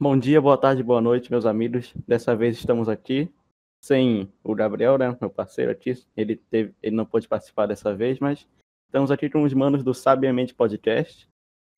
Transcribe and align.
Bom 0.00 0.16
dia, 0.16 0.40
boa 0.40 0.56
tarde, 0.56 0.80
boa 0.80 1.00
noite, 1.00 1.28
meus 1.28 1.44
amigos. 1.44 1.92
Dessa 2.06 2.36
vez 2.36 2.56
estamos 2.56 2.88
aqui 2.88 3.28
sem 3.80 4.32
o 4.44 4.54
Gabriel, 4.54 4.96
né, 4.96 5.18
meu 5.20 5.28
parceiro 5.28 5.72
aqui. 5.72 5.92
Ele, 6.16 6.36
teve, 6.36 6.72
ele 6.80 6.94
não 6.94 7.04
pôde 7.04 7.26
participar 7.26 7.66
dessa 7.66 7.92
vez, 7.92 8.20
mas 8.20 8.46
estamos 8.86 9.10
aqui 9.10 9.28
com 9.28 9.42
os 9.42 9.52
manos 9.52 9.82
do 9.82 9.92
Sabiamente 9.92 10.54
Podcast. 10.54 11.28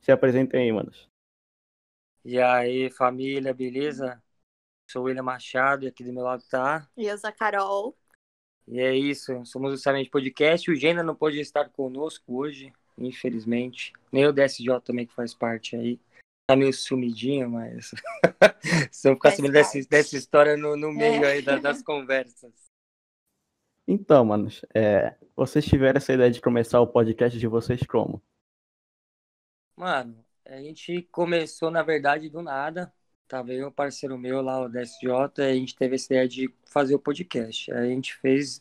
Se 0.02 0.12
apresentem 0.12 0.60
aí, 0.60 0.70
manos. 0.70 1.08
E 2.22 2.38
aí, 2.38 2.90
família, 2.90 3.54
beleza? 3.54 4.22
Sou 4.86 5.00
o 5.00 5.04
William 5.06 5.22
Machado 5.22 5.86
e 5.86 5.88
aqui 5.88 6.04
do 6.04 6.12
meu 6.12 6.24
lado 6.24 6.44
tá. 6.50 6.86
E 6.98 7.06
eu 7.06 7.16
sou 7.16 7.30
a 7.30 7.32
Carol. 7.32 7.96
E 8.68 8.80
é 8.80 8.94
isso, 8.94 9.46
somos 9.46 9.72
o 9.72 9.78
Sabiamente 9.78 10.10
Podcast. 10.10 10.70
O 10.70 10.76
Gênero 10.76 11.06
não 11.06 11.14
pôde 11.14 11.40
estar 11.40 11.70
conosco 11.70 12.36
hoje, 12.36 12.70
infelizmente. 12.98 13.94
Nem 14.12 14.26
o 14.26 14.32
DSJ 14.32 14.78
também 14.84 15.06
que 15.06 15.14
faz 15.14 15.32
parte 15.32 15.74
aí 15.74 15.98
tá 16.50 16.56
meio 16.56 16.72
sumidinho, 16.72 17.48
mas 17.48 17.90
se 18.90 19.08
eu 19.08 19.14
ficar 19.14 19.30
sabendo 19.30 19.52
dessa, 19.52 19.78
dessa 19.88 20.16
história 20.16 20.56
no, 20.56 20.76
no 20.76 20.92
meio 20.92 21.24
é. 21.24 21.32
aí 21.32 21.42
das, 21.42 21.62
das 21.62 21.82
conversas. 21.82 22.52
Então, 23.86 24.24
manos, 24.24 24.64
é, 24.74 25.16
vocês 25.34 25.64
tiveram 25.64 25.98
essa 25.98 26.12
ideia 26.12 26.30
de 26.30 26.40
começar 26.40 26.80
o 26.80 26.86
podcast 26.86 27.38
de 27.38 27.46
vocês 27.46 27.80
como? 27.82 28.22
Mano, 29.76 30.24
a 30.44 30.56
gente 30.56 31.02
começou, 31.10 31.70
na 31.70 31.82
verdade, 31.82 32.28
do 32.28 32.42
nada. 32.42 32.92
Tava 33.28 33.52
eu, 33.52 33.68
um 33.68 33.72
parceiro 33.72 34.18
meu 34.18 34.42
lá, 34.42 34.60
o 34.60 34.68
DSJ, 34.68 35.08
e 35.38 35.42
a 35.42 35.54
gente 35.54 35.76
teve 35.76 35.94
essa 35.94 36.12
ideia 36.12 36.28
de 36.28 36.52
fazer 36.64 36.94
o 36.94 37.00
podcast. 37.00 37.72
A 37.72 37.86
gente 37.86 38.14
fez 38.16 38.60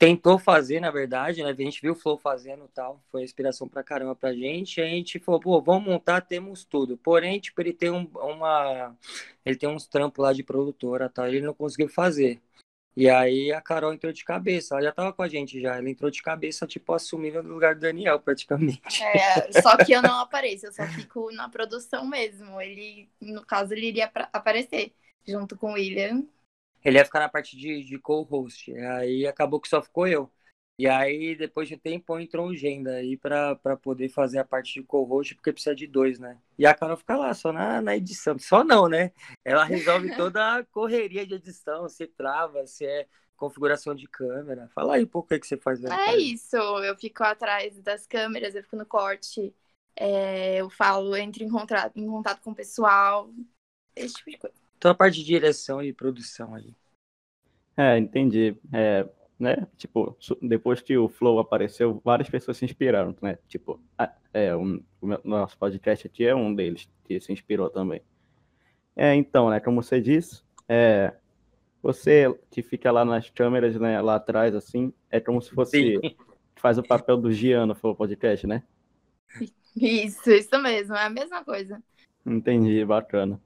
tentou 0.00 0.38
fazer, 0.38 0.80
na 0.80 0.90
verdade, 0.90 1.42
né? 1.42 1.50
A 1.50 1.52
gente 1.52 1.82
viu 1.82 1.92
o 1.92 1.94
Flow 1.94 2.16
fazendo 2.16 2.66
tal, 2.68 2.98
foi 3.12 3.22
inspiração 3.22 3.68
pra 3.68 3.84
caramba 3.84 4.16
pra 4.16 4.32
gente. 4.32 4.80
A 4.80 4.86
gente 4.86 5.18
falou, 5.18 5.38
pô, 5.38 5.60
vamos 5.60 5.86
montar, 5.86 6.22
temos 6.22 6.64
tudo. 6.64 6.96
Porém, 6.96 7.38
tipo, 7.38 7.60
ele 7.60 7.74
tem 7.74 7.90
um, 7.90 8.10
uma. 8.14 8.96
Ele 9.44 9.56
tem 9.56 9.68
uns 9.68 9.86
trampos 9.86 10.24
lá 10.24 10.32
de 10.32 10.42
produtora 10.42 11.10
tal, 11.10 11.26
ele 11.26 11.42
não 11.42 11.52
conseguiu 11.52 11.86
fazer. 11.86 12.40
E 12.96 13.10
aí 13.10 13.52
a 13.52 13.60
Carol 13.60 13.92
entrou 13.92 14.10
de 14.10 14.24
cabeça, 14.24 14.74
ela 14.74 14.84
já 14.84 14.92
tava 14.92 15.12
com 15.12 15.22
a 15.22 15.28
gente 15.28 15.60
já, 15.60 15.76
ela 15.76 15.88
entrou 15.88 16.10
de 16.10 16.22
cabeça, 16.22 16.66
tipo, 16.66 16.94
assumindo 16.94 17.42
no 17.42 17.52
lugar 17.52 17.74
do 17.74 17.82
Daniel, 17.82 18.18
praticamente. 18.18 19.02
É, 19.04 19.60
só 19.60 19.76
que 19.76 19.92
eu 19.92 20.00
não 20.00 20.18
apareço, 20.18 20.66
eu 20.66 20.72
só 20.72 20.86
fico 20.86 21.30
na 21.32 21.46
produção 21.50 22.06
mesmo. 22.06 22.58
Ele, 22.58 23.06
no 23.20 23.44
caso, 23.44 23.74
ele 23.74 23.88
iria 23.88 24.10
aparecer 24.32 24.94
junto 25.28 25.58
com 25.58 25.72
o 25.72 25.74
William 25.74 26.24
ele 26.84 26.98
ia 26.98 27.04
ficar 27.04 27.20
na 27.20 27.28
parte 27.28 27.56
de, 27.56 27.84
de 27.84 27.98
co-host. 27.98 28.72
Aí 28.72 29.26
acabou 29.26 29.60
que 29.60 29.68
só 29.68 29.82
ficou 29.82 30.06
eu. 30.06 30.30
E 30.78 30.88
aí, 30.88 31.36
depois 31.36 31.68
de 31.68 31.76
tempo, 31.76 32.18
entrou 32.18 32.48
o 32.48 32.56
Genda 32.56 32.94
aí 32.94 33.14
pra, 33.14 33.54
pra 33.54 33.76
poder 33.76 34.08
fazer 34.08 34.38
a 34.38 34.44
parte 34.46 34.80
de 34.80 34.82
co-host, 34.82 35.34
porque 35.34 35.52
precisa 35.52 35.74
de 35.74 35.86
dois, 35.86 36.18
né? 36.18 36.38
E 36.58 36.64
a 36.64 36.72
Carol 36.72 36.96
fica 36.96 37.18
lá, 37.18 37.34
só 37.34 37.52
na, 37.52 37.82
na 37.82 37.94
edição. 37.94 38.38
Só 38.38 38.64
não, 38.64 38.88
né? 38.88 39.12
Ela 39.44 39.62
resolve 39.62 40.08
toda 40.16 40.56
a 40.56 40.64
correria 40.64 41.26
de 41.26 41.34
edição, 41.34 41.86
se 41.86 42.06
trava, 42.06 42.66
se 42.66 42.86
é 42.86 43.06
configuração 43.36 43.94
de 43.94 44.06
câmera. 44.08 44.70
Fala 44.74 44.94
aí 44.94 45.04
um 45.04 45.06
pouco 45.06 45.34
o 45.34 45.38
que 45.38 45.46
você 45.46 45.58
faz. 45.58 45.80
Né? 45.80 45.90
É 46.08 46.16
isso, 46.16 46.56
eu 46.56 46.96
fico 46.96 47.22
atrás 47.24 47.78
das 47.82 48.06
câmeras, 48.06 48.54
eu 48.54 48.62
fico 48.62 48.76
no 48.76 48.86
corte, 48.86 49.54
é, 49.94 50.56
eu 50.56 50.70
falo, 50.70 51.14
entro 51.14 51.44
em 51.44 51.50
contato, 51.50 51.94
em 51.98 52.06
contato 52.06 52.40
com 52.40 52.52
o 52.52 52.54
pessoal, 52.54 53.30
esse 53.94 54.14
tipo 54.14 54.30
de 54.30 54.38
coisa. 54.38 54.59
Então 54.80 54.90
a 54.90 54.94
parte 54.94 55.18
de 55.18 55.24
direção 55.24 55.82
e 55.82 55.92
produção 55.92 56.54
ali. 56.54 56.74
É, 57.76 57.98
entendi. 57.98 58.56
É, 58.72 59.06
né? 59.38 59.66
Tipo, 59.76 60.16
depois 60.40 60.80
que 60.80 60.96
o 60.96 61.06
Flow 61.06 61.38
apareceu, 61.38 62.00
várias 62.02 62.30
pessoas 62.30 62.56
se 62.56 62.64
inspiraram, 62.64 63.14
né? 63.20 63.38
Tipo, 63.46 63.78
é, 64.32 64.56
um, 64.56 64.82
o 65.02 65.18
nosso 65.22 65.58
podcast 65.58 66.06
aqui 66.06 66.24
é 66.24 66.34
um 66.34 66.54
deles 66.54 66.88
que 67.04 67.20
se 67.20 67.30
inspirou 67.30 67.68
também. 67.68 68.00
É, 68.96 69.14
então, 69.14 69.50
né, 69.50 69.60
como 69.60 69.82
você 69.82 70.00
disse, 70.00 70.42
é, 70.66 71.12
você 71.82 72.34
que 72.50 72.62
fica 72.62 72.90
lá 72.90 73.04
nas 73.04 73.28
câmeras, 73.28 73.78
né, 73.78 74.00
lá 74.00 74.14
atrás, 74.14 74.54
assim, 74.54 74.94
é 75.10 75.20
como 75.20 75.42
se 75.42 75.50
fosse, 75.50 75.98
Sim. 76.00 76.16
faz 76.56 76.78
o 76.78 76.82
papel 76.82 77.18
do 77.18 77.30
Gian 77.30 77.66
no 77.66 77.74
Flow 77.74 77.94
Podcast, 77.94 78.46
né? 78.46 78.62
Isso, 79.76 80.30
isso 80.30 80.58
mesmo, 80.60 80.96
é 80.96 81.04
a 81.04 81.10
mesma 81.10 81.44
coisa. 81.44 81.80
Entendi, 82.26 82.82
bacana. 82.84 83.40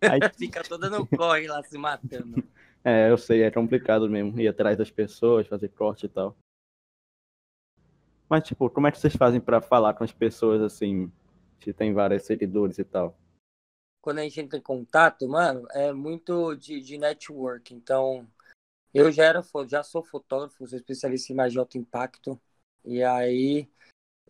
Aí... 0.00 0.20
Fica 0.36 0.62
toda 0.62 0.88
no 0.88 1.06
corre 1.16 1.46
lá 1.46 1.62
se 1.62 1.76
matando. 1.78 2.42
É, 2.84 3.10
eu 3.10 3.18
sei, 3.18 3.42
é 3.42 3.50
complicado 3.50 4.08
mesmo 4.08 4.38
ir 4.40 4.48
atrás 4.48 4.76
das 4.76 4.90
pessoas, 4.90 5.46
fazer 5.46 5.68
corte 5.68 6.06
e 6.06 6.08
tal. 6.08 6.36
Mas, 8.28 8.44
tipo, 8.44 8.68
como 8.68 8.86
é 8.86 8.92
que 8.92 8.98
vocês 8.98 9.16
fazem 9.16 9.40
para 9.40 9.60
falar 9.60 9.94
com 9.94 10.04
as 10.04 10.12
pessoas 10.12 10.60
assim, 10.60 11.10
se 11.60 11.72
tem 11.72 11.92
vários 11.92 12.24
seguidores 12.24 12.78
e 12.78 12.84
tal? 12.84 13.16
Quando 14.02 14.18
a 14.18 14.22
gente 14.22 14.40
entra 14.40 14.58
em 14.58 14.62
contato, 14.62 15.28
mano, 15.28 15.66
é 15.72 15.92
muito 15.92 16.54
de, 16.54 16.80
de 16.80 16.98
network. 16.98 17.74
Então, 17.74 18.26
eu 18.92 19.10
já 19.10 19.24
era, 19.24 19.42
já 19.66 19.82
sou 19.82 20.04
fotógrafo, 20.04 20.66
sou 20.66 20.78
especialista 20.78 21.32
em 21.32 21.34
imagem 21.34 21.52
de 21.52 21.58
alto 21.58 21.78
impacto. 21.78 22.40
E 22.84 23.02
aí, 23.02 23.68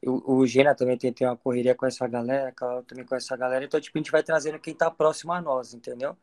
o, 0.04 0.38
o 0.38 0.47
Gena 0.47 0.75
também 0.75 0.97
tem, 0.97 1.12
tem 1.12 1.26
uma 1.26 1.36
correria 1.36 1.75
com 1.75 1.86
essa 1.86 2.06
galera, 2.06 2.53
Carol 2.53 2.82
também 2.82 3.04
com 3.04 3.14
essa 3.14 3.36
galera, 3.36 3.64
então 3.64 3.81
tipo, 3.81 3.97
a 3.98 4.00
gente 4.00 4.10
vai 4.10 4.22
trazendo 4.22 4.59
quem 4.59 4.75
tá 4.75 4.91
próximo 4.91 5.32
a 5.32 5.41
nós, 5.41 5.75
entendeu? 5.75 6.16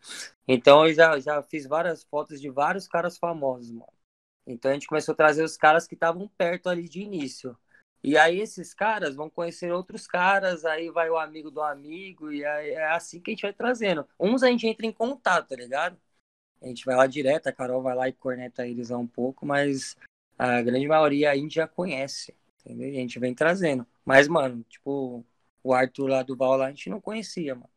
Então 0.47 0.85
eu 0.87 0.93
já, 0.93 1.19
já 1.19 1.41
fiz 1.43 1.65
várias 1.65 2.03
fotos 2.03 2.39
de 2.39 2.49
vários 2.49 2.87
caras 2.87 3.17
famosos, 3.17 3.71
mano. 3.71 3.93
Então 4.47 4.71
a 4.71 4.73
gente 4.73 4.87
começou 4.87 5.13
a 5.13 5.15
trazer 5.15 5.43
os 5.43 5.57
caras 5.57 5.87
que 5.87 5.95
estavam 5.95 6.27
perto 6.37 6.69
ali 6.69 6.87
de 6.87 7.01
início. 7.01 7.57
E 8.03 8.17
aí 8.17 8.39
esses 8.39 8.73
caras 8.73 9.15
vão 9.15 9.29
conhecer 9.29 9.71
outros 9.71 10.05
caras, 10.05 10.63
aí 10.63 10.91
vai 10.91 11.09
o 11.09 11.17
amigo 11.17 11.49
do 11.49 11.61
amigo, 11.61 12.31
e 12.31 12.43
é 12.43 12.85
assim 12.91 13.19
que 13.19 13.31
a 13.31 13.33
gente 13.33 13.41
vai 13.41 13.53
trazendo. 13.53 14.07
Uns 14.19 14.43
a 14.43 14.47
gente 14.47 14.67
entra 14.67 14.85
em 14.85 14.91
contato, 14.91 15.49
tá 15.49 15.55
ligado? 15.55 15.97
A 16.61 16.67
gente 16.67 16.85
vai 16.85 16.95
lá 16.95 17.07
direto, 17.07 17.47
a 17.47 17.51
Carol 17.51 17.81
vai 17.81 17.95
lá 17.95 18.07
e 18.07 18.13
corneta 18.13 18.67
eles 18.67 18.89
lá 18.89 18.97
um 18.97 19.07
pouco, 19.07 19.45
mas 19.45 19.97
a 20.37 20.61
grande 20.61 20.87
maioria 20.87 21.31
a 21.31 21.35
gente 21.35 21.55
já 21.55 21.67
conhece. 21.67 22.35
Entendeu? 22.65 22.89
E 22.89 22.97
a 22.97 22.99
gente 22.99 23.19
vem 23.19 23.33
trazendo. 23.33 23.85
Mas, 24.03 24.27
mano, 24.27 24.65
tipo, 24.67 25.23
o 25.63 25.73
Arthur 25.73 26.07
lá 26.07 26.23
do 26.23 26.35
Val 26.35 26.57
lá, 26.57 26.65
a 26.65 26.69
gente 26.69 26.89
não 26.89 26.99
conhecia, 26.99 27.53
mano. 27.53 27.69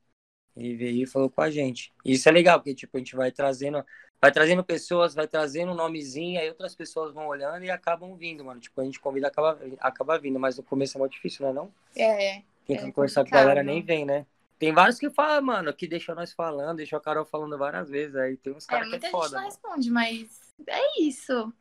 Ele 0.56 0.74
veio 0.74 1.02
e 1.02 1.06
falou 1.06 1.30
com 1.30 1.40
a 1.40 1.50
gente. 1.50 1.92
E 2.04 2.14
isso 2.14 2.28
é 2.28 2.32
legal, 2.32 2.58
porque, 2.58 2.74
tipo, 2.74 2.96
a 2.96 3.00
gente 3.00 3.14
vai 3.14 3.30
trazendo, 3.30 3.84
vai 4.20 4.32
trazendo 4.32 4.64
pessoas, 4.64 5.14
vai 5.14 5.28
trazendo 5.28 5.72
um 5.72 5.74
nomezinho, 5.74 6.40
aí 6.40 6.48
outras 6.48 6.74
pessoas 6.74 7.12
vão 7.12 7.28
olhando 7.28 7.64
e 7.64 7.70
acabam 7.70 8.16
vindo, 8.16 8.44
mano. 8.44 8.60
Tipo, 8.60 8.80
a 8.80 8.84
gente 8.84 8.98
convida, 8.98 9.28
acaba, 9.28 9.58
acaba 9.78 10.18
vindo, 10.18 10.40
mas 10.40 10.56
no 10.56 10.62
começo 10.62 10.96
é 10.96 10.98
muito 10.98 11.12
difícil, 11.12 11.44
não 11.44 11.50
é 11.50 11.54
não? 11.54 11.72
É. 11.94 12.42
Quem 12.66 12.76
é 12.76 12.90
conversar 12.90 13.24
com 13.24 13.34
a 13.34 13.38
galera 13.38 13.62
nem 13.62 13.82
vem, 13.82 14.04
né? 14.04 14.26
Tem 14.58 14.72
vários 14.72 14.98
que 14.98 15.08
falam, 15.10 15.42
mano, 15.42 15.72
que 15.72 15.86
deixou 15.86 16.14
nós 16.14 16.32
falando, 16.32 16.78
deixou 16.78 16.96
a 16.96 17.00
Carol 17.00 17.24
falando 17.24 17.56
várias 17.56 17.88
vezes. 17.88 18.16
Aí 18.16 18.36
tem 18.36 18.52
uns 18.52 18.66
caras 18.66 18.92
é, 18.92 18.98
que 18.98 19.06
é 19.06 19.10
foda. 19.10 19.38
Muita 19.38 19.52
gente 19.52 19.62
não 19.62 19.72
responde, 19.72 19.90
mas 19.90 20.54
é 20.66 21.00
isso 21.00 21.52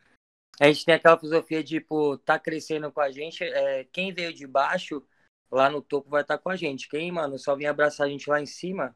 a 0.60 0.68
gente 0.68 0.86
tem 0.86 0.96
aquela 0.96 1.18
filosofia 1.18 1.64
de, 1.64 1.80
tipo, 1.80 2.18
tá 2.20 2.40
crescendo 2.40 2.92
com 2.92 3.00
a 3.00 3.12
gente, 3.12 3.44
é, 3.44 3.84
quem 3.86 4.14
veio 4.14 4.34
de 4.34 4.48
baixo, 4.48 5.04
lá 5.52 5.70
no 5.70 5.82
topo 5.82 6.10
vai 6.10 6.22
estar 6.22 6.38
tá 6.38 6.44
com 6.44 6.50
a 6.50 6.56
gente. 6.56 6.90
Quem, 6.90 7.12
mano, 7.12 7.38
só 7.38 7.56
vem 7.56 7.68
abraçar 7.68 8.08
a 8.08 8.10
gente 8.10 8.30
lá 8.30 8.42
em 8.42 8.46
cima, 8.46 8.96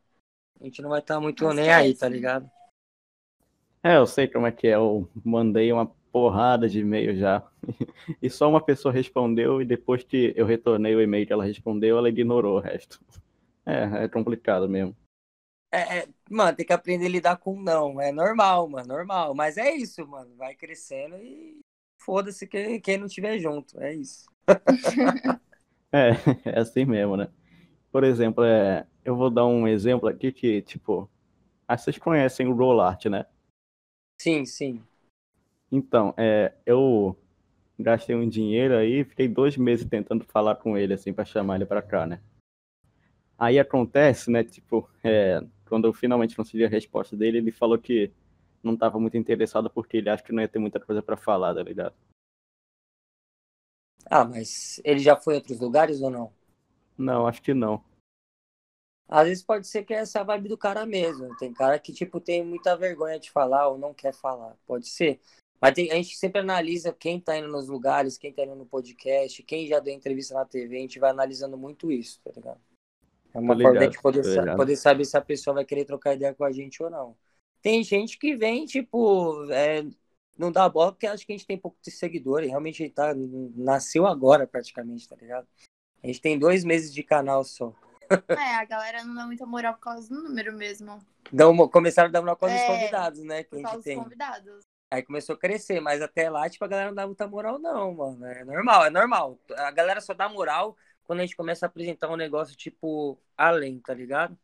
a 0.60 0.64
gente 0.64 0.82
não 0.82 0.90
vai 0.90 1.00
estar 1.00 1.16
tá 1.16 1.22
muito 1.22 1.44
Nossa, 1.44 1.56
nem 1.56 1.68
é 1.68 1.74
aí, 1.74 1.96
tá 1.96 2.10
ligado? 2.10 2.50
É, 3.84 3.98
eu 3.98 4.06
sei 4.06 4.28
como 4.28 4.46
é 4.46 4.52
que 4.52 4.68
é. 4.68 4.76
Eu 4.76 5.10
mandei 5.24 5.72
uma 5.72 5.88
porrada 6.12 6.68
de 6.68 6.80
e-mail 6.80 7.16
já. 7.16 7.44
e 8.22 8.30
só 8.30 8.50
uma 8.50 8.62
pessoa 8.62 8.94
respondeu, 8.94 9.62
e 9.62 9.66
depois 9.66 10.04
que 10.04 10.34
eu 10.36 10.46
retornei 10.46 10.96
o 10.96 11.02
e-mail 11.02 11.26
que 11.26 11.34
ela 11.34 11.46
respondeu, 11.46 11.98
ela 11.98 12.10
ignorou 12.10 12.58
o 12.58 12.60
resto. 12.60 13.00
É, 13.66 14.06
é 14.06 14.08
complicado 14.08 14.68
mesmo. 14.68 14.96
É, 15.72 16.00
é, 16.00 16.08
mano, 16.30 16.56
tem 16.56 16.66
que 16.66 16.74
aprender 16.74 17.06
a 17.06 17.09
lidar 17.09 17.38
com 17.38 17.62
não. 17.62 18.00
É 18.02 18.12
normal, 18.12 18.68
mano, 18.68 18.88
normal. 18.88 19.34
Mas 19.34 19.58
é 19.58 19.74
isso, 19.74 20.06
mano. 20.06 20.36
Vai 20.36 20.54
crescendo 20.54 21.16
e 21.18 21.62
foda-se 21.98 22.46
quem, 22.46 22.80
quem 22.82 22.98
não 22.98 23.08
tiver 23.08 23.40
junto. 23.40 23.80
É 23.82 23.94
isso. 23.94 24.30
é, 25.92 26.12
é 26.46 26.59
assim 26.59 26.84
mesmo, 26.84 27.16
né? 27.16 27.30
Por 27.92 28.04
exemplo, 28.04 28.44
é, 28.44 28.86
eu 29.04 29.16
vou 29.16 29.30
dar 29.30 29.46
um 29.46 29.68
exemplo 29.68 30.09
aqui 30.09 30.32
que, 30.32 30.62
tipo, 30.62 31.09
ah, 31.68 31.78
vocês 31.78 31.97
conhecem 31.97 32.47
o 32.47 32.53
Rollart, 32.53 33.06
né? 33.06 33.26
Sim, 34.22 34.46
sim. 34.46 34.84
Então, 35.72 36.14
é, 36.18 36.53
eu 36.66 37.18
gastei 37.79 38.16
um 38.16 38.28
dinheiro 38.28 38.76
aí, 38.76 39.03
fiquei 39.03 39.28
dois 39.28 39.58
meses 39.58 39.85
tentando 39.85 40.23
falar 40.26 40.56
com 40.56 40.78
ele, 40.78 40.94
assim, 40.94 41.14
para 41.14 41.26
chamar 41.26 41.56
ele 41.56 41.66
para 41.66 41.82
cá, 41.82 42.06
né? 42.06 42.22
Aí 43.38 43.58
acontece, 43.58 44.29
né, 44.29 44.44
tipo, 44.44 44.88
é, 45.03 45.41
quando 45.72 45.85
eu 45.85 45.94
finalmente 45.94 46.35
consegui 46.35 46.66
a 46.66 46.68
resposta 46.68 47.16
dele, 47.16 47.38
ele 47.38 47.50
falou 47.50 47.79
que 47.79 48.12
não 48.62 48.73
estava 48.73 49.00
muito 49.00 49.16
interessado 49.16 49.70
porque 49.70 49.96
ele 49.96 50.09
acha 50.09 50.22
que 50.22 50.34
não 50.34 50.41
ia 50.41 50.50
ter 50.50 50.59
muita 50.59 50.82
coisa 50.82 51.02
para 51.02 51.16
falar, 51.16 51.56
tá 51.56 51.64
ligado? 51.64 51.96
Ah, 54.06 54.26
mas 54.26 54.82
ele 54.84 55.00
já 55.00 55.16
foi 55.16 55.35
a 55.35 55.38
outros 55.38 55.62
lugares 55.62 56.02
ou 56.02 56.09
não? 56.09 56.34
Não, 56.97 57.26
acho 57.26 57.41
que 57.41 57.53
não. 57.53 57.82
Às 59.08 59.29
vezes 59.29 59.44
pode 59.46 59.66
ser 59.66 59.85
que 59.85 59.94
é 59.94 60.00
essa 60.00 60.20
a 60.20 60.23
vibe 60.26 60.50
do 60.50 60.58
cara 60.58 60.85
mesmo. 60.85 61.34
Tem 61.38 61.53
cara 61.53 61.79
que, 61.79 61.94
tipo, 61.94 62.20
tem 62.20 62.44
muita 62.44 62.76
vergonha 62.76 63.18
de 63.18 63.32
falar 63.32 63.70
ou 63.70 63.78
não 63.78 63.94
quer 63.94 64.14
falar. 64.14 64.58
Pode 64.68 64.90
ser. 64.90 65.22
Mas 65.62 65.73
tem, 65.73 65.90
a 65.90 65.96
gente 65.96 66.18
sempre 66.18 66.41
analisa 66.41 66.91
quem 66.91 67.18
tá 67.18 67.38
indo 67.38 67.47
nos 67.47 67.70
lugares, 67.70 68.18
quem 68.18 68.34
tá 68.34 68.44
indo 68.44 68.56
no 68.56 68.66
podcast, 68.66 69.41
quem 69.44 69.68
já 69.68 69.79
deu 69.79 69.94
entrevista 69.94 70.34
na 70.34 70.44
TV, 70.44 70.76
a 70.76 70.82
gente 70.82 71.00
vai 71.00 71.12
analisando 71.12 71.58
muito 71.58 71.90
isso, 71.90 72.20
tá 72.26 72.32
ligado? 72.35 72.59
É 73.34 73.40
uma 73.40 73.56
Tô 73.56 73.62
forma 73.62 73.80
ligado, 73.80 73.92
de 73.92 74.02
poder, 74.02 74.22
tô 74.24 74.30
sa- 74.34 74.42
ligado. 74.42 74.58
poder 74.58 74.76
saber 74.76 75.06
se 75.06 75.18
a 75.18 75.22
pessoa 75.22 75.54
vai 75.56 75.66
querer 75.66 75.86
trocar 75.86 76.14
ideia 76.16 76.34
com 76.34 76.44
a 76.44 76.52
gente 76.52 76.82
ou 76.84 76.90
não. 76.90 77.16
Tem 77.62 77.84
gente 77.84 78.18
que 78.18 78.36
vem, 78.36 78.66
tipo, 78.66 79.46
é, 79.52 79.84
não 80.38 80.52
dá 80.52 80.68
bola 80.68 80.92
porque 80.92 81.08
acha 81.08 81.26
que 81.26 81.32
a 81.32 81.38
gente 81.38 81.48
tem 81.48 81.58
pouco 81.58 81.78
de 81.82 81.92
seguidor 81.92 82.44
e 82.44 82.48
realmente 82.48 82.82
a 82.82 82.86
gente 82.86 82.96
tá, 82.96 83.14
nasceu 83.56 84.06
agora 84.08 84.48
praticamente, 84.48 85.08
tá 85.08 85.16
ligado? 85.16 85.48
A 86.04 86.08
gente 86.08 86.20
tem 86.20 86.38
dois 86.38 86.64
meses 86.64 86.94
de 86.94 87.04
canal 87.04 87.44
só. 87.44 87.74
É, 88.28 88.56
a 88.56 88.66
galera 88.66 89.04
não 89.04 89.16
dá 89.16 89.26
muita 89.26 89.46
moral 89.46 89.76
por 89.76 89.82
causa 89.82 90.10
do 90.10 90.22
número 90.24 90.52
mesmo. 90.54 91.00
Então, 91.32 91.56
começaram 91.70 92.10
a 92.10 92.12
dar 92.12 92.22
uma 92.22 92.36
coisa 92.36 92.56
aos 92.56 92.64
É, 92.64 92.68
convidados, 92.68 93.24
né? 93.24 93.44
Que 93.44 93.52
Por 93.52 93.60
a 93.60 93.62
causa 93.62 93.76
gente 93.78 93.78
dos 93.78 93.86
tem. 93.86 94.04
convidados. 94.04 94.60
Aí 94.92 95.02
começou 95.04 95.36
a 95.36 95.38
crescer, 95.38 95.80
mas 95.80 96.02
até 96.02 96.30
lá, 96.30 96.50
tipo, 96.50 96.66
a 96.66 96.68
galera 96.68 96.90
não 96.90 96.96
dá 96.96 97.06
muita 97.06 97.26
moral, 97.26 97.58
não, 97.58 97.94
mano. 97.94 98.26
É 98.26 98.44
normal, 98.44 98.86
é 98.86 98.90
normal. 98.90 99.40
A 99.56 99.72
galera 99.72 100.02
só 100.02 100.14
dá 100.14 100.28
moral 100.28 100.76
quando 101.11 101.19
a 101.19 101.23
gente 101.25 101.35
começa 101.35 101.66
a 101.66 101.67
apresentar 101.67 102.09
um 102.09 102.16
negócio, 102.16 102.55
tipo, 102.55 103.19
além, 103.35 103.81
tá 103.81 103.93
ligado? 103.93 104.40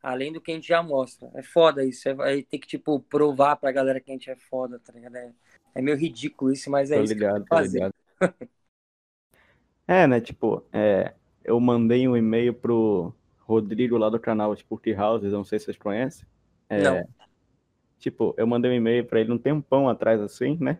Além 0.00 0.32
do 0.32 0.40
que 0.40 0.52
a 0.52 0.54
gente 0.54 0.68
já 0.68 0.80
mostra. 0.80 1.28
É 1.34 1.42
foda 1.42 1.84
isso. 1.84 2.08
É, 2.08 2.16
aí 2.22 2.44
tem 2.44 2.60
que, 2.60 2.68
tipo, 2.68 3.00
provar 3.00 3.56
pra 3.56 3.72
galera 3.72 4.00
que 4.00 4.12
a 4.12 4.14
gente 4.14 4.30
é 4.30 4.36
foda, 4.36 4.78
tá 4.78 4.92
ligado? 4.92 5.16
É, 5.16 5.34
é 5.74 5.82
meio 5.82 5.96
ridículo 5.96 6.52
isso, 6.52 6.70
mas 6.70 6.92
é 6.92 7.00
Tô 7.00 7.02
isso. 7.02 7.14
ligado, 7.14 7.44
tô 7.46 7.56
fazer. 7.56 7.58
ligado. 7.58 7.92
É, 9.86 10.06
né, 10.06 10.20
tipo, 10.20 10.64
é, 10.72 11.14
eu 11.44 11.60
mandei 11.60 12.08
um 12.08 12.16
e-mail 12.16 12.54
pro 12.54 13.12
Rodrigo 13.40 13.98
lá 13.98 14.08
do 14.08 14.18
canal 14.18 14.54
Sport 14.54 14.86
Houses, 14.98 15.32
não 15.32 15.44
sei 15.44 15.58
se 15.58 15.66
vocês 15.66 15.76
conhecem. 15.76 16.26
É, 16.68 16.76
Não. 16.76 17.08
Tipo, 17.98 18.34
eu 18.36 18.46
mandei 18.46 18.70
um 18.70 18.74
e-mail 18.74 19.04
pra 19.06 19.20
ele 19.20 19.32
um 19.32 19.38
tempão 19.38 19.88
atrás, 19.88 20.20
assim, 20.20 20.58
né? 20.60 20.78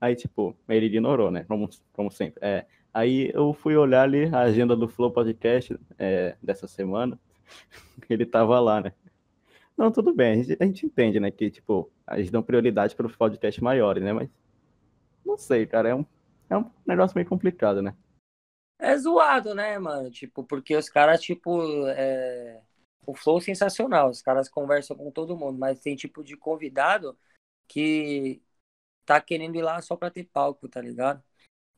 Aí, 0.00 0.16
tipo, 0.16 0.56
ele 0.68 0.86
ignorou, 0.86 1.30
né? 1.30 1.44
Como, 1.44 1.68
como 1.92 2.10
sempre. 2.10 2.40
É, 2.44 2.66
aí 2.92 3.30
eu 3.34 3.52
fui 3.54 3.76
olhar 3.76 4.02
ali 4.02 4.26
a 4.34 4.40
agenda 4.40 4.76
do 4.76 4.88
Flow 4.88 5.10
Podcast 5.10 5.78
é, 5.98 6.36
dessa 6.42 6.66
semana. 6.66 7.18
Ele 8.08 8.26
tava 8.26 8.58
lá, 8.60 8.80
né? 8.80 8.92
Não, 9.76 9.90
tudo 9.90 10.14
bem, 10.14 10.32
a 10.32 10.36
gente, 10.36 10.56
a 10.60 10.66
gente 10.66 10.86
entende, 10.86 11.18
né? 11.18 11.30
Que, 11.30 11.50
tipo, 11.50 11.90
eles 12.10 12.30
dão 12.30 12.42
prioridade 12.42 12.94
para 12.94 13.06
os 13.06 13.16
podcasts 13.16 13.62
maiores, 13.62 14.02
né? 14.02 14.12
Mas 14.12 14.28
não 15.24 15.36
sei, 15.36 15.66
cara, 15.66 15.88
é 15.88 15.94
um, 15.94 16.04
é 16.50 16.56
um 16.56 16.70
negócio 16.86 17.16
meio 17.16 17.28
complicado, 17.28 17.80
né? 17.80 17.96
É 18.78 18.96
zoado, 18.96 19.54
né, 19.54 19.78
mano? 19.78 20.10
Tipo, 20.10 20.44
porque 20.44 20.76
os 20.76 20.88
caras, 20.88 21.22
tipo, 21.22 21.86
é... 21.88 22.60
o 23.06 23.14
flow 23.14 23.38
é 23.38 23.40
sensacional, 23.40 24.10
os 24.10 24.20
caras 24.20 24.48
conversam 24.48 24.96
com 24.96 25.10
todo 25.10 25.36
mundo, 25.36 25.58
mas 25.58 25.80
tem 25.80 25.96
tipo 25.96 26.22
de 26.22 26.36
convidado 26.36 27.16
que 27.68 28.42
tá 29.04 29.20
querendo 29.20 29.56
ir 29.56 29.62
lá 29.62 29.80
só 29.80 29.96
pra 29.96 30.10
ter 30.10 30.24
palco, 30.24 30.68
tá 30.68 30.80
ligado? 30.80 31.22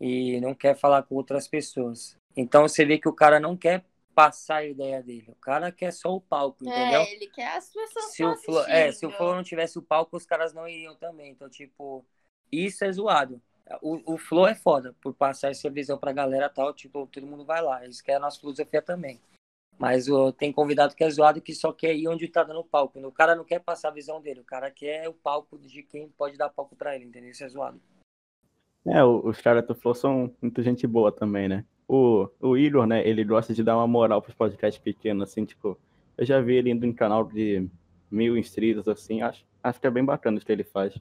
E 0.00 0.41
não 0.41 0.55
quer 0.55 0.76
falar 0.76 1.02
com 1.05 1.14
outras 1.14 1.49
pessoas. 1.49 2.17
Então 2.37 2.62
você 2.62 2.85
vê 2.85 2.99
que 2.99 3.08
o 3.08 3.12
cara 3.12 3.38
não 3.38 3.56
quer 3.56 3.85
passar 4.14 4.56
a 4.56 4.64
ideia 4.64 5.02
dele, 5.02 5.26
o 5.29 5.35
cara 5.35 5.73
quer 5.73 5.93
só 5.93 6.14
o 6.14 6.20
palco, 6.20 6.64
entendeu? 6.64 7.00
É, 7.00 7.12
ele 7.12 7.26
quer 7.26 7.56
as 7.56 7.69
pessoas 7.69 8.12
se 8.12 8.25
o 8.25 8.37
flow, 8.37 8.64
é, 8.67 8.93
se 8.93 9.05
o 9.05 9.11
flow 9.11 9.35
não 9.35 9.43
tivesse 9.43 9.76
o 9.76 9.82
palco, 9.82 10.17
os 10.17 10.25
caras 10.25 10.55
não 10.55 10.69
iriam 10.69 10.94
também. 10.94 11.32
Então, 11.32 11.49
tipo, 11.49 12.05
isso 12.50 12.85
é 12.85 12.93
zoado. 12.93 13.43
O, 13.82 14.14
o 14.14 14.19
flow 14.19 14.46
é 14.46 14.55
foda 14.55 14.94
por 15.00 15.14
passar 15.14 15.50
essa 15.50 15.70
visão 15.70 15.99
pra 15.99 16.12
galera 16.12 16.49
tal, 16.49 16.73
tipo, 16.73 17.06
todo 17.06 17.26
mundo 17.26 17.44
vai 17.44 17.62
lá. 17.62 17.85
Isso 17.87 18.05
que 18.05 18.11
é 18.12 18.14
a 18.14 18.20
nossa 18.20 18.38
filosofia 18.38 18.82
também. 18.82 19.20
Mas 19.79 20.08
o, 20.08 20.32
tem 20.32 20.52
convidado 20.52 20.94
que 20.94 21.02
é 21.02 21.11
zoado 21.11 21.41
que 21.41 21.55
só 21.55 21.73
quer 21.73 21.94
ir 21.94 22.06
onde 22.06 22.29
tá 22.29 22.44
dando 22.44 22.62
palco. 22.62 22.99
O 23.00 23.12
cara 23.12 23.35
não 23.35 23.44
quer 23.44 23.58
passar 23.58 23.88
a 23.88 23.93
visão 23.93 24.20
dele, 24.20 24.41
o 24.41 24.44
cara 24.44 24.70
quer 24.70 25.08
o 25.08 25.14
palco 25.14 25.58
de 25.58 25.82
quem 25.82 26.08
pode 26.08 26.37
dar 26.37 26.50
palco 26.50 26.76
pra 26.76 26.94
ele, 26.94 27.06
entendeu? 27.06 27.31
Isso 27.31 27.43
é 27.43 27.49
zoado. 27.49 27.81
É, 28.86 29.02
o- 29.02 29.26
os 29.28 29.40
caras 29.40 29.66
do 29.66 29.75
Flow 29.75 29.94
são 29.94 30.34
muito 30.42 30.62
gente 30.62 30.86
boa 30.86 31.10
também, 31.10 31.48
né? 31.48 31.64
O, 31.88 32.28
o 32.40 32.56
Igor, 32.56 32.86
né, 32.86 33.06
ele 33.06 33.25
gosta 33.25 33.54
de 33.54 33.62
dar 33.62 33.76
uma 33.76 33.86
moral 33.86 34.20
pros 34.22 34.34
podcasts 34.34 34.82
pequenos, 34.82 35.31
assim, 35.31 35.44
tipo, 35.44 35.78
eu 36.16 36.25
já 36.25 36.40
vi 36.40 36.56
ele 36.56 36.70
indo 36.70 36.84
em 36.86 36.92
canal 36.92 37.25
de 37.25 37.69
mil 38.10 38.36
inscritos, 38.36 38.86
assim, 38.88 39.22
acho, 39.22 39.44
acho 39.62 39.81
que 39.81 39.86
é 39.86 39.90
bem 39.90 40.04
bacana 40.04 40.36
isso 40.36 40.46
que 40.46 40.52
ele 40.52 40.64
faz. 40.64 40.94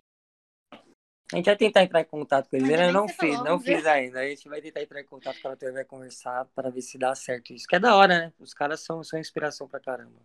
A 1.31 1.35
gente 1.37 1.45
vai 1.45 1.55
tentar 1.55 1.83
entrar 1.83 2.01
em 2.01 2.05
contato 2.05 2.47
com 2.47 2.55
ele. 2.57 2.65
Ainda 2.71 2.87
Eu 2.89 2.93
não 2.93 3.07
você 3.07 3.13
fiz, 3.13 3.35
falou, 3.35 3.43
não 3.45 3.59
fiz 3.59 3.85
ainda. 3.87 4.19
A 4.19 4.27
gente 4.27 4.47
vai 4.47 4.61
tentar 4.61 4.83
entrar 4.83 5.01
em 5.01 5.05
contato 5.05 5.41
com 5.41 5.47
a 5.47 5.51
Arthur, 5.51 5.73
vai 5.73 5.83
conversar 5.83 6.45
para 6.53 6.69
ver 6.69 6.81
se 6.81 6.97
dá 6.97 7.15
certo 7.15 7.53
isso. 7.53 7.65
Que 7.67 7.75
é 7.75 7.79
da 7.79 7.95
hora, 7.95 8.19
né? 8.19 8.33
Os 8.39 8.53
caras 8.53 8.81
são, 8.81 9.03
são 9.03 9.19
inspiração 9.19 9.67
pra 9.67 9.79
caramba. 9.79 10.19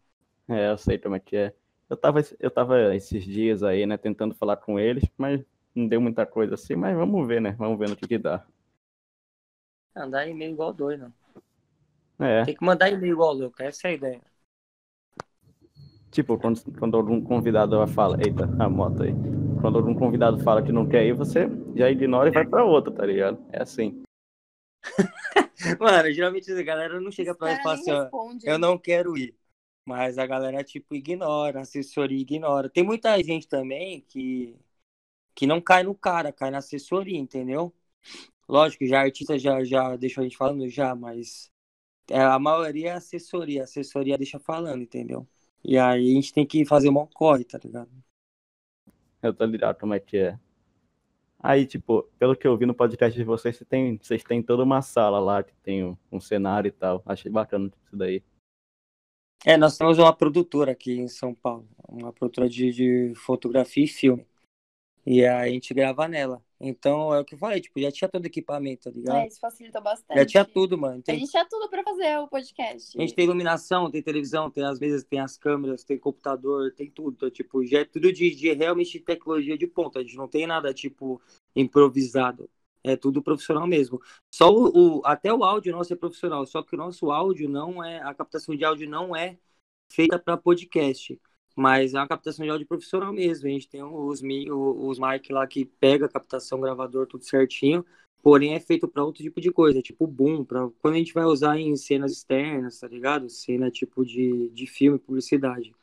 É, 0.49 0.71
eu 0.71 0.77
sei 0.79 0.99
como 0.99 1.15
é 1.17 1.21
que 1.21 1.37
é. 1.37 1.55
Eu 1.89 1.97
tava, 1.97 2.21
eu 2.39 2.51
tava 2.51 2.95
esses 2.95 3.25
dias 3.25 3.63
aí, 3.63 3.87
né, 3.87 3.97
tentando 3.97 4.35
falar 4.35 4.59
com 4.59 4.79
eles, 4.79 5.05
mas 5.17 5.41
não 5.79 5.89
deu 5.89 6.01
muita 6.01 6.27
coisa 6.27 6.55
assim, 6.55 6.75
mas 6.75 6.97
vamos 6.97 7.27
ver, 7.27 7.41
né? 7.41 7.53
Vamos 7.53 7.79
ver 7.79 7.89
no 7.89 7.97
que 7.97 8.07
que 8.07 8.19
dá. 8.19 8.45
Mandar 9.95 10.27
e-mail 10.29 10.53
igual 10.53 10.73
doido. 10.73 11.13
É, 12.19 12.45
Tem 12.45 12.55
que 12.55 12.65
mandar 12.65 12.91
e-mail 12.91 13.13
igual 13.13 13.33
louco. 13.33 13.63
Essa 13.63 13.89
é 13.89 13.91
a 13.91 13.95
ideia. 13.95 14.21
tipo, 16.11 16.39
quando, 16.39 16.61
quando 16.79 16.97
algum 16.97 17.21
convidado 17.23 17.87
fala, 17.89 18.17
eita, 18.25 18.45
a 18.59 18.69
moto 18.69 19.03
aí. 19.03 19.13
Quando 19.61 19.79
algum 19.79 19.95
convidado 19.95 20.39
fala 20.43 20.63
que 20.63 20.73
não 20.73 20.89
quer 20.89 21.05
ir, 21.07 21.13
você 21.13 21.49
já 21.75 21.91
ignora 21.91 22.29
e 22.29 22.33
vai 22.33 22.47
pra 22.47 22.65
outra, 22.65 22.93
tá 22.93 23.05
ligado? 23.05 23.45
É 23.53 23.63
assim. 23.63 24.03
Mano, 25.81 26.13
geralmente 26.13 26.51
a 26.53 26.63
galera 26.63 27.01
não 27.01 27.11
chega 27.11 27.35
pra 27.35 27.49
mim 27.49 27.59
e 27.59 27.63
fala 27.63 27.75
assim, 27.75 27.91
respondem. 27.91 28.51
eu 28.51 28.59
não 28.59 28.79
quero 28.79 29.17
ir. 29.17 29.37
Mas 29.85 30.19
a 30.19 30.27
galera, 30.27 30.63
tipo, 30.63 30.95
ignora, 30.95 31.61
a 31.61 31.63
assessoria 31.63 32.21
ignora. 32.21 32.69
Tem 32.69 32.85
muita 32.85 33.21
gente 33.23 33.49
também 33.49 34.03
que, 34.03 34.55
que 35.39 35.47
não 35.47 35.61
cai 35.61 35.85
no 35.85 35.95
cara, 35.95 36.33
cai 36.33 36.51
na 36.51 36.59
assessoria, 36.59 37.17
entendeu? 37.17 37.73
Lógico, 38.49 38.85
já 38.85 39.03
artista 39.03 39.39
já, 39.39 39.63
já 39.63 39.95
deixou 39.95 40.21
a 40.21 40.25
gente 40.25 40.37
falando 40.37 40.69
já, 40.69 40.97
mas 40.97 41.49
é, 42.11 42.21
a 42.21 42.41
maioria 42.41 42.89
é 42.89 42.93
assessoria. 42.95 43.61
A 43.61 43.65
assessoria 43.65 44.19
deixa 44.19 44.41
falando, 44.41 44.83
entendeu? 44.83 45.29
E 45.65 45.79
aí 45.79 46.11
a 46.11 46.15
gente 46.15 46.33
tem 46.33 46.45
que 46.45 46.65
fazer 46.65 46.89
um 46.89 47.07
corre, 47.07 47.45
tá 47.45 47.57
ligado? 47.63 47.89
Eu 49.23 49.33
tô 49.33 49.45
ligado 49.45 49.79
como 49.79 49.95
é 49.95 50.01
que 50.01 50.17
é. 50.17 50.37
Aí, 51.39 51.65
tipo, 51.65 52.03
pelo 52.19 52.35
que 52.35 52.49
eu 52.49 52.57
vi 52.57 52.67
no 52.67 52.75
podcast 52.75 53.17
de 53.17 53.25
vocês, 53.25 53.57
vocês 53.57 53.69
têm, 53.69 53.97
vocês 53.97 54.25
têm 54.25 54.43
toda 54.43 54.65
uma 54.65 54.83
sala 54.83 55.21
lá 55.21 55.45
que 55.45 55.55
tem 55.63 55.85
um, 55.85 55.97
um 56.11 56.21
cenário 56.21 56.67
e 56.67 56.73
tal. 56.73 57.01
Achei 57.07 57.31
bacana 57.31 57.71
isso 57.85 57.97
daí. 57.97 58.25
É, 59.47 59.57
nós 59.57 59.79
temos 59.79 59.99
uma 59.99 60.13
produtora 60.13 60.73
aqui 60.73 60.99
em 60.99 61.07
São 61.07 61.33
Paulo, 61.33 61.69
uma 61.89 62.13
produtora 62.13 62.49
de, 62.49 62.73
de 62.73 63.15
fotografia 63.15 63.85
e 63.85 63.87
filme. 63.87 64.27
E 65.11 65.25
aí 65.25 65.51
a 65.51 65.53
gente 65.53 65.73
grava 65.73 66.07
nela. 66.07 66.43
Então 66.61 67.15
é 67.15 67.21
o 67.21 67.25
que 67.25 67.35
eu 67.35 67.39
falei, 67.39 67.61
tipo, 67.61 67.81
já 67.81 67.91
tinha 67.91 68.09
todo 68.09 68.25
o 68.25 68.27
equipamento, 68.27 68.85
tá 68.85 68.91
ligado? 68.91 69.19
É, 69.19 69.29
isso 69.29 69.39
facilitou 69.41 69.81
bastante. 69.81 70.19
já 70.19 70.27
tinha 70.27 70.45
tudo, 70.45 70.77
mano. 70.77 71.03
A 71.07 71.13
gente 71.13 71.31
tinha 71.31 71.47
tudo 71.49 71.69
pra 71.71 71.83
fazer 71.85 72.19
o 72.19 72.29
podcast. 72.29 72.99
a 72.99 73.01
gente 73.01 73.15
tem 73.15 73.25
iluminação, 73.25 73.91
tem 73.91 74.03
televisão, 74.03 74.51
tem 74.51 74.65
as 74.65 74.79
mesas, 74.79 75.05
tem 75.05 75.21
as 75.21 75.37
câmeras, 75.39 75.85
tem 75.85 75.99
computador, 75.99 76.73
tem 76.75 76.91
tudo. 76.91 77.15
Então, 77.15 77.31
tipo, 77.31 77.65
já 77.65 77.81
é 77.81 77.85
tudo 77.85 78.13
de, 78.13 78.35
de 78.35 78.53
realmente 78.53 78.99
tecnologia 79.01 79.57
de 79.57 79.67
ponta. 79.67 80.01
A 80.01 80.03
gente 80.03 80.17
não 80.17 80.29
tem 80.29 80.47
nada, 80.47 80.75
tipo, 80.75 81.23
improvisado. 81.55 82.51
É 82.85 82.97
tudo 82.97 83.23
profissional 83.23 83.67
mesmo. 83.67 84.01
Só 84.33 84.51
o, 84.51 84.99
o- 84.99 85.03
até 85.05 85.33
o 85.33 85.45
áudio 85.45 85.73
nosso 85.73 85.93
é 85.93 85.97
profissional, 85.97 86.47
só 86.47 86.63
que 86.63 86.75
o 86.75 86.79
nosso 86.79 87.11
áudio 87.11 87.49
não 87.49 87.85
é, 87.85 88.01
a 88.03 88.15
captação 88.15 88.55
de 88.57 88.65
áudio 88.65 88.89
não 88.89 89.15
é 89.15 89.37
feita 89.91 90.19
para 90.19 90.37
podcast, 90.37 91.21
mas 91.59 91.93
é 91.93 91.99
uma 91.99 92.07
captação 92.07 92.45
de 92.45 92.51
áudio 92.51 92.67
profissional 92.67 93.13
mesmo. 93.13 93.49
A 93.49 93.51
gente 93.51 93.69
tem 93.69 93.83
os 93.83 94.23
os 94.23 94.99
mic 94.99 95.33
lá 95.33 95.47
que 95.47 95.65
pega 95.65 96.07
a 96.07 96.09
captação, 96.09 96.61
gravador, 96.61 97.07
tudo 97.07 97.25
certinho. 97.25 97.85
Porém 98.23 98.55
é 98.55 98.61
feito 98.61 98.87
para 98.87 99.05
outro 99.05 99.23
tipo 99.23 99.41
de 99.41 99.51
coisa, 99.51 99.83
tipo 99.83 100.07
boom, 100.07 100.45
para 100.45 100.69
quando 100.81 100.95
a 100.95 100.99
gente 100.99 101.13
vai 101.13 101.25
usar 101.25 101.59
em 101.59 101.75
cenas 101.77 102.13
externas, 102.13 102.79
tá 102.79 102.87
ligado? 102.87 103.29
Cena 103.29 103.71
tipo 103.71 104.05
de, 104.05 104.49
de 104.51 104.67
filme, 104.67 104.99
publicidade. 104.99 105.75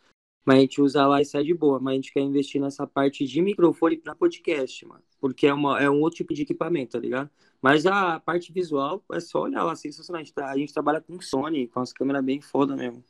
Mas 0.46 0.58
a 0.58 0.62
gente 0.62 0.82
usa 0.82 1.08
lá 1.08 1.22
e 1.22 1.26
sai 1.26 1.44
de 1.44 1.54
boa. 1.54 1.80
Mas 1.80 1.94
a 1.94 1.96
gente 1.96 2.14
quer 2.14 2.22
investir 2.22 2.62
nessa 2.62 2.88
parte 2.88 3.26
de 3.26 3.42
microfone 3.42 3.98
para 3.98 4.16
podcast, 4.16 4.86
mano. 4.86 5.04
Porque 5.20 5.48
é, 5.48 5.54
uma, 5.54 5.82
é 5.82 5.90
um 5.90 6.02
outro 6.02 6.18
tipo 6.18 6.34
de 6.34 6.44
equipamento, 6.44 6.94
tá 6.94 7.00
ligado? 7.00 7.30
Mas 7.62 7.86
a 7.86 8.20
parte 8.20 8.54
visual 8.54 9.04
é 9.12 9.20
só 9.20 9.42
olhar 9.42 9.64
lá, 9.64 9.76
sensacional. 9.76 10.22
A 10.22 10.24
gente, 10.24 10.40
a 10.40 10.58
gente 10.58 10.74
trabalha 10.74 11.02
com 11.02 11.20
Sony, 11.20 11.68
com 11.68 11.80
as 11.80 11.92
câmeras 11.92 12.24
bem 12.24 12.40
foda 12.40 12.76
mesmo. 12.76 13.04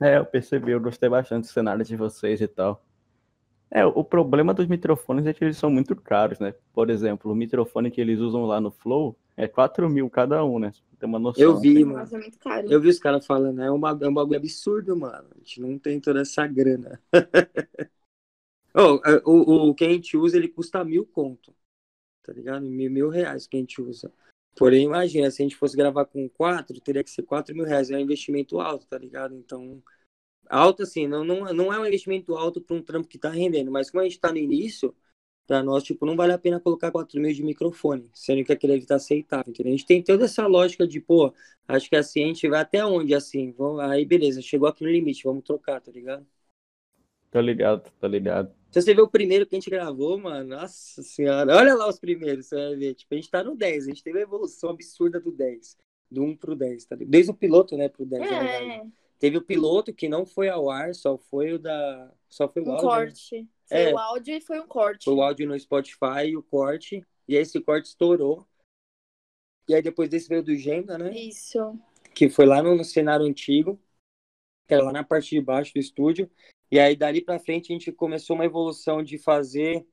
É, 0.00 0.16
eu 0.16 0.24
percebi, 0.24 0.72
eu 0.72 0.80
gostei 0.80 1.08
bastante 1.08 1.42
do 1.44 1.52
cenário 1.52 1.84
de 1.84 1.94
vocês 1.94 2.40
e 2.40 2.48
tal. 2.48 2.82
É, 3.70 3.84
o 3.86 4.02
problema 4.02 4.52
dos 4.52 4.66
microfones 4.66 5.26
é 5.26 5.32
que 5.32 5.44
eles 5.44 5.56
são 5.56 5.70
muito 5.70 5.94
caros, 5.94 6.40
né? 6.40 6.54
Por 6.72 6.90
exemplo, 6.90 7.30
o 7.30 7.36
microfone 7.36 7.90
que 7.90 8.00
eles 8.00 8.18
usam 8.18 8.44
lá 8.44 8.60
no 8.60 8.70
Flow 8.70 9.16
é 9.36 9.46
4 9.46 9.88
mil 9.88 10.10
cada 10.10 10.44
um, 10.44 10.58
né? 10.58 10.72
Tem 10.98 11.08
uma 11.08 11.18
noção. 11.18 11.42
Eu 11.42 11.60
vi, 11.60 11.84
mano. 11.84 11.98
Nossa, 11.98 12.16
é 12.16 12.20
muito 12.20 12.38
caro. 12.38 12.66
Eu 12.68 12.80
vi 12.80 12.88
os 12.88 12.98
caras 12.98 13.24
falando, 13.24 13.62
é, 13.62 13.70
uma, 13.70 13.96
é 14.00 14.08
um 14.08 14.14
bagulho 14.14 14.38
absurdo, 14.38 14.96
mano. 14.96 15.28
A 15.34 15.38
gente 15.38 15.60
não 15.60 15.78
tem 15.78 16.00
toda 16.00 16.20
essa 16.20 16.46
grana. 16.46 17.00
Ô, 18.74 19.00
é, 19.04 19.22
o, 19.24 19.68
o 19.70 19.74
que 19.74 19.84
a 19.84 19.88
gente 19.88 20.16
usa, 20.16 20.36
ele 20.36 20.48
custa 20.48 20.84
mil 20.84 21.06
conto. 21.06 21.54
Tá 22.22 22.32
ligado? 22.32 22.66
Mil, 22.66 22.90
mil 22.90 23.08
reais 23.08 23.46
que 23.46 23.56
a 23.56 23.60
gente 23.60 23.80
usa. 23.80 24.12
Porém, 24.56 24.84
imagina, 24.84 25.30
se 25.30 25.42
a 25.42 25.44
gente 25.44 25.56
fosse 25.56 25.76
gravar 25.76 26.04
com 26.06 26.28
quatro, 26.28 26.80
teria 26.80 27.02
que 27.04 27.10
ser 27.10 27.22
quatro 27.22 27.54
mil 27.54 27.64
reais. 27.64 27.90
É 27.90 27.96
um 27.96 28.00
investimento 28.00 28.60
alto, 28.60 28.86
tá 28.86 28.98
ligado? 28.98 29.34
Então, 29.34 29.82
alto 30.48 30.82
assim, 30.82 31.06
não, 31.08 31.24
não, 31.24 31.52
não 31.54 31.72
é 31.72 31.78
um 31.80 31.86
investimento 31.86 32.36
alto 32.36 32.60
para 32.60 32.76
um 32.76 32.82
trampo 32.82 33.08
que 33.08 33.18
tá 33.18 33.30
rendendo. 33.30 33.70
Mas 33.70 33.90
como 33.90 34.02
a 34.02 34.04
gente 34.04 34.20
tá 34.20 34.32
no 34.32 34.38
início, 34.38 34.94
Pra 35.46 35.62
nós, 35.62 35.84
tipo, 35.84 36.06
não 36.06 36.16
vale 36.16 36.32
a 36.32 36.38
pena 36.38 36.60
colocar 36.60 36.90
4 36.92 37.20
mil 37.20 37.34
de 37.34 37.42
microfone, 37.42 38.10
sendo 38.14 38.44
que 38.44 38.52
aquele 38.52 38.74
ali 38.74 38.86
tá 38.86 38.96
aceitável, 38.96 39.50
entendeu? 39.50 39.74
A 39.74 39.76
gente 39.76 39.86
tem 39.86 40.02
toda 40.02 40.24
essa 40.24 40.46
lógica 40.46 40.86
de, 40.88 41.00
pô, 41.00 41.34
acho 41.68 41.90
que 41.90 41.96
assim 41.96 42.24
a 42.24 42.26
gente 42.28 42.48
vai 42.48 42.60
até 42.60 42.84
onde, 42.86 43.14
assim, 43.14 43.52
vamos, 43.52 43.80
aí 43.80 44.04
beleza, 44.06 44.40
chegou 44.40 44.68
aqui 44.68 44.84
no 44.84 44.90
limite, 44.90 45.24
vamos 45.24 45.44
trocar, 45.44 45.80
tá 45.80 45.92
ligado? 45.92 46.26
Tô 47.30 47.40
ligado, 47.40 47.90
tô 48.00 48.06
ligado. 48.06 48.54
Se 48.70 48.82
você 48.82 48.94
ver 48.94 49.02
o 49.02 49.08
primeiro 49.08 49.46
que 49.46 49.54
a 49.54 49.58
gente 49.58 49.70
gravou, 49.70 50.18
mano, 50.18 50.56
nossa 50.56 51.02
senhora, 51.02 51.56
olha 51.56 51.74
lá 51.74 51.88
os 51.88 51.98
primeiros, 51.98 52.46
você 52.46 52.56
vai 52.56 52.76
ver, 52.76 52.94
tipo, 52.94 53.14
a 53.14 53.16
gente 53.16 53.30
tá 53.30 53.42
no 53.42 53.56
10, 53.56 53.84
a 53.84 53.88
gente 53.88 54.02
teve 54.02 54.18
uma 54.18 54.22
evolução 54.22 54.70
absurda 54.70 55.20
do 55.20 55.32
10, 55.32 55.76
do 56.10 56.22
1 56.22 56.36
pro 56.36 56.56
10, 56.56 56.84
tá 56.84 56.96
ligado? 56.96 57.10
Desde 57.10 57.30
o 57.30 57.34
piloto, 57.34 57.76
né, 57.76 57.88
pro 57.88 58.04
10, 58.04 58.22
na 58.22 58.28
verdade. 58.28 58.70
É, 58.72 58.86
Teve 59.20 59.36
o 59.36 59.42
piloto 59.42 59.92
que 59.92 60.08
não 60.08 60.24
foi 60.24 60.48
ao 60.48 60.70
ar, 60.70 60.94
só 60.94 61.18
foi 61.18 61.52
o 61.52 61.58
da. 61.58 62.10
Só 62.26 62.48
foi 62.48 62.62
o 62.62 62.68
um 62.68 62.72
áudio. 62.72 62.88
né? 62.88 62.94
corte. 62.96 63.48
Foi 63.68 63.78
É. 63.78 63.92
o 63.92 63.98
áudio 63.98 64.34
e 64.34 64.40
foi 64.40 64.60
um 64.60 64.66
corte. 64.66 65.04
Foi 65.04 65.14
o 65.14 65.22
áudio 65.22 65.46
no 65.46 65.60
Spotify 65.60 66.28
e 66.28 66.36
o 66.38 66.42
corte. 66.42 67.06
E 67.28 67.36
aí 67.36 67.42
esse 67.42 67.60
corte 67.60 67.88
estourou. 67.88 68.46
E 69.68 69.74
aí 69.74 69.82
depois 69.82 70.08
desse 70.08 70.26
veio 70.26 70.42
do 70.42 70.56
Genda, 70.56 70.96
né? 70.96 71.12
Isso. 71.12 71.78
Que 72.14 72.30
foi 72.30 72.46
lá 72.46 72.62
no, 72.62 72.74
no 72.74 72.82
cenário 72.82 73.26
antigo. 73.26 73.78
Que 74.66 74.72
era 74.72 74.84
lá 74.84 74.92
na 74.92 75.04
parte 75.04 75.34
de 75.34 75.40
baixo 75.42 75.74
do 75.74 75.80
estúdio. 75.80 76.30
E 76.70 76.78
aí 76.78 76.94
dali 76.94 77.20
pra 77.20 77.38
frente 77.38 77.72
a 77.72 77.74
gente 77.74 77.90
começou 77.92 78.36
uma 78.36 78.44
evolução 78.44 79.02
de 79.02 79.18
fazer 79.18 79.86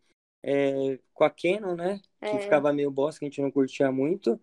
é, 0.44 1.00
com 1.14 1.24
a 1.24 1.30
Canon, 1.30 1.76
né? 1.76 2.00
Que 2.20 2.28
É. 2.28 2.40
ficava 2.40 2.72
meio 2.72 2.92
bosta, 2.92 3.20
que 3.20 3.26
a 3.26 3.30
gente 3.30 3.42
não 3.42 3.52
curtia 3.52 3.92
muito. 3.92 4.40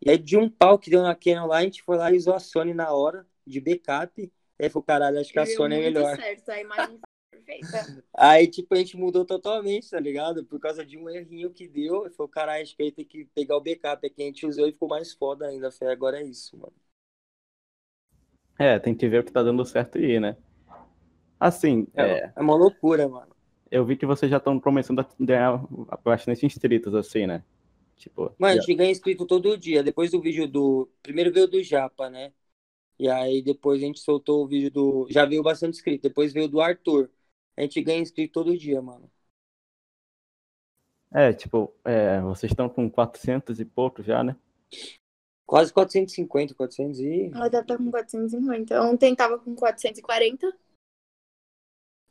E 0.00 0.10
aí 0.10 0.18
de 0.18 0.36
um 0.36 0.48
pau 0.48 0.78
que 0.78 0.90
deu 0.90 1.02
na 1.02 1.14
Canon 1.14 1.46
lá, 1.46 1.58
a 1.58 1.62
gente 1.62 1.82
foi 1.82 1.96
lá 1.96 2.10
e 2.10 2.16
usou 2.16 2.34
a 2.34 2.40
Sony 2.40 2.72
na 2.72 2.92
hora, 2.92 3.26
de 3.46 3.60
backup. 3.60 4.20
E 4.22 4.64
aí 4.64 4.70
foi, 4.70 4.82
caralho, 4.82 5.18
acho 5.20 5.32
que 5.32 5.38
a 5.38 5.44
Deu 5.44 5.56
Sony 5.56 5.74
é 5.74 5.78
melhor. 5.78 6.16
certo, 6.16 6.48
a 6.48 6.60
imagem 6.60 6.98
foi 6.98 7.40
perfeita. 7.40 7.66
Aí, 8.12 8.46
tipo, 8.46 8.74
a 8.74 8.76
gente 8.76 8.98
mudou 8.98 9.24
totalmente, 9.24 9.88
tá 9.88 9.98
ligado? 9.98 10.44
Por 10.44 10.60
causa 10.60 10.84
de 10.84 10.98
um 10.98 11.08
errinho 11.08 11.50
que 11.50 11.66
deu. 11.66 12.06
E 12.06 12.10
falou, 12.10 12.28
caralho, 12.28 12.62
acho 12.62 12.76
que 12.76 12.82
aí 12.82 12.92
tem 12.92 13.04
que 13.04 13.24
pegar 13.26 13.56
o 13.56 13.60
backup. 13.62 14.06
É 14.06 14.10
que 14.10 14.22
a 14.22 14.26
gente 14.26 14.44
usou 14.44 14.68
e 14.68 14.72
ficou 14.72 14.88
mais 14.88 15.14
foda 15.14 15.46
ainda. 15.46 15.70
Foi 15.70 15.90
agora 15.90 16.20
é 16.20 16.24
isso, 16.24 16.54
mano. 16.58 16.74
É, 18.58 18.78
tem 18.78 18.94
que 18.94 19.08
ver 19.08 19.20
o 19.20 19.24
que 19.24 19.32
tá 19.32 19.42
dando 19.42 19.64
certo 19.64 19.98
e 19.98 20.16
ir, 20.16 20.20
né? 20.20 20.36
Assim, 21.40 21.86
é, 21.96 22.20
É, 22.20 22.32
é 22.36 22.40
uma 22.40 22.54
loucura, 22.56 23.08
mano. 23.08 23.34
eu 23.70 23.84
vi 23.84 23.96
que 23.96 24.06
vocês 24.06 24.30
já 24.30 24.38
estão 24.38 24.58
começando 24.60 25.00
a 25.00 25.06
ganhar 25.18 25.62
bastante 26.04 26.44
inscritos, 26.46 26.94
assim, 26.94 27.26
né? 27.26 27.42
Tipo, 27.96 28.36
Mano, 28.38 28.54
a 28.54 28.56
já- 28.56 28.62
gente 28.62 28.74
ganha 28.74 28.90
inscrito 28.90 29.26
todo 29.26 29.56
dia. 29.58 29.82
Depois 29.82 30.10
do 30.10 30.20
vídeo 30.20 30.48
do. 30.48 30.88
Primeiro 31.02 31.32
veio 31.32 31.46
do 31.48 31.62
Japa, 31.62 32.08
né? 32.10 32.32
E 32.98 33.08
aí 33.10 33.42
depois 33.42 33.82
a 33.82 33.86
gente 33.86 34.00
soltou 34.00 34.44
o 34.44 34.48
vídeo 34.48 34.70
do. 34.70 35.08
Já 35.10 35.26
veio 35.26 35.42
bastante 35.42 35.76
inscrito. 35.76 36.02
Depois 36.08 36.32
veio 36.32 36.48
do 36.48 36.60
Arthur. 36.60 37.10
A 37.56 37.62
gente 37.62 37.82
ganha 37.82 38.00
inscrito 38.02 38.32
todo 38.34 38.56
dia, 38.58 38.82
mano. 38.82 39.10
é, 41.12 41.32
tipo, 41.32 41.72
é, 41.84 42.20
vocês 42.20 42.52
estão 42.52 42.68
com 42.68 42.88
400 42.88 43.58
e 43.60 43.64
pouco 43.64 44.02
já, 44.02 44.22
né? 44.22 44.36
Quase 45.46 45.72
450, 45.72 46.54
400 46.54 47.00
e. 47.00 47.30
Ela 47.34 47.48
deve 47.48 47.62
estar 47.64 47.76
com 47.76 47.90
450. 47.90 48.80
Ontem 48.82 49.14
tava 49.16 49.38
com 49.38 49.54
440. 49.54 50.52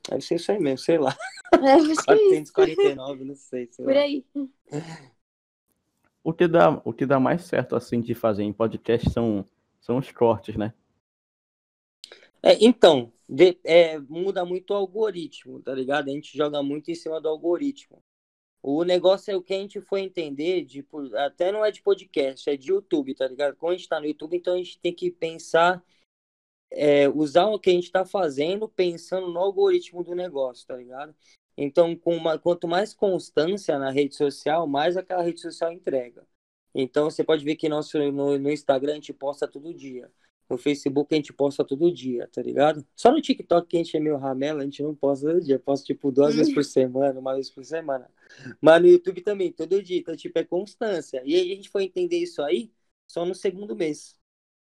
Deve 0.09 0.21
ser 0.21 0.35
isso 0.35 0.51
aí 0.51 0.59
mesmo, 0.59 0.79
sei 0.79 0.97
lá. 0.97 1.15
É, 1.51 1.73
acho 1.73 2.05
que 2.05 2.11
é 2.11 2.39
isso. 2.39 2.53
449, 2.53 3.25
não 3.25 3.35
sei. 3.35 3.67
sei 3.71 3.83
Por 3.83 3.93
lá. 3.93 4.01
aí. 4.01 4.23
O 6.23 6.31
que 6.31 6.47
dá, 6.47 6.81
o 6.85 6.93
que 6.93 7.05
dá 7.05 7.19
mais 7.19 7.43
certo, 7.43 7.75
assim, 7.75 7.99
de 7.99 8.13
fazer 8.13 8.43
em 8.43 8.53
podcast 8.53 9.09
são, 9.09 9.43
são 9.81 9.97
os 9.97 10.11
cortes, 10.11 10.55
né? 10.55 10.73
É, 12.41 12.57
então, 12.63 13.11
de- 13.27 13.57
é, 13.63 13.97
muda 13.99 14.45
muito 14.45 14.71
o 14.71 14.75
algoritmo, 14.75 15.59
tá 15.59 15.73
ligado? 15.73 16.09
A 16.09 16.11
gente 16.13 16.37
joga 16.37 16.61
muito 16.63 16.89
em 16.91 16.95
cima 16.95 17.19
do 17.19 17.27
algoritmo. 17.27 18.01
O 18.61 18.83
negócio 18.83 19.31
é 19.31 19.35
o 19.35 19.41
que 19.41 19.53
a 19.53 19.57
gente 19.57 19.81
foi 19.81 20.01
entender, 20.01 20.63
de, 20.65 20.85
até 21.15 21.51
não 21.51 21.65
é 21.65 21.71
de 21.71 21.81
podcast, 21.81 22.49
é 22.49 22.55
de 22.57 22.69
YouTube, 22.71 23.15
tá 23.15 23.27
ligado? 23.27 23.55
Quando 23.55 23.73
a 23.73 23.77
gente 23.77 23.89
tá 23.89 23.99
no 23.99 24.05
YouTube, 24.05 24.37
então 24.37 24.53
a 24.53 24.57
gente 24.57 24.79
tem 24.79 24.93
que 24.93 25.09
pensar, 25.09 25.83
é, 26.71 27.09
usar 27.09 27.47
o 27.47 27.59
que 27.59 27.69
a 27.69 27.73
gente 27.73 27.91
tá 27.91 28.05
fazendo 28.05 28.67
pensando 28.69 29.27
no 29.31 29.39
algoritmo 29.39 30.03
do 30.03 30.15
negócio, 30.15 30.65
tá 30.67 30.75
ligado? 30.75 31.15
Então, 31.57 31.95
com 31.95 32.15
uma- 32.15 32.39
quanto 32.39 32.67
mais 32.67 32.93
constância 32.93 33.77
na 33.77 33.91
rede 33.91 34.15
social, 34.15 34.67
mais 34.67 34.95
aquela 34.95 35.21
rede 35.21 35.41
social 35.41 35.71
entrega. 35.71 36.25
Então, 36.73 37.09
você 37.09 37.23
pode 37.23 37.43
ver 37.43 37.55
que 37.55 37.67
nosso, 37.67 37.97
no, 38.11 38.37
no 38.37 38.51
Instagram 38.51 38.93
a 38.93 38.95
gente 38.95 39.13
posta 39.13 39.47
todo 39.47 39.73
dia. 39.73 40.11
No 40.49 40.57
Facebook 40.57 41.13
a 41.13 41.17
gente 41.17 41.31
posta 41.33 41.63
todo 41.63 41.91
dia, 41.91 42.27
tá 42.27 42.41
ligado? 42.41 42.85
Só 42.95 43.11
no 43.11 43.21
TikTok 43.21 43.67
que 43.67 43.77
a 43.77 43.83
gente 43.83 43.95
é 43.95 43.99
meio 43.99 44.17
ramela, 44.17 44.61
a 44.61 44.63
gente 44.65 44.81
não 44.81 44.95
posta 44.95 45.27
todo 45.27 45.41
dia. 45.43 45.59
Posta, 45.59 45.85
tipo, 45.87 46.11
duas 46.11 46.35
vezes 46.35 46.53
por 46.53 46.63
semana, 46.65 47.19
uma 47.19 47.33
vez 47.35 47.49
por 47.51 47.63
semana. 47.63 48.09
Mas 48.61 48.81
no 48.81 48.87
YouTube 48.87 49.21
também, 49.21 49.51
todo 49.51 49.81
dia. 49.83 49.99
Então, 49.99 50.15
tipo, 50.15 50.37
é 50.39 50.43
constância. 50.43 51.21
E 51.25 51.35
aí 51.35 51.51
a 51.51 51.55
gente 51.55 51.69
foi 51.69 51.83
entender 51.83 52.17
isso 52.17 52.41
aí 52.41 52.71
só 53.07 53.25
no 53.25 53.35
segundo 53.35 53.75
mês. 53.75 54.18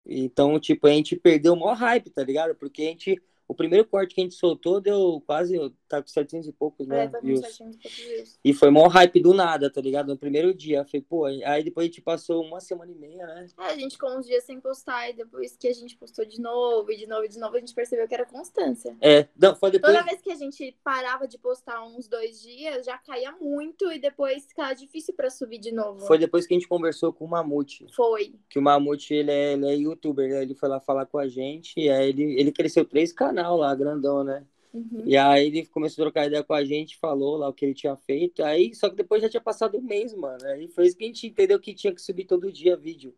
Então, 0.08 0.58
tipo, 0.58 0.86
a 0.86 0.90
gente 0.90 1.16
perdeu 1.16 1.52
o 1.52 1.60
maior 1.60 1.74
hype, 1.74 2.10
tá 2.10 2.24
ligado? 2.24 2.54
Porque 2.54 2.82
a 2.82 2.86
gente... 2.86 3.22
O 3.46 3.54
primeiro 3.54 3.86
corte 3.86 4.14
que 4.14 4.20
a 4.20 4.24
gente 4.24 4.34
soltou 4.34 4.80
deu 4.80 5.22
quase... 5.26 5.56
Tá 5.88 6.02
com 6.02 6.08
700 6.08 6.48
e 6.48 6.52
poucos, 6.52 6.86
né? 6.86 7.04
É, 7.04 7.08
tá 7.08 7.18
com 7.18 7.26
views. 7.26 7.40
700 7.40 7.74
e 7.74 7.78
poucos 7.78 7.98
views. 7.98 8.38
E 8.44 8.52
foi 8.52 8.70
maior 8.70 8.88
hype 8.88 9.20
do 9.20 9.32
nada, 9.32 9.70
tá 9.70 9.80
ligado? 9.80 10.08
No 10.08 10.18
primeiro 10.18 10.52
dia. 10.52 10.84
Falei, 10.84 11.02
pô, 11.08 11.24
aí 11.24 11.64
depois 11.64 11.84
a 11.84 11.88
gente 11.88 12.02
passou 12.02 12.44
uma 12.44 12.60
semana 12.60 12.92
e 12.92 12.94
meia, 12.94 13.26
né? 13.26 13.46
É, 13.58 13.64
a 13.64 13.76
gente 13.76 13.92
ficou 13.92 14.10
uns 14.16 14.26
dias 14.26 14.44
sem 14.44 14.60
postar 14.60 15.08
e 15.08 15.14
depois 15.14 15.56
que 15.56 15.66
a 15.66 15.72
gente 15.72 15.96
postou 15.96 16.24
de 16.24 16.40
novo 16.40 16.92
e 16.92 16.96
de 16.96 17.06
novo 17.06 17.24
e 17.24 17.28
de 17.28 17.38
novo, 17.38 17.56
a 17.56 17.60
gente 17.60 17.74
percebeu 17.74 18.06
que 18.06 18.14
era 18.14 18.26
constância. 18.26 18.96
É, 19.00 19.28
não, 19.36 19.56
foi 19.56 19.70
depois. 19.70 19.92
Toda 19.92 20.04
vez 20.04 20.20
que 20.20 20.30
a 20.30 20.36
gente 20.36 20.76
parava 20.84 21.26
de 21.26 21.38
postar 21.38 21.82
uns 21.84 22.06
dois 22.06 22.42
dias, 22.42 22.84
já 22.84 22.98
caía 22.98 23.32
muito 23.32 23.90
e 23.90 23.98
depois 23.98 24.44
ficava 24.46 24.74
difícil 24.74 25.14
pra 25.14 25.30
subir 25.30 25.58
de 25.58 25.72
novo. 25.72 26.00
Foi 26.00 26.18
depois 26.18 26.46
que 26.46 26.54
a 26.54 26.56
gente 26.56 26.68
conversou 26.68 27.12
com 27.12 27.24
o 27.24 27.28
Mamute. 27.28 27.86
Foi. 27.94 28.34
Que 28.48 28.58
o 28.58 28.62
Mamute, 28.62 29.14
ele 29.14 29.30
é, 29.30 29.52
ele 29.54 29.66
é 29.66 29.74
youtuber, 29.76 30.28
né? 30.28 30.42
Ele 30.42 30.54
foi 30.54 30.68
lá 30.68 30.80
falar 30.80 31.06
com 31.06 31.18
a 31.18 31.28
gente. 31.28 31.78
E 31.78 31.88
aí 31.88 32.08
ele, 32.08 32.38
ele 32.38 32.52
cresceu 32.52 32.84
três 32.84 33.12
canal 33.12 33.56
lá, 33.56 33.74
grandão, 33.74 34.22
né? 34.22 34.44
Uhum. 34.78 35.02
E 35.04 35.16
aí 35.16 35.46
ele 35.46 35.66
começou 35.66 36.02
a 36.02 36.06
trocar 36.06 36.26
ideia 36.26 36.44
com 36.44 36.54
a 36.54 36.64
gente, 36.64 36.96
falou 36.96 37.36
lá 37.36 37.48
o 37.48 37.52
que 37.52 37.64
ele 37.64 37.74
tinha 37.74 37.96
feito. 37.96 38.44
Aí, 38.44 38.74
só 38.74 38.88
que 38.88 38.96
depois 38.96 39.20
já 39.20 39.28
tinha 39.28 39.40
passado 39.40 39.76
um 39.76 39.82
mês, 39.82 40.14
mano. 40.14 40.44
Aí 40.46 40.68
foi 40.68 40.86
isso 40.86 40.96
que 40.96 41.04
a 41.04 41.06
gente 41.06 41.26
entendeu 41.26 41.58
que 41.58 41.74
tinha 41.74 41.92
que 41.92 42.00
subir 42.00 42.24
todo 42.24 42.52
dia 42.52 42.76
vídeo. 42.76 43.14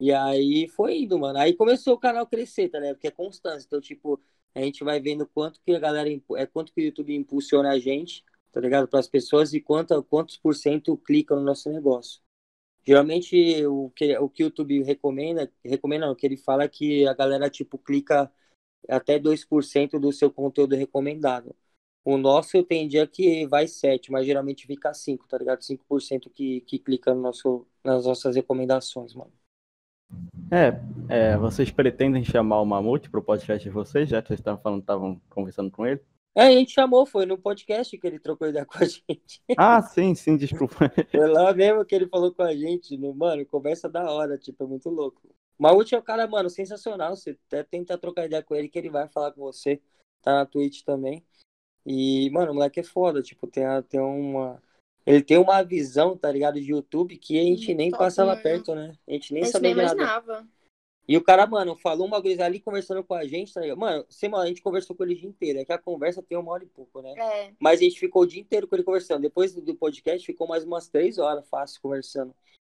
E 0.00 0.12
aí 0.12 0.66
foi 0.68 0.98
indo, 0.98 1.18
mano. 1.18 1.38
Aí 1.38 1.54
começou 1.54 1.94
o 1.94 1.98
canal 1.98 2.26
crescer, 2.26 2.68
tá 2.68 2.78
ligado? 2.78 2.96
Porque 2.96 3.06
é 3.06 3.12
constância. 3.12 3.64
Então, 3.66 3.80
tipo, 3.80 4.20
a 4.54 4.60
gente 4.60 4.82
vai 4.82 5.00
vendo 5.00 5.26
quanto 5.26 5.60
que 5.60 5.72
a 5.72 5.78
galera, 5.78 6.08
é 6.36 6.46
quanto 6.46 6.72
que 6.72 6.80
o 6.80 6.84
YouTube 6.84 7.14
impulsiona 7.14 7.70
a 7.70 7.78
gente, 7.78 8.24
tá 8.50 8.60
ligado? 8.60 8.88
Para 8.88 8.98
as 9.00 9.08
pessoas 9.08 9.54
e 9.54 9.60
quanto, 9.60 10.02
quantos 10.04 10.36
por 10.36 10.54
cento 10.54 10.96
clicam 10.96 11.38
no 11.38 11.44
nosso 11.44 11.70
negócio. 11.70 12.20
Geralmente 12.86 13.64
o 13.66 13.90
que, 13.90 14.16
o 14.18 14.28
que 14.28 14.42
o 14.42 14.46
YouTube 14.46 14.82
recomenda, 14.82 15.50
recomenda 15.64 16.10
o 16.10 16.16
que 16.16 16.26
ele 16.26 16.36
fala 16.36 16.64
é 16.64 16.68
que 16.68 17.06
a 17.06 17.14
galera, 17.14 17.48
tipo, 17.48 17.78
clica 17.78 18.30
até 18.88 19.18
2% 19.18 19.98
do 19.98 20.12
seu 20.12 20.30
conteúdo 20.30 20.76
recomendado. 20.76 21.54
O 22.04 22.18
nosso 22.18 22.62
tem 22.62 22.86
dia 22.86 23.06
que 23.06 23.46
vai 23.46 23.66
7, 23.66 24.12
mas 24.12 24.26
geralmente 24.26 24.66
fica 24.66 24.92
5, 24.92 25.26
tá 25.26 25.38
ligado? 25.38 25.62
5% 25.62 26.30
que, 26.30 26.60
que 26.62 26.78
clica 26.78 27.14
no 27.14 27.22
nosso, 27.22 27.66
nas 27.82 28.04
nossas 28.04 28.36
recomendações, 28.36 29.14
mano. 29.14 29.32
É, 30.50 30.80
é, 31.08 31.36
vocês 31.38 31.70
pretendem 31.70 32.22
chamar 32.22 32.60
o 32.60 32.66
Mamute 32.66 33.08
pro 33.08 33.22
podcast 33.22 33.64
de 33.64 33.70
vocês, 33.70 34.08
já 34.08 34.20
que 34.20 34.28
vocês 34.28 34.40
estavam 34.40 34.60
falando, 34.60 34.80
estavam 34.80 35.20
conversando 35.30 35.70
com 35.70 35.86
ele? 35.86 36.00
É, 36.36 36.42
a 36.42 36.50
gente 36.50 36.72
chamou, 36.72 37.06
foi 37.06 37.24
no 37.24 37.38
podcast 37.38 37.96
que 37.96 38.06
ele 38.06 38.18
trocou 38.18 38.48
ideia 38.48 38.66
com 38.66 38.78
a 38.78 38.84
gente. 38.84 39.40
Ah, 39.56 39.80
sim, 39.80 40.14
sim, 40.14 40.36
desculpa. 40.36 40.92
Foi 41.10 41.28
lá 41.28 41.54
mesmo 41.54 41.84
que 41.84 41.94
ele 41.94 42.08
falou 42.08 42.34
com 42.34 42.42
a 42.42 42.54
gente, 42.54 42.98
no, 42.98 43.14
mano, 43.14 43.46
conversa 43.46 43.88
da 43.88 44.10
hora, 44.10 44.36
tipo, 44.36 44.64
é 44.64 44.66
muito 44.66 44.90
louco. 44.90 45.22
O 45.58 45.62
Mamute 45.62 45.94
é 45.94 45.98
um 45.98 46.02
cara, 46.02 46.26
mano, 46.26 46.50
sensacional. 46.50 47.16
Você 47.16 47.38
até 47.46 47.62
tenta 47.62 47.96
trocar 47.98 48.26
ideia 48.26 48.42
com 48.42 48.54
ele 48.54 48.68
que 48.68 48.78
ele 48.78 48.90
vai 48.90 49.08
falar 49.08 49.32
com 49.32 49.40
você. 49.40 49.80
Tá 50.22 50.32
na 50.34 50.46
Twitch 50.46 50.82
também. 50.82 51.22
E, 51.86 52.30
mano, 52.30 52.52
o 52.52 52.54
moleque 52.54 52.80
é 52.80 52.82
foda, 52.82 53.22
tipo, 53.22 53.46
tem, 53.46 53.64
a- 53.64 53.82
tem 53.82 54.00
uma. 54.00 54.62
Ele 55.06 55.22
tem 55.22 55.36
uma 55.36 55.62
visão, 55.62 56.16
tá 56.16 56.32
ligado, 56.32 56.58
de 56.58 56.70
YouTube 56.70 57.18
que 57.18 57.38
a 57.38 57.42
gente 57.42 57.72
Hum, 57.72 57.76
nem 57.76 57.90
top, 57.90 58.02
passava 58.02 58.34
né? 58.34 58.40
perto, 58.42 58.74
né? 58.74 58.96
A 59.06 59.12
gente 59.12 59.34
nem 59.34 59.42
a 59.42 59.46
gente 59.46 59.52
sabia 59.52 59.74
nem 59.74 59.76
de 59.76 59.82
nada. 59.94 59.94
imaginava. 60.02 60.48
E 61.06 61.18
o 61.18 61.22
cara, 61.22 61.46
mano, 61.46 61.76
falou 61.76 62.06
um 62.06 62.10
bagulho 62.10 62.42
ali 62.42 62.58
conversando 62.58 63.04
com 63.04 63.12
a 63.12 63.26
gente, 63.26 63.52
tá 63.52 63.60
ligado? 63.60 63.76
Mano, 63.76 64.06
semana 64.08 64.44
a 64.44 64.46
gente 64.46 64.62
conversou 64.62 64.96
com 64.96 65.04
ele 65.04 65.12
o 65.12 65.16
dia 65.18 65.28
inteiro. 65.28 65.58
É 65.58 65.64
que 65.66 65.72
a 65.72 65.76
conversa 65.78 66.22
tem 66.22 66.38
uma 66.38 66.50
hora 66.50 66.64
e 66.64 66.66
pouco, 66.66 67.02
né? 67.02 67.12
É. 67.18 67.52
Mas 67.60 67.80
a 67.80 67.84
gente 67.84 68.00
ficou 68.00 68.22
o 68.22 68.26
dia 68.26 68.40
inteiro 68.40 68.66
com 68.66 68.74
ele 68.74 68.82
conversando. 68.82 69.20
Depois 69.20 69.52
do 69.54 69.74
podcast, 69.74 70.24
ficou 70.24 70.48
mais 70.48 70.64
umas 70.64 70.88
três 70.88 71.18
horas 71.18 71.46
fácil 71.46 71.82
conversando. 71.82 72.34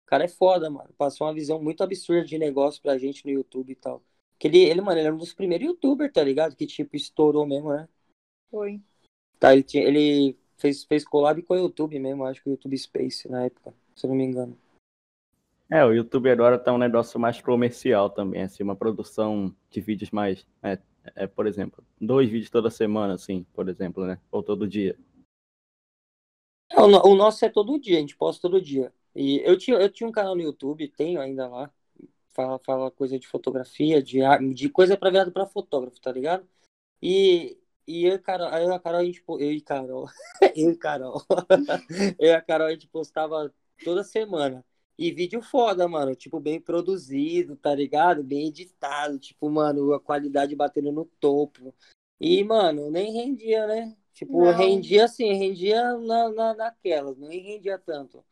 O 0.08 0.10
cara 0.10 0.24
é 0.24 0.28
foda, 0.28 0.70
mano. 0.70 0.88
Passou 0.96 1.26
uma 1.26 1.34
visão 1.34 1.62
muito 1.62 1.82
absurda 1.82 2.24
de 2.24 2.38
negócio 2.38 2.80
pra 2.80 2.96
gente 2.96 3.26
no 3.26 3.30
YouTube 3.30 3.72
e 3.72 3.74
tal. 3.74 4.02
Que 4.38 4.48
ele, 4.48 4.60
ele, 4.60 4.80
mano, 4.80 4.98
ele 4.98 5.06
era 5.06 5.14
um 5.14 5.18
dos 5.18 5.34
primeiros 5.34 5.66
youtubers, 5.66 6.10
tá 6.10 6.24
ligado? 6.24 6.56
Que, 6.56 6.66
tipo, 6.66 6.96
estourou 6.96 7.46
mesmo, 7.46 7.68
né? 7.74 7.86
Foi. 8.50 8.80
Tá, 9.38 9.52
ele, 9.52 9.62
tinha, 9.62 9.84
ele 9.84 10.34
fez, 10.56 10.82
fez 10.84 11.04
collab 11.04 11.42
com 11.42 11.52
o 11.52 11.58
YouTube 11.58 11.98
mesmo, 11.98 12.24
acho 12.24 12.42
que 12.42 12.48
o 12.48 12.52
YouTube 12.52 12.78
Space 12.78 13.28
na 13.28 13.44
época, 13.44 13.74
se 13.94 14.06
eu 14.06 14.08
não 14.08 14.16
me 14.16 14.24
engano. 14.24 14.56
É, 15.70 15.84
o 15.84 15.92
YouTube 15.92 16.30
agora 16.30 16.58
tá 16.58 16.72
um 16.72 16.78
negócio 16.78 17.20
mais 17.20 17.42
comercial 17.42 18.08
também, 18.08 18.44
assim, 18.44 18.62
uma 18.62 18.74
produção 18.74 19.54
de 19.68 19.82
vídeos 19.82 20.10
mais, 20.10 20.46
é, 20.62 20.78
é, 21.16 21.26
por 21.26 21.46
exemplo, 21.46 21.84
dois 22.00 22.30
vídeos 22.30 22.48
toda 22.48 22.70
semana, 22.70 23.12
assim, 23.12 23.44
por 23.52 23.68
exemplo, 23.68 24.06
né? 24.06 24.18
Ou 24.32 24.42
todo 24.42 24.66
dia. 24.66 24.98
O, 26.74 27.10
o 27.10 27.14
nosso 27.14 27.44
é 27.44 27.50
todo 27.50 27.78
dia, 27.78 27.98
a 27.98 28.00
gente 28.00 28.16
posta 28.16 28.40
todo 28.40 28.58
dia. 28.58 28.90
E 29.18 29.42
eu 29.44 29.58
tinha, 29.58 29.76
eu 29.76 29.90
tinha 29.90 30.08
um 30.08 30.12
canal 30.12 30.36
no 30.36 30.42
YouTube, 30.42 30.86
tenho 30.96 31.20
ainda 31.20 31.48
lá. 31.48 31.68
Fala, 32.28 32.56
fala 32.60 32.88
coisa 32.88 33.18
de 33.18 33.26
fotografia, 33.26 34.00
de, 34.00 34.20
de 34.54 34.68
coisa 34.68 34.96
pra 34.96 35.10
virado 35.10 35.32
pra 35.32 35.44
fotógrafo, 35.44 36.00
tá 36.00 36.12
ligado? 36.12 36.48
E, 37.02 37.58
e 37.84 38.04
eu, 38.04 38.22
Carol, 38.22 38.48
eu 38.50 38.70
e 38.70 38.72
a 38.72 38.78
Carol, 38.78 39.00
a 39.00 39.04
gente, 39.04 39.20
eu 39.26 39.52
e 39.52 39.60
Carol, 39.60 40.06
eu 40.54 40.70
e 40.70 40.76
Carol, 40.76 41.20
eu 42.16 42.28
e 42.28 42.32
a 42.32 42.40
Carol, 42.40 42.68
a 42.68 42.70
gente 42.70 42.86
postava 42.86 43.52
toda 43.84 44.04
semana. 44.04 44.64
E 44.96 45.10
vídeo 45.10 45.42
foda, 45.42 45.88
mano, 45.88 46.14
tipo, 46.14 46.38
bem 46.38 46.60
produzido, 46.60 47.56
tá 47.56 47.74
ligado? 47.74 48.22
Bem 48.22 48.46
editado, 48.46 49.18
tipo, 49.18 49.50
mano, 49.50 49.94
a 49.94 50.00
qualidade 50.00 50.54
batendo 50.54 50.92
no 50.92 51.04
topo. 51.18 51.74
E, 52.20 52.44
mano, 52.44 52.88
nem 52.88 53.12
rendia, 53.12 53.66
né? 53.66 53.96
Tipo, 54.12 54.44
não. 54.44 54.56
rendia 54.56 55.06
assim, 55.06 55.32
rendia 55.32 55.96
na, 55.98 56.28
na, 56.30 56.54
naquelas, 56.54 57.16
nem 57.18 57.40
rendia 57.40 57.78
tanto. 57.78 58.24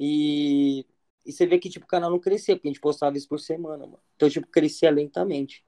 E, 0.00 0.86
e 1.26 1.32
você 1.32 1.46
vê 1.46 1.58
que, 1.60 1.70
tipo, 1.70 1.86
o 1.86 1.88
canal 1.88 2.10
não 2.10 2.20
crescia, 2.20 2.56
porque 2.56 2.68
a 2.68 2.72
gente 2.72 2.80
postava 2.80 3.16
isso 3.18 3.28
por 3.28 3.40
semana, 3.40 3.86
mano. 3.86 4.02
Então, 4.16 4.30
tipo, 4.30 4.48
crescia 4.48 4.90
lentamente. 4.90 5.64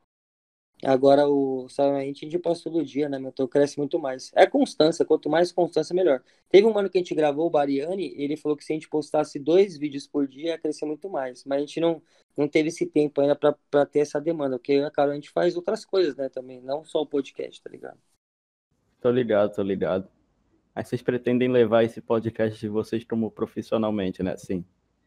Agora, 0.85 1.29
o 1.29 1.69
sabe, 1.69 1.97
a 1.99 2.05
gente 2.05 2.39
posta 2.41 2.69
todo 2.69 2.85
dia, 2.85 3.09
né, 3.09 3.19
meu? 3.19 3.31
Então 3.31 3.47
cresce 3.47 3.79
muito 3.79 4.01
mais. 4.01 4.33
É 4.35 4.47
constância, 4.47 5.05
quanto 5.05 5.31
mais 5.31 5.53
constância, 5.53 5.95
melhor. 5.95 6.23
Teve 6.51 6.67
um 6.67 6.77
ano 6.77 6.91
que 6.91 6.99
a 6.99 7.01
gente 7.01 7.15
gravou, 7.15 7.47
o 7.47 7.51
Bariani, 7.51 8.13
ele 8.17 8.37
falou 8.37 8.57
que 8.57 8.65
se 8.65 8.73
a 8.73 8.77
gente 8.77 8.89
postasse 8.89 9.39
dois 9.39 9.79
vídeos 9.79 10.09
por 10.09 10.27
dia, 10.27 10.51
ia 10.51 10.59
crescer 10.59 10.85
muito 10.85 11.09
mais. 11.09 11.45
Mas 11.45 11.59
a 11.59 11.61
gente 11.61 11.81
não, 11.81 12.03
não 12.37 12.49
teve 12.49 12.69
esse 12.69 12.85
tempo 12.87 13.21
ainda 13.21 13.37
para 13.37 13.87
ter 13.87 14.01
essa 14.01 14.21
demanda, 14.21 14.59
porque, 14.59 14.91
cara, 14.91 15.13
a 15.13 15.15
gente 15.15 15.31
faz 15.31 15.57
outras 15.57 15.85
coisas, 15.85 16.17
né, 16.17 16.29
também, 16.29 16.61
não 16.61 16.85
só 16.85 17.03
o 17.03 17.07
podcast, 17.07 17.63
tá 17.63 17.71
ligado? 17.71 18.01
Tô 19.01 19.11
ligado, 19.11 19.55
tô 19.55 19.63
ligado. 19.63 20.09
Aí 20.75 20.85
vocês 20.85 21.03
pretendem 21.03 21.49
levar 21.49 21.85
esse 21.85 22.01
podcast 22.01 22.59
de 22.59 22.69
vocês 22.69 23.05
como 23.05 23.31
profissionalmente, 23.31 24.23
né? 24.23 24.37
Sim, 24.37 24.65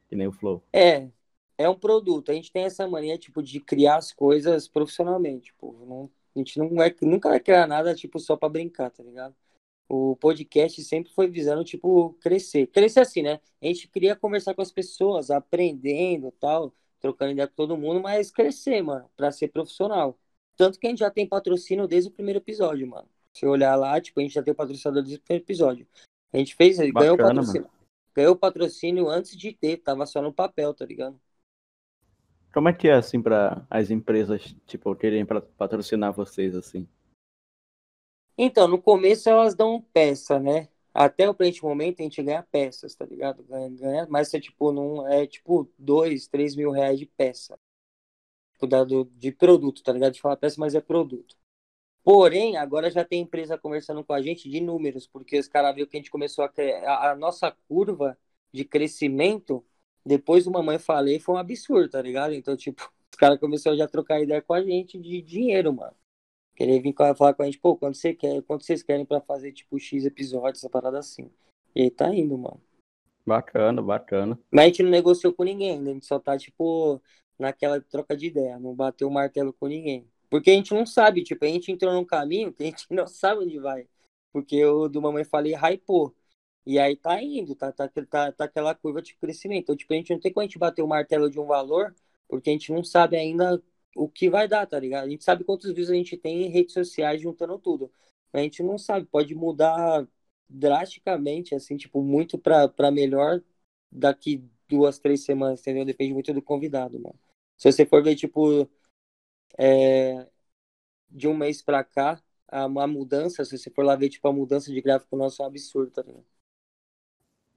que 0.07 0.15
nem 0.15 0.27
o 0.27 0.31
Flow. 0.31 0.63
É, 0.71 1.09
é 1.57 1.67
um 1.67 1.75
produto. 1.75 2.31
A 2.31 2.35
gente 2.35 2.51
tem 2.51 2.63
essa 2.63 2.87
mania, 2.87 3.17
tipo, 3.17 3.41
de 3.41 3.59
criar 3.59 3.97
as 3.97 4.11
coisas 4.13 4.67
profissionalmente. 4.67 5.47
Tipo, 5.47 5.73
não, 5.85 6.09
a 6.35 6.39
gente 6.39 6.59
não 6.59 6.83
é, 6.83 6.93
nunca 7.01 7.29
vai 7.29 7.39
criar 7.39 7.67
nada, 7.67 7.95
tipo, 7.95 8.19
só 8.19 8.35
para 8.37 8.49
brincar, 8.49 8.91
tá 8.91 9.03
ligado? 9.03 9.35
O 9.89 10.15
podcast 10.17 10.83
sempre 10.83 11.11
foi 11.13 11.27
visando, 11.27 11.63
tipo, 11.63 12.13
crescer. 12.21 12.67
Crescer 12.67 13.01
assim, 13.01 13.21
né? 13.21 13.39
A 13.61 13.65
gente 13.67 13.87
queria 13.87 14.15
conversar 14.15 14.53
com 14.53 14.61
as 14.61 14.71
pessoas, 14.71 15.31
aprendendo 15.31 16.31
tal, 16.39 16.73
trocando 16.99 17.31
ideia 17.31 17.47
com 17.47 17.55
todo 17.55 17.77
mundo, 17.77 18.01
mas 18.01 18.31
crescer, 18.31 18.81
mano, 18.81 19.09
pra 19.15 19.31
ser 19.31 19.47
profissional. 19.49 20.19
Tanto 20.55 20.79
que 20.79 20.87
a 20.87 20.89
gente 20.89 20.99
já 20.99 21.11
tem 21.11 21.27
patrocínio 21.27 21.87
desde 21.87 22.09
o 22.09 22.13
primeiro 22.13 22.39
episódio, 22.39 22.87
mano. 22.87 23.07
Se 23.35 23.45
olhar 23.45 23.75
lá, 23.75 23.99
tipo, 23.99 24.19
a 24.19 24.23
gente 24.23 24.33
já 24.33 24.41
tem 24.41 24.53
patrocinador 24.53 25.03
o 25.03 25.05
primeiro 25.05 25.43
episódio. 25.43 25.87
A 26.31 26.37
gente 26.37 26.55
fez, 26.55 26.77
Bacana, 26.77 26.99
ganhou 26.99 27.17
patrocínio. 27.17 27.61
Mano. 27.63 27.75
Ganhou 28.15 28.35
patrocínio 28.35 29.09
antes 29.09 29.35
de 29.35 29.51
ter, 29.51 29.77
tava 29.77 30.05
só 30.05 30.21
no 30.21 30.33
papel, 30.33 30.73
tá 30.73 30.85
ligado? 30.85 31.19
Como 32.53 32.69
é 32.69 32.73
que 32.73 32.87
é 32.87 32.93
assim 32.93 33.21
para 33.21 33.67
as 33.69 33.91
empresas, 33.91 34.55
tipo, 34.65 34.95
querem 34.95 35.25
patrocinar 35.25 36.13
vocês 36.13 36.55
assim? 36.55 36.87
Então, 38.37 38.69
no 38.69 38.81
começo 38.81 39.29
elas 39.29 39.53
dão 39.53 39.81
peça, 39.81 40.39
né? 40.39 40.69
Até 40.93 41.29
o 41.29 41.33
presente 41.33 41.61
momento 41.61 41.99
a 41.99 42.03
gente 42.03 42.23
ganha 42.23 42.41
peças, 42.41 42.95
tá 42.95 43.05
ligado? 43.05 43.43
Ganha, 43.43 43.69
ganha 43.69 44.07
mas 44.09 44.33
é 44.33 44.39
tipo, 44.39 44.71
não 44.71 45.05
é 45.05 45.27
tipo 45.27 45.69
dois, 45.77 46.29
três 46.29 46.55
mil 46.55 46.71
reais 46.71 46.97
de 46.97 47.05
peça. 47.05 47.59
Tipo, 48.53 48.67
dado 48.67 49.11
de 49.13 49.33
produto, 49.33 49.83
tá 49.83 49.91
ligado? 49.91 50.13
De 50.13 50.21
falar 50.21 50.37
peça, 50.37 50.55
mas 50.57 50.73
é 50.73 50.79
produto. 50.79 51.35
Porém, 52.05 52.55
agora 52.55 52.91
já 52.91 53.03
tem 53.03 53.23
empresa 53.23 53.57
conversando 53.57 54.03
com 54.03 54.13
a 54.13 54.21
gente 54.21 54.47
de 54.47 54.61
números, 54.61 55.07
porque 55.07 55.39
os 55.39 55.47
caras 55.47 55.73
viram 55.73 55.89
que 55.89 55.97
a 55.97 55.99
gente 55.99 56.11
começou 56.11 56.45
a, 56.45 56.51
a, 56.85 57.11
a 57.11 57.15
nossa 57.15 57.51
curva 57.67 58.15
de 58.53 58.63
crescimento 58.63 59.65
depois 60.05 60.45
do 60.45 60.51
Mamãe 60.51 60.77
Falei 60.77 61.19
foi 61.19 61.33
um 61.33 61.39
absurdo, 61.39 61.89
tá 61.89 61.99
ligado? 61.99 62.35
Então, 62.35 62.55
tipo, 62.55 62.79
os 63.11 63.17
caras 63.17 63.39
começaram 63.39 63.75
já 63.75 63.85
a 63.85 63.87
trocar 63.87 64.21
ideia 64.21 64.39
com 64.39 64.53
a 64.53 64.61
gente 64.61 64.99
de 64.99 65.19
dinheiro, 65.19 65.73
mano. 65.73 65.95
Querer 66.55 66.79
vir 66.79 66.93
falar 67.17 67.33
com 67.33 67.41
a 67.41 67.45
gente, 67.45 67.57
pô, 67.57 67.75
quando 67.75 67.95
você 67.95 68.13
quer, 68.13 68.39
quanto 68.43 68.63
vocês 68.63 68.83
querem 68.83 69.03
pra 69.03 69.19
fazer, 69.19 69.51
tipo, 69.51 69.79
X 69.79 70.05
episódios, 70.05 70.59
essa 70.59 70.69
parada 70.69 70.99
assim. 70.99 71.31
E 71.75 71.81
aí 71.81 71.89
tá 71.89 72.13
indo, 72.13 72.37
mano. 72.37 72.61
Bacana, 73.25 73.81
bacana. 73.81 74.39
Mas 74.51 74.65
a 74.65 74.67
gente 74.67 74.83
não 74.83 74.91
negociou 74.91 75.33
com 75.33 75.43
ninguém 75.43 75.71
ainda, 75.71 75.89
a 75.89 75.93
gente 75.93 76.05
só 76.05 76.19
tá, 76.19 76.37
tipo, 76.37 77.01
naquela 77.39 77.81
troca 77.81 78.15
de 78.15 78.27
ideia, 78.27 78.59
não 78.59 78.75
bateu 78.75 79.07
o 79.07 79.11
martelo 79.11 79.51
com 79.51 79.65
ninguém. 79.65 80.07
Porque 80.35 80.51
a 80.51 80.53
gente 80.53 80.73
não 80.73 80.85
sabe, 80.85 81.23
tipo, 81.23 81.45
a 81.45 81.47
gente 81.47 81.71
entrou 81.71 81.93
num 81.93 82.03
caminho 82.03 82.51
que 82.51 82.61
a 82.61 82.65
gente 82.65 82.85
não 82.91 83.07
sabe 83.07 83.45
onde 83.45 83.57
vai. 83.57 83.87
Porque 84.33 84.65
o 84.65 84.89
do 84.89 85.01
Mamãe 85.01 85.23
Falei 85.23 85.55
hypou. 85.55 86.13
E 86.65 86.77
aí 86.77 86.97
tá 86.97 87.21
indo, 87.23 87.55
tá, 87.55 87.71
tá, 87.71 87.87
tá, 87.87 88.31
tá 88.33 88.43
aquela 88.43 88.75
curva 88.75 89.01
de 89.01 89.15
crescimento. 89.15 89.63
Então, 89.63 89.77
tipo, 89.77 89.93
a 89.93 89.95
gente 89.95 90.11
não 90.11 90.19
tem 90.19 90.33
como 90.33 90.41
a 90.41 90.45
gente 90.45 90.59
bater 90.59 90.81
o 90.81 90.87
martelo 90.87 91.29
de 91.29 91.39
um 91.39 91.45
valor, 91.45 91.95
porque 92.27 92.49
a 92.49 92.53
gente 92.53 92.69
não 92.73 92.83
sabe 92.83 93.15
ainda 93.15 93.63
o 93.95 94.09
que 94.09 94.29
vai 94.29 94.45
dar, 94.45 94.65
tá 94.67 94.77
ligado? 94.77 95.05
A 95.05 95.09
gente 95.09 95.23
sabe 95.23 95.45
quantos 95.45 95.71
views 95.73 95.89
a 95.89 95.93
gente 95.93 96.17
tem 96.17 96.43
em 96.43 96.49
redes 96.49 96.73
sociais 96.73 97.21
juntando 97.21 97.57
tudo. 97.57 97.89
A 98.33 98.39
gente 98.39 98.61
não 98.61 98.77
sabe, 98.77 99.05
pode 99.05 99.33
mudar 99.33 100.05
drasticamente, 100.49 101.55
assim, 101.55 101.77
tipo, 101.77 102.03
muito 102.03 102.37
pra, 102.37 102.67
pra 102.67 102.91
melhor 102.91 103.41
daqui 103.89 104.43
duas, 104.67 104.99
três 104.99 105.23
semanas, 105.23 105.61
entendeu? 105.61 105.85
Depende 105.85 106.13
muito 106.13 106.33
do 106.33 106.41
convidado, 106.41 106.99
mano. 106.99 107.17
Se 107.57 107.71
você 107.71 107.85
for 107.85 108.03
ver, 108.03 108.15
tipo, 108.15 108.69
é, 109.57 110.27
de 111.09 111.27
um 111.27 111.35
mês 111.37 111.61
pra 111.61 111.83
cá, 111.83 112.21
a, 112.47 112.63
a 112.63 112.87
mudança, 112.87 113.45
se 113.45 113.57
você 113.57 113.69
for 113.71 113.85
lá 113.85 113.95
ver, 113.95 114.09
tipo, 114.09 114.27
a 114.27 114.33
mudança 114.33 114.71
de 114.71 114.81
gráfico 114.81 115.15
nosso 115.17 115.41
é 115.41 115.45
um 115.45 115.49
absurdo, 115.49 115.91
tá 115.91 116.01
ligado? 116.03 116.25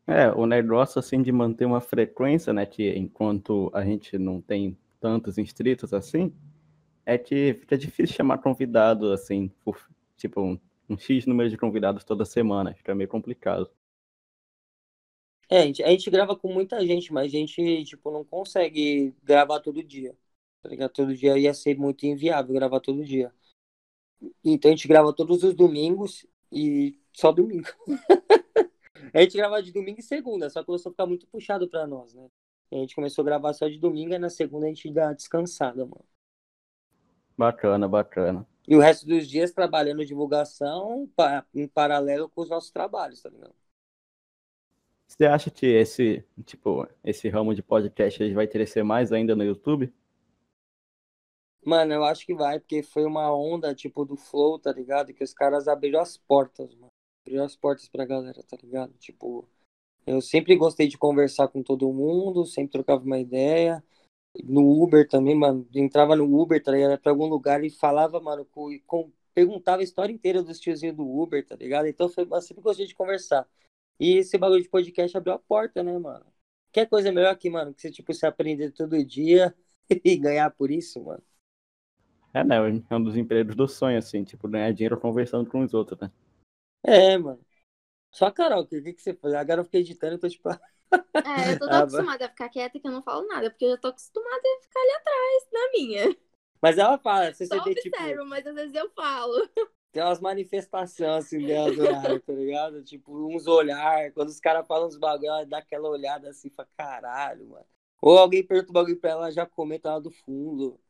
É, 0.07 0.31
o 0.33 0.47
negócio 0.47 0.99
assim 0.99 1.21
de 1.23 1.31
manter 1.31 1.67
uma 1.67 1.81
frequência, 1.83 2.53
né, 2.53 2.65
que 2.65 2.91
enquanto 2.97 3.71
a 3.75 3.85
gente 3.85 4.17
não 4.19 4.41
tem 4.41 4.77
tantos 4.99 5.37
inscritos 5.37 5.93
assim, 5.93 6.33
é 7.07 7.19
que 7.19 7.55
fica 7.55 7.77
difícil 7.79 8.17
chamar 8.17 8.39
convidado 8.39 9.13
assim, 9.13 9.49
por, 9.65 9.79
tipo 10.17 10.41
um, 10.41 10.59
um 10.89 10.99
X 10.99 11.27
número 11.27 11.51
de 11.51 11.59
convidados 11.59 12.05
toda 12.05 12.25
semana, 12.25 12.75
fica 12.75 12.95
meio 12.95 13.09
complicado. 13.09 13.71
É, 15.51 15.61
a 15.61 15.67
gente, 15.67 15.83
a 15.83 15.89
gente 15.91 16.11
grava 16.11 16.37
com 16.37 16.53
muita 16.53 16.85
gente, 16.87 17.13
mas 17.13 17.27
a 17.27 17.29
gente, 17.29 17.85
tipo, 17.85 18.11
não 18.11 18.25
consegue 18.25 19.15
gravar 19.23 19.61
todo 19.61 19.83
dia. 19.83 20.15
Tá 20.69 20.73
ligado? 20.73 20.91
Todo 20.91 21.17
dia 21.17 21.39
ia 21.39 21.55
ser 21.55 21.79
muito 21.79 22.05
inviável 22.05 22.53
gravar 22.53 22.79
todo 22.81 23.03
dia. 23.03 23.33
Então 24.45 24.71
a 24.71 24.75
gente 24.75 24.87
grava 24.87 25.15
todos 25.15 25.43
os 25.43 25.55
domingos 25.55 26.27
e 26.53 27.01
só 27.11 27.33
domingo. 27.33 27.69
A 29.15 29.23
gente 29.23 29.39
grava 29.39 29.63
de 29.63 29.73
domingo 29.73 30.01
e 30.01 30.03
segunda, 30.03 30.51
só 30.51 30.63
começou 30.63 30.91
a 30.91 30.93
ficar 30.93 31.07
muito 31.07 31.27
puxado 31.29 31.67
para 31.67 31.87
nós, 31.87 32.13
né? 32.13 32.29
a 32.71 32.75
gente 32.75 32.95
começou 32.95 33.23
a 33.23 33.25
gravar 33.25 33.55
só 33.55 33.67
de 33.67 33.79
domingo 33.79 34.13
e 34.13 34.19
na 34.19 34.29
segunda 34.29 34.67
a 34.67 34.69
gente 34.69 34.91
dá 34.91 35.15
descansada, 35.15 35.87
mano. 35.87 36.05
Bacana, 37.35 37.89
bacana. 37.89 38.47
E 38.67 38.77
o 38.77 38.81
resto 38.81 39.07
dos 39.07 39.27
dias 39.27 39.51
trabalhando 39.51 40.05
divulgação 40.05 41.09
em 41.55 41.67
paralelo 41.67 42.29
com 42.29 42.43
os 42.43 42.51
nossos 42.51 42.71
trabalhos, 42.71 43.23
tá 43.23 43.31
ligado? 43.31 43.55
Você 45.07 45.25
acha 45.25 45.51
que 45.51 45.65
esse, 45.65 46.23
tipo, 46.45 46.87
esse 47.03 47.31
ramo 47.31 47.55
de 47.55 47.63
podcast 47.63 48.35
vai 48.35 48.47
crescer 48.47 48.83
mais 48.83 49.11
ainda 49.11 49.35
no 49.35 49.45
YouTube? 49.45 49.91
Mano, 51.69 51.93
eu 51.93 52.03
acho 52.03 52.25
que 52.25 52.35
vai, 52.35 52.59
porque 52.59 52.83
foi 52.83 53.05
uma 53.05 53.31
onda, 53.31 53.75
tipo, 53.75 54.03
do 54.05 54.17
Flow, 54.17 54.59
tá 54.59 54.73
ligado? 54.73 55.13
Que 55.13 55.23
os 55.23 55.35
caras 55.35 55.69
abriram 55.69 56.01
as 56.01 56.17
portas, 56.17 56.75
mano 56.75 56.89
abriu 57.27 57.45
as 57.45 57.55
portas 57.55 57.89
pra 57.91 58.07
galera, 58.07 58.43
tá 58.43 58.57
ligado? 58.63 58.95
Tipo, 58.95 59.47
eu 60.07 60.23
sempre 60.23 60.57
gostei 60.57 60.89
de 60.89 60.97
conversar 60.97 61.49
com 61.49 61.63
todo 61.63 61.93
mundo, 61.93 62.47
sempre 62.47 62.73
trocava 62.73 63.05
uma 63.05 63.19
ideia. 63.19 63.85
No 64.45 64.83
Uber 64.83 65.07
também, 65.09 65.35
mano, 65.35 65.69
entrava 65.75 66.17
no 66.17 66.25
Uber, 66.41 66.63
tá 66.63 66.73
ligado? 66.73 66.99
Pra 67.01 67.13
algum 67.13 67.27
lugar 67.27 67.63
e 67.65 67.71
falava, 67.71 68.19
mano, 68.21 68.47
com, 68.47 68.71
com 68.87 69.13
perguntava 69.35 69.83
a 69.83 69.85
história 69.85 70.13
inteira 70.13 70.43
dos 70.43 70.59
tiozinhos 70.59 70.97
do 70.97 71.07
Uber, 71.07 71.45
tá 71.47 71.55
ligado? 71.57 71.87
Então 71.87 72.11
eu 72.17 72.43
sempre 72.43 72.63
gostei 72.63 72.87
de 72.87 72.95
conversar. 72.95 73.47
E 74.01 74.17
esse 74.19 74.39
bagulho 74.39 74.63
de 74.63 74.71
podcast 74.71 75.17
abriu 75.17 75.35
a 75.35 75.39
porta, 75.39 75.83
né, 75.83 75.99
mano? 75.99 76.27
Quer 76.73 76.89
coisa 76.89 77.13
melhor 77.13 77.37
que, 77.37 77.51
mano, 77.51 77.75
que 77.75 77.83
você, 77.83 77.91
tipo, 77.91 78.15
se 78.15 78.27
aprender 78.27 78.73
todo 78.73 79.05
dia 79.05 79.55
e 80.05 80.17
ganhar 80.17 80.51
por 80.53 80.71
isso, 80.71 81.03
mano? 81.05 81.23
É, 82.33 82.45
né? 82.45 82.57
É 82.91 82.97
um 82.97 83.03
dos 83.03 83.17
empregos 83.17 83.57
do 83.57 83.67
sonho, 83.67 83.99
assim, 83.99 84.25
tipo, 84.25 84.49
ganhar 84.49 84.73
dinheiro 84.73 85.01
conversando 85.01 85.49
com 85.49 85.63
os 85.63 85.75
outros, 85.75 85.99
né? 86.01 86.11
É, 86.83 87.17
mano. 87.17 87.41
Só 88.11 88.27
a 88.27 88.33
Carol, 88.33 88.63
o 88.63 88.67
que, 88.67 88.81
que, 88.81 88.93
que 88.95 89.03
você 89.03 89.15
faz? 89.15 89.35
Agora 89.35 89.61
eu 89.61 89.65
fiquei 89.65 89.81
editando 89.81 90.15
e 90.15 90.19
tô 90.19 90.29
tipo. 90.29 90.49
É, 90.91 91.53
eu 91.53 91.59
tô 91.59 91.67
ah, 91.67 91.81
acostumada 91.81 92.25
a 92.25 92.29
ficar 92.31 92.49
quieta 92.49 92.81
que 92.81 92.87
eu 92.87 92.91
não 92.91 93.03
falo 93.03 93.27
nada, 93.27 93.51
porque 93.51 93.67
eu 93.67 93.73
já 93.73 93.77
tô 93.77 93.89
acostumada 93.89 94.41
a 94.43 94.63
ficar 94.63 94.81
ali 94.81 94.91
atrás 94.93 95.49
da 95.53 95.71
minha. 95.73 96.17
Mas 96.63 96.79
ela 96.79 96.97
fala, 96.97 97.33
você 97.33 97.45
Só 97.45 97.57
observo, 97.57 97.81
tipo, 97.81 98.25
mas 98.25 98.47
às 98.47 98.55
vezes 98.55 98.75
eu 98.75 98.89
falo. 98.91 99.35
Tem 99.93 100.03
umas 100.03 100.21
manifestações 100.21 101.27
assim 101.27 101.45
dela 101.45 101.71
do 101.71 101.83
nada, 101.83 102.21
tá 102.21 102.33
ligado? 102.33 102.83
Tipo, 102.83 103.13
uns 103.35 103.47
olhar, 103.47 104.11
quando 104.13 104.29
os 104.29 104.41
caras 104.41 104.67
falam 104.67 104.89
uns 104.89 104.97
bagulho, 104.97 105.29
ela 105.29 105.45
dá 105.45 105.59
aquela 105.59 105.89
olhada 105.89 106.31
assim, 106.31 106.49
fala, 106.51 106.69
caralho, 106.77 107.49
mano. 107.49 107.67
Ou 108.01 108.19
alguém 108.19 108.47
pergunta 108.47 108.71
o 108.71 108.73
bagulho 108.73 108.99
pra 108.99 109.11
ela, 109.11 109.31
já 109.31 109.45
comenta 109.45 109.91
lá 109.91 109.99
do 109.99 110.11
fundo. 110.11 110.81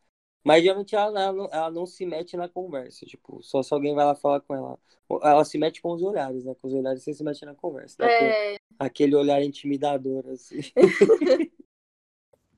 Mas 0.45 0.63
geralmente 0.63 0.95
ela, 0.95 1.21
ela, 1.21 1.33
não, 1.33 1.49
ela 1.53 1.71
não 1.71 1.87
se 1.87 2.07
mete 2.07 2.37
na 2.37 2.49
conversa, 2.49 3.05
tipo, 3.05 3.43
só 3.43 3.63
se 3.63 3.75
alguém 3.75 3.95
vai 3.95 4.05
lá 4.05 4.15
falar 4.15 4.41
com 4.41 4.55
ela. 4.55 4.79
Ela 5.23 5.45
se 5.45 5.59
mete 5.59 5.83
com 5.83 5.93
os 5.93 6.03
olhares, 6.03 6.45
né? 6.45 6.55
Com 6.55 6.69
os 6.69 6.75
olhares 6.75 7.03
você 7.03 7.13
se 7.13 7.25
mete 7.25 7.45
na 7.45 7.55
conversa. 7.55 7.99
Tá? 7.99 8.11
É, 8.11 8.57
Aquele 8.79 9.17
olhar 9.17 9.43
intimidador, 9.43 10.27
assim. 10.29 10.61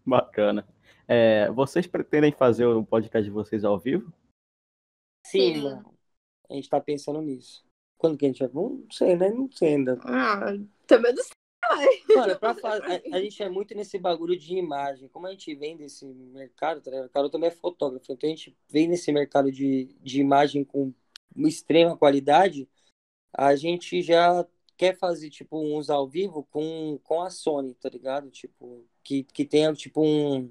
Bacana. 0.04 0.66
É, 1.06 1.50
vocês 1.50 1.86
pretendem 1.86 2.32
fazer 2.32 2.66
o 2.66 2.84
podcast 2.84 3.24
de 3.24 3.30
vocês 3.30 3.64
ao 3.64 3.78
vivo? 3.78 4.12
Sim, 5.26 5.54
Sim. 5.54 5.62
mano. 5.62 5.94
A 6.48 6.54
gente 6.54 6.68
tá 6.68 6.80
pensando 6.80 7.20
nisso. 7.22 7.64
Quando 7.96 8.16
que 8.16 8.24
a 8.24 8.28
gente 8.28 8.46
vai? 8.46 8.50
Não 8.52 8.90
sei, 8.90 9.16
né? 9.16 9.30
Não 9.30 9.50
sei 9.50 9.74
ainda. 9.74 9.98
ah, 10.04 10.52
também 10.86 11.14
não 11.14 11.22
sei. 11.22 11.39
Mano, 12.14 12.38
pra 12.38 12.50
a, 12.50 13.16
a 13.16 13.20
gente 13.20 13.42
é 13.42 13.48
muito 13.48 13.74
nesse 13.74 13.98
bagulho 13.98 14.36
de 14.36 14.54
imagem. 14.54 15.08
Como 15.08 15.26
a 15.26 15.30
gente 15.30 15.54
vem 15.54 15.76
desse 15.76 16.04
mercado, 16.06 16.80
tá 16.80 16.90
ligado? 16.90 17.06
O 17.06 17.10
Carol 17.10 17.30
também 17.30 17.48
é 17.48 17.52
fotógrafo, 17.52 18.12
então 18.12 18.28
a 18.28 18.30
gente 18.30 18.56
vem 18.68 18.88
nesse 18.88 19.12
mercado 19.12 19.50
de, 19.52 19.94
de 20.00 20.20
imagem 20.20 20.64
com 20.64 20.92
extrema 21.36 21.96
qualidade. 21.96 22.68
A 23.32 23.54
gente 23.54 24.02
já 24.02 24.46
quer 24.76 24.96
fazer, 24.96 25.30
tipo, 25.30 25.58
uns 25.58 25.90
ao 25.90 26.08
vivo 26.08 26.42
com, 26.50 26.98
com 27.04 27.22
a 27.22 27.30
Sony, 27.30 27.74
tá 27.74 27.88
ligado? 27.88 28.30
Tipo, 28.30 28.86
que, 29.02 29.24
que 29.24 29.44
tenha, 29.44 29.72
tipo, 29.74 30.02
um, 30.02 30.50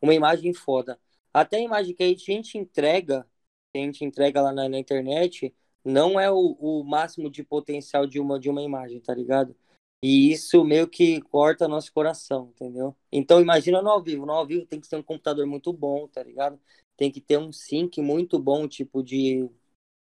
uma 0.00 0.14
imagem 0.14 0.54
foda. 0.54 0.98
Até 1.32 1.58
a 1.58 1.60
imagem 1.60 1.94
que 1.94 2.02
a 2.02 2.14
gente 2.14 2.56
entrega, 2.58 3.26
que 3.72 3.78
a 3.78 3.82
gente 3.82 4.04
entrega 4.04 4.40
lá 4.40 4.52
na, 4.52 4.68
na 4.68 4.78
internet, 4.78 5.54
não 5.84 6.18
é 6.18 6.30
o, 6.30 6.56
o 6.58 6.82
máximo 6.84 7.30
de 7.30 7.44
potencial 7.44 8.06
de 8.06 8.18
uma, 8.18 8.38
de 8.40 8.48
uma 8.48 8.62
imagem, 8.62 9.00
tá 9.00 9.14
ligado? 9.14 9.54
E 10.02 10.30
isso 10.32 10.64
meio 10.64 10.88
que 10.88 11.20
corta 11.22 11.66
nosso 11.66 11.92
coração, 11.92 12.50
entendeu? 12.54 12.96
Então 13.10 13.40
imagina 13.40 13.82
no 13.82 13.90
ao 13.90 14.02
vivo. 14.02 14.24
No 14.26 14.32
ao 14.32 14.46
vivo 14.46 14.64
tem 14.66 14.80
que 14.80 14.88
ter 14.88 14.96
um 14.96 15.02
computador 15.02 15.46
muito 15.46 15.72
bom, 15.72 16.06
tá 16.08 16.22
ligado? 16.22 16.60
Tem 16.96 17.10
que 17.10 17.20
ter 17.20 17.36
um 17.38 17.52
sync 17.52 18.00
muito 18.00 18.38
bom, 18.38 18.68
tipo 18.68 19.02
de, 19.02 19.48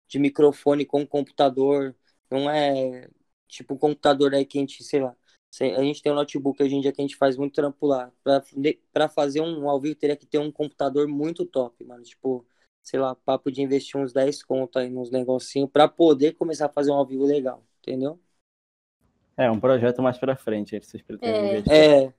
de 0.08 0.18
microfone 0.18 0.84
com 0.86 1.06
computador. 1.06 1.96
Não 2.30 2.50
é 2.50 3.08
tipo 3.48 3.74
um 3.74 3.78
computador 3.78 4.34
aí 4.34 4.44
que 4.44 4.58
a 4.58 4.60
gente, 4.62 4.82
sei 4.84 5.00
lá. 5.00 5.16
A 5.60 5.84
gente 5.84 6.02
tem 6.02 6.10
um 6.12 6.16
notebook 6.16 6.60
hoje 6.62 6.74
em 6.74 6.80
dia 6.80 6.92
que 6.92 7.00
a 7.00 7.04
gente 7.04 7.16
faz 7.16 7.36
muito 7.36 7.54
trampo 7.54 7.86
lá. 7.86 8.12
Pra 8.92 9.08
fazer 9.08 9.40
um 9.40 9.68
ao 9.70 9.80
vivo 9.80 9.94
teria 9.94 10.16
que 10.16 10.26
ter 10.26 10.38
um 10.38 10.50
computador 10.50 11.06
muito 11.08 11.46
top, 11.46 11.84
mano. 11.84 12.02
Tipo, 12.02 12.44
sei 12.82 12.98
lá, 13.00 13.14
papo 13.14 13.50
de 13.52 13.62
investir 13.62 14.00
uns 14.00 14.12
10 14.12 14.42
conto 14.42 14.78
aí 14.78 14.90
nos 14.90 15.10
negocinhos 15.10 15.70
pra 15.70 15.86
poder 15.88 16.32
começar 16.34 16.66
a 16.66 16.68
fazer 16.68 16.90
um 16.90 16.94
ao 16.94 17.06
vivo 17.06 17.24
legal, 17.24 17.64
entendeu? 17.80 18.20
É, 19.36 19.50
um 19.50 19.60
projeto 19.60 20.02
mais 20.02 20.18
pra 20.18 20.36
frente, 20.36 20.74
aí 20.74 20.82
vocês 20.82 21.02
pretendem 21.02 21.44
É. 21.44 21.46
investir. 21.46 21.88
É. 22.08 22.14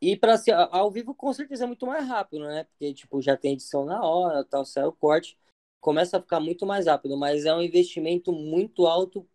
E 0.00 0.16
para 0.16 0.36
ser 0.38 0.52
ao 0.54 0.90
vivo, 0.90 1.14
com 1.14 1.32
certeza 1.32 1.64
é 1.64 1.66
muito 1.66 1.86
mais 1.86 2.06
rápido, 2.08 2.44
né? 2.46 2.64
Porque, 2.64 2.94
tipo, 2.94 3.22
já 3.22 3.36
tem 3.36 3.54
edição 3.54 3.84
na 3.86 4.02
hora, 4.04 4.44
tal, 4.44 4.64
sai 4.64 4.84
o 4.86 4.92
corte. 4.92 5.38
Começa 5.80 6.18
a 6.18 6.22
ficar 6.22 6.40
muito 6.40 6.66
mais 6.66 6.86
rápido, 6.86 7.16
mas 7.18 7.46
é 7.46 7.54
um 7.54 7.62
investimento 7.62 8.32
muito 8.32 8.86
alto 8.86 9.28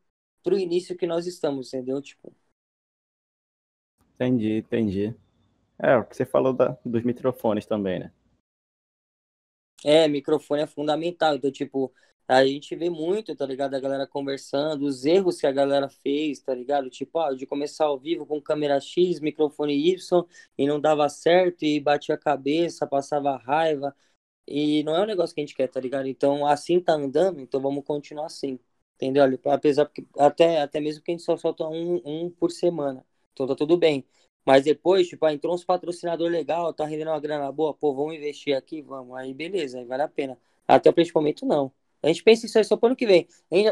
pro 0.43 0.59
início 0.59 0.97
que 0.97 1.07
nós 1.07 1.27
estamos, 1.27 1.69
entendeu? 1.73 2.01
Tipo, 2.01 2.35
Entendi, 4.15 4.59
entendi. 4.59 5.13
É, 5.79 5.97
o 5.97 6.05
que 6.05 6.15
você 6.15 6.25
falou 6.25 6.53
da- 6.53 6.77
dos 6.85 7.03
microfones 7.03 7.65
também, 7.65 7.99
né? 7.99 8.11
é, 9.83 10.07
microfone 10.07 10.61
é 10.63 10.67
fundamental. 10.67 11.35
Então, 11.35 11.51
tipo, 11.51 11.93
a 12.27 12.45
gente 12.45 12.75
vê 12.75 12.89
muito, 12.89 13.35
tá 13.35 13.45
ligado? 13.45 13.75
A 13.75 13.79
galera 13.79 14.07
conversando, 14.07 14.85
os 14.85 15.05
erros 15.05 15.39
que 15.39 15.47
a 15.47 15.51
galera 15.51 15.89
fez, 15.89 16.39
tá 16.39 16.53
ligado? 16.55 16.89
Tipo, 16.89 17.19
ah, 17.19 17.33
de 17.33 17.45
começar 17.45 17.85
ao 17.85 17.99
vivo 17.99 18.25
com 18.25 18.41
câmera 18.41 18.79
X, 18.79 19.19
microfone 19.19 19.73
Y, 19.91 20.25
e 20.57 20.67
não 20.67 20.79
dava 20.79 21.09
certo, 21.09 21.63
e 21.63 21.79
batia 21.79 22.15
a 22.15 22.17
cabeça, 22.17 22.87
passava 22.87 23.37
raiva. 23.37 23.95
E 24.47 24.83
não 24.83 24.95
é 24.95 25.01
um 25.03 25.05
negócio 25.05 25.33
que 25.35 25.41
a 25.41 25.45
gente 25.45 25.55
quer, 25.55 25.67
tá 25.67 25.79
ligado? 25.79 26.07
Então, 26.07 26.45
assim 26.45 26.79
tá 26.79 26.93
andando, 26.93 27.39
então 27.41 27.61
vamos 27.61 27.83
continuar 27.85 28.25
assim. 28.27 28.59
Entendeu? 28.95 29.23
Apesar 29.45 29.85
que 29.87 30.05
até, 30.17 30.61
até 30.61 30.79
mesmo 30.79 31.03
que 31.03 31.11
a 31.11 31.13
gente 31.13 31.23
só 31.23 31.35
solta 31.37 31.67
um, 31.67 32.01
um 32.05 32.29
por 32.29 32.51
semana. 32.51 33.05
Então 33.33 33.47
tá 33.47 33.55
tudo 33.55 33.77
bem. 33.77 34.05
Mas 34.45 34.63
depois, 34.63 35.07
tipo, 35.07 35.25
ah, 35.25 35.33
entrou 35.33 35.53
uns 35.53 35.63
patrocinador 35.63 36.29
legal, 36.29 36.73
tá 36.73 36.85
rendendo 36.85 37.09
uma 37.09 37.19
grana 37.19 37.51
boa, 37.51 37.73
pô, 37.73 37.93
vamos 37.93 38.15
investir 38.15 38.55
aqui, 38.55 38.81
vamos. 38.81 39.15
Aí 39.17 39.33
beleza, 39.33 39.79
aí 39.79 39.85
vale 39.85 40.03
a 40.03 40.07
pena. 40.07 40.37
Até 40.67 40.89
o 40.89 40.93
presente 40.93 41.15
momento, 41.15 41.45
não. 41.45 41.71
A 42.03 42.07
gente 42.07 42.23
pensa 42.23 42.45
isso 42.45 42.57
aí 42.57 42.63
só 42.63 42.75
pro 42.75 42.87
ano 42.87 42.95
que 42.95 43.05
vem. 43.05 43.27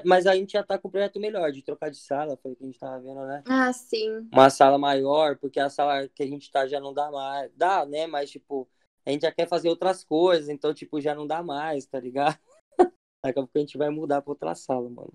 Mas 0.05 0.27
a 0.27 0.35
gente 0.35 0.53
já 0.53 0.63
tá 0.63 0.77
com 0.77 0.87
um 0.87 0.91
projeto 0.91 1.19
melhor, 1.19 1.51
de 1.51 1.63
trocar 1.63 1.89
de 1.89 1.97
sala, 1.97 2.37
foi 2.37 2.51
o 2.51 2.55
que 2.55 2.63
a 2.63 2.67
gente 2.67 2.79
tava 2.79 2.99
vendo, 2.99 3.25
né? 3.25 3.43
Ah, 3.47 3.73
sim. 3.73 4.27
Uma 4.31 4.49
sala 4.49 4.77
maior, 4.77 5.37
porque 5.37 5.59
a 5.59 5.69
sala 5.69 6.07
que 6.09 6.21
a 6.21 6.27
gente 6.27 6.51
tá 6.51 6.67
já 6.67 6.79
não 6.79 6.93
dá 6.93 7.09
mais. 7.09 7.51
Dá, 7.55 7.85
né? 7.85 8.05
Mas, 8.05 8.29
tipo, 8.29 8.69
a 9.05 9.09
gente 9.09 9.23
já 9.23 9.31
quer 9.31 9.47
fazer 9.47 9.69
outras 9.69 10.03
coisas, 10.03 10.47
então, 10.47 10.73
tipo, 10.73 11.01
já 11.01 11.15
não 11.15 11.25
dá 11.25 11.41
mais, 11.41 11.87
tá 11.87 11.99
ligado? 11.99 12.37
Daqui 13.23 13.39
a 13.39 13.41
pouco 13.41 13.51
a 13.57 13.59
gente 13.59 13.77
vai 13.77 13.89
mudar 13.89 14.21
pra 14.21 14.31
outra 14.31 14.53
sala, 14.53 14.87
mano. 14.87 15.11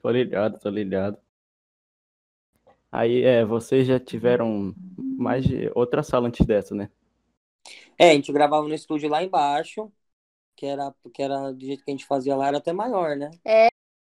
Tô 0.00 0.08
ligado, 0.10 0.58
tô 0.60 0.70
ligado. 0.70 1.18
Aí, 2.92 3.22
é, 3.22 3.44
vocês 3.44 3.86
já 3.86 3.98
tiveram 3.98 4.74
mais 4.96 5.44
de 5.44 5.70
outra 5.74 6.02
sala 6.02 6.28
antes 6.28 6.46
dessa, 6.46 6.74
né? 6.74 6.90
É, 7.98 8.10
a 8.10 8.14
gente 8.14 8.32
gravava 8.32 8.66
no 8.66 8.74
estúdio 8.74 9.08
lá 9.08 9.22
embaixo, 9.22 9.92
que 10.60 10.66
era, 10.66 10.94
que 11.14 11.22
era 11.22 11.52
do 11.52 11.64
jeito 11.64 11.82
que 11.82 11.90
a 11.90 11.94
gente 11.94 12.04
fazia 12.04 12.36
lá, 12.36 12.48
era 12.48 12.58
até 12.58 12.70
maior, 12.70 13.16
né? 13.16 13.30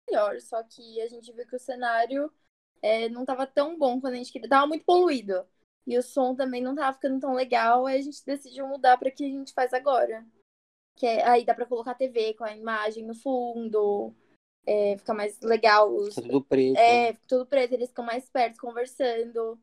Melhor, 0.07 0.39
só 0.39 0.61
que 0.61 1.01
a 1.01 1.07
gente 1.07 1.31
viu 1.31 1.47
que 1.47 1.55
o 1.55 1.59
cenário 1.59 2.31
é, 2.79 3.09
não 3.09 3.25
tava 3.25 3.47
tão 3.47 3.75
bom 3.75 3.99
quando 3.99 4.13
a 4.13 4.17
gente 4.17 4.31
queria. 4.31 4.47
Tava 4.47 4.67
muito 4.67 4.85
poluído. 4.85 5.43
E 5.87 5.97
o 5.97 6.03
som 6.03 6.35
também 6.35 6.61
não 6.61 6.75
tava 6.75 6.93
ficando 6.93 7.19
tão 7.19 7.33
legal. 7.33 7.87
Aí 7.87 7.97
a 7.97 8.01
gente 8.03 8.23
decidiu 8.23 8.67
mudar 8.67 8.97
pra 8.97 9.09
que 9.09 9.25
a 9.25 9.27
gente 9.27 9.51
faz 9.51 9.73
agora. 9.73 10.23
Que 10.95 11.07
é- 11.07 11.27
aí 11.27 11.43
dá 11.43 11.55
pra 11.55 11.65
colocar 11.65 11.95
TV 11.95 12.35
com 12.35 12.43
a 12.43 12.55
imagem 12.55 13.03
no 13.03 13.15
fundo. 13.15 14.13
É, 14.63 14.95
fica 14.97 15.13
mais 15.15 15.41
legal. 15.41 15.91
Os, 15.91 16.13
Tá 16.13 16.21
tudo 16.21 16.43
preto. 16.43 16.77
é, 16.77 17.13
tudo 17.27 17.47
preto, 17.47 17.73
eles 17.73 17.89
ficam 17.89 18.05
mais 18.05 18.29
perto 18.29 18.59
conversando. 18.61 19.59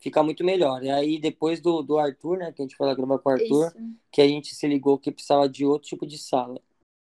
Fica 0.00 0.22
muito 0.22 0.42
melhor. 0.42 0.82
E 0.82 0.90
aí, 0.90 1.18
depois 1.18 1.60
do, 1.60 1.82
do 1.82 1.98
Arthur, 1.98 2.38
né? 2.38 2.52
Que 2.52 2.62
a 2.62 2.64
gente 2.64 2.76
foi 2.76 2.86
lá 2.86 2.94
gravar 2.94 3.18
com 3.18 3.28
o 3.28 3.32
Arthur, 3.32 3.66
Isso. 3.68 3.96
que 4.10 4.22
a 4.22 4.26
gente 4.26 4.54
se 4.54 4.66
ligou 4.66 4.98
que 4.98 5.12
precisava 5.12 5.48
de 5.48 5.66
outro 5.66 5.88
tipo 5.88 6.06
de 6.06 6.16
sala. 6.16 6.60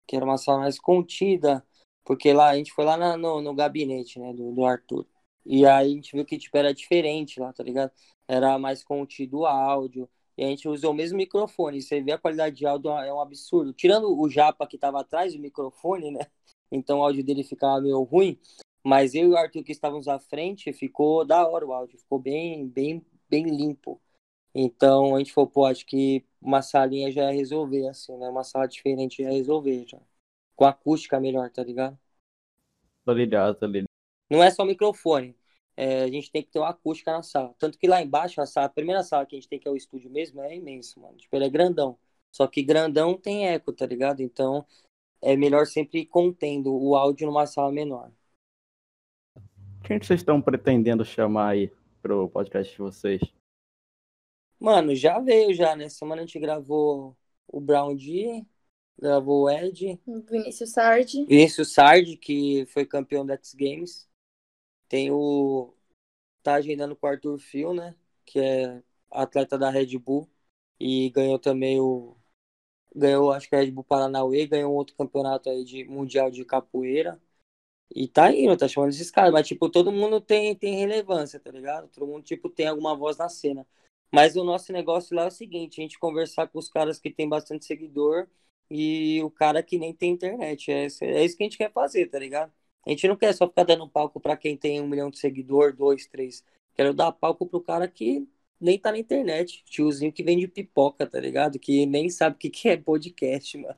Que 0.05 0.15
era 0.15 0.25
uma 0.25 0.37
sala 0.37 0.59
mais 0.59 0.77
contida. 0.77 1.65
Porque 2.03 2.33
lá, 2.33 2.49
a 2.49 2.55
gente 2.57 2.73
foi 2.73 2.83
lá 2.83 2.97
na- 2.97 3.15
no, 3.15 3.41
no 3.41 3.53
gabinete, 3.53 4.19
né? 4.19 4.33
Do, 4.33 4.51
do 4.51 4.65
Arthur. 4.65 5.05
E 5.45 5.65
aí 5.65 5.91
a 5.93 5.95
gente 5.95 6.11
viu 6.13 6.25
que, 6.25 6.37
tipo, 6.37 6.55
era 6.57 6.73
diferente 6.73 7.39
lá, 7.39 7.53
tá 7.53 7.63
ligado? 7.63 7.91
Era 8.27 8.59
mais 8.59 8.83
contido 8.83 9.39
o 9.39 9.45
áudio. 9.45 10.09
E 10.37 10.43
a 10.43 10.47
gente 10.47 10.67
usou 10.67 10.91
o 10.91 10.93
mesmo 10.93 11.17
microfone. 11.17 11.81
Você 11.81 12.01
vê 12.01 12.11
a 12.11 12.17
qualidade 12.17 12.55
de 12.55 12.65
áudio, 12.65 12.91
é 12.91 13.13
um 13.13 13.21
absurdo. 13.21 13.73
Tirando 13.73 14.17
o 14.19 14.29
Japa 14.29 14.67
que 14.67 14.77
tava 14.77 15.01
atrás 15.01 15.33
do 15.33 15.39
microfone, 15.39 16.11
né? 16.11 16.25
Então 16.71 16.99
o 16.99 17.03
áudio 17.03 17.23
dele 17.23 17.43
ficava 17.43 17.81
meio 17.81 18.01
ruim. 18.03 18.39
Mas 18.83 19.13
eu 19.13 19.29
e 19.29 19.31
o 19.31 19.37
Arthur 19.37 19.63
que 19.63 19.71
estávamos 19.71 20.07
à 20.07 20.19
frente, 20.19 20.73
ficou 20.73 21.25
da 21.25 21.47
hora 21.47 21.65
o 21.65 21.73
áudio. 21.73 21.99
Ficou 21.99 22.19
bem, 22.19 22.67
bem, 22.67 23.05
bem 23.29 23.45
limpo. 23.45 24.01
Então 24.53 25.15
a 25.15 25.19
gente 25.19 25.33
falou, 25.33 25.49
pô, 25.49 25.65
acho 25.65 25.85
que 25.85 26.25
uma 26.41 26.61
salinha 26.61 27.11
já 27.11 27.23
ia 27.23 27.31
resolver, 27.31 27.87
assim, 27.87 28.17
né? 28.17 28.29
Uma 28.29 28.43
sala 28.43 28.67
diferente 28.67 29.23
já 29.23 29.29
ia 29.29 29.37
resolver, 29.37 29.85
já. 29.87 29.99
Com 30.55 30.65
acústica 30.65 31.19
melhor, 31.19 31.49
tá 31.51 31.63
ligado? 31.63 31.97
Tô 33.05 33.13
ligado, 33.13 33.55
tô 33.55 33.65
ligado. 33.65 33.87
Não 34.29 34.43
é 34.43 34.51
só 34.51 34.65
microfone. 34.65 35.35
É, 35.75 36.03
a 36.03 36.07
gente 36.07 36.31
tem 36.31 36.43
que 36.43 36.51
ter 36.51 36.59
uma 36.59 36.69
acústica 36.69 37.11
na 37.11 37.23
sala. 37.23 37.55
Tanto 37.57 37.77
que 37.77 37.87
lá 37.87 38.01
embaixo, 38.01 38.41
a, 38.41 38.45
sala, 38.45 38.67
a 38.67 38.69
primeira 38.69 39.03
sala 39.03 39.25
que 39.25 39.35
a 39.35 39.39
gente 39.39 39.47
tem, 39.47 39.59
que 39.59 39.67
é 39.67 39.71
o 39.71 39.75
estúdio 39.75 40.09
mesmo, 40.09 40.41
é 40.41 40.55
imenso, 40.55 40.99
mano. 40.99 41.17
Tipo, 41.17 41.35
ele 41.35 41.45
é 41.45 41.49
grandão. 41.49 41.97
Só 42.31 42.47
que 42.47 42.63
grandão 42.63 43.17
tem 43.17 43.47
eco, 43.47 43.73
tá 43.73 43.85
ligado? 43.85 44.21
Então 44.21 44.65
é 45.21 45.35
melhor 45.35 45.65
sempre 45.67 46.01
ir 46.01 46.05
contendo 46.05 46.73
o 46.73 46.95
áudio 46.95 47.27
numa 47.27 47.45
sala 47.45 47.71
menor. 47.71 48.11
Quem 49.91 49.99
que 49.99 50.05
vocês 50.05 50.21
estão 50.21 50.41
pretendendo 50.41 51.03
chamar 51.03 51.49
aí 51.49 51.69
pro 52.01 52.29
podcast 52.29 52.71
de 52.71 52.79
vocês? 52.79 53.19
Mano, 54.57 54.95
já 54.95 55.19
veio 55.19 55.53
já, 55.53 55.75
né? 55.75 55.89
Semana 55.89 56.21
a 56.21 56.25
gente 56.25 56.39
gravou 56.39 57.13
o 57.45 57.59
Brown 57.59 57.93
D, 57.93 58.41
gravou 58.97 59.43
o 59.43 59.49
Ed, 59.49 59.99
Vinícius 60.29 60.71
Sardi. 60.71 61.25
Vinícius 61.25 61.73
Sardi, 61.73 62.15
que 62.15 62.65
foi 62.67 62.85
campeão 62.85 63.25
do 63.25 63.33
X 63.33 63.53
Games. 63.53 64.09
Tem 64.87 65.11
o. 65.11 65.73
Tá 66.41 66.53
agendando 66.53 66.95
com 66.95 67.05
o 67.05 67.09
Arthur 67.09 67.37
Fio, 67.37 67.73
né? 67.73 67.93
Que 68.25 68.39
é 68.39 68.81
atleta 69.11 69.57
da 69.57 69.69
Red 69.69 69.97
Bull. 69.97 70.25
E 70.79 71.09
ganhou 71.09 71.37
também 71.37 71.81
o. 71.81 72.15
Ganhou, 72.95 73.29
acho 73.33 73.49
que 73.49 73.55
a 73.57 73.59
Red 73.59 73.71
Bull 73.71 73.83
Paranauê, 73.83 74.47
ganhou 74.47 74.73
outro 74.73 74.95
campeonato 74.95 75.49
aí 75.49 75.65
de 75.65 75.83
mundial 75.83 76.31
de 76.31 76.45
capoeira. 76.45 77.21
E 77.93 78.07
tá 78.07 78.31
indo, 78.31 78.55
tá 78.55 78.67
chamando 78.67 78.91
esses 78.91 79.11
caras. 79.11 79.31
Mas, 79.31 79.47
tipo, 79.47 79.69
todo 79.69 79.91
mundo 79.91 80.21
tem, 80.21 80.55
tem 80.55 80.75
relevância, 80.75 81.39
tá 81.39 81.51
ligado? 81.51 81.89
Todo 81.89 82.07
mundo, 82.07 82.23
tipo, 82.23 82.49
tem 82.49 82.67
alguma 82.67 82.95
voz 82.95 83.17
na 83.17 83.29
cena. 83.29 83.67
Mas 84.11 84.35
o 84.35 84.43
nosso 84.43 84.71
negócio 84.73 85.15
lá 85.15 85.23
é 85.23 85.27
o 85.27 85.31
seguinte: 85.31 85.79
a 85.79 85.83
gente 85.83 85.99
conversar 85.99 86.47
com 86.47 86.59
os 86.59 86.69
caras 86.69 86.99
que 86.99 87.09
tem 87.09 87.27
bastante 87.27 87.65
seguidor 87.65 88.27
e 88.69 89.21
o 89.23 89.29
cara 89.29 89.61
que 89.63 89.77
nem 89.77 89.93
tem 89.93 90.11
internet. 90.11 90.71
É, 90.71 90.87
é 91.01 91.25
isso 91.25 91.37
que 91.37 91.43
a 91.43 91.45
gente 91.45 91.57
quer 91.57 91.71
fazer, 91.71 92.07
tá 92.07 92.19
ligado? 92.19 92.51
A 92.85 92.89
gente 92.89 93.07
não 93.07 93.15
quer 93.15 93.33
só 93.33 93.47
ficar 93.47 93.63
dando 93.63 93.87
palco 93.87 94.19
pra 94.19 94.37
quem 94.37 94.57
tem 94.57 94.81
um 94.81 94.87
milhão 94.87 95.09
de 95.09 95.19
seguidor, 95.19 95.75
dois, 95.75 96.07
três. 96.07 96.43
Quero 96.73 96.93
dar 96.93 97.11
palco 97.11 97.45
pro 97.45 97.61
cara 97.61 97.87
que 97.87 98.27
nem 98.59 98.79
tá 98.79 98.91
na 98.91 98.97
internet. 98.97 99.63
Tiozinho 99.65 100.11
que 100.11 100.23
vende 100.23 100.47
pipoca, 100.47 101.05
tá 101.05 101.19
ligado? 101.19 101.59
Que 101.59 101.85
nem 101.85 102.09
sabe 102.09 102.35
o 102.35 102.39
que, 102.39 102.49
que 102.49 102.69
é 102.69 102.77
podcast, 102.77 103.57
mano. 103.57 103.77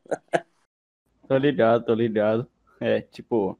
Tô 1.28 1.38
ligado, 1.38 1.86
tô 1.86 1.94
ligado. 1.94 2.48
É, 2.80 3.02
tipo, 3.02 3.58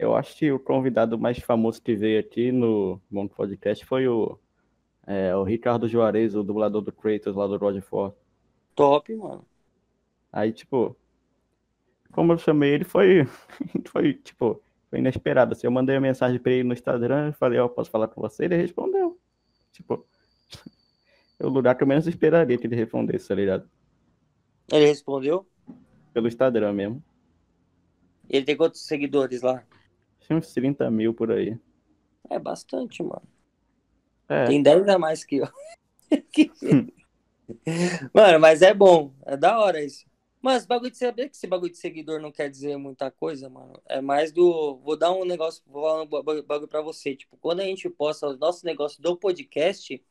eu 0.00 0.16
acho 0.16 0.34
que 0.34 0.50
o 0.50 0.58
convidado 0.58 1.18
mais 1.18 1.38
famoso 1.38 1.80
que 1.82 1.94
veio 1.94 2.18
aqui 2.18 2.50
no 2.50 2.98
Mundo 3.10 3.34
Podcast 3.34 3.84
foi 3.84 4.08
o, 4.08 4.38
é, 5.06 5.36
o 5.36 5.42
Ricardo 5.42 5.86
Juarez, 5.86 6.34
o 6.34 6.42
dublador 6.42 6.80
do 6.80 6.90
Kratos 6.90 7.36
lá 7.36 7.46
do 7.46 7.58
Roger 7.58 7.82
Ford. 7.82 8.14
Top, 8.74 9.14
mano. 9.14 9.44
Aí, 10.32 10.52
tipo, 10.52 10.96
como 12.12 12.32
eu 12.32 12.38
chamei 12.38 12.72
ele, 12.72 12.84
foi, 12.84 13.26
foi 13.88 14.14
tipo, 14.14 14.62
foi 14.88 15.00
inesperado. 15.00 15.52
Assim, 15.52 15.66
eu 15.66 15.70
mandei 15.70 15.96
a 15.96 16.00
mensagem 16.00 16.40
pra 16.40 16.52
ele 16.52 16.64
no 16.64 16.72
Instagram, 16.72 17.32
falei, 17.32 17.58
ó, 17.58 17.66
oh, 17.66 17.68
posso 17.68 17.90
falar 17.90 18.08
com 18.08 18.22
você? 18.22 18.46
Ele 18.46 18.56
respondeu. 18.56 19.20
Tipo, 19.70 20.06
é 21.38 21.44
o 21.44 21.50
lugar 21.50 21.74
que 21.74 21.82
eu 21.82 21.86
menos 21.86 22.06
esperaria 22.06 22.56
que 22.56 22.66
ele 22.66 22.76
respondesse, 22.76 23.28
tá 23.28 23.34
ligado? 23.34 23.68
Ele 24.72 24.86
respondeu? 24.86 25.46
Pelo 26.14 26.26
Instagram 26.26 26.72
mesmo. 26.72 27.04
Ele 28.30 28.46
tem 28.46 28.56
quantos 28.56 28.80
seguidores 28.86 29.42
lá? 29.42 29.62
Uns 30.30 30.52
30 30.52 30.90
mil 30.90 31.12
por 31.12 31.32
aí. 31.32 31.58
É 32.28 32.38
bastante, 32.38 33.02
mano. 33.02 33.22
É. 34.28 34.44
Tem 34.44 34.62
10 34.62 34.88
a 34.88 34.98
mais 34.98 35.24
que 35.24 35.38
eu. 35.38 35.48
mano, 38.14 38.38
mas 38.38 38.62
é 38.62 38.72
bom. 38.72 39.12
É 39.26 39.36
da 39.36 39.58
hora 39.58 39.82
isso. 39.82 40.06
Mas 40.42 40.64
bagulho 40.64 40.90
de 40.90 40.96
saber 40.96 41.28
que 41.28 41.36
esse 41.36 41.46
bagulho 41.46 41.72
de 41.72 41.78
seguidor 41.78 42.20
não 42.20 42.32
quer 42.32 42.48
dizer 42.48 42.76
muita 42.76 43.10
coisa, 43.10 43.48
mano. 43.50 43.80
É 43.86 44.00
mais 44.00 44.32
do. 44.32 44.78
Vou 44.78 44.96
dar 44.96 45.12
um 45.12 45.24
negócio, 45.24 45.62
vou 45.66 45.82
falar 45.82 46.02
um 46.02 46.06
bagulho 46.06 46.68
pra 46.68 46.80
você. 46.80 47.14
Tipo, 47.14 47.36
quando 47.36 47.60
a 47.60 47.64
gente 47.64 47.90
posta 47.90 48.26
os 48.28 48.38
nossos 48.38 48.62
negócios 48.62 48.98
do 49.00 49.16
podcast, 49.16 50.02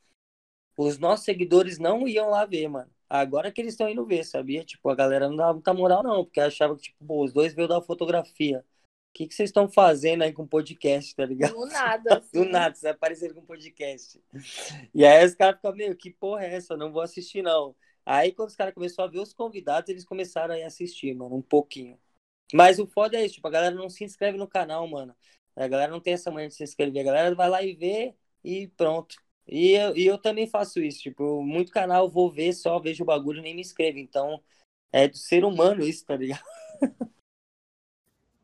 os 0.77 0.99
nossos 0.99 1.25
seguidores 1.25 1.79
não 1.79 2.07
iam 2.07 2.29
lá 2.29 2.45
ver, 2.45 2.67
mano. 2.67 2.91
Agora 3.09 3.51
que 3.51 3.59
eles 3.59 3.73
estão 3.73 3.89
indo 3.89 4.05
ver, 4.05 4.23
sabia? 4.23 4.63
Tipo, 4.63 4.89
a 4.89 4.95
galera 4.95 5.27
não 5.27 5.35
dava 5.35 5.53
muita 5.53 5.73
moral, 5.73 6.03
não, 6.03 6.23
porque 6.23 6.39
achava 6.39 6.75
que, 6.75 6.83
tipo, 6.83 7.03
pô, 7.05 7.23
os 7.25 7.33
dois 7.33 7.53
veio 7.55 7.67
da 7.67 7.81
fotografia. 7.81 8.63
O 9.09 9.13
que, 9.19 9.27
que 9.27 9.33
vocês 9.33 9.49
estão 9.49 9.67
fazendo 9.67 10.21
aí 10.21 10.31
com 10.31 10.47
podcast, 10.47 11.15
tá 11.15 11.25
ligado? 11.25 11.53
Do 11.53 11.65
nada. 11.67 12.17
Assim. 12.17 12.29
Do 12.31 12.45
nada, 12.45 12.75
vocês 12.75 12.91
apareceram 12.91 13.35
com 13.35 13.45
podcast. 13.45 14.21
E 14.93 15.05
aí 15.05 15.25
os 15.25 15.35
caras 15.35 15.55
ficam 15.55 15.75
meio, 15.75 15.95
que 15.95 16.11
porra 16.11 16.45
é 16.45 16.55
essa? 16.55 16.77
Não 16.77 16.91
vou 16.91 17.01
assistir, 17.01 17.41
não. 17.41 17.75
Aí, 18.05 18.31
quando 18.31 18.49
os 18.49 18.55
caras 18.55 18.73
começaram 18.73 19.09
a 19.09 19.11
ver 19.11 19.19
os 19.19 19.33
convidados, 19.33 19.89
eles 19.89 20.05
começaram 20.05 20.55
a 20.55 20.65
assistir, 20.65 21.13
mano, 21.13 21.35
um 21.35 21.41
pouquinho. 21.41 21.99
Mas 22.53 22.79
o 22.79 22.87
foda 22.87 23.17
é 23.17 23.25
isso, 23.25 23.35
tipo, 23.35 23.47
a 23.47 23.51
galera 23.51 23.75
não 23.75 23.89
se 23.89 24.03
inscreve 24.03 24.37
no 24.37 24.47
canal, 24.47 24.87
mano. 24.87 25.15
A 25.55 25.67
galera 25.67 25.91
não 25.91 25.99
tem 25.99 26.13
essa 26.13 26.31
manhã 26.31 26.47
de 26.47 26.55
se 26.55 26.63
inscrever. 26.63 27.01
A 27.01 27.05
galera 27.05 27.35
vai 27.35 27.49
lá 27.49 27.61
e 27.61 27.73
vê 27.75 28.15
e 28.43 28.67
pronto. 28.69 29.15
E 29.47 29.71
eu, 29.71 29.95
e 29.97 30.05
eu 30.07 30.17
também 30.17 30.47
faço 30.47 30.79
isso. 30.79 31.01
Tipo, 31.01 31.43
muito 31.43 31.71
canal 31.71 32.05
eu 32.05 32.09
vou 32.09 32.31
ver, 32.31 32.53
só 32.53 32.79
vejo 32.79 33.03
o 33.03 33.05
bagulho 33.05 33.39
e 33.39 33.41
nem 33.41 33.55
me 33.55 33.61
inscrevo. 33.61 33.99
Então, 33.99 34.41
é 34.91 35.07
do 35.07 35.17
ser 35.17 35.43
humano 35.43 35.83
isso, 35.85 36.05
tá 36.05 36.15
ligado? 36.15 36.43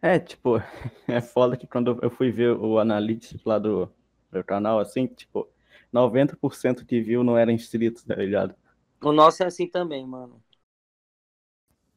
É, 0.06 0.20
tipo, 0.20 0.58
é 1.08 1.20
foda 1.20 1.58
que 1.58 1.66
quando 1.66 1.98
eu 2.00 2.12
fui 2.12 2.30
ver 2.30 2.52
o 2.52 2.78
Analytics 2.78 3.44
lá 3.44 3.58
do 3.58 3.92
meu 4.32 4.44
canal, 4.44 4.80
assim, 4.80 5.08
tipo, 5.08 5.50
90% 5.92 6.86
que 6.86 7.02
viu 7.02 7.24
não 7.24 7.36
era 7.36 7.52
inscrito, 7.52 8.06
tá 8.06 8.14
ligado? 8.14 8.54
O 9.02 9.12
nosso 9.12 9.42
é 9.42 9.48
assim 9.48 9.68
também, 9.68 10.06
mano. 10.06 10.40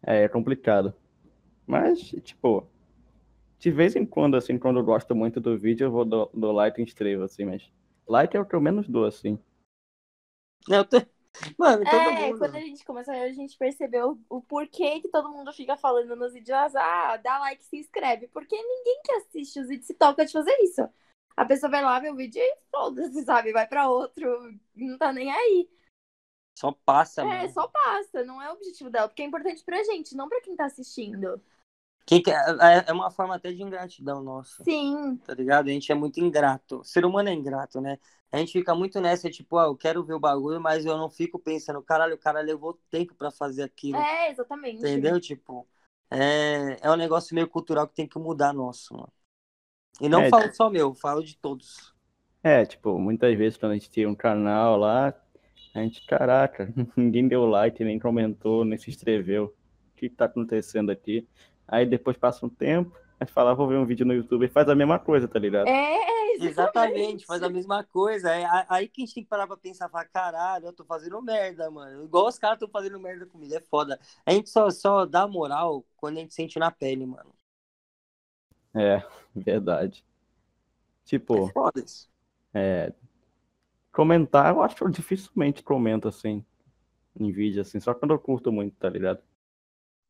É, 0.02 0.22
é 0.22 0.28
complicado. 0.28 0.94
Mas, 1.66 2.00
tipo, 2.22 2.66
de 3.58 3.70
vez 3.70 3.94
em 3.94 4.06
quando, 4.06 4.38
assim, 4.38 4.58
quando 4.58 4.78
eu 4.80 4.84
gosto 4.84 5.14
muito 5.14 5.38
do 5.38 5.58
vídeo, 5.58 5.84
eu 5.84 5.90
vou 5.90 6.06
do, 6.06 6.30
do 6.32 6.50
like 6.50 6.80
e 6.80 6.84
inscrevo, 6.84 7.24
assim, 7.24 7.44
mas 7.44 7.70
like 8.08 8.34
é 8.34 8.40
o 8.40 8.46
que 8.46 8.56
eu 8.56 8.60
menos 8.62 8.88
dou, 8.88 9.04
assim. 9.04 9.38
Eu 10.66 10.82
tô... 10.84 10.96
Mano, 11.56 11.84
todo 11.84 11.94
é, 11.94 12.26
mundo. 12.26 12.38
quando 12.38 12.56
a 12.56 12.60
gente 12.60 12.84
começou, 12.84 13.14
a 13.14 13.32
gente 13.32 13.56
percebeu 13.56 14.18
o 14.28 14.40
porquê 14.40 15.00
que 15.00 15.08
todo 15.08 15.30
mundo 15.30 15.52
fica 15.52 15.76
falando 15.76 16.16
nos 16.16 16.32
vídeos, 16.32 16.74
ah, 16.74 17.16
dá 17.16 17.38
like, 17.38 17.64
se 17.64 17.78
inscreve. 17.78 18.28
Porque 18.28 18.56
ninguém 18.56 19.00
que 19.04 19.12
assiste 19.12 19.60
os 19.60 19.68
vídeos 19.68 19.86
se 19.86 19.94
toca 19.94 20.24
de 20.24 20.32
fazer 20.32 20.56
isso. 20.60 20.88
A 21.36 21.44
pessoa 21.44 21.70
vai 21.70 21.82
lá 21.82 22.00
ver 22.00 22.12
o 22.12 22.16
vídeo 22.16 22.42
e 22.42 22.56
foda-se, 22.70 23.22
sabe? 23.22 23.52
Vai 23.52 23.66
pra 23.66 23.88
outro, 23.88 24.52
não 24.74 24.98
tá 24.98 25.12
nem 25.12 25.30
aí. 25.30 25.70
Só 26.58 26.72
passa, 26.84 27.22
É, 27.22 27.24
mano. 27.24 27.48
só 27.50 27.68
passa, 27.68 28.24
não 28.24 28.42
é 28.42 28.50
o 28.50 28.54
objetivo 28.54 28.90
dela, 28.90 29.06
porque 29.06 29.22
é 29.22 29.26
importante 29.26 29.62
pra 29.62 29.84
gente, 29.84 30.16
não 30.16 30.28
pra 30.28 30.40
quem 30.40 30.56
tá 30.56 30.64
assistindo. 30.64 31.40
Quem 32.08 32.22
quer- 32.22 32.34
é, 32.60 32.86
é 32.90 32.92
uma 32.94 33.10
forma 33.10 33.36
até 33.36 33.52
de 33.52 33.62
ingratidão 33.62 34.22
nossa. 34.22 34.68
Sim, 34.68 35.20
Tá 35.24 35.34
ligado? 35.34 35.68
A 35.68 35.72
gente 35.72 35.92
é 35.92 35.94
muito 35.96 36.20
ingrato. 36.20 36.80
O 36.80 36.84
ser 36.84 37.04
humano 37.06 37.28
é 37.30 37.34
ingrato, 37.34 37.80
né? 37.80 37.98
A 38.32 38.38
gente 38.38 38.52
fica 38.52 38.74
muito 38.74 39.00
nessa, 39.00 39.30
tipo, 39.30 39.58
ah, 39.58 39.64
eu 39.66 39.76
quero 39.76 40.04
ver 40.04 40.14
o 40.14 40.20
bagulho, 40.20 40.60
mas 40.60 40.86
eu 40.86 40.96
não 40.98 41.10
fico 41.10 41.38
pensando, 41.38 41.82
caralho, 41.82 42.14
o 42.16 42.18
cara 42.18 42.40
levou 42.40 42.74
tempo 42.90 43.14
pra 43.14 43.30
fazer 43.30 43.62
aquilo. 43.64 44.08
é, 44.10 44.30
exatamente. 44.30 44.78
Entendeu? 44.78 45.20
Tipo, 45.20 45.68
é, 46.10 46.78
é 46.82 46.90
um 46.92 46.96
negócio 46.96 47.34
meio 47.34 47.48
cultural 47.48 47.88
que 47.88 47.94
tem 47.96 48.08
que 48.08 48.18
mudar 48.18 48.52
nosso, 48.54 48.94
mano. 48.94 49.12
E 50.00 50.08
não 50.08 50.24
É, 50.24 50.28
falo 50.28 50.52
só 50.54 50.70
meu, 50.70 50.94
falo 50.94 51.22
de 51.24 51.36
todos. 51.38 51.94
É, 52.42 52.64
tipo, 52.64 52.98
muitas 52.98 53.36
vezes 53.36 53.58
quando 53.58 53.72
a 53.72 53.74
gente 53.74 53.90
tem 53.90 54.06
um 54.06 54.14
canal 54.14 54.76
lá, 54.76 55.08
a 55.74 55.80
gente, 55.82 56.04
caraca, 56.06 56.72
ninguém 56.96 57.28
deu 57.28 57.44
like, 57.46 57.82
nem 57.84 57.98
comentou, 57.98 58.64
nem 58.64 58.78
se 58.78 58.90
inscreveu. 58.90 59.46
O 59.46 59.96
que 59.96 60.08
tá 60.08 60.26
acontecendo 60.26 60.90
aqui? 60.90 61.26
Aí 61.68 61.86
depois 61.86 62.16
passa 62.16 62.46
um 62.46 62.48
tempo, 62.48 62.96
a 63.20 63.24
gente 63.24 63.32
fala, 63.34 63.52
"Ah, 63.52 63.54
vou 63.54 63.68
ver 63.68 63.76
um 63.78 63.86
vídeo 63.86 64.06
no 64.06 64.14
YouTube 64.14 64.46
e 64.46 64.48
faz 64.48 64.68
a 64.68 64.74
mesma 64.74 64.98
coisa, 64.98 65.28
tá 65.28 65.38
ligado? 65.38 65.66
É, 65.68 66.34
Exatamente, 66.36 67.26
faz 67.26 67.42
a 67.42 67.48
mesma 67.48 67.84
coisa. 67.84 68.30
É 68.34 68.46
aí 68.68 68.88
que 68.88 69.02
a 69.02 69.04
gente 69.04 69.14
tem 69.14 69.24
que 69.24 69.28
parar 69.28 69.46
pra 69.46 69.56
pensar, 69.56 69.88
falar, 69.88 70.04
caralho, 70.06 70.66
eu 70.66 70.72
tô 70.72 70.84
fazendo 70.84 71.20
merda, 71.20 71.70
mano. 71.70 72.04
Igual 72.04 72.28
os 72.28 72.38
caras 72.38 72.56
estão 72.56 72.68
fazendo 72.70 72.98
merda 73.00 73.26
comigo, 73.26 73.54
é 73.54 73.60
foda. 73.60 73.98
A 74.24 74.32
gente 74.32 74.48
só, 74.50 74.70
só 74.70 75.04
dá 75.04 75.26
moral 75.26 75.84
quando 75.96 76.18
a 76.18 76.20
gente 76.20 76.34
sente 76.34 76.58
na 76.58 76.70
pele, 76.70 77.04
mano. 77.06 77.34
É, 78.74 79.02
verdade. 79.34 80.04
Tipo, 81.04 81.48
É 81.48 81.52
foda 81.52 81.80
isso. 81.80 82.08
é, 82.54 82.92
comentar, 83.92 84.54
eu 84.54 84.62
acho 84.62 84.76
que 84.76 84.82
eu 84.82 84.88
dificilmente 84.88 85.62
comento 85.62 86.08
assim, 86.08 86.44
em 87.18 87.32
vídeo, 87.32 87.62
assim, 87.62 87.80
só 87.80 87.94
quando 87.94 88.12
eu 88.14 88.18
curto 88.20 88.52
muito, 88.52 88.76
tá 88.76 88.88
ligado? 88.90 89.22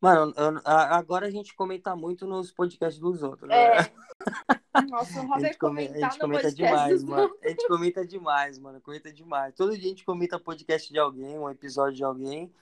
Mano, 0.01 0.33
eu- 0.37 0.61
agora 0.65 1.27
a 1.27 1.31
gente 1.31 1.55
comenta 1.55 1.95
muito 1.97 2.27
nos 2.27 2.53
podcasts 2.53 3.01
dos 3.01 3.23
outros. 3.23 3.51
É. 3.51 3.83
Né? 3.83 3.91
Nossa, 4.91 5.19
o 5.19 5.23
A 5.23 5.27
Robert 5.27 5.41
gente, 5.47 5.59
come- 5.59 5.85
a 5.85 5.89
comentar 5.89 6.11
gente 6.13 6.21
comenta 6.21 6.43
podcast 6.43 6.55
demais, 6.57 7.05
mano. 7.05 7.37
A 7.43 7.49
gente 7.49 7.67
comenta 7.67 8.07
demais, 8.07 8.59
mano. 8.59 8.81
Comenta 8.81 9.13
demais. 9.13 9.55
Todo 9.55 9.77
dia 9.77 9.87
a 9.87 9.89
gente 9.89 10.05
comenta 10.05 10.39
podcast 10.39 10.93
de 10.93 10.99
alguém, 10.99 11.37
um 11.39 11.51
episódio 11.51 11.97
de 11.97 12.05
alguém. 12.05 12.53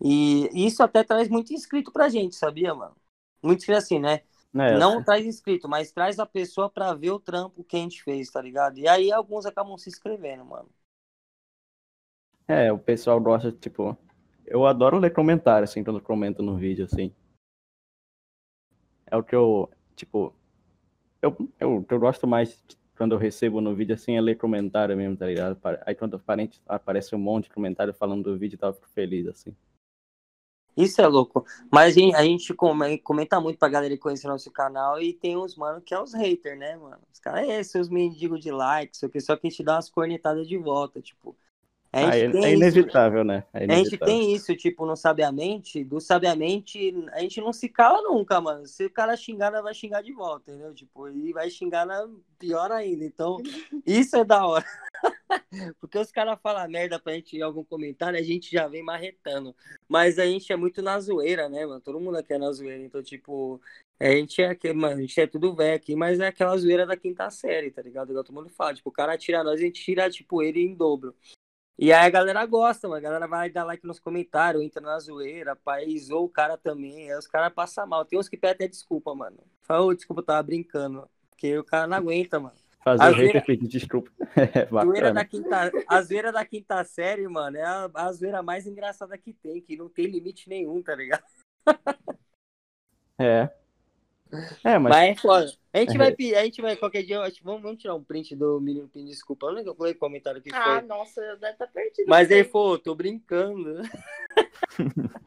E 0.00 0.48
isso 0.66 0.82
até 0.82 1.02
traz 1.02 1.28
muito 1.28 1.52
inscrito 1.52 1.90
pra 1.92 2.08
gente, 2.08 2.36
sabia, 2.36 2.74
mano? 2.74 2.96
Muito 3.42 3.58
inscrito 3.60 3.78
assim, 3.78 3.98
né? 3.98 4.22
É, 4.54 4.78
Não 4.78 5.02
traz 5.02 5.26
inscrito, 5.26 5.68
mas 5.68 5.90
traz 5.90 6.20
a 6.20 6.26
pessoa 6.26 6.70
pra 6.70 6.94
ver 6.94 7.10
o 7.10 7.18
trampo 7.18 7.64
que 7.64 7.76
a 7.76 7.80
gente 7.80 8.04
fez, 8.04 8.30
tá 8.30 8.40
ligado? 8.40 8.78
E 8.78 8.86
aí 8.86 9.10
alguns 9.10 9.46
acabam 9.46 9.76
se 9.76 9.88
inscrevendo, 9.88 10.44
mano. 10.44 10.68
É, 12.46 12.72
o 12.72 12.78
pessoal 12.78 13.20
gosta, 13.20 13.50
tipo, 13.50 13.96
eu 14.46 14.66
adoro 14.66 14.98
ler 14.98 15.12
comentário, 15.12 15.64
assim, 15.64 15.82
quando 15.82 16.00
comento 16.00 16.42
no 16.42 16.56
vídeo, 16.56 16.84
assim. 16.84 17.12
É 19.06 19.16
o 19.16 19.22
que 19.22 19.34
eu, 19.34 19.70
tipo, 19.94 20.34
eu, 21.22 21.36
eu, 21.58 21.76
o 21.76 21.84
que 21.84 21.94
eu 21.94 22.00
gosto 22.00 22.26
mais 22.26 22.62
quando 22.96 23.12
eu 23.12 23.18
recebo 23.18 23.60
no 23.60 23.74
vídeo, 23.74 23.94
assim, 23.94 24.16
é 24.16 24.20
ler 24.20 24.36
comentário 24.36 24.96
mesmo, 24.96 25.16
tá 25.16 25.26
ligado? 25.26 25.58
Aí 25.84 25.94
quando 25.94 26.16
aparente, 26.16 26.60
aparece 26.66 27.14
um 27.14 27.18
monte 27.18 27.44
de 27.44 27.50
comentário 27.50 27.92
falando 27.92 28.24
do 28.24 28.38
vídeo 28.38 28.58
tal, 28.58 28.70
eu 28.70 28.74
fico 28.74 28.88
feliz, 28.88 29.26
assim. 29.26 29.54
Isso 30.76 31.00
é 31.00 31.06
louco. 31.06 31.46
Mas 31.70 31.96
a 31.96 32.24
gente, 32.24 32.52
comenta 32.52 33.40
muito 33.40 33.58
pra 33.58 33.68
galera 33.68 33.96
conhecer 33.96 34.26
nosso 34.26 34.50
canal 34.50 35.00
e 35.00 35.12
tem 35.12 35.36
uns, 35.36 35.56
mano, 35.56 35.80
que 35.80 35.94
é 35.94 36.00
os 36.00 36.12
haters, 36.12 36.58
né, 36.58 36.76
mano? 36.76 36.98
Os 37.12 37.20
caras, 37.20 37.48
é, 37.48 37.62
seus 37.62 37.88
mendigos 37.88 38.40
de 38.40 38.50
likes, 38.50 39.02
o 39.02 39.08
que, 39.08 39.20
só 39.20 39.36
que 39.36 39.46
a 39.46 39.50
gente 39.50 39.62
dá 39.62 39.74
umas 39.74 39.88
cornetadas 39.88 40.48
de 40.48 40.58
volta, 40.58 41.00
tipo. 41.00 41.36
Ah, 41.96 42.16
é, 42.16 42.22
é 42.22 42.28
isso, 42.28 42.38
inevitável, 42.46 43.24
né? 43.24 43.44
É 43.52 43.58
A 43.58 43.60
gente 43.60 43.72
inevitável. 43.72 44.14
tem 44.14 44.34
isso, 44.34 44.56
tipo, 44.56 44.84
no 44.84 44.96
Sabiamente, 44.96 45.84
do 45.84 46.00
Sabiamente, 46.00 46.94
a 47.12 47.20
gente 47.20 47.40
não 47.40 47.52
se 47.52 47.68
cala 47.68 48.02
nunca, 48.02 48.40
mano. 48.40 48.66
Se 48.66 48.86
o 48.86 48.90
cara 48.90 49.16
xingar, 49.16 49.50
vai 49.62 49.74
xingar 49.74 50.02
de 50.02 50.12
volta, 50.12 50.50
entendeu? 50.50 50.74
Tipo, 50.74 51.08
e 51.08 51.32
vai 51.32 51.48
xingar 51.50 51.86
na 51.86 52.08
pior 52.38 52.72
ainda. 52.72 53.04
Então, 53.04 53.36
isso 53.86 54.16
é 54.16 54.24
da 54.24 54.44
hora. 54.46 54.64
Porque 55.80 55.98
os 55.98 56.10
caras 56.10 56.38
falam 56.42 56.68
merda 56.68 56.98
pra 56.98 57.12
gente 57.12 57.36
em 57.36 57.42
algum 57.42 57.62
comentário, 57.64 58.18
a 58.18 58.22
gente 58.22 58.50
já 58.50 58.66
vem 58.66 58.82
marretando. 58.82 59.54
Mas 59.88 60.18
a 60.18 60.26
gente 60.26 60.52
é 60.52 60.56
muito 60.56 60.82
na 60.82 60.98
zoeira, 60.98 61.48
né, 61.48 61.64
mano? 61.64 61.80
Todo 61.80 62.00
mundo 62.00 62.18
aqui 62.18 62.32
é 62.32 62.38
na 62.38 62.50
zoeira. 62.50 62.82
Então, 62.82 63.02
tipo, 63.02 63.60
a 64.00 64.10
gente 64.10 64.42
é, 64.42 64.48
aqui- 64.48 64.72
mano, 64.72 64.96
a 64.98 65.00
gente 65.00 65.20
é 65.20 65.26
tudo 65.26 65.54
velho 65.54 65.76
aqui, 65.76 65.94
mas 65.94 66.18
é 66.20 66.26
aquela 66.26 66.56
zoeira 66.56 66.86
da 66.86 66.96
quinta 66.96 67.30
série, 67.30 67.70
tá 67.70 67.82
ligado? 67.82 68.10
Igual 68.10 68.24
todo 68.24 68.34
mundo 68.34 68.48
fala. 68.48 68.74
Tipo, 68.74 68.88
o 68.88 68.92
cara 68.92 69.16
tira 69.16 69.44
nós, 69.44 69.60
a 69.60 69.62
gente 69.62 69.82
tira, 69.82 70.10
tipo, 70.10 70.42
ele 70.42 70.60
em 70.60 70.74
dobro. 70.74 71.14
E 71.76 71.92
aí 71.92 72.06
a 72.06 72.10
galera 72.10 72.46
gosta, 72.46 72.86
mano. 72.88 72.98
A 72.98 73.00
galera 73.00 73.26
vai 73.26 73.50
dar 73.50 73.64
like 73.64 73.84
nos 73.86 73.98
comentários, 73.98 74.62
entra 74.62 74.80
na 74.80 74.98
zoeira, 74.98 75.56
pai, 75.56 75.98
zoou 75.98 76.24
o 76.26 76.28
cara 76.28 76.56
também. 76.56 77.10
Aí 77.10 77.18
os 77.18 77.26
caras 77.26 77.52
passam 77.52 77.86
mal. 77.86 78.04
Tem 78.04 78.18
uns 78.18 78.28
que 78.28 78.36
pedem 78.36 78.54
até 78.54 78.68
desculpa, 78.68 79.14
mano. 79.14 79.38
Fala, 79.62 79.84
ô, 79.84 79.94
desculpa, 79.94 80.20
eu 80.20 80.26
tava 80.26 80.42
brincando. 80.42 81.08
Porque 81.30 81.58
o 81.58 81.64
cara 81.64 81.86
não 81.86 81.96
aguenta, 81.96 82.38
mano. 82.38 82.54
Fazer 82.84 83.02
A 83.02 83.06
o 83.06 83.10
hater 83.10 83.24
zoeira- 83.24 83.42
pedir 83.44 83.66
desculpa. 83.68 84.10
É 84.36 84.66
Zoeira 84.84 85.12
da 85.12 85.24
quinta, 85.24 85.72
a 85.88 86.02
zoeira 86.02 86.30
da 86.32 86.44
quinta 86.44 86.84
série, 86.84 87.26
mano, 87.28 87.56
é 87.56 87.62
a, 87.62 87.90
a 87.94 88.12
zoeira 88.12 88.42
mais 88.42 88.66
engraçada 88.66 89.16
que 89.16 89.32
tem, 89.32 89.60
que 89.60 89.76
não 89.76 89.88
tem 89.88 90.06
limite 90.06 90.48
nenhum, 90.48 90.82
tá 90.82 90.94
ligado? 90.94 91.24
É. 93.18 93.48
É, 94.64 94.78
mas, 94.78 94.90
Mas, 94.90 95.10
é 95.18 95.20
foda. 95.20 95.52
A 95.72 95.78
gente 95.78 95.94
É. 95.94 95.98
vai 95.98 96.16
a 96.34 96.44
gente 96.44 96.62
vai 96.62 96.76
qualquer 96.76 97.02
dia, 97.02 97.20
acho 97.20 97.42
vamos, 97.42 97.62
vamos 97.62 97.80
tirar 97.80 97.94
um 97.94 98.02
print 98.02 98.34
do 98.34 98.60
menino 98.60 98.88
pedindo 98.88 99.10
desculpa. 99.10 99.46
Eu 99.46 99.50
não 99.50 99.58
lembro 99.58 99.74
foi 99.74 99.92
o 99.92 99.98
comentário 99.98 100.40
que 100.42 100.50
Ah, 100.52 100.78
foi. 100.80 100.82
nossa, 100.82 101.20
deve 101.36 101.52
estar 101.52 101.66
perdido. 101.68 102.08
Mas 102.08 102.30
ele 102.30 102.42
aí 102.42 102.48
falou, 102.48 102.78
tô 102.78 102.94
brincando. 102.94 103.80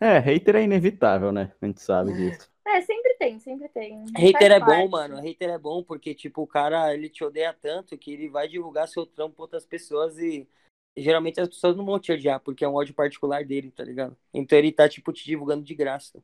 é, 0.00 0.18
hater 0.18 0.56
é 0.56 0.62
inevitável, 0.62 1.32
né? 1.32 1.52
A 1.60 1.66
gente 1.66 1.80
sabe 1.80 2.12
disso. 2.12 2.50
É, 2.66 2.80
sempre 2.80 3.14
tem, 3.14 3.38
sempre 3.40 3.68
tem. 3.68 4.04
Hater 4.16 4.50
Faz 4.50 4.52
é 4.52 4.60
bom, 4.60 4.88
mano. 4.88 5.16
Hater 5.20 5.50
é 5.50 5.58
bom 5.58 5.82
porque, 5.82 6.14
tipo, 6.14 6.42
o 6.42 6.46
cara, 6.46 6.94
ele 6.94 7.08
te 7.08 7.24
odeia 7.24 7.52
tanto 7.52 7.98
que 7.98 8.12
ele 8.12 8.28
vai 8.28 8.48
divulgar 8.48 8.88
seu 8.88 9.04
trampo 9.04 9.34
pra 9.34 9.42
outras 9.44 9.66
pessoas 9.66 10.16
e 10.18 10.48
geralmente 10.96 11.40
as 11.40 11.48
pessoas 11.48 11.76
não 11.76 11.84
vão 11.84 11.98
te 11.98 12.12
odiar 12.12 12.38
porque 12.40 12.64
é 12.64 12.68
um 12.68 12.74
ódio 12.74 12.94
particular 12.94 13.44
dele, 13.44 13.70
tá 13.70 13.82
ligado? 13.84 14.16
Então 14.32 14.56
ele 14.58 14.72
tá, 14.72 14.88
tipo, 14.88 15.12
te 15.12 15.24
divulgando 15.24 15.64
de 15.64 15.74
graça. 15.74 16.22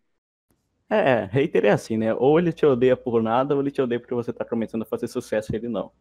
É, 0.90 1.24
hater 1.24 1.66
é 1.66 1.70
assim, 1.70 1.98
né? 1.98 2.14
Ou 2.14 2.38
ele 2.38 2.52
te 2.52 2.64
odeia 2.64 2.96
por 2.96 3.22
nada, 3.22 3.54
ou 3.54 3.60
ele 3.60 3.70
te 3.70 3.80
odeia 3.82 4.00
porque 4.00 4.14
você 4.14 4.32
tá 4.32 4.44
começando 4.44 4.82
a 4.82 4.86
fazer 4.86 5.06
sucesso 5.06 5.52
e 5.52 5.56
ele 5.56 5.68
não. 5.68 5.92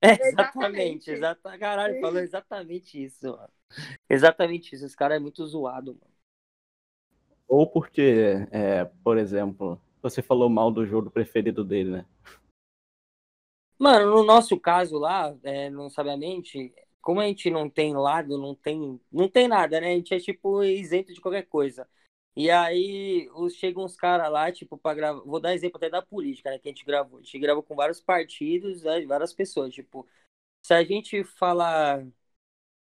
É, 0.00 0.12
Exatamente. 0.14 0.28
exatamente, 0.28 1.10
exata, 1.10 1.58
caralho, 1.58 2.00
falou 2.00 2.20
exatamente 2.20 3.04
isso, 3.04 3.24
mano. 3.24 3.50
Exatamente 4.08 4.74
isso, 4.74 4.84
esse 4.84 4.96
cara 4.96 5.16
é 5.16 5.18
muito 5.18 5.44
zoado, 5.46 5.94
mano. 5.94 6.12
Ou 7.48 7.66
porque, 7.66 8.46
é, 8.50 8.84
por 9.04 9.18
exemplo, 9.18 9.80
você 10.00 10.22
falou 10.22 10.48
mal 10.48 10.70
do 10.70 10.86
jogo 10.86 11.10
preferido 11.10 11.64
dele, 11.64 11.90
né? 11.90 12.06
Mano, 13.78 14.10
no 14.10 14.24
nosso 14.24 14.58
caso 14.58 14.96
lá, 14.98 15.36
é, 15.42 15.68
não 15.68 15.90
sabiamente, 15.90 16.72
como 17.00 17.20
a 17.20 17.26
gente 17.26 17.50
não 17.50 17.68
tem 17.68 17.94
lado, 17.94 18.38
não 18.38 18.54
tem, 18.54 19.00
não 19.10 19.28
tem 19.28 19.48
nada, 19.48 19.80
né? 19.80 19.88
A 19.88 19.96
gente 19.96 20.14
é 20.14 20.20
tipo 20.20 20.62
isento 20.62 21.12
de 21.12 21.20
qualquer 21.20 21.46
coisa. 21.46 21.86
E 22.34 22.50
aí 22.50 23.28
os, 23.34 23.54
chegam 23.54 23.84
uns 23.84 23.96
caras 23.96 24.30
lá, 24.32 24.50
tipo, 24.52 24.78
pra 24.78 24.94
gravar. 24.94 25.20
Vou 25.24 25.40
dar 25.40 25.54
exemplo 25.54 25.76
até 25.76 25.90
da 25.90 26.00
política, 26.02 26.50
né? 26.50 26.58
Que 26.58 26.68
a 26.68 26.72
gente 26.72 26.84
gravou. 26.84 27.18
A 27.18 27.22
gente 27.22 27.38
gravou 27.38 27.62
com 27.62 27.74
vários 27.76 28.00
partidos, 28.00 28.82
né, 28.82 29.04
várias 29.06 29.32
pessoas. 29.34 29.74
Tipo, 29.74 30.08
se 30.62 30.74
a 30.74 30.84
gente 30.84 31.24
falar 31.24 32.06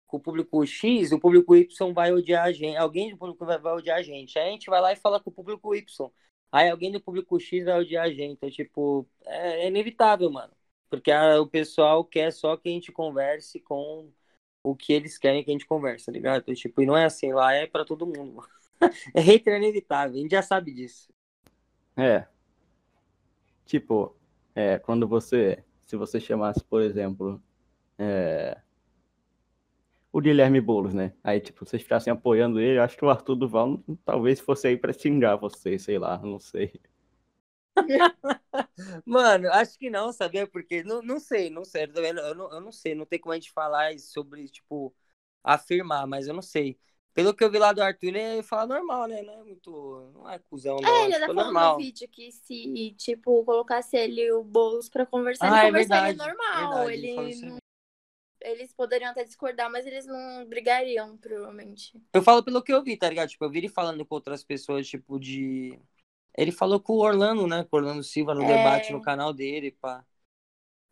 com 0.08 0.18
o 0.18 0.20
público 0.20 0.66
X, 0.66 1.12
o 1.12 1.20
público 1.20 1.56
Y 1.56 1.94
vai 1.94 2.12
odiar 2.14 2.46
a 2.46 2.52
gente. 2.52 2.78
Alguém 2.78 3.12
do 3.12 3.18
público 3.18 3.46
vai, 3.46 3.58
vai 3.60 3.74
odiar 3.74 3.98
a 4.00 4.04
gente. 4.04 4.38
Aí 4.38 4.50
a 4.50 4.52
gente 4.52 4.70
vai 4.70 4.82
lá 4.82 4.92
e 4.94 4.96
fala 4.96 5.20
com 5.20 5.30
o 5.30 5.34
público 5.34 5.74
Y. 5.76 6.12
Aí 6.52 6.70
alguém 6.70 6.92
do 6.92 7.02
público 7.02 7.40
X 7.40 7.66
vai 7.66 7.80
odiar 7.80 8.06
a 8.06 8.12
gente. 8.14 8.34
Então, 8.34 8.50
tipo, 8.50 9.08
é, 9.26 9.66
é 9.66 9.68
inevitável, 9.68 10.30
mano. 10.32 10.54
Porque 10.90 11.12
a- 11.12 11.40
o 11.42 11.48
pessoal 11.48 12.04
quer 12.06 12.32
só 12.34 12.58
que 12.58 12.68
a 12.70 12.72
gente 12.72 12.92
converse 12.92 13.60
com 13.62 14.12
o 14.64 14.76
que 14.76 14.94
eles 14.94 15.18
querem 15.18 15.44
que 15.44 15.50
a 15.52 15.54
gente 15.54 15.66
converse, 15.66 16.06
tá 16.06 16.12
ligado? 16.12 16.42
Então, 16.42 16.54
tipo, 16.56 16.82
e 16.82 16.86
não 16.86 16.98
é 16.98 17.06
assim, 17.06 17.34
lá 17.34 17.54
é 17.54 17.66
pra 17.68 17.86
todo 17.86 18.06
mundo, 18.06 18.34
mano. 18.36 18.61
É 19.14 19.22
hater 19.22 19.58
inevitável, 19.58 20.18
a 20.18 20.22
gente 20.22 20.32
já 20.32 20.42
sabe 20.42 20.74
disso. 20.74 21.12
É. 21.96 22.28
Tipo, 23.66 24.16
é, 24.56 24.80
quando 24.80 25.08
você. 25.08 25.64
Se 25.86 25.96
você 25.96 26.20
chamasse, 26.20 26.64
por 26.64 26.82
exemplo, 26.82 27.42
é, 28.00 28.62
o 30.12 30.22
Guilherme 30.22 30.62
Boulos, 30.62 30.94
né? 30.94 31.14
Aí, 31.24 31.40
tipo, 31.42 31.66
vocês 31.66 31.82
ficassem 31.84 32.12
apoiando 32.14 32.60
ele, 32.60 32.80
acho 32.80 32.98
que 32.98 33.04
o 33.06 33.10
Arthur 33.10 33.36
Duval 33.36 33.84
talvez 34.06 34.40
fosse 34.40 34.68
aí 34.68 34.78
pra 34.78 34.94
xingar 34.94 35.36
vocês, 35.38 35.82
sei 35.84 35.98
lá, 36.00 36.18
não 36.20 36.40
sei. 36.40 36.72
Mano, 39.06 39.50
acho 39.52 39.78
que 39.78 39.90
não, 39.90 40.12
sabia? 40.12 40.48
Porque 40.48 40.84
não, 40.84 41.02
não 41.02 41.20
sei, 41.20 41.50
não 41.50 41.64
sei, 41.66 41.84
eu 41.86 42.36
não, 42.36 42.52
eu 42.54 42.62
não 42.62 42.72
sei, 42.72 42.96
não 42.96 43.06
tem 43.06 43.20
como 43.20 43.34
a 43.34 43.36
gente 43.36 43.52
falar 43.52 43.98
sobre, 44.00 44.48
tipo, 44.50 44.94
afirmar, 45.44 46.08
mas 46.08 46.28
eu 46.28 46.34
não 46.34 46.42
sei. 46.42 46.80
Pelo 47.14 47.34
que 47.34 47.44
eu 47.44 47.52
vi 47.52 47.60
lá 47.60 47.74
do 47.74 47.82
Arthur, 47.82 48.16
ele 48.16 48.42
fala 48.44 48.68
normal, 48.68 49.08
né? 49.08 49.22
Não 49.22 49.34
é 49.34 49.44
muito. 49.44 50.12
Não 50.14 50.30
é 50.30 50.40
cuzão, 50.40 50.78
não. 50.78 50.90
É, 50.90 51.04
ele 51.06 51.14
tipo, 51.14 51.16
ainda 51.16 51.28
falou 51.28 51.44
normal. 51.46 51.72
no 51.74 51.78
vídeo 51.84 52.08
que 52.10 52.32
se, 52.32 52.96
tipo, 52.98 53.44
colocasse 53.44 53.98
ele 53.98 54.32
o 54.32 54.44
Boulos 54.44 54.90
pra 54.90 55.06
conversar, 55.06 55.52
Ah, 55.52 55.64
é 55.66 55.68
ele 55.68 55.72
conversaria 55.74 56.14
verdade, 56.14 56.36
normal. 56.36 56.86
verdade, 56.86 56.94
ele 57.06 57.36
não- 57.42 57.58
Eles 58.44 58.74
poderiam 58.74 59.12
até 59.12 59.24
discordar, 59.24 59.70
mas 59.70 59.86
eles 59.86 60.08
não 60.08 60.46
brigariam, 60.48 61.16
provavelmente. 61.18 62.02
Eu 62.12 62.24
falo 62.24 62.44
pelo 62.44 62.64
que 62.64 62.74
eu 62.74 62.84
vi, 62.84 62.98
tá 62.98 63.08
ligado? 63.08 63.30
Tipo, 63.30 63.46
eu 63.46 63.52
vi 63.52 63.60
ele 63.60 63.70
falando 63.70 64.04
com 64.04 64.16
outras 64.16 64.44
pessoas, 64.44 64.88
tipo, 64.88 65.20
de. 65.20 65.80
Ele 66.36 66.52
falou 66.52 66.80
com 66.80 66.94
o 66.94 67.02
Orlando, 67.02 67.46
né? 67.46 67.64
Com 67.66 67.76
o 67.76 67.80
Orlando 67.80 68.04
Silva 68.04 68.34
no 68.34 68.42
É. 68.42 68.48
debate 68.58 68.92
no 68.94 69.02
canal 69.02 69.32
dele, 69.32 69.72
pá. 69.80 70.04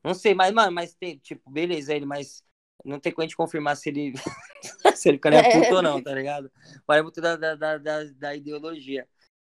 Não 0.03 0.13
sei, 0.13 0.33
mas, 0.35 0.53
mano, 0.53 0.71
mas 0.71 0.93
tem, 0.93 1.17
tipo, 1.17 1.49
beleza, 1.49 1.93
ele, 1.95 2.05
mas 2.05 2.43
não 2.83 2.99
tem 2.99 3.11
como 3.11 3.23
a 3.23 3.27
gente 3.27 3.35
confirmar 3.35 3.75
se 3.75 3.89
ele. 3.89 4.13
se 4.95 5.09
ele 5.09 5.19
cara 5.19 5.37
é 5.37 5.51
puto 5.51 5.75
ou 5.75 5.81
não, 5.81 6.01
tá 6.01 6.13
ligado? 6.13 6.51
Vai 6.87 7.01
muito 7.01 7.21
da, 7.21 7.35
da, 7.35 7.55
da, 7.55 7.77
da, 7.77 8.35
ideologia. 8.35 9.07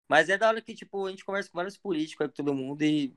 Mas 0.08 0.28
é 0.28 0.38
da 0.38 0.48
hora 0.48 0.62
que, 0.62 0.74
tipo, 0.74 1.06
a 1.06 1.10
gente 1.10 1.24
conversa 1.24 1.50
com 1.50 1.58
vários 1.58 1.76
políticos, 1.76 2.26
com 2.26 2.32
todo 2.32 2.54
mundo 2.54 2.82
e. 2.82 3.14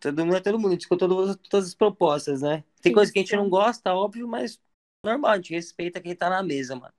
Todo 0.00 0.24
mundo 0.24 0.36
é 0.36 0.40
todo 0.40 0.60
mundo, 0.60 0.76
discute 0.76 1.00
todas, 1.00 1.36
todas 1.50 1.66
as 1.66 1.74
propostas, 1.74 2.42
né? 2.42 2.62
Tem 2.80 2.90
Sim, 2.90 2.94
coisa 2.94 3.12
que 3.12 3.18
a 3.18 3.22
gente 3.22 3.30
sim. 3.30 3.36
não 3.36 3.48
gosta, 3.48 3.92
óbvio, 3.92 4.28
mas 4.28 4.60
normal, 5.04 5.32
a 5.32 5.36
gente 5.36 5.52
respeita 5.52 6.00
quem 6.00 6.14
tá 6.14 6.30
na 6.30 6.40
mesa, 6.40 6.76
mano. 6.76 6.94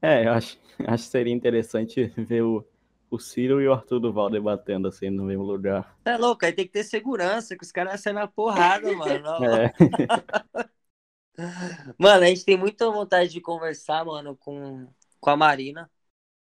É, 0.00 0.26
eu 0.26 0.32
acho, 0.32 0.58
acho 0.86 1.04
que 1.04 1.10
seria 1.10 1.34
interessante 1.34 2.06
ver 2.16 2.42
o, 2.42 2.64
o 3.10 3.18
Ciro 3.18 3.60
e 3.60 3.66
o 3.66 3.72
Arthur 3.72 3.98
Duval 3.98 4.30
debatendo 4.30 4.86
assim 4.86 5.10
no 5.10 5.24
mesmo 5.24 5.42
lugar. 5.42 5.96
É 6.04 6.16
louco, 6.16 6.44
aí 6.44 6.52
tem 6.52 6.66
que 6.66 6.72
ter 6.72 6.84
segurança, 6.84 7.56
que 7.56 7.64
os 7.64 7.72
caras 7.72 8.00
saem 8.00 8.14
na 8.14 8.28
porrada, 8.28 8.92
mano. 8.94 9.44
É, 9.44 9.72
Mano, 11.98 12.24
a 12.24 12.26
gente 12.28 12.44
tem 12.44 12.56
muita 12.56 12.90
vontade 12.90 13.30
de 13.30 13.40
conversar, 13.40 14.04
mano, 14.04 14.36
com, 14.36 14.86
com 15.20 15.30
a 15.30 15.36
Marina. 15.36 15.90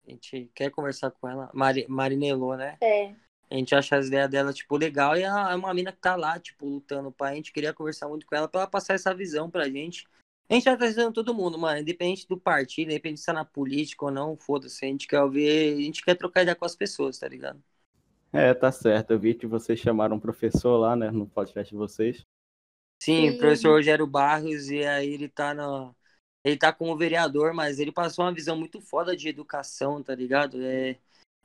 A 0.06 0.12
gente 0.12 0.51
quer 0.54 0.69
conversar 0.69 1.12
com 1.12 1.27
ela. 1.27 1.49
Mari, 1.54 1.86
Marinelô, 1.88 2.56
né? 2.56 2.77
É. 2.82 3.13
A 3.49 3.56
gente 3.56 3.75
acha 3.75 3.97
as 3.97 4.08
ideias 4.08 4.30
dela, 4.30 4.54
tipo, 4.54 4.77
legal. 4.77 5.17
E 5.17 5.23
ela 5.23 5.51
é 5.51 5.56
uma 5.56 5.73
mina 5.73 5.91
que 5.91 5.99
tá 5.99 6.15
lá, 6.15 6.39
tipo, 6.39 6.65
lutando 6.65 7.12
pra 7.12 7.34
gente. 7.34 7.51
Queria 7.51 7.73
conversar 7.73 8.08
muito 8.08 8.25
com 8.25 8.36
ela 8.36 8.47
pra 8.47 8.62
ela 8.62 8.69
passar 8.69 8.93
essa 8.93 9.13
visão 9.13 9.49
pra 9.49 9.69
gente. 9.69 10.08
A 10.49 10.54
gente 10.54 10.63
já 10.63 10.75
tá 10.75 10.86
avisando 10.86 11.13
todo 11.13 11.34
mundo, 11.34 11.58
mano. 11.58 11.80
Independente 11.80 12.27
do 12.27 12.38
partido, 12.38 12.91
independente 12.91 13.19
se 13.19 13.25
tá 13.25 13.34
na 13.34 13.45
política 13.45 14.06
ou 14.06 14.12
não, 14.12 14.36
foda-se. 14.38 14.84
A 14.84 14.88
gente 14.88 15.08
quer 15.08 15.21
ouvir, 15.21 15.73
a 15.73 15.82
gente 15.82 16.04
quer 16.04 16.15
trocar 16.15 16.41
ideia 16.41 16.56
com 16.56 16.65
as 16.65 16.75
pessoas, 16.75 17.17
tá 17.17 17.27
ligado? 17.27 17.62
é, 18.34 18.54
tá 18.54 18.71
certo. 18.71 19.12
Eu 19.12 19.19
vi 19.19 19.34
que 19.34 19.45
vocês 19.45 19.80
chamaram 19.80 20.15
um 20.15 20.19
professor 20.19 20.77
lá, 20.77 20.95
né, 20.95 21.12
no 21.12 21.27
podcast 21.27 21.69
de 21.69 21.77
vocês. 21.77 22.25
Sim, 23.02 23.32
Sim. 23.32 23.38
professor 23.38 23.72
Rogério 23.72 24.06
Barros, 24.06 24.70
e 24.70 24.86
aí 24.86 25.12
ele 25.12 25.28
tá 25.28 25.56
no. 25.56 25.96
Ele 26.44 26.56
tá 26.58 26.72
como 26.72 26.96
vereador, 26.96 27.52
mas 27.54 27.80
ele 27.80 27.92
passou 27.92 28.26
uma 28.26 28.34
visão 28.34 28.56
muito 28.56 28.80
foda 28.80 29.16
de 29.18 29.28
educação, 29.28 30.04
tá 30.04 30.14
ligado? 30.14 30.64
É, 30.64 30.98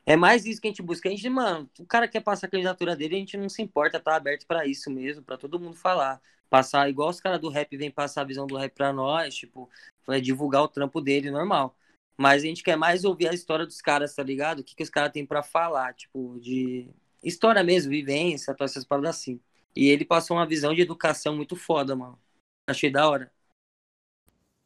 é 0.07 0.16
mais 0.16 0.47
isso 0.47 0.61
que 0.61 0.69
a 0.69 0.71
gente 0.71 0.83
busca. 0.83 1.09
A 1.09 1.12
gente, 1.12 1.29
mano, 1.31 1.71
o 1.79 1.87
cara 1.87 2.09
quer 2.09 2.21
passar 2.21 2.47
a 2.47 2.51
candidatura 2.51 2.95
dele, 2.95 3.16
a 3.16 3.19
gente 3.19 3.37
não 3.38 3.49
se 3.49 3.62
importa, 3.62 4.01
tá 4.01 4.16
aberto 4.16 4.47
pra 4.47 4.66
isso 4.66 4.90
mesmo, 4.90 5.23
pra 5.23 5.38
todo 5.38 5.59
mundo 5.61 5.77
falar. 5.77 6.21
Passar, 6.51 6.88
igual 6.90 7.11
os 7.11 7.21
caras 7.21 7.40
do 7.40 7.49
rap 7.49 7.77
vêm 7.77 7.90
passar 7.90 8.23
a 8.23 8.25
visão 8.25 8.47
do 8.47 8.57
rap 8.57 8.73
pra 8.75 8.92
nós, 8.92 9.35
tipo, 9.35 9.69
vai 10.07 10.21
divulgar 10.21 10.62
o 10.62 10.69
trampo 10.69 11.01
dele, 11.01 11.31
normal. 11.31 11.75
Mas 12.19 12.42
a 12.42 12.47
gente 12.47 12.62
quer 12.62 12.77
mais 12.77 13.05
ouvir 13.05 13.29
a 13.29 13.35
história 13.35 13.66
dos 13.66 13.81
caras, 13.81 14.14
tá 14.14 14.23
ligado? 14.23 14.61
O 14.61 14.64
que, 14.64 14.75
que 14.75 14.83
os 14.83 14.90
caras 14.90 15.12
têm 15.12 15.27
pra 15.27 15.42
falar, 15.42 15.95
tipo, 15.95 16.38
de 16.40 16.88
história 17.23 17.62
mesmo, 17.64 17.90
vivência, 17.90 18.55
todas 18.55 18.73
essas 18.73 18.85
paradas 18.85 19.16
assim. 19.16 19.40
E 19.77 19.89
ele 19.89 20.05
passou 20.05 20.37
uma 20.37 20.47
visão 20.47 20.75
de 20.75 20.81
educação 20.81 21.37
muito 21.37 21.55
foda, 21.55 21.95
mano. 21.95 22.19
Achei 22.67 22.91
da 22.91 23.09
hora. 23.09 23.31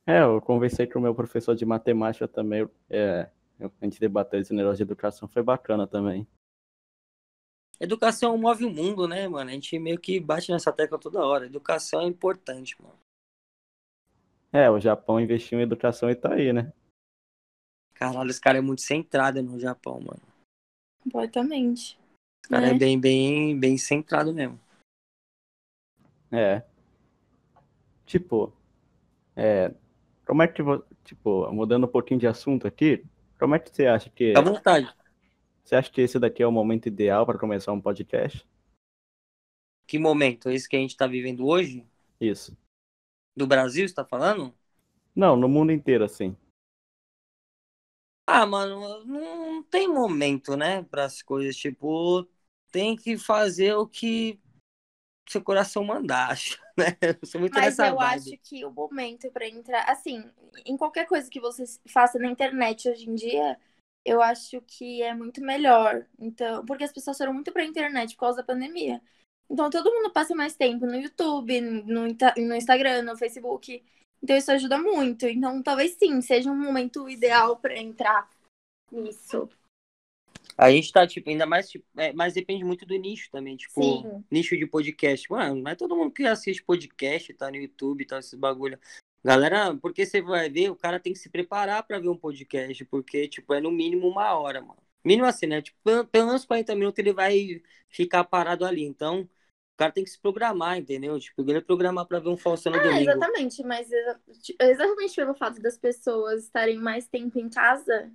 É, 0.07 0.23
eu 0.23 0.41
conversei 0.41 0.87
com 0.87 0.99
o 0.99 1.03
meu 1.03 1.15
professor 1.15 1.55
de 1.55 1.67
matemática 1.67 2.29
também. 2.29 2.69
É, 2.89 3.29
a 3.59 3.85
gente 3.85 4.01
debateu 4.01 4.41
esse 4.41 4.55
negócio 4.55 4.77
de 4.77 4.83
educação, 4.85 5.29
foi 5.29 5.43
bacana 5.43 5.87
também. 5.87 6.27
Educação 7.79 8.37
move 8.37 8.65
o 8.65 8.71
mundo, 8.71 9.09
né, 9.09 9.27
mano? 9.27 9.51
A 9.51 9.53
gente 9.53 9.79
meio 9.79 9.99
que 9.99 10.21
bate 10.21 10.53
nessa 10.53 10.73
tecla 10.73 10.99
toda 10.99 11.25
hora. 11.25 11.47
Educação 11.47 12.03
é 12.03 12.05
importante, 12.05 12.81
mano. 12.81 12.95
É, 14.53 14.71
o 14.71 14.81
Japão 14.81 15.21
investiu 15.21 15.59
em 15.59 15.63
educação 15.63 16.11
e 16.11 16.15
tá 16.15 16.35
aí, 16.35 16.53
né? 16.53 16.73
Caralho, 17.95 18.31
esse 18.31 18.41
cara 18.41 18.59
é 18.59 18.61
muito 18.61 18.83
centrado 18.83 19.43
no 19.43 19.59
Japão, 19.59 20.01
mano. 20.01 20.23
Completamente. 21.03 21.99
Esse 22.43 22.51
cara 22.51 22.67
né? 22.67 22.75
é 22.75 22.79
bem, 22.79 22.99
bem, 22.99 23.59
bem 23.59 23.79
centrado 23.79 24.33
mesmo. 24.35 24.59
É. 26.33 26.63
Tipo, 28.07 28.53
é, 29.37 29.75
como 30.27 30.43
é 30.43 30.49
que 30.49 30.63
você, 30.63 30.85
tipo, 31.05 31.51
mudando 31.53 31.85
um 31.85 31.91
pouquinho 31.91 32.21
de 32.21 32.27
assunto 32.27 32.67
aqui, 32.67 33.05
como 33.39 33.55
é 33.55 33.59
que 33.59 33.75
você 33.75 33.87
acha 33.87 34.11
que, 34.11 34.33
à 34.37 34.41
vontade. 34.41 34.93
você 35.65 35.77
acha 35.77 35.91
que 35.91 36.01
esse 36.01 36.19
daqui 36.19 36.43
é 36.43 36.47
o 36.47 36.53
momento 36.53 36.87
ideal 36.87 37.25
para 37.25 37.39
começar 37.39 37.73
um 37.73 37.81
podcast? 37.81 38.47
Que 39.87 39.99
momento? 39.99 40.51
Esse 40.51 40.69
que 40.69 40.77
a 40.77 40.79
gente 40.79 40.97
tá 40.97 41.07
vivendo 41.07 41.47
hoje? 41.47 41.85
Isso. 42.21 42.57
Do 43.37 43.47
Brasil, 43.47 43.89
você 43.89 43.95
tá 43.95 44.05
falando? 44.05 44.55
Não, 45.15 45.37
no 45.37 45.49
mundo 45.49 45.73
inteiro, 45.73 46.05
assim. 46.05 46.37
Ah, 48.27 48.47
mano, 48.47 49.05
não 49.05 49.63
tem 49.65 49.89
momento, 49.89 50.57
né, 50.57 50.85
para 50.85 51.05
as 51.05 51.23
coisas. 51.23 51.57
Tipo, 51.57 52.29
tem 52.71 52.95
que 52.95 53.19
fazer 53.19 53.75
o 53.75 53.87
que 53.87 54.39
seu 55.31 55.43
coração 55.43 55.85
mandar, 55.85 56.31
acho, 56.31 56.59
né? 56.77 56.97
Eu 57.01 57.27
sou 57.27 57.41
muito 57.41 57.55
Mas 57.55 57.79
eu 57.79 57.97
vibe. 57.97 58.21
acho 58.21 58.39
que 58.43 58.65
o 58.65 58.71
momento 58.71 59.31
pra 59.31 59.49
entrar, 59.49 59.85
assim, 59.89 60.25
em 60.65 60.77
qualquer 60.77 61.07
coisa 61.07 61.31
que 61.31 61.41
você 61.41 61.65
faça 61.89 62.19
na 62.19 62.29
internet 62.29 62.89
hoje 62.89 63.09
em 63.09 63.15
dia, 63.15 63.59
eu 64.05 64.21
acho 64.23 64.61
que 64.63 65.03
é 65.03 65.15
muito 65.15 65.41
melhor. 65.41 66.07
Então, 66.19 66.65
porque 66.65 66.85
as 66.85 66.93
pessoas 66.93 67.19
foram 67.19 67.35
muito 67.35 67.53
pra 67.53 67.65
internet 67.65 68.15
por 68.15 68.21
causa 68.21 68.39
da 68.39 68.45
pandemia. 68.45 69.01
Então 69.51 69.69
todo 69.69 69.93
mundo 69.93 70.13
passa 70.13 70.35
mais 70.35 70.55
tempo 70.55 70.87
no 70.87 70.95
YouTube, 70.95 71.61
no, 71.61 72.07
no 72.07 72.55
Instagram, 72.55 73.03
no 73.03 73.17
Facebook. 73.17 73.83
Então 74.23 74.37
isso 74.37 74.53
ajuda 74.53 74.79
muito. 74.79 75.27
Então 75.27 75.63
talvez 75.63 75.97
sim, 75.99 76.21
seja 76.21 76.51
um 76.51 76.57
momento 76.57 77.09
ideal 77.09 77.57
pra 77.57 77.77
entrar 77.77 78.29
nisso. 78.93 79.49
A 80.61 80.71
gente 80.71 80.93
tá, 80.93 81.07
tipo, 81.07 81.31
ainda 81.31 81.47
mais, 81.47 81.71
tipo, 81.71 81.87
é, 81.97 82.13
mas 82.13 82.35
depende 82.35 82.63
muito 82.65 82.85
do 82.85 82.95
nicho 82.97 83.31
também, 83.31 83.57
tipo, 83.57 83.81
Sim. 83.83 84.23
nicho 84.31 84.55
de 84.59 84.67
podcast. 84.67 85.31
Mano, 85.31 85.63
não 85.63 85.71
é 85.71 85.75
todo 85.75 85.97
mundo 85.97 86.13
que 86.13 86.25
assiste 86.25 86.63
podcast, 86.63 87.33
tá 87.33 87.51
no 87.51 87.57
YouTube, 87.57 88.05
tá 88.05 88.19
esses 88.19 88.35
bagulho. 88.35 88.79
Galera, 89.25 89.75
porque 89.81 90.05
você 90.05 90.21
vai 90.21 90.51
ver, 90.51 90.71
o 90.71 90.77
cara 90.77 91.01
tem 91.01 91.15
que 91.15 91.19
se 91.19 91.31
preparar 91.31 91.83
pra 91.83 91.99
ver 91.99 92.11
um 92.11 92.17
podcast, 92.17 92.85
porque, 92.85 93.27
tipo, 93.27 93.55
é 93.55 93.61
no 93.61 93.71
mínimo 93.71 94.07
uma 94.07 94.35
hora, 94.35 94.61
mano. 94.61 94.77
Mínimo 95.03 95.27
assim, 95.27 95.47
né? 95.47 95.63
Tipo, 95.63 95.79
pelo 96.13 96.27
menos 96.27 96.45
40 96.45 96.75
minutos 96.75 96.99
ele 96.99 97.15
vai 97.15 97.63
ficar 97.89 98.25
parado 98.25 98.67
ali. 98.67 98.85
Então, 98.85 99.23
o 99.23 99.29
cara 99.79 99.91
tem 99.93 100.05
que 100.05 100.11
se 100.11 100.19
programar, 100.21 100.77
entendeu? 100.77 101.19
Tipo, 101.19 101.41
ele 101.51 101.63
programar 101.63 102.05
pra 102.07 102.19
ver 102.19 102.29
um 102.29 102.37
Faustão 102.37 102.71
no 102.73 102.79
Ah, 102.79 102.83
domingo. 102.83 103.11
exatamente, 103.11 103.63
mas 103.63 103.91
exa- 103.91 104.21
tipo, 104.43 104.63
exatamente 104.63 105.15
pelo 105.15 105.35
fato 105.35 105.59
das 105.63 105.79
pessoas 105.79 106.45
estarem 106.45 106.77
mais 106.77 107.09
tempo 107.09 107.39
em 107.39 107.49
casa, 107.49 108.13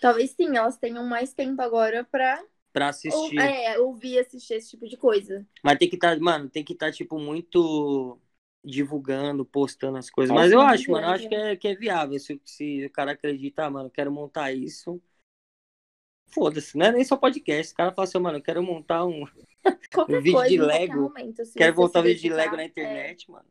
talvez 0.00 0.30
sim, 0.32 0.56
elas 0.56 0.76
tenham 0.78 1.04
mais 1.06 1.32
tempo 1.34 1.60
agora 1.62 2.04
pra 2.04 2.42
Pra 2.72 2.86
ou- 2.86 2.90
assistir. 2.90 3.38
é, 3.38 3.78
ouvir 3.78 4.14
e 4.14 4.18
assistir 4.20 4.54
esse 4.54 4.70
tipo 4.70 4.88
de 4.88 4.96
coisa. 4.96 5.46
Mas 5.64 5.78
tem 5.78 5.88
que 5.88 5.96
estar, 5.96 6.18
mano, 6.20 6.48
tem 6.48 6.64
que 6.64 6.72
estar, 6.74 6.92
tipo, 6.92 7.18
muito 7.18 8.18
divulgando, 8.64 9.44
postando 9.44 9.98
as 9.98 10.10
coisas. 10.10 10.30
É, 10.30 10.34
Mas 10.38 10.52
eu 10.52 10.60
acho, 10.60 10.90
mano, 10.90 11.06
eu 11.06 11.10
acho 11.10 11.28
que 11.28 11.34
é, 11.34 11.56
que 11.56 11.68
é 11.68 11.74
viável. 11.74 12.18
Se, 12.18 12.40
se 12.44 12.84
o 12.86 12.90
cara 12.90 13.12
acredita, 13.12 13.64
ah, 13.64 13.70
mano, 13.70 13.86
eu 13.88 13.90
quero 13.92 14.12
montar 14.12 14.52
isso. 14.52 15.00
Foda-se, 16.30 16.76
não 16.76 16.86
é 16.86 16.92
nem 16.92 17.04
só 17.04 17.16
podcast. 17.16 17.72
O 17.72 17.76
cara 17.76 17.92
fala 17.92 18.06
assim, 18.06 18.18
mano, 18.18 18.38
eu 18.38 18.42
quero 18.42 18.62
montar 18.62 19.04
um. 19.04 19.24
Um 20.08 20.20
vídeo 20.20 20.32
coisa, 20.32 20.48
de 20.48 20.58
Lego. 20.58 21.00
momento. 21.02 21.42
Quero 21.54 21.76
montar 21.76 22.00
um 22.00 22.02
vídeo 22.04 22.22
de 22.22 22.30
Lego 22.30 22.56
na 22.56 22.62
é. 22.62 22.66
internet, 22.66 23.30
mano. 23.30 23.46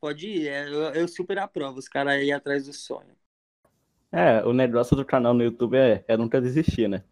Pode 0.00 0.26
ir, 0.28 0.48
é, 0.48 0.66
eu, 0.68 0.82
eu 0.94 1.08
super 1.08 1.38
aprovo. 1.38 1.78
Os 1.78 1.88
caras 1.88 2.14
aí 2.14 2.30
atrás 2.32 2.66
do 2.66 2.72
sonho. 2.72 3.16
É, 4.16 4.44
o 4.44 4.52
negócio 4.52 4.96
do 4.96 5.04
canal 5.04 5.34
no 5.34 5.42
YouTube 5.42 5.76
é, 5.76 6.04
é 6.06 6.16
nunca 6.16 6.40
desistir, 6.40 6.88
né? 6.88 7.02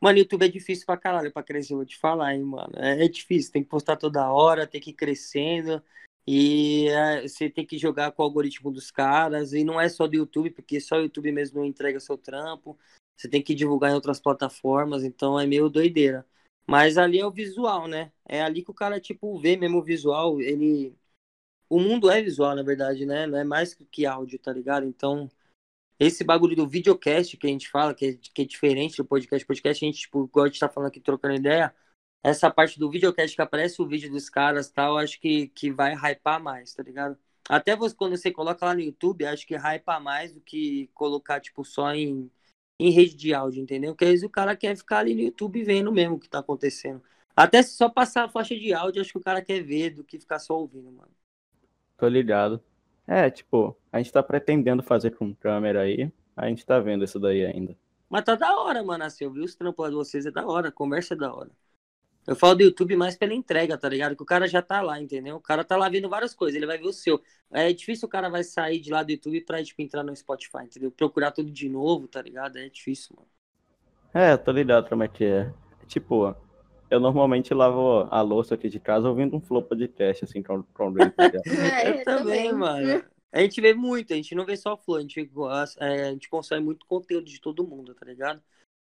Mano, 0.00 0.16
YouTube 0.16 0.46
é 0.46 0.48
difícil 0.48 0.86
pra 0.86 0.96
caralho 0.96 1.30
pra 1.30 1.42
crescer, 1.42 1.74
vou 1.74 1.84
te 1.84 1.98
falar, 1.98 2.34
hein, 2.34 2.42
mano. 2.42 2.72
É, 2.76 3.04
é 3.04 3.08
difícil, 3.08 3.52
tem 3.52 3.62
que 3.62 3.68
postar 3.68 3.96
toda 3.96 4.32
hora, 4.32 4.66
tem 4.66 4.80
que 4.80 4.90
ir 4.90 4.94
crescendo. 4.94 5.82
E 6.26 6.88
é, 6.88 7.28
você 7.28 7.50
tem 7.50 7.66
que 7.66 7.76
jogar 7.76 8.12
com 8.12 8.22
o 8.22 8.24
algoritmo 8.24 8.70
dos 8.70 8.90
caras. 8.90 9.52
E 9.52 9.62
não 9.62 9.78
é 9.78 9.90
só 9.90 10.06
do 10.06 10.16
YouTube, 10.16 10.50
porque 10.52 10.80
só 10.80 10.96
o 10.96 11.02
YouTube 11.02 11.30
mesmo 11.32 11.58
não 11.60 11.66
entrega 11.66 12.00
seu 12.00 12.16
trampo. 12.16 12.78
Você 13.14 13.28
tem 13.28 13.42
que 13.42 13.54
divulgar 13.54 13.90
em 13.90 13.94
outras 13.94 14.18
plataformas, 14.18 15.04
então 15.04 15.38
é 15.38 15.46
meio 15.46 15.68
doideira. 15.68 16.24
Mas 16.66 16.96
ali 16.96 17.18
é 17.18 17.26
o 17.26 17.30
visual, 17.30 17.86
né? 17.86 18.10
É 18.24 18.40
ali 18.40 18.62
que 18.62 18.70
o 18.70 18.74
cara, 18.74 18.98
tipo, 18.98 19.38
vê 19.38 19.54
mesmo 19.54 19.78
o 19.78 19.84
visual. 19.84 20.40
Ele. 20.40 20.96
O 21.68 21.78
mundo 21.78 22.10
é 22.10 22.22
visual, 22.22 22.56
na 22.56 22.62
verdade, 22.62 23.04
né? 23.04 23.26
Não 23.26 23.38
é 23.38 23.44
mais 23.44 23.74
que 23.74 24.06
áudio, 24.06 24.38
tá 24.38 24.52
ligado? 24.52 24.86
Então, 24.86 25.30
esse 25.98 26.22
bagulho 26.22 26.54
do 26.54 26.68
videocast 26.68 27.36
que 27.36 27.46
a 27.46 27.50
gente 27.50 27.68
fala, 27.68 27.94
que 27.94 28.06
é, 28.06 28.14
que 28.34 28.42
é 28.42 28.44
diferente 28.44 28.96
do 28.96 29.04
podcast. 29.04 29.44
Podcast, 29.46 29.84
a 29.84 29.86
gente, 29.86 30.00
tipo, 30.00 30.24
igual 30.24 30.44
a 30.44 30.48
gente 30.48 30.60
tá 30.60 30.68
falando 30.68 30.88
aqui, 30.88 31.00
trocando 31.00 31.34
ideia. 31.34 31.74
Essa 32.22 32.50
parte 32.50 32.78
do 32.78 32.90
videocast 32.90 33.34
que 33.34 33.42
aparece 33.42 33.80
o 33.80 33.86
vídeo 33.86 34.10
dos 34.10 34.28
caras 34.28 34.70
tal, 34.70 34.98
acho 34.98 35.20
que, 35.20 35.48
que 35.48 35.70
vai 35.70 35.94
hypar 35.94 36.42
mais, 36.42 36.74
tá 36.74 36.82
ligado? 36.82 37.16
Até 37.48 37.74
você, 37.74 37.94
quando 37.94 38.16
você 38.16 38.30
coloca 38.30 38.66
lá 38.66 38.74
no 38.74 38.80
YouTube, 38.80 39.24
acho 39.24 39.46
que 39.46 39.56
hypa 39.56 39.98
mais 39.98 40.32
do 40.32 40.40
que 40.40 40.90
colocar, 40.94 41.40
tipo, 41.40 41.64
só 41.64 41.94
em, 41.94 42.30
em 42.78 42.90
rede 42.90 43.14
de 43.14 43.32
áudio, 43.32 43.62
entendeu? 43.62 43.92
Porque 43.92 44.04
vezes 44.04 44.24
o 44.24 44.28
cara 44.28 44.54
quer 44.54 44.76
ficar 44.76 44.98
ali 44.98 45.14
no 45.14 45.22
YouTube 45.22 45.64
vendo 45.64 45.90
mesmo 45.90 46.16
o 46.16 46.18
que 46.18 46.28
tá 46.28 46.40
acontecendo. 46.40 47.02
Até 47.34 47.62
se 47.62 47.74
só 47.74 47.88
passar 47.88 48.24
a 48.24 48.28
faixa 48.28 48.54
de 48.54 48.74
áudio, 48.74 49.00
acho 49.00 49.12
que 49.12 49.18
o 49.18 49.22
cara 49.22 49.40
quer 49.40 49.62
ver 49.62 49.90
do 49.90 50.04
que 50.04 50.18
ficar 50.18 50.38
só 50.38 50.58
ouvindo, 50.58 50.92
mano. 50.92 51.10
Tô 51.96 52.06
ligado. 52.06 52.62
É, 53.08 53.30
tipo, 53.30 53.74
a 53.90 53.96
gente 53.96 54.12
tá 54.12 54.22
pretendendo 54.22 54.82
fazer 54.82 55.12
com 55.12 55.34
câmera 55.34 55.80
aí. 55.80 56.12
A 56.36 56.46
gente 56.46 56.64
tá 56.64 56.78
vendo 56.78 57.04
isso 57.04 57.18
daí 57.18 57.46
ainda. 57.46 57.74
Mas 58.08 58.22
tá 58.22 58.34
da 58.34 58.54
hora, 58.60 58.82
mano. 58.82 59.02
Assim, 59.02 59.24
eu 59.24 59.32
vi 59.32 59.40
os 59.40 59.54
trampos 59.54 59.88
de 59.88 59.94
vocês, 59.94 60.26
é 60.26 60.30
da 60.30 60.46
hora, 60.46 60.68
a 60.68 60.72
conversa 60.72 61.14
é 61.14 61.16
da 61.16 61.34
hora. 61.34 61.50
Eu 62.26 62.36
falo 62.36 62.56
do 62.56 62.62
YouTube 62.62 62.94
mais 62.94 63.16
pela 63.16 63.32
entrega, 63.32 63.78
tá 63.78 63.88
ligado? 63.88 64.14
Que 64.14 64.22
o 64.22 64.26
cara 64.26 64.46
já 64.46 64.60
tá 64.60 64.82
lá, 64.82 65.00
entendeu? 65.00 65.36
O 65.36 65.40
cara 65.40 65.64
tá 65.64 65.78
lá 65.78 65.88
vendo 65.88 66.10
várias 66.10 66.34
coisas, 66.34 66.54
ele 66.54 66.66
vai 66.66 66.76
ver 66.76 66.86
o 66.86 66.92
seu. 66.92 67.22
É 67.50 67.72
difícil 67.72 68.06
o 68.06 68.10
cara 68.10 68.28
vai 68.28 68.44
sair 68.44 68.78
de 68.78 68.90
lá 68.90 69.02
do 69.02 69.10
YouTube 69.10 69.40
pra, 69.40 69.64
tipo, 69.64 69.80
entrar 69.80 70.02
no 70.02 70.14
Spotify, 70.14 70.64
entendeu? 70.64 70.90
Procurar 70.90 71.30
tudo 71.30 71.50
de 71.50 71.70
novo, 71.70 72.06
tá 72.06 72.20
ligado? 72.20 72.58
É 72.58 72.68
difícil, 72.68 73.16
mano. 73.16 73.28
É, 74.12 74.36
tô 74.36 74.52
ligado 74.52 74.90
como 74.90 75.02
é 75.02 75.08
que 75.08 75.24
é. 75.24 75.50
Tipo, 75.86 76.36
eu 76.90 77.00
normalmente 77.00 77.52
lavo 77.54 78.08
a 78.10 78.20
louça 78.20 78.54
aqui 78.54 78.68
de 78.68 78.80
casa 78.80 79.08
ouvindo 79.08 79.36
um 79.36 79.40
flow 79.40 79.62
podcast, 79.62 80.24
assim, 80.24 80.42
com 80.42 80.62
tá 80.62 81.24
ligado? 81.24 81.42
É, 81.46 82.00
eu 82.00 82.04
também, 82.04 82.52
mano. 82.52 83.04
A 83.30 83.40
gente 83.40 83.60
vê 83.60 83.74
muito, 83.74 84.12
a 84.12 84.16
gente 84.16 84.34
não 84.34 84.46
vê 84.46 84.56
só 84.56 84.76
flow, 84.76 84.96
a 84.96 85.00
gente, 85.02 85.22
gosta- 85.26 85.84
é, 85.84 86.08
a 86.08 86.12
gente 86.12 86.28
consome 86.30 86.64
muito 86.64 86.86
conteúdo 86.86 87.26
de 87.26 87.40
todo 87.40 87.66
mundo, 87.66 87.94
tá 87.94 88.06
ligado? 88.06 88.42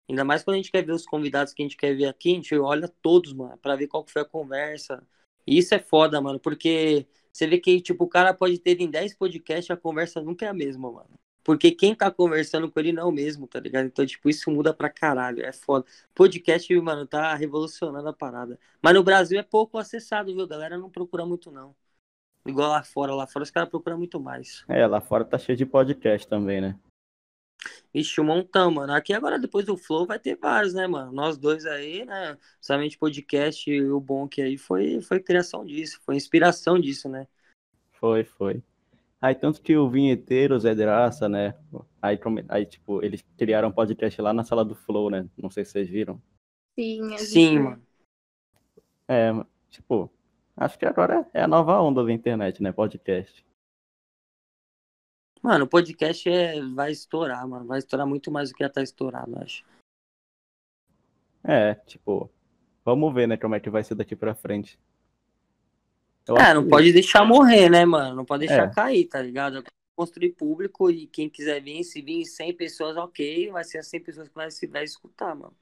Ainda 0.10 0.24
mais 0.24 0.44
quando 0.44 0.56
a 0.56 0.58
gente 0.58 0.72
quer 0.72 0.84
ver 0.84 0.94
os 0.94 1.06
convidados 1.06 1.54
que 1.54 1.62
a 1.62 1.66
gente 1.66 1.78
quer 1.78 1.96
ver 1.96 2.06
aqui, 2.06 2.32
a 2.32 2.36
gente 2.36 2.56
olha 2.58 2.88
todos, 3.02 3.34
mano, 3.34 3.58
pra 3.60 3.76
ver 3.76 3.88
qual 3.88 4.04
que 4.04 4.12
foi 4.12 4.24
a 4.24 4.26
conversa. 4.26 5.02
E 5.46 5.58
isso 5.58 5.74
é 5.76 5.80
foda, 5.80 6.20
mano, 6.20 6.40
porque 6.40 7.08
você 7.32 7.48
vê 7.48 7.60
que, 7.60 7.80
tipo, 7.82 8.04
o 8.04 8.10
cara 8.10 8.34
pode 8.34 8.58
ter 8.60 8.82
em 8.82 8.90
10 8.90 9.16
podcasts 9.16 9.70
a 9.72 9.78
conversa 9.78 10.22
nunca 10.22 10.46
é 10.46 10.50
a 10.50 10.54
mesma, 10.54 10.92
mano. 10.92 11.21
Porque 11.44 11.72
quem 11.72 11.96
tá 11.96 12.12
conversando 12.12 12.72
com 12.72 12.80
ele 12.80 12.92
não 12.92 13.04
é 13.04 13.06
o 13.06 13.12
mesmo, 13.12 13.48
tá 13.48 13.60
ligado? 13.60 13.86
Então, 13.86 14.06
tipo, 14.06 14.30
isso 14.30 14.52
muda 14.52 14.74
pra 14.74 14.90
caralho, 14.90 15.44
é 15.44 15.52
foda. 15.52 15.86
Podcast, 16.14 16.74
mano, 16.82 17.06
tá 17.06 17.34
revolucionando 17.36 18.08
a 18.08 18.14
parada. 18.14 18.60
Mas 18.82 18.94
no 18.94 19.04
Brasil 19.04 19.40
é 19.40 19.44
pouco 19.44 19.78
acessado, 19.78 20.34
viu? 20.34 20.44
A 20.44 20.48
galera 20.48 20.78
não 20.78 20.90
procura 20.90 21.26
muito, 21.26 21.52
não. 21.52 21.76
Igual 22.46 22.70
lá 22.70 22.84
fora, 22.84 23.14
lá 23.14 23.28
fora 23.28 23.44
os 23.44 23.52
caras 23.52 23.70
procuram 23.70 23.98
muito 23.98 24.20
mais. 24.20 24.64
É, 24.68 24.86
lá 24.88 25.00
fora 25.00 25.24
tá 25.24 25.38
cheio 25.38 25.58
de 25.58 25.66
podcast 25.66 26.28
também, 26.28 26.62
né? 26.62 26.80
Ixi, 27.94 28.22
um 28.22 28.24
montão, 28.24 28.72
mano. 28.72 28.94
Aqui 28.94 29.14
agora, 29.14 29.38
depois 29.38 29.66
do 29.66 29.78
Flow, 29.78 30.06
vai 30.06 30.18
ter 30.18 30.36
vários, 30.36 30.74
né, 30.74 30.88
mano? 30.88 31.12
Nós 31.12 31.38
dois 31.38 31.66
aí, 31.66 32.06
né? 32.06 32.38
Somente 32.60 32.98
podcast, 32.98 33.70
e 33.70 33.84
o 33.92 34.00
bom 34.00 34.28
que 34.28 34.42
aí 34.42 34.58
foi, 34.58 35.02
foi 35.02 35.20
criação 35.20 35.66
disso, 35.66 36.00
foi 36.04 36.16
inspiração 36.16 36.80
disso, 36.80 37.10
né? 37.10 37.28
Foi, 37.92 38.24
foi. 38.24 38.64
Aí 39.22 39.36
tanto 39.36 39.62
que 39.62 39.78
o 39.78 39.88
vinheteiro, 39.88 40.56
o 40.56 40.60
Zé 40.60 40.74
Graça, 40.74 41.30
né? 41.30 41.56
Aí, 42.02 42.20
aí, 42.50 42.66
tipo, 42.66 43.04
eles 43.06 43.22
criaram 43.38 43.70
um 43.70 43.72
podcast 43.72 44.20
lá 44.20 44.34
na 44.34 44.44
sala 44.44 44.66
do 44.66 44.74
Flow, 44.74 45.12
né? 45.12 45.30
Não 45.38 45.52
sei 45.52 45.64
se 45.64 45.74
vocês 45.74 45.88
viram. 45.88 46.20
Sim, 46.76 47.18
Sim, 47.20 47.60
mano. 47.60 47.86
É, 49.08 49.32
tipo, 49.70 50.12
acho 50.58 50.80
que 50.80 50.86
agora 50.86 51.30
é 51.34 51.44
a 51.44 51.48
nova 51.48 51.80
onda 51.80 52.04
da 52.04 52.12
internet, 52.12 52.64
né? 52.64 52.72
Podcast. 52.72 53.46
Mano, 55.40 55.66
o 55.66 55.68
podcast 55.68 56.28
é, 56.28 56.60
vai 56.62 56.92
estourar, 56.92 57.48
mano. 57.48 57.66
Vai 57.66 57.78
estourar 57.78 58.08
muito 58.08 58.32
mais 58.32 58.50
do 58.50 58.56
que 58.56 58.64
já 58.64 58.70
tá 58.70 58.82
estourado, 58.82 59.34
eu 59.34 59.42
acho. 59.44 59.64
É, 61.44 61.76
tipo, 61.76 62.32
vamos 62.84 63.14
ver, 63.14 63.28
né, 63.28 63.38
como 63.38 63.56
é 63.56 63.60
que 63.60 63.70
vai 63.70 63.84
ser 63.84 63.96
daqui 63.96 64.16
pra 64.16 64.34
frente. 64.34 64.80
Eu 66.28 66.36
É, 66.38 66.54
não 66.54 66.68
pode 66.68 66.94
deixar 66.94 67.26
morrer, 67.26 67.70
né, 67.70 67.86
mano? 67.86 68.16
Não 68.16 68.26
pode 68.26 68.42
deixar 68.42 68.68
É. 68.68 68.68
cair, 68.68 69.06
tá 69.08 69.22
ligado? 69.22 69.64
Construir 69.96 70.32
público 70.34 70.90
e 70.90 71.06
quem 71.08 71.30
quiser 71.30 71.62
vir, 71.62 71.84
se 71.84 72.02
vir 72.02 72.26
100 72.26 72.56
pessoas, 72.56 72.96
ok, 72.98 73.52
vai 73.52 73.64
ser 73.64 73.80
as 73.80 73.88
100 73.88 74.02
pessoas 74.02 74.28
que 74.30 74.36
vai, 74.36 74.50
se- 74.52 74.68
vai 74.68 74.84
escutar, 74.84 75.36
mano. 75.36 75.56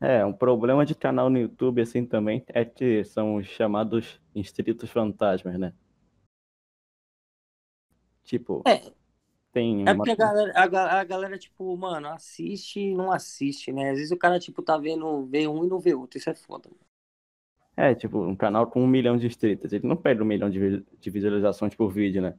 É, 0.00 0.24
um 0.24 0.32
problema 0.32 0.84
de 0.84 0.94
canal 0.94 1.30
no 1.30 1.38
YouTube, 1.38 1.80
assim, 1.80 2.04
também, 2.04 2.44
é 2.48 2.64
que 2.64 3.02
são 3.04 3.36
os 3.36 3.46
chamados 3.46 4.20
inscritos 4.34 4.90
fantasmas, 4.90 5.58
né? 5.58 5.72
Tipo, 8.24 8.66
É. 8.66 8.92
tem 9.52 9.86
É 9.86 9.94
uma... 9.94 9.94
porque 9.94 10.10
a 10.10 10.16
galera, 10.16 10.52
a, 10.54 11.00
a 11.00 11.04
galera, 11.04 11.38
tipo, 11.38 11.76
mano, 11.76 12.08
assiste 12.08 12.80
e 12.80 12.94
não 12.94 13.12
assiste, 13.12 13.72
né? 13.72 13.90
Às 13.90 13.98
vezes 13.98 14.12
o 14.12 14.18
cara, 14.18 14.38
tipo, 14.40 14.62
tá 14.62 14.76
vendo, 14.78 15.26
vê 15.26 15.48
um 15.48 15.64
e 15.64 15.68
não 15.68 15.80
vê 15.80 15.94
outro. 15.94 16.18
Isso 16.18 16.30
é 16.30 16.34
foda. 16.34 16.68
mano. 16.70 16.85
É, 17.76 17.94
tipo, 17.94 18.18
um 18.24 18.34
canal 18.34 18.66
com 18.68 18.82
um 18.82 18.86
milhão 18.86 19.18
de 19.18 19.26
inscritos. 19.26 19.72
Ele 19.72 19.86
não 19.86 19.96
perde 19.96 20.22
um 20.22 20.26
milhão 20.26 20.48
de, 20.48 20.82
de 20.98 21.10
visualizações 21.10 21.74
por 21.74 21.92
vídeo, 21.92 22.22
né? 22.22 22.34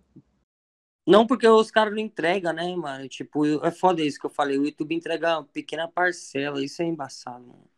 Não 1.06 1.26
porque 1.26 1.48
os 1.48 1.72
caras 1.72 1.94
não 1.94 2.02
entregam, 2.02 2.52
né, 2.52 2.76
mano? 2.76 3.08
Tipo, 3.08 3.46
é 3.66 3.72
foda 3.72 4.02
isso 4.02 4.20
que 4.20 4.26
eu 4.26 4.30
falei. 4.30 4.58
O 4.58 4.66
YouTube 4.66 4.96
entrega 4.96 5.38
uma 5.38 5.46
pequena 5.46 5.88
parcela. 5.88 6.64
Isso 6.64 6.82
é 6.82 6.86
embaçado, 6.86 7.46
mano. 7.46 7.70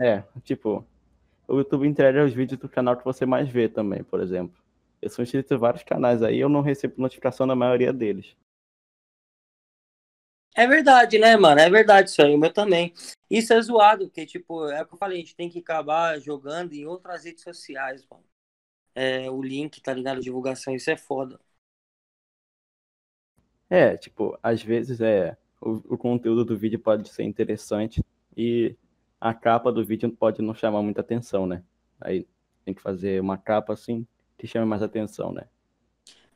É, 0.00 0.22
tipo, 0.42 0.84
o 1.46 1.58
YouTube 1.58 1.86
entrega 1.86 2.24
os 2.24 2.32
vídeos 2.32 2.60
do 2.60 2.68
canal 2.68 2.96
que 2.96 3.04
você 3.04 3.26
mais 3.26 3.48
vê 3.48 3.68
também, 3.68 4.02
por 4.02 4.20
exemplo. 4.20 4.56
Eu 5.02 5.10
sou 5.10 5.22
inscrito 5.22 5.54
em 5.54 5.58
vários 5.58 5.82
canais 5.82 6.22
aí, 6.22 6.38
eu 6.38 6.48
não 6.48 6.60
recebo 6.60 6.94
notificação 6.98 7.46
na 7.46 7.54
maioria 7.54 7.92
deles. 7.92 8.36
É 10.54 10.66
verdade, 10.66 11.18
né, 11.18 11.36
mano? 11.36 11.60
É 11.60 11.70
verdade 11.70 12.10
isso 12.10 12.20
aí, 12.20 12.34
o 12.34 12.38
meu 12.38 12.52
também. 12.52 12.92
Isso 13.30 13.52
é 13.52 13.60
zoado, 13.62 14.06
porque, 14.06 14.26
tipo, 14.26 14.68
é 14.68 14.82
o 14.82 14.86
que 14.86 14.94
eu 14.94 14.98
falei, 14.98 15.18
a 15.18 15.20
gente 15.20 15.36
tem 15.36 15.48
que 15.48 15.60
acabar 15.60 16.18
jogando 16.20 16.72
em 16.72 16.84
outras 16.84 17.24
redes 17.24 17.42
sociais, 17.44 18.04
mano. 18.10 18.24
É, 18.94 19.30
o 19.30 19.42
link, 19.42 19.80
tá 19.80 19.92
ligado? 19.94 20.18
A 20.18 20.20
divulgação, 20.20 20.74
isso 20.74 20.90
é 20.90 20.96
foda. 20.96 21.40
É, 23.70 23.96
tipo, 23.96 24.38
às 24.42 24.62
vezes 24.62 25.00
é 25.00 25.36
o, 25.60 25.94
o 25.94 25.98
conteúdo 25.98 26.44
do 26.44 26.56
vídeo 26.56 26.78
pode 26.78 27.08
ser 27.08 27.22
interessante 27.24 28.02
e 28.36 28.74
a 29.20 29.34
capa 29.34 29.70
do 29.72 29.84
vídeo 29.84 30.10
pode 30.10 30.40
não 30.42 30.54
chamar 30.54 30.82
muita 30.82 31.00
atenção, 31.02 31.46
né? 31.46 31.62
Aí 32.00 32.26
tem 32.64 32.74
que 32.74 32.80
fazer 32.80 33.20
uma 33.20 33.36
capa 33.36 33.72
assim 33.72 34.06
que 34.38 34.46
chame 34.46 34.66
mais 34.66 34.82
atenção, 34.82 35.32
né? 35.32 35.46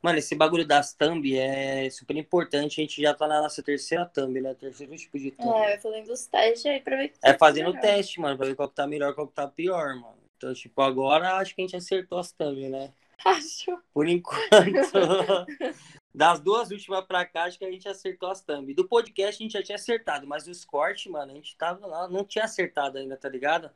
Mano, 0.03 0.19
esse 0.19 0.35
bagulho 0.35 0.67
das 0.67 0.93
thumb 0.93 1.39
é 1.39 1.89
super 1.91 2.17
importante. 2.17 2.81
A 2.81 2.85
gente 2.85 3.01
já 3.01 3.15
tá 3.15 3.29
na 3.29 3.41
nossa 3.41 3.63
terceira 3.63 4.05
thumb, 4.05 4.41
né? 4.41 4.53
Terceiro 4.55 4.97
tipo 4.97 5.17
de 5.17 5.31
thumb. 5.31 5.57
É, 5.65 5.79
fazendo 5.79 6.13
os 6.13 6.27
testes 6.27 6.67
aí 6.67 6.81
pra 6.81 6.97
ver 6.97 7.09
que 7.11 7.19
É 7.23 7.33
tá 7.33 7.39
fazendo 7.39 7.69
melhor. 7.69 7.81
teste, 7.81 8.21
mano, 8.21 8.37
pra 8.37 8.47
ver 8.47 8.57
qual 8.57 8.69
que 8.69 8.75
tá 8.75 8.87
melhor, 8.87 9.15
qual 9.15 9.29
que 9.29 9.35
tá 9.35 9.47
pior, 9.47 9.95
mano. 9.95 10.19
Então, 10.37 10.53
tipo, 10.53 10.83
agora 10.83 11.37
acho 11.37 11.55
que 11.55 11.63
a 11.63 11.65
gente 11.65 11.77
acertou 11.77 12.19
as 12.19 12.33
thumb, 12.33 12.69
né? 12.69 12.93
Acho. 13.25 13.81
Por 13.95 14.09
enquanto. 14.09 14.43
Das 16.15 16.41
duas 16.41 16.71
últimas 16.71 17.07
pra 17.07 17.25
cá, 17.25 17.45
acho 17.45 17.59
que 17.59 17.65
a 17.65 17.71
gente 17.71 17.89
acertou 17.89 18.31
as 18.31 18.43
thumb. 18.43 18.75
Do 18.75 18.87
podcast 18.87 19.43
a 19.43 19.45
gente 19.45 19.53
já 19.53 19.63
tinha 19.63 19.77
acertado, 19.77 20.27
mas 20.27 20.47
os 20.47 20.63
cortes, 20.63 21.11
mano, 21.11 21.33
a 21.33 21.35
gente 21.35 21.57
tava 21.57 21.87
lá, 21.87 22.07
não 22.07 22.23
tinha 22.23 22.45
acertado 22.45 22.99
ainda, 22.99 23.17
tá 23.17 23.31
ligado? 23.31 23.71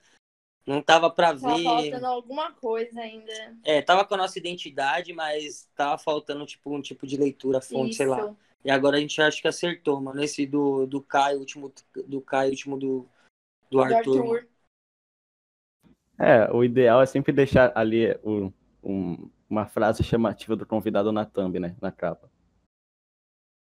Não 0.66 0.82
tava 0.82 1.08
pra 1.08 1.28
Tá 1.28 1.54
ver. 1.54 1.62
faltando 1.62 2.06
alguma 2.06 2.52
coisa 2.52 3.00
ainda. 3.00 3.32
É, 3.62 3.80
tava 3.80 4.04
com 4.04 4.14
a 4.14 4.18
nossa 4.18 4.36
identidade, 4.38 5.12
mas 5.12 5.68
tava 5.76 5.96
faltando, 5.96 6.44
tipo, 6.44 6.74
um 6.74 6.82
tipo 6.82 7.06
de 7.06 7.16
leitura, 7.16 7.60
fonte, 7.60 7.94
sei 7.94 8.06
lá. 8.06 8.18
Isso. 8.26 8.36
E 8.64 8.70
agora 8.70 8.96
a 8.96 9.00
gente 9.00 9.22
acha 9.22 9.40
que 9.40 9.46
acertou, 9.46 10.00
mano. 10.00 10.20
Esse 10.22 10.44
do, 10.44 10.84
do 10.86 11.00
Caio, 11.00 11.38
último 11.38 11.72
do 12.08 12.20
Caio, 12.20 12.50
último 12.50 12.76
do, 12.76 13.08
do 13.70 13.78
Do 13.78 13.80
Arthur. 13.80 14.18
Arthur. 14.18 14.48
É, 16.18 16.50
o 16.52 16.64
ideal 16.64 17.00
é 17.02 17.06
sempre 17.06 17.32
deixar 17.32 17.70
ali 17.76 18.18
o- 18.24 18.50
um- 18.82 19.30
uma 19.48 19.66
frase 19.66 20.02
chamativa 20.02 20.56
do 20.56 20.66
convidado 20.66 21.12
na 21.12 21.24
thumb, 21.24 21.60
né? 21.60 21.76
Na 21.80 21.92
capa. 21.92 22.28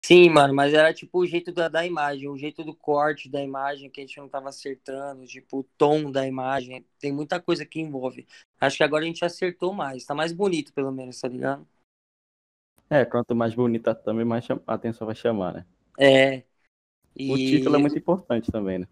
Sim, 0.05 0.31
mano, 0.31 0.53
mas 0.55 0.75
era 0.75 0.93
tipo 0.93 1.19
o 1.21 1.27
jeito 1.27 1.53
da, 1.53 1.69
da 1.69 1.87
imagem, 1.87 2.29
o 2.29 2.37
jeito 2.37 2.65
do 2.65 2.75
corte 2.75 3.29
da 3.29 3.41
imagem 3.43 3.89
que 3.89 4.01
a 4.01 4.05
gente 4.05 4.19
não 4.19 4.29
tava 4.29 4.49
acertando, 4.49 5.25
tipo 5.27 5.61
o 5.61 5.65
tom 5.65 6.11
da 6.11 6.27
imagem. 6.27 6.85
Tem 6.99 7.13
muita 7.13 7.41
coisa 7.41 7.65
que 7.65 7.81
envolve. 7.81 8.27
Acho 8.61 8.79
que 8.79 8.83
agora 8.83 9.05
a 9.05 9.07
gente 9.07 9.25
acertou 9.25 9.73
mais. 9.73 10.05
Tá 10.05 10.15
mais 10.15 10.33
bonito, 10.33 10.73
pelo 10.73 10.91
menos, 10.93 11.21
tá 11.21 11.29
ligado? 11.29 11.67
É, 12.89 13.05
quanto 13.05 13.35
mais 13.35 13.55
bonita 13.57 13.91
a 13.91 13.95
thumb, 13.95 14.25
mais 14.25 14.47
a 14.49 14.75
atenção 14.75 15.05
vai 15.05 15.17
chamar, 15.17 15.53
né? 15.53 15.67
É. 15.99 16.45
O 17.27 17.37
E, 17.37 17.37
título 17.37 17.75
é 17.75 17.79
muito 17.81 17.99
importante 17.99 18.53
também, 18.53 18.79
né? 18.79 18.87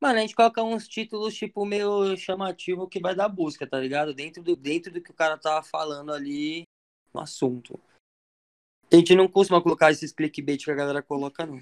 Mano, 0.00 0.18
a 0.18 0.22
gente 0.22 0.34
coloca 0.34 0.62
uns 0.62 0.88
títulos, 0.88 1.34
tipo, 1.34 1.64
meio 1.64 2.16
chamativo 2.16 2.88
que 2.88 2.98
vai 3.00 3.14
dar 3.14 3.28
busca, 3.28 3.66
tá 3.66 3.78
ligado? 3.78 4.12
Dentro 4.12 4.42
do, 4.42 4.56
dentro 4.56 4.92
do 4.92 5.00
que 5.00 5.10
o 5.12 5.14
cara 5.14 5.38
tava 5.38 5.62
falando 5.64 6.12
ali 6.12 6.64
no 7.14 7.20
assunto. 7.20 7.78
A 8.92 8.96
gente 8.96 9.14
não 9.16 9.26
costuma 9.26 9.60
colocar 9.62 9.90
esses 9.90 10.12
clickbait 10.12 10.64
que 10.64 10.70
a 10.70 10.74
galera 10.74 11.02
coloca, 11.02 11.44
não. 11.44 11.60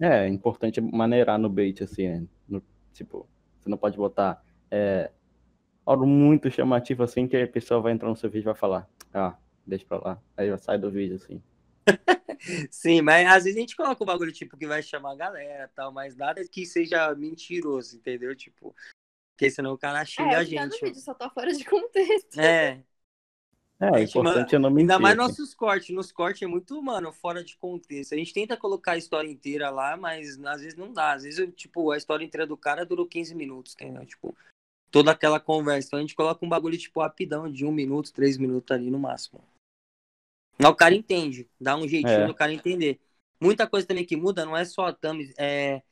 É, 0.00 0.24
é 0.26 0.28
importante 0.28 0.80
maneirar 0.80 1.38
no 1.38 1.48
bait, 1.48 1.82
assim, 1.82 2.08
né? 2.08 2.26
No- 2.48 2.62
tipo, 2.92 3.26
você 3.60 3.68
não 3.68 3.78
pode 3.78 3.96
botar 3.96 4.42
é, 4.70 5.10
algo 5.86 6.06
muito 6.06 6.50
chamativo 6.50 7.02
assim 7.04 7.28
que 7.28 7.36
a 7.36 7.48
pessoa 7.48 7.80
vai 7.80 7.92
entrar 7.92 8.08
no 8.08 8.16
seu 8.16 8.30
vídeo 8.30 8.44
e 8.44 8.52
vai 8.52 8.56
falar, 8.56 8.88
ah, 9.14 9.36
deixa 9.66 9.86
pra 9.86 9.98
lá. 9.98 10.22
Aí 10.36 10.56
sai 10.58 10.78
do 10.78 10.90
vídeo, 10.90 11.16
assim. 11.16 11.42
Sim, 12.70 13.02
mas 13.02 13.26
às 13.26 13.44
vezes 13.44 13.56
a 13.56 13.60
gente 13.60 13.76
coloca 13.76 14.02
o 14.02 14.06
bagulho, 14.06 14.32
tipo, 14.32 14.56
que 14.56 14.66
vai 14.66 14.82
chamar 14.82 15.12
a 15.12 15.16
galera 15.16 15.64
e 15.64 15.68
tal, 15.74 15.92
mas 15.92 16.16
nada 16.16 16.42
que 16.48 16.66
seja 16.66 17.14
mentiroso, 17.14 17.96
entendeu? 17.96 18.34
Tipo, 18.36 18.74
porque 19.36 19.50
senão 19.50 19.74
o 19.74 19.78
cara 19.78 20.04
xinga 20.04 20.36
É, 20.36 20.36
a 20.38 20.44
tá 20.44 20.66
no 20.66 20.70
gente. 20.70 20.84
vídeo 20.84 21.00
só 21.02 21.14
tá 21.14 21.30
fora 21.30 21.52
de 21.52 21.64
contexto. 21.64 22.38
É, 22.38 22.82
É, 23.78 23.90
o 23.90 23.98
Gente, 23.98 24.10
importante 24.18 24.54
é 24.54 24.58
não 24.58 24.70
mentir. 24.70 24.90
ainda 24.90 24.98
mais 24.98 25.18
assim. 25.18 25.28
nossos 25.28 25.54
cortes. 25.54 25.94
Nos 25.94 26.10
cortes 26.10 26.42
é 26.42 26.46
muito, 26.46 26.80
mano, 26.82 27.12
fora 27.12 27.44
de 27.44 27.56
contexto. 27.58 28.14
A 28.14 28.16
gente 28.16 28.32
tenta 28.32 28.56
colocar 28.56 28.92
a 28.92 28.96
história 28.96 29.28
inteira 29.28 29.68
lá, 29.68 29.96
mas 29.96 30.38
às 30.46 30.62
vezes 30.62 30.76
não 30.78 30.92
dá. 30.92 31.12
Às 31.12 31.24
vezes, 31.24 31.38
eu, 31.38 31.52
tipo, 31.52 31.90
a 31.90 31.96
história 31.96 32.24
inteira 32.24 32.46
do 32.46 32.56
cara 32.56 32.86
durou 32.86 33.06
15 33.06 33.34
minutos, 33.34 33.74
entendeu? 33.74 34.06
Tipo, 34.06 34.34
toda 34.90 35.10
aquela 35.10 35.38
conversa. 35.38 35.88
Então 35.88 35.98
a 35.98 36.02
gente 36.02 36.14
coloca 36.14 36.44
um 36.44 36.48
bagulho, 36.48 36.78
tipo, 36.78 37.00
rapidão, 37.00 37.50
de 37.52 37.66
um 37.66 37.72
minuto, 37.72 38.12
três 38.14 38.38
minutos 38.38 38.70
ali 38.74 38.90
no 38.90 38.98
máximo. 38.98 39.44
Mas 40.58 40.70
o 40.70 40.74
cara 40.74 40.94
entende, 40.94 41.46
dá 41.60 41.76
um 41.76 41.86
jeitinho 41.86 42.22
É. 42.22 42.26
do 42.26 42.34
cara 42.34 42.52
entender. 42.52 42.98
Muita 43.38 43.66
coisa 43.66 43.86
também 43.86 44.06
que 44.06 44.16
muda, 44.16 44.46
não 44.46 44.56
é 44.56 44.64
só 44.64 44.86
a 44.86 44.92
thumb, 44.94 45.30
é 45.36 45.82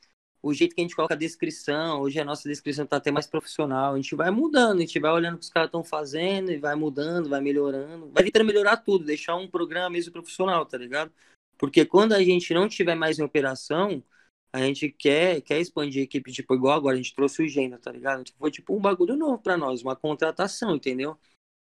o 0.45 0.53
jeito 0.53 0.75
que 0.75 0.81
a 0.83 0.85
gente 0.85 0.95
coloca 0.95 1.15
a 1.15 1.17
descrição. 1.17 2.03
Hoje 2.03 2.21
a 2.21 2.25
nossa 2.25 2.47
descrição 2.47 2.87
tá 2.87 2.99
até 2.99 3.11
mais 3.11 3.27
profissional. 3.27 3.95
A 3.95 3.97
gente 3.97 4.15
vai 4.15 4.31
mudando, 4.31 4.77
a 4.77 4.81
gente 4.81 5.01
vai 5.01 5.11
olhando 5.11 5.37
o 5.37 5.39
que 5.39 5.45
os 5.45 5.51
caras 5.51 5.69
estão 5.69 5.83
fazendo 5.83 6.53
e 6.53 6.59
vai 6.59 6.75
mudando, 6.75 7.31
vai 7.31 7.41
melhorando. 7.41 8.11
Vai 8.13 8.25
tentando 8.25 8.45
melhorar 8.45 8.77
tudo, 8.77 9.07
deixar 9.07 9.37
um 9.37 9.49
programa 9.49 9.89
mesmo 9.89 10.13
profissional, 10.13 10.67
tá 10.67 10.77
ligado? 10.77 11.11
Porque 11.57 11.87
quando 11.87 12.13
a 12.13 12.23
gente 12.23 12.53
não 12.53 12.69
tiver 12.69 12.95
mais 12.95 13.19
em 13.19 13.23
operação, 13.23 14.05
a 14.53 14.59
gente 14.61 14.91
quer, 14.91 15.41
quer 15.41 15.61
expandir 15.61 16.03
a 16.03 16.05
equipe, 16.05 16.31
tipo, 16.31 16.55
igual 16.55 16.77
agora, 16.77 16.95
a 16.95 16.99
gente 16.99 17.15
trouxe 17.15 17.43
o 17.43 17.49
Genda, 17.49 17.79
tá 17.79 17.91
ligado? 17.91 18.25
Foi 18.39 18.51
tipo 18.51 18.77
um 18.77 18.81
bagulho 18.81 19.17
novo 19.17 19.39
pra 19.39 19.57
nós, 19.57 19.83
uma 19.83 19.97
contratação, 19.97 20.77
entendeu? 20.77 21.19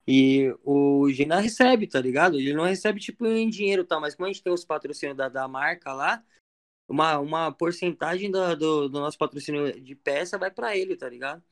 E 0.08 0.52
o 0.64 1.08
Gina 1.10 1.38
recebe, 1.40 1.86
tá 1.86 2.00
ligado? 2.00 2.36
Ele 2.38 2.52
não 2.52 2.64
recebe, 2.64 2.98
tipo, 3.00 3.26
em 3.26 3.48
dinheiro, 3.48 3.84
tá? 3.84 4.00
Mas 4.00 4.14
como 4.16 4.26
a 4.26 4.32
gente 4.32 4.42
tem 4.42 4.52
os 4.52 4.64
patrocínios 4.64 5.16
da, 5.16 5.28
da 5.28 5.46
marca 5.46 5.92
lá, 5.92 6.22
uma, 6.88 7.18
uma 7.18 7.52
porcentagem 7.52 8.30
do, 8.30 8.88
do 8.88 9.00
nosso 9.00 9.18
patrocínio 9.18 9.80
de 9.80 9.94
peça 9.94 10.38
vai 10.38 10.50
pra 10.50 10.76
ele, 10.76 10.96
tá 10.96 11.08
ligado? 11.08 11.42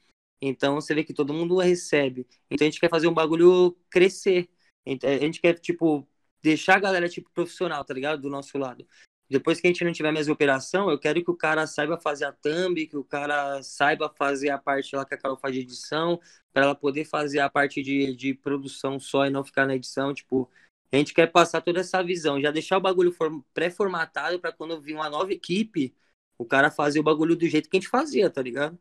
Então 0.41 0.75
você 0.75 0.95
vê 0.95 1.05
que 1.05 1.15
todo 1.15 1.33
mundo 1.35 1.59
recebe. 1.59 2.27
Então 2.51 2.67
a 2.67 2.71
gente 2.71 2.81
quer 2.81 2.91
fazer 2.91 3.09
um 3.09 3.15
bagulho 3.15 3.77
crescer. 3.91 4.49
Então, 4.87 5.11
A 5.11 5.19
gente 5.19 5.41
quer, 5.41 5.59
tipo, 5.59 6.07
deixar 6.43 6.77
a 6.77 6.81
galera, 6.81 7.09
tipo, 7.09 7.31
profissional, 7.33 7.85
tá 7.85 7.95
ligado? 7.95 8.23
Do 8.23 8.31
nosso 8.31 8.59
lado. 8.59 8.87
Depois 9.29 9.59
que 9.61 9.67
a 9.67 9.71
gente 9.71 9.85
não 9.85 9.93
tiver 9.93 10.13
mais 10.13 10.29
operação, 10.29 10.91
eu 10.91 10.99
quero 10.99 11.25
que 11.25 11.31
o 11.31 11.37
cara 11.37 11.67
saiba 11.67 11.99
fazer 11.99 12.27
a 12.27 12.33
thumb, 12.33 12.87
que 12.87 12.97
o 12.97 13.05
cara 13.05 13.63
saiba 13.63 14.13
fazer 14.17 14.51
a 14.51 14.59
parte 14.59 14.95
lá 14.95 15.05
que 15.05 15.15
a 15.15 15.19
Carol 15.19 15.39
faz 15.39 15.55
de 15.55 15.61
edição, 15.63 16.21
para 16.53 16.65
ela 16.65 16.75
poder 16.75 17.07
fazer 17.07 17.41
a 17.41 17.49
parte 17.49 17.83
de, 17.83 18.15
de 18.15 18.35
produção 18.35 19.01
só 19.01 19.27
e 19.27 19.31
não 19.31 19.43
ficar 19.43 19.67
na 19.67 19.75
edição. 19.75 20.13
Tipo, 20.13 20.51
a 20.97 20.99
gente 20.99 21.15
quer 21.15 21.27
passar 21.31 21.61
toda 21.61 21.81
essa 21.81 22.03
visão, 22.03 22.41
já 22.41 22.51
deixar 22.51 22.79
o 22.79 22.81
bagulho 22.81 23.13
form- 23.13 23.43
pré-formatado 23.53 24.41
para 24.41 24.53
quando 24.53 24.81
vir 24.81 24.95
uma 24.95 25.11
nova 25.11 25.33
equipe, 25.33 25.95
o 26.39 26.45
cara 26.45 26.71
fazer 26.71 27.01
o 27.01 27.03
bagulho 27.03 27.37
do 27.37 27.47
jeito 27.49 27.69
que 27.69 27.77
a 27.77 27.81
gente 27.81 27.89
fazia, 27.89 28.31
tá 28.31 28.43
ligado? 28.43 28.79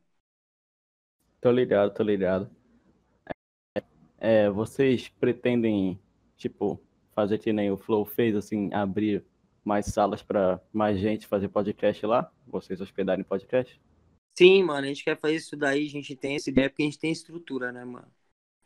Tô 1.42 1.52
ligado, 1.52 1.94
tô 1.94 2.04
ligado. 2.04 2.50
É, 4.18 4.50
vocês 4.50 5.10
pretendem, 5.10 6.00
tipo, 6.38 6.80
fazer 7.14 7.38
que 7.40 7.52
nem 7.52 7.72
o 7.72 7.78
Flow 7.78 8.06
fez, 8.06 8.36
assim, 8.36 8.74
abrir 8.74 9.24
mais 9.64 9.88
salas 9.88 10.24
para 10.24 10.62
mais 10.72 11.00
gente 11.00 11.28
fazer 11.28 11.50
podcast 11.50 12.06
lá? 12.06 12.32
Vocês 12.48 12.80
hospedarem 12.80 13.24
podcast? 13.24 13.80
Sim, 14.38 14.64
mano, 14.64 14.86
a 14.86 14.88
gente 14.88 15.04
quer 15.04 15.20
fazer 15.20 15.36
isso 15.36 15.56
daí, 15.56 15.86
a 15.88 15.90
gente 15.90 16.16
tem 16.16 16.36
essa 16.36 16.50
ideia 16.50 16.70
porque 16.70 16.84
a 16.84 16.86
gente 16.86 17.00
tem 17.00 17.12
estrutura, 17.12 17.72
né, 17.72 17.84
mano? 17.86 18.12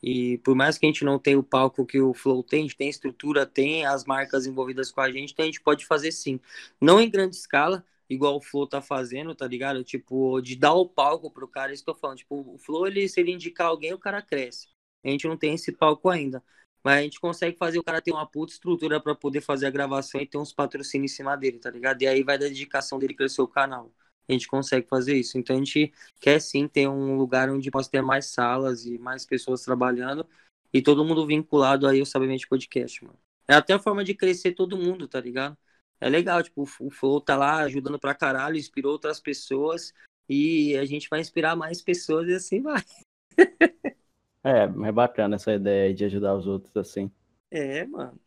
E 0.02 0.38
por 0.40 0.56
mais 0.56 0.78
que 0.78 0.86
a 0.86 0.90
gente 0.90 1.04
não 1.04 1.18
tenha 1.20 1.40
o 1.40 1.44
palco 1.44 1.86
que 1.86 2.00
o 2.00 2.14
Flow 2.14 2.44
tem, 2.44 2.60
a 2.60 2.64
gente 2.64 2.78
tem 2.78 2.90
estrutura, 2.90 3.46
tem 3.46 3.86
as 3.86 4.06
marcas 4.06 4.46
envolvidas 4.46 4.92
com 4.92 5.02
a 5.02 5.12
gente, 5.12 5.34
então 5.34 5.44
a 5.44 5.48
gente 5.48 5.62
pode 5.62 5.86
fazer 5.86 6.12
sim. 6.12 6.40
Não 6.80 7.00
em 7.02 7.10
grande 7.10 7.36
escala, 7.36 7.84
igual 8.10 8.38
o 8.38 8.42
Flow 8.42 8.68
tá 8.68 8.82
fazendo, 8.82 9.34
tá 9.36 9.48
ligado? 9.48 9.84
Tipo, 9.84 10.40
de 10.42 10.56
dar 10.56 10.74
o 10.74 10.88
palco 10.88 11.32
pro 11.32 11.48
cara, 11.48 11.74
isso 11.74 11.84
que 11.84 11.90
eu 11.90 11.94
tô 11.94 12.00
falando. 12.00 12.18
Tipo, 12.20 12.54
o 12.54 12.58
Flow, 12.58 12.88
ele, 12.88 13.08
se 13.10 13.20
ele 13.20 13.32
indicar 13.32 13.68
alguém, 13.68 13.94
o 13.94 14.00
cara 14.00 14.22
cresce. 14.22 14.68
A 15.04 15.10
gente 15.10 15.28
não 15.28 15.38
tem 15.38 15.54
esse 15.54 15.72
palco 15.72 16.10
ainda. 16.10 16.44
Mas 16.84 17.00
a 17.00 17.02
gente 17.02 17.20
consegue 17.20 17.58
fazer 17.58 17.80
o 17.80 17.84
cara 17.84 18.02
ter 18.02 18.12
uma 18.12 18.26
puta 18.26 18.54
estrutura 18.54 19.02
pra 19.02 19.16
poder 19.16 19.42
fazer 19.42 19.66
a 19.66 19.70
gravação 19.70 20.22
e 20.22 20.28
ter 20.28 20.38
uns 20.38 20.54
patrocínios 20.54 21.12
em 21.12 21.16
cima 21.16 21.36
dele, 21.36 21.60
tá 21.60 21.70
ligado? 21.70 22.02
E 22.02 22.08
aí 22.08 22.24
vai 22.24 22.38
da 22.38 22.48
dedicação 22.48 22.98
dele 23.00 23.14
crescer 23.14 23.42
o 23.42 23.48
canal. 23.48 23.92
A 24.28 24.32
gente 24.32 24.48
consegue 24.48 24.88
fazer 24.88 25.16
isso. 25.16 25.38
Então 25.38 25.56
a 25.56 25.60
gente 25.60 25.94
quer 26.20 26.40
sim 26.40 26.68
ter 26.68 26.88
um 26.88 27.16
lugar 27.16 27.50
onde 27.50 27.72
possa 27.72 27.90
ter 27.90 28.02
mais 28.02 28.26
salas 28.28 28.86
e 28.86 28.98
mais 28.98 29.26
pessoas 29.26 29.64
trabalhando 29.64 30.28
e 30.74 30.82
todo 30.82 31.06
mundo 31.06 31.26
vinculado 31.26 31.88
aí 31.88 32.00
ao 32.00 32.06
Sabemente 32.06 32.48
Podcast, 32.48 33.04
mano. 33.04 33.18
É 33.48 33.54
até 33.54 33.74
a 33.74 33.80
forma 33.80 34.04
de 34.04 34.14
crescer 34.14 34.52
todo 34.52 34.78
mundo, 34.78 35.08
tá 35.08 35.22
ligado? 35.22 35.58
É 36.00 36.10
legal, 36.10 36.44
tipo, 36.44 36.68
o 36.80 36.90
Flow 36.92 37.22
tá 37.22 37.36
lá 37.36 37.58
ajudando 37.60 37.98
pra 37.98 38.14
caralho, 38.14 38.58
inspirou 38.58 38.92
outras 38.92 39.20
pessoas 39.20 39.94
e 40.30 40.76
a 40.78 40.86
gente 40.86 41.10
vai 41.10 41.22
inspirar 41.22 41.56
mais 41.56 41.82
pessoas 41.82 42.28
e 42.28 42.34
assim 42.34 42.62
vai. 42.62 42.84
É, 44.44 44.64
é 44.64 44.92
bacana 44.94 45.36
essa 45.36 45.54
ideia 45.54 45.94
de 45.94 46.06
ajudar 46.06 46.34
os 46.34 46.48
outros, 46.48 46.78
assim. 46.78 47.12
É, 47.52 47.86
mano. 47.86 48.18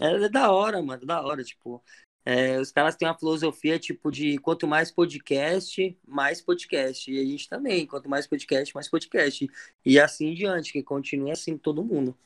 É 0.00 0.28
da 0.28 0.52
hora, 0.52 0.80
mano, 0.80 1.04
da 1.04 1.20
hora, 1.20 1.42
tipo. 1.42 1.82
É, 2.24 2.58
os 2.60 2.70
caras 2.70 2.94
têm 2.94 3.08
uma 3.08 3.18
filosofia, 3.18 3.78
tipo, 3.78 4.10
de 4.10 4.38
quanto 4.38 4.66
mais 4.66 4.90
podcast, 4.90 5.98
mais 6.06 6.40
podcast. 6.40 7.10
E 7.10 7.18
a 7.18 7.24
gente 7.24 7.48
também, 7.48 7.86
quanto 7.86 8.08
mais 8.08 8.26
podcast, 8.26 8.74
mais 8.74 8.88
podcast. 8.88 9.50
E 9.84 9.98
assim 9.98 10.28
em 10.28 10.34
diante, 10.34 10.72
que 10.72 10.82
continue 10.82 11.32
assim 11.32 11.58
todo 11.58 11.84
mundo. 11.84 12.16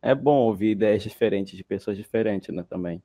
É 0.00 0.14
bom 0.14 0.36
ouvir 0.46 0.72
ideias 0.72 1.02
diferentes 1.02 1.56
de 1.56 1.64
pessoas 1.64 1.96
diferentes, 1.96 2.54
né, 2.54 2.62
também. 2.62 3.02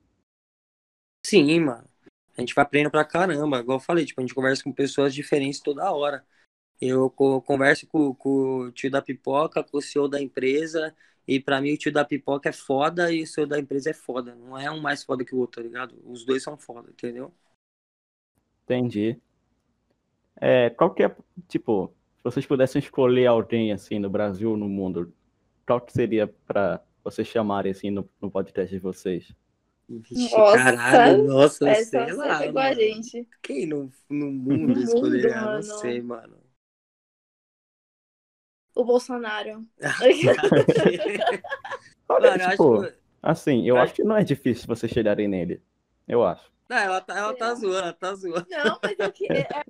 Sim, 1.26 1.60
mano. 1.60 1.88
A 2.36 2.40
gente 2.40 2.54
vai 2.54 2.62
aprendendo 2.62 2.90
pra 2.90 3.04
caramba. 3.04 3.58
Igual 3.58 3.78
eu 3.78 3.82
falei, 3.82 4.04
tipo, 4.04 4.20
a 4.20 4.24
gente 4.24 4.34
conversa 4.34 4.62
com 4.62 4.72
pessoas 4.72 5.12
diferentes 5.12 5.60
toda 5.60 5.90
hora. 5.90 6.24
Eu 6.80 7.10
converso 7.10 7.86
com, 7.86 8.14
com 8.14 8.60
o 8.60 8.72
tio 8.72 8.90
da 8.90 9.02
pipoca, 9.02 9.62
com 9.62 9.78
o 9.78 9.82
CEO 9.82 10.08
da 10.08 10.20
empresa, 10.20 10.94
e 11.30 11.38
para 11.38 11.60
mim 11.60 11.72
o 11.72 11.76
tio 11.76 11.92
da 11.92 12.04
pipoca 12.04 12.48
é 12.48 12.52
foda 12.52 13.12
e 13.12 13.22
o 13.22 13.26
CEO 13.26 13.46
da 13.46 13.56
empresa 13.56 13.90
é 13.90 13.94
foda. 13.94 14.34
Não 14.34 14.58
é 14.58 14.68
um 14.68 14.80
mais 14.80 15.04
foda 15.04 15.24
que 15.24 15.32
o 15.32 15.38
outro, 15.38 15.62
tá 15.62 15.68
ligado? 15.68 15.94
Os 16.04 16.24
dois 16.24 16.42
são 16.42 16.56
foda, 16.56 16.90
entendeu? 16.90 17.32
Entendi. 18.64 19.16
É, 20.40 20.70
qual 20.70 20.92
que 20.92 21.04
é, 21.04 21.16
tipo, 21.46 21.94
se 22.16 22.24
vocês 22.24 22.44
pudessem 22.44 22.80
escolher 22.80 23.26
alguém 23.26 23.70
assim 23.70 24.00
no 24.00 24.10
Brasil 24.10 24.50
ou 24.50 24.56
no 24.56 24.68
mundo, 24.68 25.14
qual 25.64 25.80
que 25.80 25.92
seria 25.92 26.26
para 26.26 26.82
vocês 27.04 27.28
chamarem 27.28 27.70
assim 27.70 27.92
no, 27.92 28.10
no 28.20 28.28
podcast 28.28 28.74
de 28.74 28.80
vocês? 28.80 29.32
Vixe, 29.88 30.36
nossa, 30.36 30.56
caralho, 30.56 31.24
nossa, 31.28 31.68
essa 31.68 32.06
sei 32.06 32.12
lá. 32.12 32.40
Pegou 32.40 32.60
a 32.60 32.74
gente. 32.74 33.28
Quem 33.40 33.66
no, 33.66 33.88
no 34.08 34.32
mundo 34.34 34.80
escolheria? 34.80 35.40
Não 35.42 35.62
sei, 35.62 36.02
mano. 36.02 36.39
O 38.80 38.84
Bolsonaro. 38.84 39.66
Olha, 42.08 42.30
mano, 42.30 42.50
tipo, 42.50 42.82
que... 42.82 42.94
assim, 43.22 43.68
eu 43.68 43.76
acho 43.76 43.92
que 43.92 44.02
não 44.02 44.16
é 44.16 44.24
difícil 44.24 44.66
vocês 44.66 44.90
chegarem 44.90 45.28
nele. 45.28 45.62
Eu 46.08 46.24
acho. 46.24 46.50
Não, 46.66 46.78
ela 46.78 47.02
tá, 47.02 47.18
ela 47.18 47.36
tá 47.36 47.54
zoando, 47.54 47.78
ela 47.78 47.92
tá 47.92 48.14
zoando. 48.14 48.46
Não, 48.48 48.78
mas 48.82 48.98
eu 48.98 49.12
queria. 49.12 49.40
É, 49.40 49.58
é... 49.58 49.62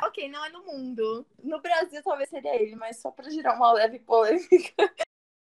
ok, 0.06 0.30
não 0.30 0.42
é 0.42 0.48
no 0.48 0.64
mundo. 0.64 1.26
No 1.42 1.60
Brasil 1.60 2.02
talvez 2.02 2.30
seria 2.30 2.54
ele, 2.54 2.74
mas 2.74 2.96
só 2.96 3.10
pra 3.10 3.28
girar 3.28 3.54
uma 3.54 3.70
leve 3.72 3.98
polêmica. 3.98 4.90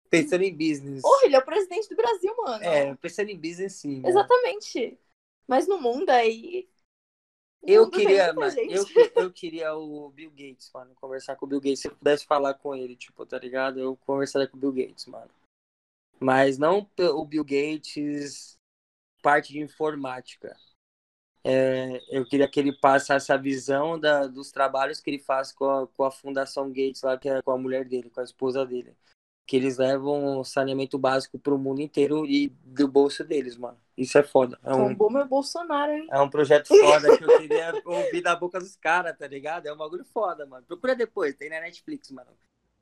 Pensando 0.09 0.43
em 0.43 0.51
business. 0.51 1.01
Porra, 1.01 1.25
ele 1.25 1.37
é 1.37 1.39
o 1.39 1.45
presidente 1.45 1.87
do 1.87 1.95
Brasil, 1.95 2.35
mano. 2.37 2.65
É, 2.65 2.93
pensando 2.95 3.29
em 3.29 3.39
business, 3.39 3.75
sim. 3.75 4.01
Exatamente. 4.05 4.99
Mas 5.47 5.69
no 5.69 5.79
mundo 5.79 6.09
aí. 6.09 6.67
Eu 7.64 7.89
queria, 7.89 8.34
eu, 8.70 8.86
eu 9.16 9.32
queria 9.32 9.76
o 9.76 10.10
Bill 10.10 10.32
Gates, 10.32 10.72
mano, 10.74 10.95
conversar 10.95 11.36
com 11.36 11.45
o 11.45 11.49
Bill 11.49 11.60
Gates. 11.60 11.82
Se 11.82 11.88
eu 11.88 11.95
pudesse 11.95 12.26
falar 12.26 12.53
com 12.53 12.76
ele, 12.76 12.95
tipo, 12.95 13.26
tá 13.26 13.38
ligado? 13.38 13.80
Eu 13.80 13.97
conversaria 13.97 14.47
com 14.47 14.57
o 14.57 14.60
Bill 14.60 14.72
Gates, 14.72 15.05
mano. 15.05 15.32
Mas 16.20 16.57
não 16.57 16.89
o 16.97 17.26
Bill 17.26 17.43
Gates, 17.43 18.57
parte 19.22 19.53
de 19.53 19.60
informática. 19.60 20.55
É, 21.43 22.01
eu 22.10 22.26
queria 22.26 22.49
que 22.49 22.60
ele 22.60 22.78
passasse 22.78 23.32
a 23.32 23.38
visão 23.38 23.97
da, 23.97 24.28
dos 24.28 24.51
trabalhos 24.51 24.99
que 24.99 25.10
ele 25.10 25.20
faz 25.20 25.53
com 25.53 25.66
a, 25.66 25.88
com 25.88 26.03
a 26.03 26.12
Fundação 26.12 26.68
Gates, 26.70 27.01
lá, 27.01 27.18
que 27.18 27.30
é 27.30 27.41
com 27.41 27.51
a 27.51 27.57
mulher 27.57 27.86
dele, 27.86 28.10
com 28.10 28.20
a 28.20 28.24
esposa 28.24 28.66
dele 28.66 28.95
que 29.49 29.57
eles 29.57 29.79
levam 29.79 30.43
saneamento 30.43 30.95
básico 30.99 31.39
pro 31.39 31.57
mundo 31.57 31.81
inteiro 31.81 32.23
e 32.23 32.49
do 32.63 32.87
bolso 32.87 33.23
deles, 33.23 33.57
mano. 33.57 33.79
Isso 33.97 34.15
é 34.15 34.21
foda. 34.21 34.59
É 34.63 34.75
um, 34.75 34.93
bom 34.93 35.09
meu 35.09 35.27
Bolsonaro, 35.27 35.91
hein? 35.91 36.07
É 36.11 36.21
um 36.21 36.29
projeto 36.29 36.67
foda 36.67 37.17
que 37.17 37.23
eu 37.23 37.39
queria 37.39 37.73
ouvir 37.83 38.21
da 38.21 38.35
boca 38.35 38.59
dos 38.59 38.75
caras, 38.75 39.17
tá 39.17 39.25
ligado? 39.25 39.65
É 39.65 39.73
um 39.73 39.75
bagulho 39.75 40.05
foda, 40.05 40.45
mano. 40.45 40.63
Procura 40.67 40.95
depois, 40.95 41.33
tem 41.33 41.49
na 41.49 41.61
Netflix, 41.61 42.11
mano. 42.11 42.29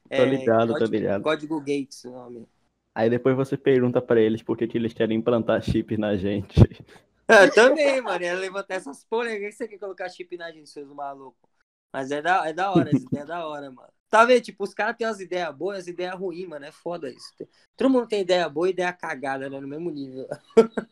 É, 0.09 0.17
tô 0.17 0.25
ligado, 0.25 0.73
código, 0.73 0.85
tô 0.85 0.91
ligado. 0.91 1.23
Código 1.23 1.59
Gates, 1.61 2.03
o 2.03 2.11
nome. 2.11 2.45
Aí 2.93 3.09
depois 3.09 3.37
você 3.37 3.55
pergunta 3.55 4.01
pra 4.01 4.19
eles 4.19 4.43
por 4.43 4.57
que, 4.57 4.67
que 4.67 4.77
eles 4.77 4.91
querem 4.91 5.17
implantar 5.17 5.61
chip 5.61 5.95
na 5.95 6.17
gente. 6.17 6.59
Eu 7.29 7.53
também, 7.53 8.01
mano. 8.01 8.21
Ia 8.21 8.35
levantar 8.35 8.75
essas 8.75 9.05
polêmicas. 9.05 9.55
Você 9.55 9.69
quer 9.69 9.77
colocar 9.77 10.09
chip 10.09 10.35
na 10.35 10.51
gente, 10.51 10.69
seus 10.69 10.89
malucos? 10.89 11.49
Mas 11.93 12.11
é 12.11 12.21
da, 12.21 12.45
é 12.45 12.51
da 12.51 12.71
hora, 12.71 12.89
essa 12.93 13.05
ideia 13.05 13.23
é 13.23 13.25
da 13.25 13.47
hora, 13.47 13.71
mano. 13.71 13.96
Tá 14.09 14.23
vendo? 14.23 14.41
Tipo, 14.41 14.63
os 14.63 14.73
caras 14.73 14.95
têm 14.95 15.05
as 15.05 15.19
ideias 15.19 15.53
boas 15.55 15.77
e 15.77 15.79
as 15.81 15.87
ideias 15.87 16.17
ruins, 16.17 16.47
mano. 16.47 16.65
É 16.65 16.71
foda 16.71 17.09
isso. 17.09 17.33
Todo 17.75 17.89
mundo 17.89 18.07
tem 18.07 18.21
ideia 18.21 18.47
boa 18.47 18.67
e 18.67 18.71
ideia 18.71 18.93
cagada, 18.93 19.49
né? 19.49 19.59
No 19.59 19.67
mesmo 19.67 19.89
nível. 19.89 20.27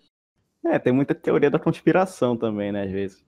é, 0.66 0.78
tem 0.78 0.91
muita 0.91 1.16
teoria 1.16 1.49
da 1.49 1.59
conspiração 1.59 2.36
também, 2.38 2.72
né? 2.72 2.84
Às 2.84 2.91
vezes. 2.91 3.26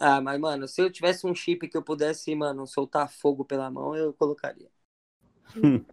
Ah, 0.00 0.20
mas, 0.20 0.40
mano, 0.40 0.66
se 0.66 0.80
eu 0.80 0.90
tivesse 0.90 1.26
um 1.26 1.34
chip 1.34 1.68
que 1.68 1.76
eu 1.76 1.82
pudesse, 1.82 2.34
mano, 2.34 2.66
soltar 2.66 3.08
fogo 3.08 3.44
pela 3.44 3.70
mão, 3.70 3.94
eu 3.94 4.12
colocaria. 4.14 4.70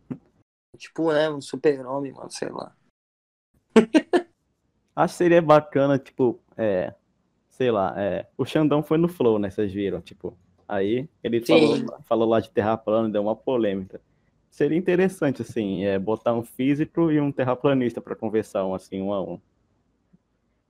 tipo, 0.77 1.11
né? 1.11 1.29
Um 1.29 1.41
super-homem, 1.41 2.13
mano, 2.13 2.31
sei 2.31 2.49
lá. 2.49 2.75
Acho 4.95 5.13
que 5.13 5.17
seria 5.17 5.41
bacana, 5.41 5.99
tipo, 5.99 6.39
é. 6.57 6.95
Sei 7.49 7.69
lá, 7.69 7.93
é. 7.97 8.29
O 8.37 8.45
Xandão 8.45 8.81
foi 8.81 8.97
no 8.97 9.09
Flow, 9.09 9.37
né? 9.37 9.49
Vocês 9.49 9.71
viram? 9.71 10.01
Tipo, 10.01 10.37
Aí 10.69 11.09
ele 11.23 11.41
falou, 11.41 11.99
falou, 12.03 12.29
lá 12.29 12.39
de 12.39 12.51
terra 12.51 12.77
plana, 12.77 13.09
deu 13.09 13.23
uma 13.23 13.35
polêmica. 13.35 13.99
Seria 14.51 14.77
interessante, 14.77 15.41
assim, 15.41 15.83
é, 15.83 15.97
botar 15.97 16.35
um 16.35 16.43
físico 16.43 17.11
e 17.11 17.19
um 17.19 17.31
terraplanista 17.31 17.99
para 17.99 18.15
conversar 18.15 18.63
um 18.67 18.75
assim, 18.75 19.01
um 19.01 19.11
a 19.11 19.19
um. 19.19 19.39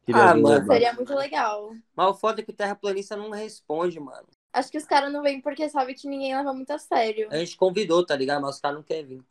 Queria 0.05 0.23
ah, 0.23 0.35
mano, 0.35 0.65
seria 0.65 0.93
muito 0.93 1.13
legal. 1.13 1.75
Mas 1.93 2.07
o 2.11 2.13
foda 2.13 2.39
é 2.39 2.45
que 2.45 2.51
o 2.51 2.55
terraplanista 2.55 3.17
não 3.17 3.29
responde, 3.29 3.99
mano. 3.99 4.25
Acho 4.53 4.71
que 4.71 4.77
os 4.77 4.85
caras 4.85 5.11
não 5.11 5.21
vêm 5.21 5.41
porque 5.41 5.67
sabe 5.67 5.93
que 5.93 6.07
ninguém 6.07 6.33
leva 6.33 6.53
muito 6.53 6.71
a 6.71 6.79
sério. 6.79 7.27
A 7.29 7.37
gente 7.37 7.57
convidou, 7.57 8.05
tá 8.05 8.15
ligado? 8.15 8.41
Mas 8.41 8.55
os 8.55 8.61
caras 8.61 8.77
não 8.77 8.83
querem 8.83 9.05
vir. 9.05 9.21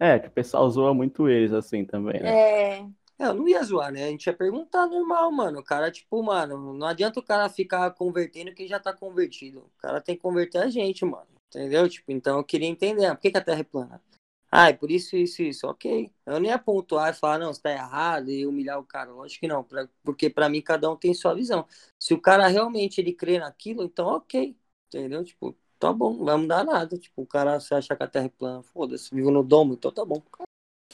É, 0.00 0.18
que 0.18 0.26
o 0.26 0.32
pessoal 0.32 0.68
zoa 0.68 0.92
muito 0.92 1.28
eles, 1.28 1.52
assim, 1.52 1.84
também, 1.84 2.20
né? 2.20 2.28
É. 2.28 2.86
É, 3.18 3.26
eu 3.26 3.34
não 3.34 3.48
ia 3.48 3.62
zoar, 3.62 3.90
né? 3.90 4.04
A 4.04 4.08
gente 4.08 4.26
ia 4.26 4.32
perguntar 4.34 4.86
normal, 4.86 5.32
mano. 5.32 5.60
O 5.60 5.64
cara, 5.64 5.90
tipo, 5.90 6.22
mano, 6.22 6.74
não 6.74 6.86
adianta 6.86 7.18
o 7.18 7.22
cara 7.22 7.48
ficar 7.48 7.90
convertendo 7.92 8.54
quem 8.54 8.68
já 8.68 8.78
tá 8.78 8.92
convertido. 8.92 9.60
O 9.60 9.70
cara 9.78 10.00
tem 10.00 10.14
que 10.16 10.22
converter 10.22 10.58
a 10.58 10.68
gente, 10.68 11.04
mano. 11.04 11.26
Entendeu? 11.48 11.88
Tipo, 11.88 12.12
então 12.12 12.38
eu 12.38 12.44
queria 12.44 12.68
entender. 12.68 13.08
Por 13.14 13.20
que, 13.20 13.30
que 13.30 13.38
a 13.38 13.40
Terra 13.40 13.60
é 13.60 13.64
plana? 13.64 14.02
Ah, 14.50 14.68
é 14.68 14.72
por 14.72 14.90
isso, 14.90 15.16
isso, 15.16 15.42
isso. 15.42 15.66
Ok. 15.66 16.12
Eu 16.26 16.38
nem 16.40 16.50
ia 16.50 16.58
pontuar 16.58 17.10
e 17.12 17.16
falar, 17.16 17.38
não, 17.38 17.52
você 17.52 17.62
tá 17.62 17.70
errado 17.72 18.30
e 18.30 18.46
humilhar 18.46 18.78
o 18.78 18.84
cara. 18.84 19.10
Lógico 19.10 19.40
que 19.40 19.48
não. 19.48 19.64
Pra, 19.64 19.88
porque 20.04 20.28
para 20.30 20.48
mim 20.48 20.60
cada 20.60 20.90
um 20.90 20.96
tem 20.96 21.14
sua 21.14 21.34
visão. 21.34 21.66
Se 21.98 22.14
o 22.14 22.20
cara 22.20 22.46
realmente 22.48 23.00
ele 23.00 23.12
crê 23.12 23.38
naquilo, 23.38 23.84
então 23.84 24.06
ok. 24.08 24.56
Entendeu? 24.88 25.24
Tipo, 25.24 25.56
tá 25.78 25.92
bom, 25.92 26.14
não 26.16 26.24
vai 26.26 26.36
mudar 26.36 26.64
nada. 26.64 26.98
Tipo, 26.98 27.22
o 27.22 27.26
cara 27.26 27.58
se 27.60 27.74
acha 27.74 27.96
que 27.96 28.02
a 28.02 28.06
Terra 28.06 28.26
é 28.26 28.28
plana, 28.28 28.62
foda-se, 28.62 29.14
vivo 29.14 29.30
no 29.30 29.42
domo, 29.42 29.74
então 29.74 29.90
tá 29.90 30.04
bom. 30.04 30.22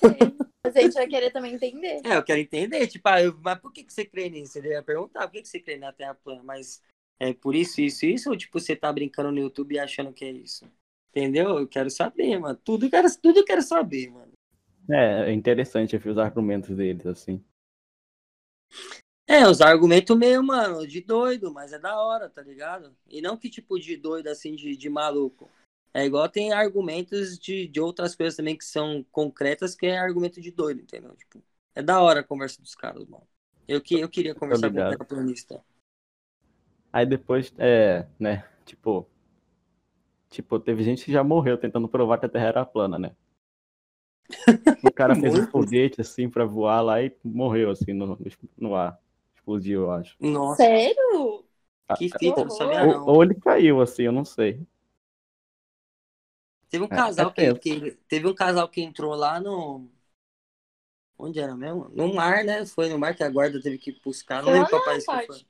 É. 0.02 0.41
Mas 0.72 0.76
a 0.76 0.80
gente 0.80 0.94
vai 0.94 1.06
querer 1.06 1.30
também 1.30 1.54
entender. 1.54 2.00
É, 2.04 2.16
eu 2.16 2.22
quero 2.22 2.40
entender, 2.40 2.86
tipo, 2.86 3.06
ah, 3.08 3.22
eu, 3.22 3.36
mas 3.42 3.58
por 3.58 3.70
que, 3.72 3.84
que 3.84 3.92
você 3.92 4.04
crê 4.04 4.30
nisso? 4.30 4.58
Ele 4.58 4.68
ia 4.68 4.82
perguntar, 4.82 5.26
por 5.26 5.32
que, 5.32 5.42
que 5.42 5.48
você 5.48 5.60
crê 5.60 5.76
na 5.76 5.92
Terra 5.92 6.14
plana? 6.14 6.42
Mas 6.42 6.82
é 7.20 7.34
por 7.34 7.54
isso, 7.54 7.80
isso, 7.80 8.06
isso, 8.06 8.30
ou 8.30 8.36
tipo, 8.36 8.58
você 8.58 8.74
tá 8.74 8.90
brincando 8.92 9.30
no 9.30 9.38
YouTube 9.38 9.74
e 9.74 9.78
achando 9.78 10.12
que 10.12 10.24
é 10.24 10.30
isso? 10.30 10.66
Entendeu? 11.10 11.58
Eu 11.58 11.68
quero 11.68 11.90
saber, 11.90 12.38
mano. 12.38 12.58
Tudo 12.64 12.86
eu 12.86 12.90
quero, 12.90 13.06
tudo 13.20 13.40
eu 13.40 13.44
quero 13.44 13.62
saber, 13.62 14.10
mano. 14.10 14.32
É, 14.90 15.30
é 15.30 15.32
interessante 15.32 15.96
ver 15.98 16.10
os 16.10 16.18
argumentos 16.18 16.74
deles, 16.74 17.06
assim. 17.06 17.44
É, 19.26 19.46
os 19.46 19.60
argumentos 19.60 20.16
meio, 20.16 20.42
mano, 20.42 20.86
de 20.86 21.00
doido, 21.00 21.52
mas 21.52 21.72
é 21.72 21.78
da 21.78 22.00
hora, 22.00 22.28
tá 22.28 22.42
ligado? 22.42 22.96
E 23.08 23.20
não 23.20 23.36
que 23.36 23.48
tipo 23.48 23.78
de 23.78 23.96
doido, 23.96 24.28
assim, 24.28 24.54
de, 24.54 24.76
de 24.76 24.88
maluco. 24.88 25.50
É 25.94 26.04
igual 26.04 26.28
tem 26.28 26.52
argumentos 26.52 27.38
de, 27.38 27.68
de 27.68 27.80
outras 27.80 28.14
coisas 28.14 28.36
também 28.36 28.56
que 28.56 28.64
são 28.64 29.04
concretas, 29.10 29.74
que 29.74 29.86
é 29.86 29.98
argumento 29.98 30.40
de 30.40 30.50
doido, 30.50 30.80
entendeu? 30.80 31.14
Tipo, 31.14 31.42
é 31.74 31.82
da 31.82 32.00
hora 32.00 32.20
a 32.20 32.24
conversa 32.24 32.62
dos 32.62 32.74
caras, 32.74 33.06
mano. 33.06 33.26
Eu, 33.68 33.80
que, 33.80 34.00
eu 34.00 34.08
queria 34.08 34.34
conversar 34.34 34.70
com 34.70 34.80
o 34.80 34.88
terraplanista. 34.90 35.62
Aí 36.92 37.06
depois, 37.06 37.52
é, 37.58 38.06
né, 38.18 38.44
tipo, 38.64 39.08
tipo, 40.28 40.58
teve 40.58 40.82
gente 40.82 41.04
que 41.04 41.12
já 41.12 41.22
morreu 41.22 41.56
tentando 41.56 41.88
provar 41.88 42.18
que 42.18 42.26
a 42.26 42.28
Terra 42.28 42.46
era 42.46 42.66
plana, 42.66 42.98
né? 42.98 43.14
O 44.82 44.90
cara 44.90 45.14
fez 45.16 45.34
um 45.34 45.46
foguete, 45.46 46.00
assim, 46.00 46.28
pra 46.28 46.44
voar 46.44 46.80
lá 46.80 47.02
e 47.02 47.14
morreu, 47.22 47.70
assim, 47.70 47.92
no, 47.92 48.18
no 48.58 48.74
ar. 48.74 48.98
Explodiu, 49.34 49.82
eu 49.82 49.90
acho. 49.90 50.16
Nossa. 50.20 50.62
Sério? 50.62 51.44
Que 51.96 52.08
fita, 52.08 52.44
não 52.44 52.50
sabia 52.50 52.86
não. 52.86 53.06
Ou, 53.06 53.16
ou 53.16 53.22
ele 53.22 53.34
caiu, 53.34 53.80
assim, 53.80 54.04
eu 54.04 54.12
não 54.12 54.24
sei. 54.24 54.60
Teve 56.72 56.84
um 56.84 56.86
é, 56.86 56.96
casal 56.96 57.28
é 57.36 57.52
que, 57.52 57.54
que, 57.58 57.90
teve 58.08 58.26
um 58.26 58.34
casal 58.34 58.66
que 58.66 58.80
entrou 58.80 59.14
lá 59.14 59.38
no 59.38 59.90
onde 61.18 61.38
era 61.38 61.54
mesmo? 61.54 61.90
No 61.90 62.14
mar, 62.14 62.42
né? 62.44 62.64
Foi 62.64 62.88
no 62.88 62.98
mar 62.98 63.14
que 63.14 63.22
a 63.22 63.28
guarda 63.28 63.60
teve 63.60 63.76
que 63.76 63.92
buscar. 64.02 64.42
Não 64.42 64.50
lembro 64.50 64.70
qual 64.70 64.82
país 64.82 65.04
que 65.04 65.26
foi. 65.26 65.46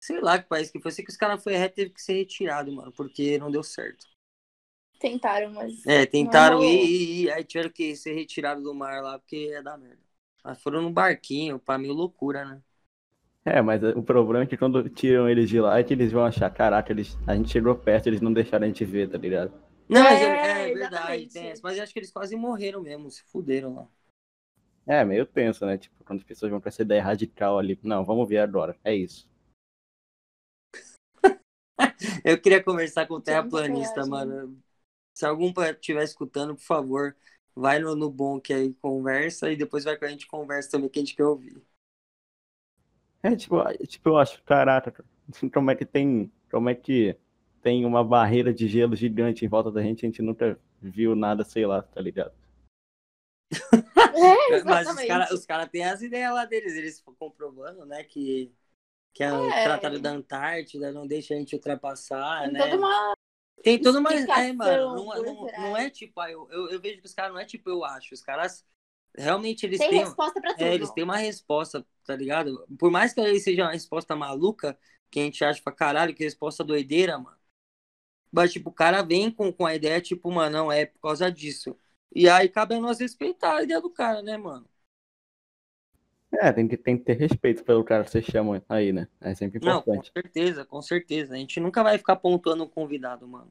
Sei 0.00 0.20
lá 0.20 0.36
que 0.36 0.48
país 0.48 0.68
que 0.68 0.80
foi. 0.80 0.90
Sei 0.90 1.04
que 1.04 1.12
os 1.12 1.16
caras 1.16 1.44
foi 1.44 1.54
reto 1.54 1.76
teve 1.76 1.90
que 1.90 2.02
ser 2.02 2.14
retirado, 2.14 2.72
mano, 2.72 2.90
porque 2.90 3.38
não 3.38 3.52
deu 3.52 3.62
certo. 3.62 4.04
Tentaram, 4.98 5.52
mas. 5.52 5.86
É, 5.86 6.04
tentaram 6.04 6.60
ir, 6.64 6.84
ir, 6.84 7.22
ir, 7.22 7.30
aí 7.30 7.44
tiveram 7.44 7.70
que 7.70 7.94
ser 7.94 8.14
retirados 8.14 8.64
do 8.64 8.74
mar 8.74 9.00
lá, 9.00 9.16
porque 9.16 9.52
é 9.54 9.62
da 9.62 9.78
merda. 9.78 10.02
Mas 10.42 10.60
foram 10.60 10.82
no 10.82 10.90
barquinho, 10.90 11.60
pra 11.60 11.78
mim, 11.78 11.86
loucura, 11.86 12.44
né? 12.44 12.60
É, 13.44 13.62
mas 13.62 13.80
o 13.80 14.02
problema 14.02 14.42
é 14.42 14.46
que 14.48 14.56
quando 14.56 14.88
tiram 14.88 15.28
eles 15.28 15.48
de 15.48 15.60
lá 15.60 15.78
é 15.78 15.84
que 15.84 15.94
eles 15.94 16.10
vão 16.10 16.24
achar, 16.24 16.50
caraca, 16.50 16.92
eles, 16.92 17.16
a 17.28 17.36
gente 17.36 17.48
chegou 17.48 17.76
perto, 17.76 18.08
eles 18.08 18.20
não 18.20 18.32
deixaram 18.32 18.64
a 18.64 18.66
gente 18.66 18.84
ver, 18.84 19.08
tá 19.08 19.16
ligado? 19.16 19.67
Não, 19.88 20.06
é, 20.06 20.22
é, 20.22 20.70
é 20.70 20.74
verdade, 20.74 21.26
tem 21.28 21.48
essa. 21.48 21.62
Mas 21.62 21.76
eu 21.76 21.82
acho 21.82 21.92
que 21.92 21.98
eles 21.98 22.10
quase 22.10 22.36
morreram 22.36 22.82
mesmo, 22.82 23.10
se 23.10 23.22
fuderam 23.24 23.74
lá. 23.74 23.88
É, 24.86 25.04
meio 25.04 25.24
tenso, 25.26 25.64
né? 25.66 25.78
Tipo, 25.78 26.02
quando 26.04 26.20
as 26.20 26.24
pessoas 26.24 26.50
vão 26.50 26.60
pra 26.60 26.68
essa 26.68 26.82
ideia 26.82 27.02
radical 27.02 27.58
ali. 27.58 27.78
Não, 27.82 28.04
vamos 28.04 28.28
ver 28.28 28.38
agora. 28.38 28.76
É 28.84 28.94
isso. 28.94 29.28
eu 32.24 32.40
queria 32.40 32.62
conversar 32.62 33.06
com 33.06 33.14
o 33.14 33.20
terraplanista, 33.20 34.06
mano. 34.06 34.58
Se 35.14 35.26
algum 35.26 35.52
estiver 35.62 36.04
escutando, 36.04 36.54
por 36.54 36.62
favor, 36.62 37.16
vai 37.54 37.78
no, 37.78 37.94
no 37.94 38.10
bom 38.10 38.40
que 38.40 38.52
aí 38.52 38.72
conversa 38.74 39.50
e 39.50 39.56
depois 39.56 39.84
vai 39.84 39.96
com 39.96 40.04
a 40.04 40.08
gente 40.08 40.26
conversa 40.26 40.70
também, 40.70 40.88
que 40.88 40.98
a 40.98 41.02
gente 41.02 41.16
quer 41.16 41.24
ouvir. 41.24 41.60
É, 43.22 43.34
tipo, 43.34 43.56
tipo, 43.86 44.08
eu 44.08 44.16
acho, 44.16 44.42
caraca, 44.44 45.04
como 45.52 45.70
é 45.70 45.74
que 45.74 45.84
tem. 45.84 46.32
Como 46.50 46.68
é 46.70 46.74
que 46.74 47.14
tem 47.68 47.84
uma 47.84 48.02
barreira 48.02 48.50
de 48.50 48.66
gelo 48.66 48.96
gigante 48.96 49.44
em 49.44 49.48
volta 49.48 49.70
da 49.70 49.82
gente, 49.82 50.06
a 50.06 50.08
gente 50.08 50.22
nunca 50.22 50.58
viu 50.80 51.14
nada, 51.14 51.44
sei 51.44 51.66
lá, 51.66 51.82
tá 51.82 52.00
ligado? 52.00 52.32
É, 54.50 54.64
Mas 54.64 54.88
os 54.88 55.04
caras 55.06 55.46
cara 55.46 55.66
têm 55.66 55.84
as 55.84 56.00
ideias 56.00 56.32
lá 56.32 56.46
deles, 56.46 56.74
eles 56.74 57.02
comprovando, 57.18 57.84
né, 57.84 58.02
que, 58.04 58.50
que 59.12 59.22
é 59.22 59.30
o 59.30 59.50
É. 59.50 59.64
Tratado 59.64 60.00
da 60.00 60.10
Antártida 60.12 60.90
não 60.90 61.06
deixa 61.06 61.34
a 61.34 61.36
gente 61.36 61.54
ultrapassar, 61.54 62.44
Tem 62.44 62.52
né? 62.52 62.58
toda 62.58 62.76
uma. 62.78 63.14
Tem 63.62 63.78
tudo 63.78 64.00
mais. 64.00 64.26
É, 64.26 64.52
mano, 64.52 64.94
não, 64.96 65.22
não, 65.22 65.46
não 65.46 65.76
é 65.76 65.90
tipo, 65.90 66.18
ah, 66.20 66.30
eu, 66.30 66.48
eu, 66.50 66.70
eu 66.70 66.80
vejo 66.80 67.00
que 67.00 67.06
os 67.06 67.12
caras 67.14 67.32
não 67.32 67.40
é 67.40 67.44
tipo 67.44 67.68
eu 67.68 67.84
acho. 67.84 68.14
Os 68.14 68.22
caras 68.22 68.64
realmente 69.14 69.66
eles 69.66 69.78
Tem 69.78 69.90
têm. 69.90 69.98
resposta 70.00 70.40
pra 70.40 70.54
tudo. 70.54 70.64
É, 70.64 70.74
eles 70.74 70.90
têm 70.90 71.04
uma 71.04 71.18
resposta, 71.18 71.86
tá 72.06 72.16
ligado? 72.16 72.66
Por 72.78 72.90
mais 72.90 73.12
que 73.12 73.20
ele 73.20 73.38
seja 73.40 73.64
uma 73.64 73.72
resposta 73.72 74.16
maluca, 74.16 74.78
que 75.10 75.20
a 75.20 75.22
gente 75.22 75.44
acha 75.44 75.62
pra 75.62 75.72
caralho, 75.72 76.14
que 76.14 76.24
resposta 76.24 76.64
doideira, 76.64 77.18
mano. 77.18 77.37
Mas, 78.30 78.52
tipo, 78.52 78.70
o 78.70 78.72
cara 78.72 79.02
vem 79.02 79.30
com, 79.30 79.52
com 79.52 79.66
a 79.66 79.74
ideia, 79.74 80.00
tipo, 80.00 80.30
mano, 80.30 80.56
não, 80.56 80.72
é 80.72 80.86
por 80.86 81.00
causa 81.00 81.30
disso. 81.30 81.76
E 82.14 82.28
aí 82.28 82.48
cabe 82.48 82.74
a 82.74 82.80
nós 82.80 82.98
respeitar 82.98 83.56
a 83.56 83.62
ideia 83.62 83.80
do 83.80 83.90
cara, 83.90 84.22
né, 84.22 84.36
mano? 84.36 84.66
É, 86.32 86.52
tem 86.52 86.68
que, 86.68 86.76
tem 86.76 86.98
que 86.98 87.04
ter 87.04 87.16
respeito 87.16 87.64
pelo 87.64 87.82
cara 87.82 88.04
que 88.04 88.10
você 88.10 88.20
chama 88.20 88.62
aí, 88.68 88.92
né? 88.92 89.08
É 89.20 89.34
sempre 89.34 89.64
Não, 89.64 89.80
com 89.80 89.94
importante. 89.94 90.12
certeza, 90.12 90.64
com 90.64 90.82
certeza. 90.82 91.34
A 91.34 91.38
gente 91.38 91.58
nunca 91.58 91.82
vai 91.82 91.96
ficar 91.96 92.16
pontuando 92.16 92.64
o 92.64 92.68
convidado, 92.68 93.26
mano. 93.26 93.50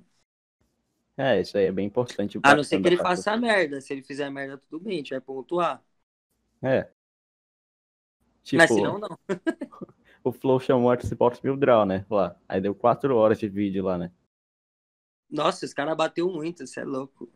É, 1.18 1.42
isso 1.42 1.58
aí 1.58 1.66
é 1.66 1.72
bem 1.72 1.88
importante. 1.88 2.40
A 2.44 2.56
não 2.56 2.64
ser 2.64 2.80
que 2.80 2.88
ele 2.88 2.98
faça 2.98 3.36
merda. 3.36 3.82
Se 3.82 3.92
ele 3.92 4.04
fizer 4.04 4.30
merda, 4.30 4.60
tudo 4.70 4.84
bem, 4.84 4.94
a 4.94 4.98
gente 4.98 5.10
vai 5.10 5.22
pontuar. 5.22 5.84
É. 6.62 6.88
Tipo, 8.44 8.62
Mas 8.62 8.72
se 8.72 8.82
não, 8.82 9.00
não. 9.00 9.18
o 10.24 10.32
Flow 10.32 10.60
chamou 10.60 10.92
a 10.92 10.96
Sports 10.96 11.42
Mil 11.42 11.58
Draw, 11.58 11.86
né? 11.86 12.06
Lá. 12.10 12.40
Aí 12.48 12.62
deu 12.62 12.76
quatro 12.76 13.16
horas 13.16 13.40
de 13.40 13.50
vídeo 13.50 13.84
lá, 13.84 13.98
né? 13.98 14.12
Nossa, 15.30 15.66
os 15.66 15.74
caras 15.74 15.96
bateu 15.98 16.30
muito, 16.32 16.66
você 16.68 16.82
é 16.82 16.84
louco. 16.86 17.32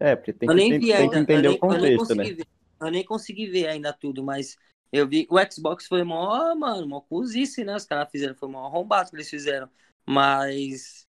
É, 0.00 0.14
porque 0.16 0.32
tem 0.32 0.48
eu 0.48 0.54
que, 0.54 0.60
nem 0.60 0.76
tem, 0.80 0.80
vi 0.80 0.92
tem 0.94 1.10
ainda. 1.10 1.10
que 1.10 1.18
entender 1.18 1.48
eu 1.48 1.52
nem, 1.52 1.54
o 1.54 1.58
eu 1.68 1.78
nem 1.78 1.90
contexto, 1.90 2.14
né? 2.14 2.30
consegui 2.30 2.32
ver. 2.34 2.46
Eu 2.80 2.90
nem 2.90 3.04
consegui 3.04 3.46
ver 3.48 3.68
ainda 3.68 3.92
tudo, 3.92 4.22
mas 4.22 4.56
eu 4.92 5.06
vi. 5.08 5.26
O 5.30 5.36
Xbox 5.52 5.86
foi 5.86 6.02
mó, 6.04 6.54
mano, 6.54 6.86
mó 6.88 7.00
cozice, 7.00 7.64
né? 7.64 7.76
Os 7.76 7.84
caras 7.84 8.08
fizeram, 8.10 8.34
foi 8.34 8.48
mó 8.48 8.64
arrombado 8.66 9.10
que 9.10 9.16
eles 9.16 9.28
fizeram. 9.30 9.68
Mas 10.06 11.06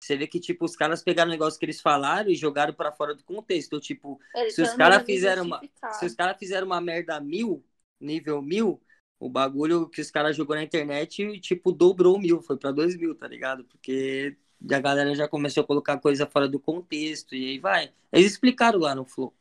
você 0.00 0.16
vê 0.16 0.26
que, 0.28 0.40
tipo, 0.40 0.64
os 0.66 0.76
caras 0.76 1.02
pegaram 1.02 1.30
o 1.30 1.32
negócio 1.32 1.58
que 1.58 1.66
eles 1.66 1.80
falaram 1.80 2.30
e 2.30 2.36
jogaram 2.36 2.74
pra 2.74 2.92
fora 2.92 3.14
do 3.14 3.24
contexto. 3.24 3.80
Tipo, 3.80 4.20
Eles 4.34 4.54
se 4.54 4.62
os 4.62 4.74
caras 4.74 5.04
fizeram 5.06 5.44
uma- 5.44 5.66
se 5.90 6.06
os 6.06 6.14
caras 6.14 6.38
fizeram 6.38 6.66
uma 6.66 6.80
merda 6.80 7.20
mil, 7.20 7.64
nível 8.00 8.42
mil, 8.42 8.82
o 9.18 9.28
bagulho 9.30 9.88
que 9.88 10.00
os 10.02 10.10
caras 10.10 10.36
jogou 10.36 10.56
na 10.56 10.62
internet, 10.64 11.40
tipo, 11.40 11.72
dobrou 11.72 12.18
mil, 12.20 12.42
foi 12.42 12.58
pra 12.58 12.72
dois 12.72 12.96
mil, 12.96 13.14
tá 13.16 13.28
ligado? 13.28 13.64
Porque 13.66 14.36
a 14.70 14.80
galera 14.80 15.14
já 15.14 15.28
começou 15.28 15.62
a 15.62 15.66
colocar 15.66 15.98
coisa 15.98 16.26
fora 16.26 16.48
do 16.48 16.58
contexto 16.58 17.34
e 17.34 17.50
aí 17.50 17.58
vai. 17.58 17.90
Eles 18.12 18.32
explicaram 18.32 18.78
lá 18.78 18.94
no 18.94 19.04
Flow. 19.04 19.32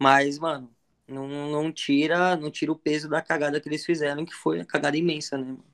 Mas, 0.00 0.38
mano, 0.38 0.70
não, 1.06 1.28
não 1.28 1.72
tira 1.72 2.36
não 2.36 2.50
tira 2.50 2.72
o 2.72 2.76
peso 2.76 3.08
da 3.08 3.20
cagada 3.22 3.60
que 3.60 3.68
eles 3.68 3.84
fizeram, 3.84 4.24
que 4.24 4.34
foi 4.34 4.60
a 4.60 4.64
cagada 4.64 4.96
imensa, 4.96 5.36
né? 5.36 5.44
mano? 5.44 5.64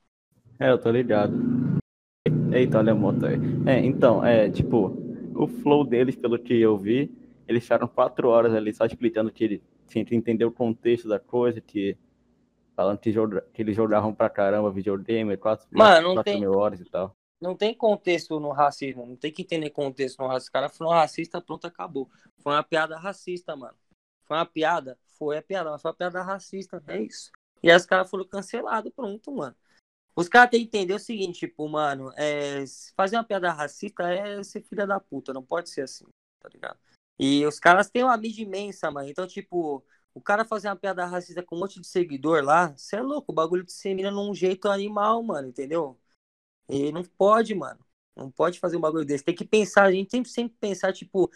É, 0.59 0.70
eu 0.70 0.78
tô 0.78 0.90
ligado. 0.90 1.32
Eita, 2.53 2.78
olha 2.78 2.92
a 2.92 2.94
moto 2.94 3.26
aí. 3.26 3.36
É, 3.66 3.78
então, 3.84 4.24
é, 4.24 4.51
tipo, 4.51 4.96
o 5.34 5.46
flow 5.46 5.84
deles, 5.84 6.16
pelo 6.16 6.38
que 6.38 6.59
eu 6.59 6.76
vi, 6.76 7.11
eles 7.46 7.62
ficaram 7.62 7.86
quatro 7.86 8.28
horas 8.28 8.53
ali 8.55 8.72
só 8.74 8.84
explicando 8.84 9.30
que 9.30 9.44
ele 9.44 9.62
tinha 9.86 10.05
que 10.05 10.14
entender 10.14 10.44
o 10.44 10.51
contexto 10.53 11.09
da 11.09 11.18
coisa, 11.18 11.61
que 11.61 11.96
falando 12.74 12.99
que, 12.99 13.11
joga- 13.12 13.44
que 13.53 13.62
eles 13.62 13.74
jogavam 13.76 14.14
pra 14.14 14.28
caramba 14.28 14.70
videogame, 14.70 15.36
quatro, 15.36 15.66
Mano, 15.70 16.14
quatro 16.14 16.32
tem- 16.32 16.40
mil 16.40 16.53
horas 16.53 16.80
e 16.80 16.84
tal. 16.84 17.14
Não 17.41 17.55
tem 17.57 17.74
contexto 17.74 18.41
no 18.41 18.51
racismo, 18.51 19.07
não 19.07 19.16
tem 19.16 19.32
que 19.32 19.43
entender 19.43 19.70
contexto 19.70 20.18
no 20.18 20.26
racismo. 20.26 20.47
Os 20.47 20.49
caras 20.49 20.76
foram 20.76 20.91
racistas, 20.91 21.43
pronto, 21.43 21.66
acabou. 21.66 22.11
Foi 22.39 22.53
uma 22.53 22.64
piada 22.64 22.99
racista, 22.99 23.55
mano. 23.55 23.76
Foi 24.24 24.36
uma 24.36 24.47
piada? 24.47 24.99
Foi 25.18 25.39
a 25.39 25.43
piada, 25.43 25.70
mas 25.70 25.80
foi 25.80 25.91
uma 25.91 25.97
piada 25.97 26.22
racista, 26.22 26.82
é 26.86 27.01
isso. 27.01 27.30
E 27.62 27.70
aí 27.70 27.76
os 27.76 27.86
caras 27.86 28.11
foram 28.11 28.24
cancelados, 28.24 28.93
pronto, 28.93 29.32
mano. 29.32 29.57
Os 30.14 30.28
caras 30.28 30.51
têm 30.51 30.61
que 30.61 30.66
entender 30.66 30.95
o 30.95 30.99
seguinte, 30.99 31.41
tipo, 31.47 31.68
mano, 31.68 32.12
é, 32.16 32.64
fazer 32.97 33.16
uma 33.16 33.24
piada 33.24 33.53
racista 33.53 34.12
é 34.12 34.43
ser 34.43 34.62
filha 34.62 34.84
da 34.86 34.99
puta, 34.99 35.32
não 35.32 35.45
pode 35.45 35.70
ser 35.70 35.82
assim, 35.82 36.07
tá 36.41 36.49
ligado? 36.49 36.78
E 37.18 37.47
os 37.47 37.61
caras 37.61 37.89
têm 37.89 38.03
uma 38.03 38.16
mídia 38.16 38.43
imensa, 38.43 38.91
mano. 38.91 39.09
Então, 39.09 39.26
tipo, 39.26 39.84
o 40.12 40.20
cara 40.20 40.45
fazer 40.45 40.68
uma 40.68 40.76
piada 40.76 41.05
racista 41.07 41.43
com 41.43 41.55
um 41.55 41.61
monte 41.61 41.80
de 41.80 41.86
seguidor 41.86 42.43
lá, 42.43 42.76
você 42.76 42.97
é 42.97 43.01
louco, 43.01 43.30
o 43.30 43.34
bagulho 43.34 43.64
dissemina 43.64 44.11
num 44.11 44.34
jeito 44.34 44.68
animal, 44.68 45.22
mano, 45.22 45.49
entendeu? 45.49 45.97
E 46.68 46.92
não 46.92 47.02
pode, 47.02 47.54
mano. 47.54 47.80
Não 48.16 48.30
pode 48.30 48.58
fazer 48.58 48.76
um 48.76 48.80
bagulho 48.80 49.04
desse. 49.04 49.24
Tem 49.24 49.34
que 49.34 49.44
pensar, 49.44 49.84
a 49.84 49.92
gente 49.92 50.08
tem 50.10 50.22
que 50.22 50.28
sempre 50.28 50.56
pensar, 50.60 50.92
tipo, 50.92 51.30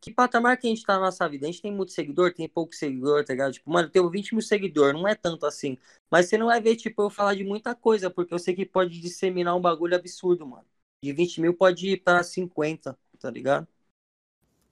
que 0.00 0.12
patamar 0.12 0.56
que 0.56 0.66
a 0.66 0.70
gente 0.70 0.84
tá 0.84 0.94
na 0.94 1.06
nossa 1.06 1.28
vida? 1.28 1.46
A 1.46 1.50
gente 1.50 1.60
tem 1.62 1.72
muito 1.72 1.92
seguidor, 1.92 2.32
tem 2.32 2.48
pouco 2.48 2.74
seguidor, 2.74 3.24
tá 3.24 3.32
ligado? 3.32 3.52
Tipo, 3.52 3.70
mano, 3.70 3.88
eu 3.88 3.92
tenho 3.92 4.08
20 4.08 4.32
mil 4.34 4.42
seguidores, 4.42 4.94
não 5.00 5.08
é 5.08 5.14
tanto 5.14 5.44
assim. 5.46 5.76
Mas 6.10 6.26
você 6.26 6.38
não 6.38 6.46
vai 6.46 6.60
ver, 6.60 6.76
tipo, 6.76 7.02
eu 7.02 7.10
falar 7.10 7.34
de 7.34 7.44
muita 7.44 7.74
coisa, 7.74 8.08
porque 8.08 8.32
eu 8.32 8.38
sei 8.38 8.54
que 8.54 8.64
pode 8.64 9.00
disseminar 9.00 9.56
um 9.56 9.60
bagulho 9.60 9.96
absurdo, 9.96 10.46
mano. 10.46 10.64
De 11.02 11.12
20 11.12 11.40
mil 11.40 11.54
pode 11.54 11.88
ir 11.90 12.02
pra 12.02 12.22
50, 12.22 12.96
tá 13.18 13.30
ligado? 13.30 13.66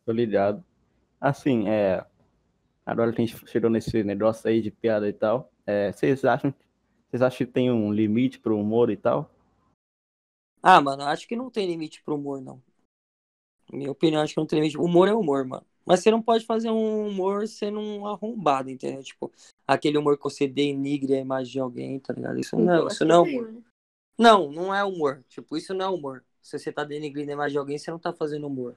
Tô 0.04 0.12
ligado. 0.12 0.64
Assim, 1.20 1.68
é. 1.68 2.04
Agora 2.84 3.12
que 3.12 3.20
a 3.20 3.26
gente 3.26 3.48
chegou 3.48 3.68
nesse 3.68 4.04
negócio 4.04 4.48
aí 4.48 4.62
de 4.62 4.70
piada 4.70 5.08
e 5.08 5.12
tal, 5.12 5.50
é, 5.66 5.90
vocês 5.90 6.24
acham, 6.24 6.54
vocês 7.10 7.20
acham 7.20 7.38
que 7.38 7.52
tem 7.52 7.70
um 7.70 7.92
limite 7.92 8.38
pro 8.38 8.56
humor 8.56 8.90
e 8.90 8.96
tal? 8.96 9.28
Ah, 10.68 10.80
mano, 10.80 11.04
acho 11.04 11.28
que 11.28 11.36
não 11.36 11.48
tem 11.48 11.64
limite 11.64 12.02
pro 12.02 12.16
humor, 12.16 12.40
não. 12.40 12.60
Minha 13.72 13.92
opinião, 13.92 14.20
acho 14.20 14.34
que 14.34 14.40
não 14.40 14.46
tem 14.48 14.58
limite. 14.58 14.76
Humor 14.76 15.06
é 15.06 15.14
humor, 15.14 15.44
mano. 15.46 15.64
Mas 15.84 16.00
você 16.00 16.10
não 16.10 16.20
pode 16.20 16.44
fazer 16.44 16.72
um 16.72 17.06
humor 17.06 17.46
sendo 17.46 17.78
um 17.78 18.04
arrombado, 18.04 18.68
entendeu? 18.68 19.00
Tipo, 19.00 19.30
aquele 19.64 19.96
humor 19.96 20.16
que 20.16 20.24
você 20.24 20.48
denigre 20.48 21.14
a 21.14 21.20
imagem 21.20 21.52
de 21.52 21.60
alguém, 21.60 22.00
tá 22.00 22.12
ligado? 22.12 22.40
Isso 22.40 22.56
não, 22.56 22.80
Eu 22.82 22.88
isso 22.88 23.04
não 23.04 23.14
é 23.14 23.28
humor. 23.28 23.46
sim. 23.46 23.64
Não, 24.18 24.50
não 24.50 24.74
é 24.74 24.82
humor. 24.82 25.24
Tipo, 25.28 25.56
isso 25.56 25.72
não 25.72 25.86
é 25.86 25.88
humor. 25.88 26.24
Se 26.42 26.58
você 26.58 26.72
tá 26.72 26.82
denigrindo 26.82 27.30
a 27.30 27.34
imagem 27.34 27.52
de 27.52 27.58
alguém, 27.58 27.78
você 27.78 27.92
não 27.92 27.98
tá 28.00 28.12
fazendo 28.12 28.48
humor. 28.48 28.74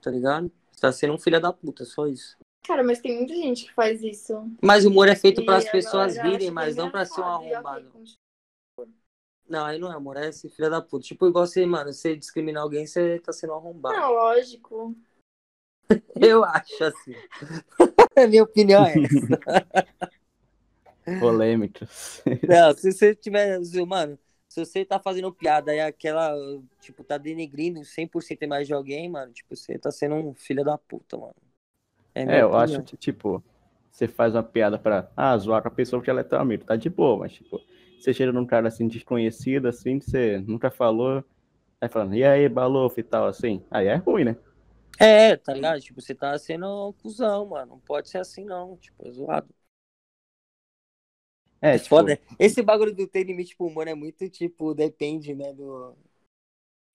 Tá 0.00 0.12
ligado? 0.12 0.48
Você 0.70 0.80
tá 0.80 0.92
sendo 0.92 1.14
um 1.14 1.18
filho 1.18 1.40
da 1.40 1.52
puta, 1.52 1.84
só 1.84 2.06
isso. 2.06 2.36
Cara, 2.64 2.84
mas 2.84 3.00
tem 3.00 3.16
muita 3.16 3.34
gente 3.34 3.64
que 3.66 3.74
faz 3.74 4.00
isso. 4.00 4.48
Mas 4.62 4.84
humor 4.84 5.08
é 5.08 5.16
feito 5.16 5.44
para 5.44 5.56
as 5.56 5.68
pessoas 5.68 6.16
rirem, 6.16 6.52
mas 6.52 6.76
não 6.76 6.88
pra 6.88 7.04
ser 7.04 7.20
um 7.20 7.24
arrombado. 7.24 7.90
Não, 9.48 9.64
aí 9.64 9.78
não 9.78 9.90
é 9.90 9.96
humor, 9.96 10.16
é 10.16 10.28
esse 10.28 10.48
filho 10.48 10.70
da 10.70 10.82
puta. 10.82 11.06
Tipo, 11.06 11.26
igual 11.26 11.46
você, 11.46 11.64
mano, 11.64 11.92
você 11.92 12.14
discriminar 12.14 12.62
alguém, 12.62 12.86
você 12.86 13.18
tá 13.18 13.32
sendo 13.32 13.54
arrombado. 13.54 13.96
Não, 13.96 14.12
lógico. 14.12 14.94
Eu 16.20 16.44
acho 16.44 16.84
assim. 16.84 17.14
a 18.16 18.26
minha 18.26 18.42
opinião 18.42 18.84
é 18.84 18.94
essa. 19.02 19.98
Polêmicas. 21.20 22.22
Não, 22.46 22.76
se 22.76 22.92
você 22.92 23.14
tiver, 23.14 23.58
mano, 23.86 24.18
se 24.46 24.64
você 24.64 24.84
tá 24.84 24.98
fazendo 24.98 25.32
piada 25.32 25.74
e 25.74 25.80
aquela, 25.80 26.34
tipo, 26.80 27.02
tá 27.02 27.16
denegrindo 27.16 27.82
100% 27.84 28.42
a 28.42 28.44
imagem 28.44 28.66
de 28.66 28.74
alguém, 28.74 29.08
mano, 29.08 29.32
tipo, 29.32 29.56
você 29.56 29.78
tá 29.78 29.90
sendo 29.90 30.16
um 30.16 30.34
filho 30.34 30.64
da 30.64 30.76
puta, 30.76 31.16
mano. 31.16 31.34
minha 32.14 32.30
É, 32.30 32.42
eu 32.42 32.48
opinião. 32.48 32.62
acho 32.62 32.82
que, 32.82 32.96
tipo, 32.96 33.42
você 33.90 34.06
faz 34.06 34.34
uma 34.34 34.42
piada 34.42 34.78
pra 34.78 35.10
ah, 35.16 35.36
zoar 35.38 35.62
com 35.62 35.68
a 35.68 35.70
pessoa 35.70 36.00
porque 36.00 36.10
ela 36.10 36.20
é 36.20 36.24
teu 36.24 36.38
amigo, 36.38 36.64
tá 36.64 36.76
de 36.76 36.90
boa, 36.90 37.18
mas, 37.18 37.32
tipo, 37.32 37.60
você 38.04 38.14
chega 38.14 38.32
num 38.32 38.46
cara 38.46 38.68
assim, 38.68 38.88
desconhecido, 38.88 39.66
assim, 39.68 39.98
que 39.98 40.06
você 40.10 40.38
nunca 40.46 40.70
falou, 40.70 41.24
aí 41.80 41.88
falando, 41.88 42.14
e 42.16 42.24
aí, 42.24 42.48
balof 42.48 42.98
e 43.00 43.02
tal, 43.04 43.26
assim, 43.28 43.62
aí 43.70 43.88
é 43.88 43.96
ruim, 43.96 44.24
né? 44.24 44.36
É, 45.00 45.36
tá 45.36 45.52
ligado? 45.54 45.80
Tipo, 45.80 46.00
você 46.00 46.14
tá 46.14 46.36
sendo 46.38 46.88
um 46.88 46.92
cuzão, 46.92 47.46
mano. 47.46 47.72
Não 47.74 47.80
pode 47.80 48.08
ser 48.08 48.18
assim, 48.18 48.44
não. 48.44 48.76
Tipo, 48.76 49.06
é 49.06 49.10
zoado. 49.12 49.54
É, 51.60 51.76
É 51.76 51.78
tipo, 51.78 52.04
foda. 52.04 52.20
Esse 52.38 52.62
bagulho 52.62 52.94
do 52.94 53.06
ter 53.06 53.24
limite 53.24 53.56
pro 53.56 53.66
humor 53.66 53.88
é 53.88 53.94
muito, 53.94 54.28
tipo, 54.30 54.74
depende, 54.74 55.34
né, 55.34 55.52
do... 55.52 55.96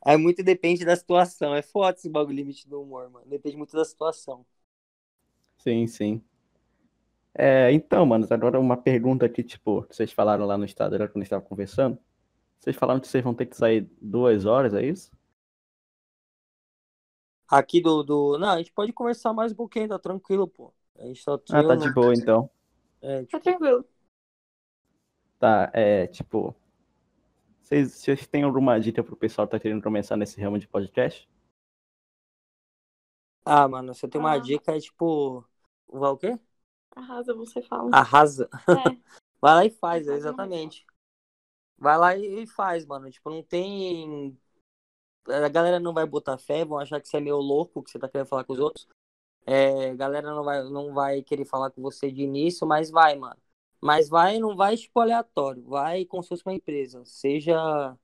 É 0.06 0.16
muito 0.18 0.44
depende 0.44 0.86
da 0.86 0.96
situação. 0.96 1.54
É 1.56 1.62
foda 1.62 1.98
esse 1.98 2.10
bagulho 2.10 2.36
limite 2.38 2.68
do 2.70 2.82
humor, 2.82 3.10
mano. 3.10 3.26
Depende 3.28 3.58
muito 3.58 3.76
da 3.76 3.84
situação. 3.86 4.46
sim, 5.58 5.88
sim. 5.88 6.24
É, 7.36 7.72
então, 7.72 8.06
mano, 8.06 8.28
agora 8.30 8.60
uma 8.60 8.78
pergunta 8.78 9.26
aqui, 9.26 9.44
tipo, 9.44 9.82
vocês 9.90 10.12
falaram 10.12 10.46
lá 10.46 10.58
no 10.58 10.66
Instagram 10.66 11.08
quando 11.08 11.24
estavam 11.24 11.46
conversando, 11.48 11.98
vocês 12.60 12.76
falaram 12.76 13.00
que 13.00 13.08
vocês 13.08 13.24
vão 13.24 13.34
ter 13.34 13.48
que 13.48 13.58
sair 13.58 13.90
duas 14.02 14.46
horas, 14.46 14.74
é 14.74 14.86
isso? 14.86 15.12
Aqui 17.50 17.82
do, 17.82 18.04
do... 18.04 18.38
Não, 18.38 18.50
a 18.50 18.58
gente 18.58 18.72
pode 18.72 18.94
conversar 18.94 19.34
mais 19.34 19.52
um 19.52 19.56
pouquinho, 19.56 19.88
tá 19.90 20.00
tranquilo, 20.00 20.48
pô. 20.48 20.74
A 20.98 21.06
gente 21.06 21.24
tá 21.26 21.34
Ah, 21.52 21.64
tá 21.64 21.76
de 21.76 21.92
boa, 21.92 22.14
então. 22.14 22.50
É, 23.02 23.20
Tá 23.22 23.26
tipo, 23.26 23.40
tranquilo. 23.42 23.86
Tá, 25.40 25.70
é, 25.74 26.08
tipo, 26.08 26.56
vocês, 27.62 27.92
vocês 27.94 28.28
têm 28.28 28.44
alguma 28.44 28.80
dica 28.80 29.04
pro 29.04 29.16
pessoal 29.16 29.48
que 29.48 29.52
tá 29.52 29.60
querendo 29.60 29.82
começar 29.84 30.16
nesse 30.16 30.40
ramo 30.42 30.58
de 30.58 30.68
podcast? 30.68 31.28
Ah, 33.46 33.68
mano, 33.68 33.94
você 33.94 34.08
tem 34.08 34.20
uma 34.22 34.34
Ah. 34.34 34.38
dica, 34.40 34.76
é 34.76 34.80
tipo... 34.80 35.44
Vai 35.92 36.10
o 36.12 36.18
quê? 36.18 36.40
Arrasa, 36.96 37.34
você 37.34 37.62
fala. 37.62 37.90
Arrasa. 37.94 38.50
É. 38.68 38.98
Vai 39.42 39.56
lá 39.56 39.66
e 39.66 39.70
faz, 39.70 40.08
exatamente. 40.08 40.86
Vai 41.78 41.98
lá 41.98 42.16
e 42.16 42.48
faz, 42.48 42.86
mano. 42.86 43.12
Tipo, 43.12 43.30
não 43.30 43.44
tem. 43.44 44.38
A 45.28 45.50
galera 45.50 45.82
não 45.82 45.94
vai 45.94 46.06
botar 46.06 46.38
fé, 46.38 46.64
vão 46.64 46.80
achar 46.80 47.02
que 47.02 47.08
você 47.10 47.18
é 47.18 47.20
meio 47.20 47.38
louco, 47.38 47.84
que 47.84 47.92
você 47.92 48.00
tá 48.00 48.08
querendo 48.08 48.28
falar 48.28 48.46
com 48.46 48.54
os 48.54 48.60
outros. 48.60 48.88
É, 49.46 49.90
a 49.90 49.96
galera 49.96 50.34
não 50.34 50.44
vai, 50.46 50.64
não 50.64 50.94
vai 50.94 51.22
querer 51.22 51.44
falar 51.44 51.72
com 51.72 51.82
você 51.82 52.10
de 52.10 52.22
início, 52.22 52.66
mas 52.66 52.90
vai, 52.90 53.16
mano. 53.18 53.40
Mas 53.82 54.08
vai, 54.08 54.40
não 54.40 54.56
vai, 54.56 54.78
tipo, 54.78 54.98
aleatório. 55.00 55.62
Vai 55.64 56.06
como 56.06 56.24
se 56.24 56.30
fosse 56.30 56.44
uma 56.46 56.54
empresa. 56.56 57.04
Seja. 57.06 57.98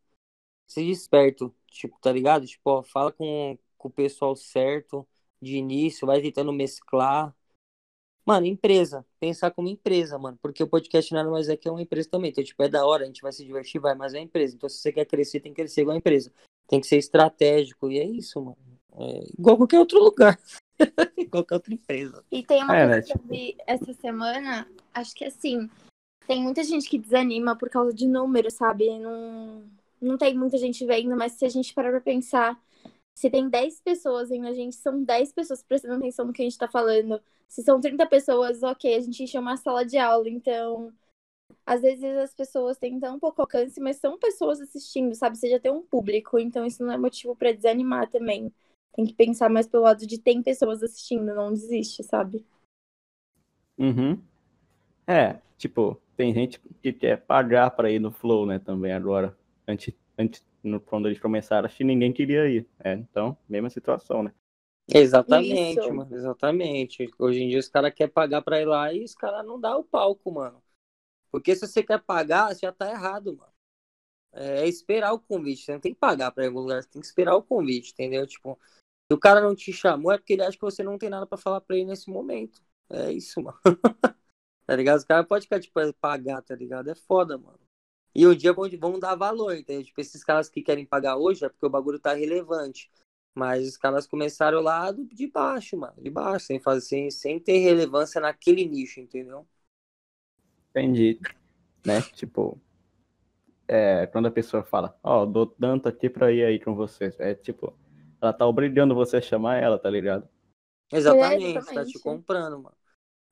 Seja 0.67 0.91
esperto, 0.91 1.55
tipo, 1.67 1.97
tá 2.01 2.11
ligado? 2.11 2.45
Tipo, 2.45 2.69
ó, 2.71 2.83
fala 2.83 3.11
com, 3.11 3.57
com 3.77 3.87
o 3.87 3.91
pessoal 3.91 4.35
certo 4.35 5.07
de 5.41 5.55
início, 5.57 6.05
vai 6.05 6.21
tentando 6.21 6.53
mesclar. 6.53 7.35
Mano, 8.29 8.45
empresa. 8.45 9.03
Pensar 9.19 9.49
como 9.49 9.69
empresa, 9.69 10.15
mano. 10.19 10.37
Porque 10.39 10.61
o 10.61 10.67
podcast 10.67 11.11
nada 11.15 11.31
mais 11.31 11.49
é 11.49 11.57
que 11.57 11.67
é 11.67 11.71
uma 11.71 11.81
empresa 11.81 12.07
também. 12.11 12.29
Então, 12.29 12.43
tipo, 12.43 12.61
é 12.61 12.69
da 12.69 12.85
hora, 12.85 13.01
a 13.01 13.07
gente 13.07 13.23
vai 13.23 13.31
se 13.31 13.43
divertir, 13.43 13.81
vai, 13.81 13.95
mas 13.95 14.13
é 14.13 14.19
empresa. 14.19 14.55
Então, 14.55 14.69
se 14.69 14.77
você 14.77 14.91
quer 14.91 15.05
crescer, 15.05 15.39
tem 15.39 15.51
que 15.51 15.59
crescer 15.59 15.81
igual 15.81 15.95
a 15.95 15.97
empresa. 15.97 16.31
Tem 16.67 16.79
que 16.79 16.85
ser 16.85 16.97
estratégico. 16.97 17.89
E 17.89 17.97
é 17.97 18.05
isso, 18.05 18.39
mano. 18.39 18.57
É 18.99 19.23
igual 19.35 19.57
qualquer 19.57 19.79
outro 19.79 19.97
lugar. 19.97 20.39
qualquer 21.31 21.55
outra 21.55 21.73
empresa. 21.73 22.23
E 22.31 22.43
tem 22.43 22.63
uma 22.63 22.77
é, 22.77 22.85
coisa 22.85 22.95
né, 22.97 23.01
que 23.01 23.13
eu 23.13 23.21
vi 23.27 23.57
essa 23.65 23.93
semana, 23.93 24.67
acho 24.93 25.15
que 25.15 25.25
assim, 25.25 25.67
tem 26.27 26.39
muita 26.39 26.63
gente 26.63 26.87
que 26.87 26.99
desanima 26.99 27.55
por 27.55 27.67
causa 27.67 27.91
de 27.91 28.07
números, 28.07 28.53
sabe? 28.53 28.95
Não, 28.99 29.63
não 29.99 30.19
tem 30.19 30.37
muita 30.37 30.59
gente 30.59 30.85
vendo, 30.85 31.17
mas 31.17 31.31
se 31.31 31.45
a 31.45 31.49
gente 31.49 31.73
parar 31.73 31.89
pra 31.89 32.01
pensar, 32.01 32.61
se 33.19 33.29
tem 33.29 33.49
10 33.49 33.81
pessoas 33.81 34.29
vendo 34.29 34.47
a 34.47 34.53
gente, 34.53 34.77
são 34.77 35.03
10 35.03 35.33
pessoas 35.33 35.61
prestando 35.61 35.95
atenção 35.95 36.25
no 36.25 36.31
que 36.31 36.41
a 36.41 36.45
gente 36.45 36.57
tá 36.57 36.69
falando. 36.69 37.21
Se 37.49 37.61
são 37.61 37.81
30 37.81 38.07
pessoas, 38.07 38.63
ok, 38.63 38.95
a 38.95 38.99
gente 39.01 39.21
enche 39.21 39.37
uma 39.37 39.57
sala 39.57 39.85
de 39.85 39.97
aula, 39.97 40.29
então. 40.29 40.93
Às 41.65 41.81
vezes 41.81 42.05
as 42.15 42.33
pessoas 42.33 42.77
têm 42.77 42.97
tão 42.97 43.19
pouco 43.19 43.41
alcance, 43.41 43.77
mas 43.81 43.97
são 43.97 44.17
pessoas 44.17 44.61
assistindo, 44.61 45.13
sabe? 45.15 45.37
Você 45.37 45.49
já 45.49 45.59
tem 45.59 45.69
um 45.69 45.81
público, 45.81 46.39
então 46.39 46.65
isso 46.65 46.81
não 46.81 46.93
é 46.93 46.97
motivo 46.97 47.35
para 47.35 47.51
desanimar 47.51 48.09
também. 48.09 48.53
Tem 48.95 49.05
que 49.05 49.13
pensar 49.13 49.49
mais 49.49 49.67
pelo 49.67 49.83
lado 49.83 50.07
de 50.07 50.17
tem 50.17 50.41
pessoas 50.41 50.81
assistindo, 50.81 51.35
não 51.35 51.51
desiste, 51.51 52.01
sabe? 52.05 52.45
Uhum. 53.77 54.17
É, 55.05 55.41
tipo, 55.57 56.01
tem 56.15 56.33
gente 56.33 56.61
que 56.81 56.93
quer 56.93 57.17
pagar 57.17 57.71
para 57.71 57.91
ir 57.91 57.99
no 57.99 58.13
Flow, 58.13 58.45
né, 58.45 58.59
também 58.59 58.93
agora. 58.93 59.37
Antes, 59.67 59.93
antes 60.17 60.41
no, 60.63 60.79
quando 60.79 61.07
eles 61.07 61.19
começaram, 61.19 61.65
acho 61.65 61.77
que 61.77 61.83
ninguém 61.83 62.11
queria 62.11 62.47
ir. 62.47 62.67
É, 62.79 62.93
então, 62.93 63.37
mesma 63.47 63.69
situação, 63.69 64.23
né? 64.23 64.33
Exatamente, 64.91 65.79
Isso. 65.79 65.93
mano, 65.93 66.15
exatamente. 66.15 67.09
Hoje 67.19 67.43
em 67.43 67.49
dia 67.49 67.59
os 67.59 67.69
caras 67.69 67.93
querem 67.93 68.11
pagar 68.11 68.41
pra 68.41 68.59
ir 68.59 68.65
lá 68.65 68.91
e 68.91 69.03
os 69.03 69.13
caras 69.13 69.45
não 69.45 69.59
dão 69.59 69.81
o 69.81 69.83
palco, 69.83 70.31
mano. 70.31 70.61
Porque 71.31 71.55
se 71.55 71.67
você 71.67 71.83
quer 71.83 72.01
pagar, 72.01 72.53
você 72.53 72.61
já 72.65 72.71
tá 72.71 72.89
errado, 72.89 73.37
mano. 73.37 73.53
É 74.31 74.67
esperar 74.67 75.13
o 75.13 75.19
convite, 75.19 75.63
você 75.63 75.73
não 75.73 75.79
tem 75.79 75.93
que 75.93 75.99
pagar 75.99 76.31
pra 76.31 76.43
ir 76.43 76.47
em 76.47 76.49
algum 76.49 76.61
lugar, 76.61 76.83
você 76.83 76.89
tem 76.89 77.01
que 77.01 77.07
esperar 77.07 77.35
o 77.35 77.43
convite, 77.43 77.91
entendeu? 77.93 78.25
Tipo, 78.27 78.59
se 79.11 79.15
o 79.15 79.19
cara 79.19 79.41
não 79.41 79.55
te 79.55 79.73
chamou, 79.73 80.11
é 80.11 80.17
porque 80.17 80.33
ele 80.33 80.43
acha 80.43 80.57
que 80.57 80.63
você 80.63 80.83
não 80.83 80.97
tem 80.97 81.09
nada 81.09 81.25
para 81.25 81.37
falar 81.37 81.61
pra 81.61 81.75
ele 81.75 81.85
nesse 81.85 82.09
momento. 82.09 82.61
É 82.89 83.11
isso, 83.11 83.41
mano. 83.41 83.59
tá 84.65 84.75
ligado? 84.75 84.97
Os 84.97 85.03
caras 85.03 85.27
podem 85.27 85.43
ficar, 85.43 85.59
tipo, 85.59 85.93
pagar, 85.95 86.41
tá 86.41 86.55
ligado? 86.55 86.89
É 86.89 86.95
foda, 86.95 87.37
mano. 87.37 87.59
E 88.13 88.25
um 88.27 88.35
dia 88.35 88.53
vão, 88.53 88.69
vão 88.79 88.99
dar 88.99 89.15
valor, 89.15 89.55
entendeu? 89.55 89.83
Tipo, 89.83 90.01
esses 90.01 90.23
caras 90.23 90.49
que 90.49 90.61
querem 90.61 90.85
pagar 90.85 91.17
hoje 91.17 91.45
é 91.45 91.49
porque 91.49 91.65
o 91.65 91.69
bagulho 91.69 91.99
tá 91.99 92.13
relevante. 92.13 92.89
Mas 93.35 93.67
os 93.67 93.77
caras 93.77 94.07
começaram 94.07 94.61
lá 94.61 94.91
de 94.91 95.27
baixo, 95.27 95.77
mano. 95.77 95.95
De 96.01 96.09
baixo, 96.09 96.47
sem 96.47 96.59
fazer, 96.59 96.81
sem, 96.81 97.11
sem 97.11 97.39
ter 97.39 97.59
relevância 97.59 98.19
naquele 98.19 98.65
nicho, 98.65 98.99
entendeu? 98.99 99.47
Entendi. 100.69 101.19
Né? 101.85 102.01
Tipo, 102.13 102.59
é, 103.67 104.07
quando 104.07 104.27
a 104.27 104.31
pessoa 104.31 104.63
fala, 104.63 104.97
ó, 105.03 105.21
oh, 105.21 105.25
dou 105.25 105.45
tanto 105.45 105.87
aqui 105.87 106.09
pra 106.09 106.31
ir 106.31 106.43
aí 106.43 106.59
com 106.59 106.73
vocês. 106.75 107.19
É 107.19 107.35
tipo, 107.35 107.77
ela 108.21 108.33
tá 108.33 108.45
obrigando 108.45 108.95
você 108.95 109.17
a 109.17 109.21
chamar 109.21 109.57
ela, 109.57 109.77
tá 109.77 109.89
ligado? 109.89 110.27
Exatamente, 110.91 111.45
é, 111.45 111.49
exatamente. 111.51 111.75
tá 111.75 111.85
te 111.85 111.99
comprando, 112.03 112.59
mano. 112.59 112.75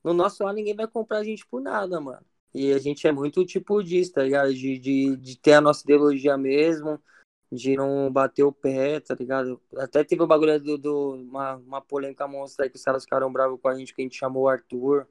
No 0.03 0.13
nosso 0.13 0.43
lá 0.43 0.53
ninguém 0.53 0.75
vai 0.75 0.87
comprar 0.87 1.17
a 1.17 1.23
gente 1.23 1.45
por 1.45 1.59
nada, 1.59 1.99
mano. 1.99 2.25
E 2.53 2.73
a 2.73 2.79
gente 2.79 3.07
é 3.07 3.11
muito 3.11 3.45
tipo 3.45 3.83
disso, 3.83 4.13
tá 4.13 4.23
ligado? 4.23 4.53
De, 4.53 4.79
de, 4.79 5.15
de 5.17 5.37
ter 5.39 5.53
a 5.53 5.61
nossa 5.61 5.83
ideologia 5.83 6.37
mesmo, 6.37 6.99
de 7.51 7.75
não 7.75 8.11
bater 8.11 8.43
o 8.43 8.51
pé, 8.51 8.99
tá 8.99 9.15
ligado? 9.15 9.61
Até 9.77 10.03
teve 10.03 10.21
o 10.23 10.27
bagulho 10.27 10.59
do, 10.59 10.77
do 10.77 11.11
uma, 11.15 11.55
uma 11.55 11.81
polêmica 11.81 12.27
monstra 12.27 12.65
aí 12.65 12.69
que 12.69 12.77
os 12.77 12.83
caras 12.83 13.03
ficaram 13.03 13.31
bravos 13.31 13.59
com 13.61 13.67
a 13.67 13.75
gente, 13.75 13.93
que 13.93 14.01
a 14.01 14.05
gente 14.05 14.17
chamou 14.17 14.43
o 14.43 14.49
Arthur. 14.49 15.07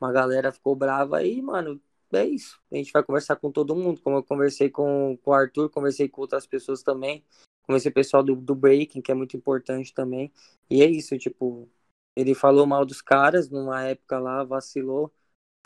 Uma 0.00 0.12
galera 0.12 0.52
ficou 0.52 0.74
brava 0.74 1.18
aí, 1.18 1.40
mano. 1.42 1.80
É 2.12 2.24
isso. 2.24 2.60
A 2.72 2.76
gente 2.76 2.92
vai 2.92 3.02
conversar 3.04 3.36
com 3.36 3.52
todo 3.52 3.76
mundo. 3.76 4.00
Como 4.02 4.16
eu 4.16 4.22
conversei 4.24 4.68
com, 4.70 5.16
com 5.22 5.30
o 5.30 5.34
Arthur, 5.34 5.70
conversei 5.70 6.08
com 6.08 6.22
outras 6.22 6.46
pessoas 6.46 6.82
também. 6.82 7.24
Conversei 7.62 7.90
com 7.90 8.00
o 8.00 8.02
pessoal 8.02 8.22
do, 8.22 8.34
do 8.34 8.54
Breaking, 8.54 9.00
que 9.00 9.12
é 9.12 9.14
muito 9.14 9.36
importante 9.36 9.94
também. 9.94 10.32
E 10.68 10.82
é 10.82 10.86
isso, 10.86 11.16
tipo, 11.18 11.68
ele 12.16 12.34
falou 12.34 12.66
mal 12.66 12.84
dos 12.84 13.00
caras 13.00 13.48
numa 13.48 13.84
época 13.84 14.18
lá, 14.18 14.42
vacilou. 14.44 15.12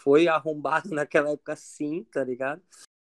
Foi 0.01 0.29
arrombado 0.29 0.91
naquela 0.95 1.31
época 1.31 1.57
sim, 1.57 2.05
tá 2.05 2.23
ligado? 2.25 2.63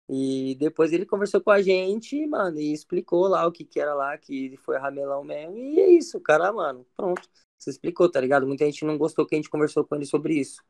E 0.09 0.55
depois 0.55 0.91
ele 0.91 1.05
conversou 1.05 1.41
com 1.41 1.51
a 1.51 1.61
gente, 1.61 2.27
mano, 2.27 2.59
e 2.59 2.73
explicou 2.73 3.27
lá 3.27 3.47
o 3.47 3.51
que 3.51 3.63
que 3.63 3.79
era 3.79 3.93
lá, 3.93 4.17
que 4.17 4.45
ele 4.45 4.57
foi 4.57 4.77
ramelão 4.77 5.23
mesmo. 5.23 5.57
E 5.57 5.79
é 5.79 5.89
isso, 5.91 6.19
cara, 6.19 6.51
mano. 6.51 6.85
Pronto. 6.97 7.29
Você 7.57 7.69
explicou, 7.69 8.09
tá 8.11 8.19
ligado? 8.19 8.45
Muita 8.45 8.65
gente 8.65 8.83
não 8.83 8.97
gostou 8.97 9.25
que 9.25 9.35
a 9.35 9.37
gente 9.37 9.49
conversou 9.49 9.85
com 9.85 9.95
ele 9.95 10.05
sobre 10.05 10.33
isso. 10.33 10.61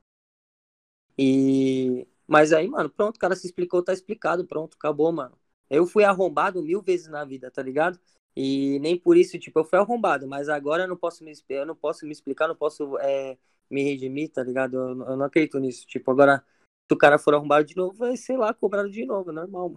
E. 1.18 2.08
Mas 2.28 2.54
aí, 2.54 2.68
mano, 2.68 2.90
pronto, 2.90 3.18
o 3.18 3.20
cara 3.20 3.36
se 3.36 3.46
explicou, 3.48 3.84
tá 3.84 3.92
explicado, 3.94 4.46
pronto, 4.46 4.76
acabou, 4.78 5.12
mano. 5.12 5.38
Eu 5.70 5.86
fui 5.86 6.04
arrombado 6.04 6.62
mil 6.64 6.82
vezes 6.82 7.08
na 7.08 7.26
vida, 7.26 7.52
tá 7.52 7.62
ligado? 7.62 8.00
E 8.36 8.80
nem 8.80 8.98
por 8.98 9.18
isso, 9.18 9.38
tipo, 9.40 9.60
eu 9.60 9.66
fui 9.66 9.78
arrombado, 9.80 10.28
mas 10.28 10.48
agora 10.50 10.84
eu 10.84 10.88
não 10.88 10.96
posso 10.98 11.24
me, 11.24 11.34
eu 11.50 11.66
não 11.66 11.76
posso 11.76 12.06
me 12.06 12.12
explicar, 12.12 12.48
não 12.48 12.56
posso 12.56 12.98
é, 13.00 13.38
me 13.72 13.84
redimir, 13.84 14.30
tá 14.32 14.44
ligado? 14.44 14.76
Eu, 14.76 14.90
eu 15.08 15.18
não 15.18 15.26
acredito 15.26 15.60
nisso. 15.60 15.88
Tipo, 15.88 16.12
agora 16.12 16.44
se 16.90 16.94
o 16.94 16.98
cara 16.98 17.18
for 17.18 17.34
arrombado 17.34 17.66
de 17.66 17.76
novo, 17.76 17.94
vai, 17.94 18.18
sei 18.18 18.36
lá, 18.36 18.54
cobrado 18.54 18.92
de 18.92 19.06
novo, 19.06 19.32
normal. 19.32 19.74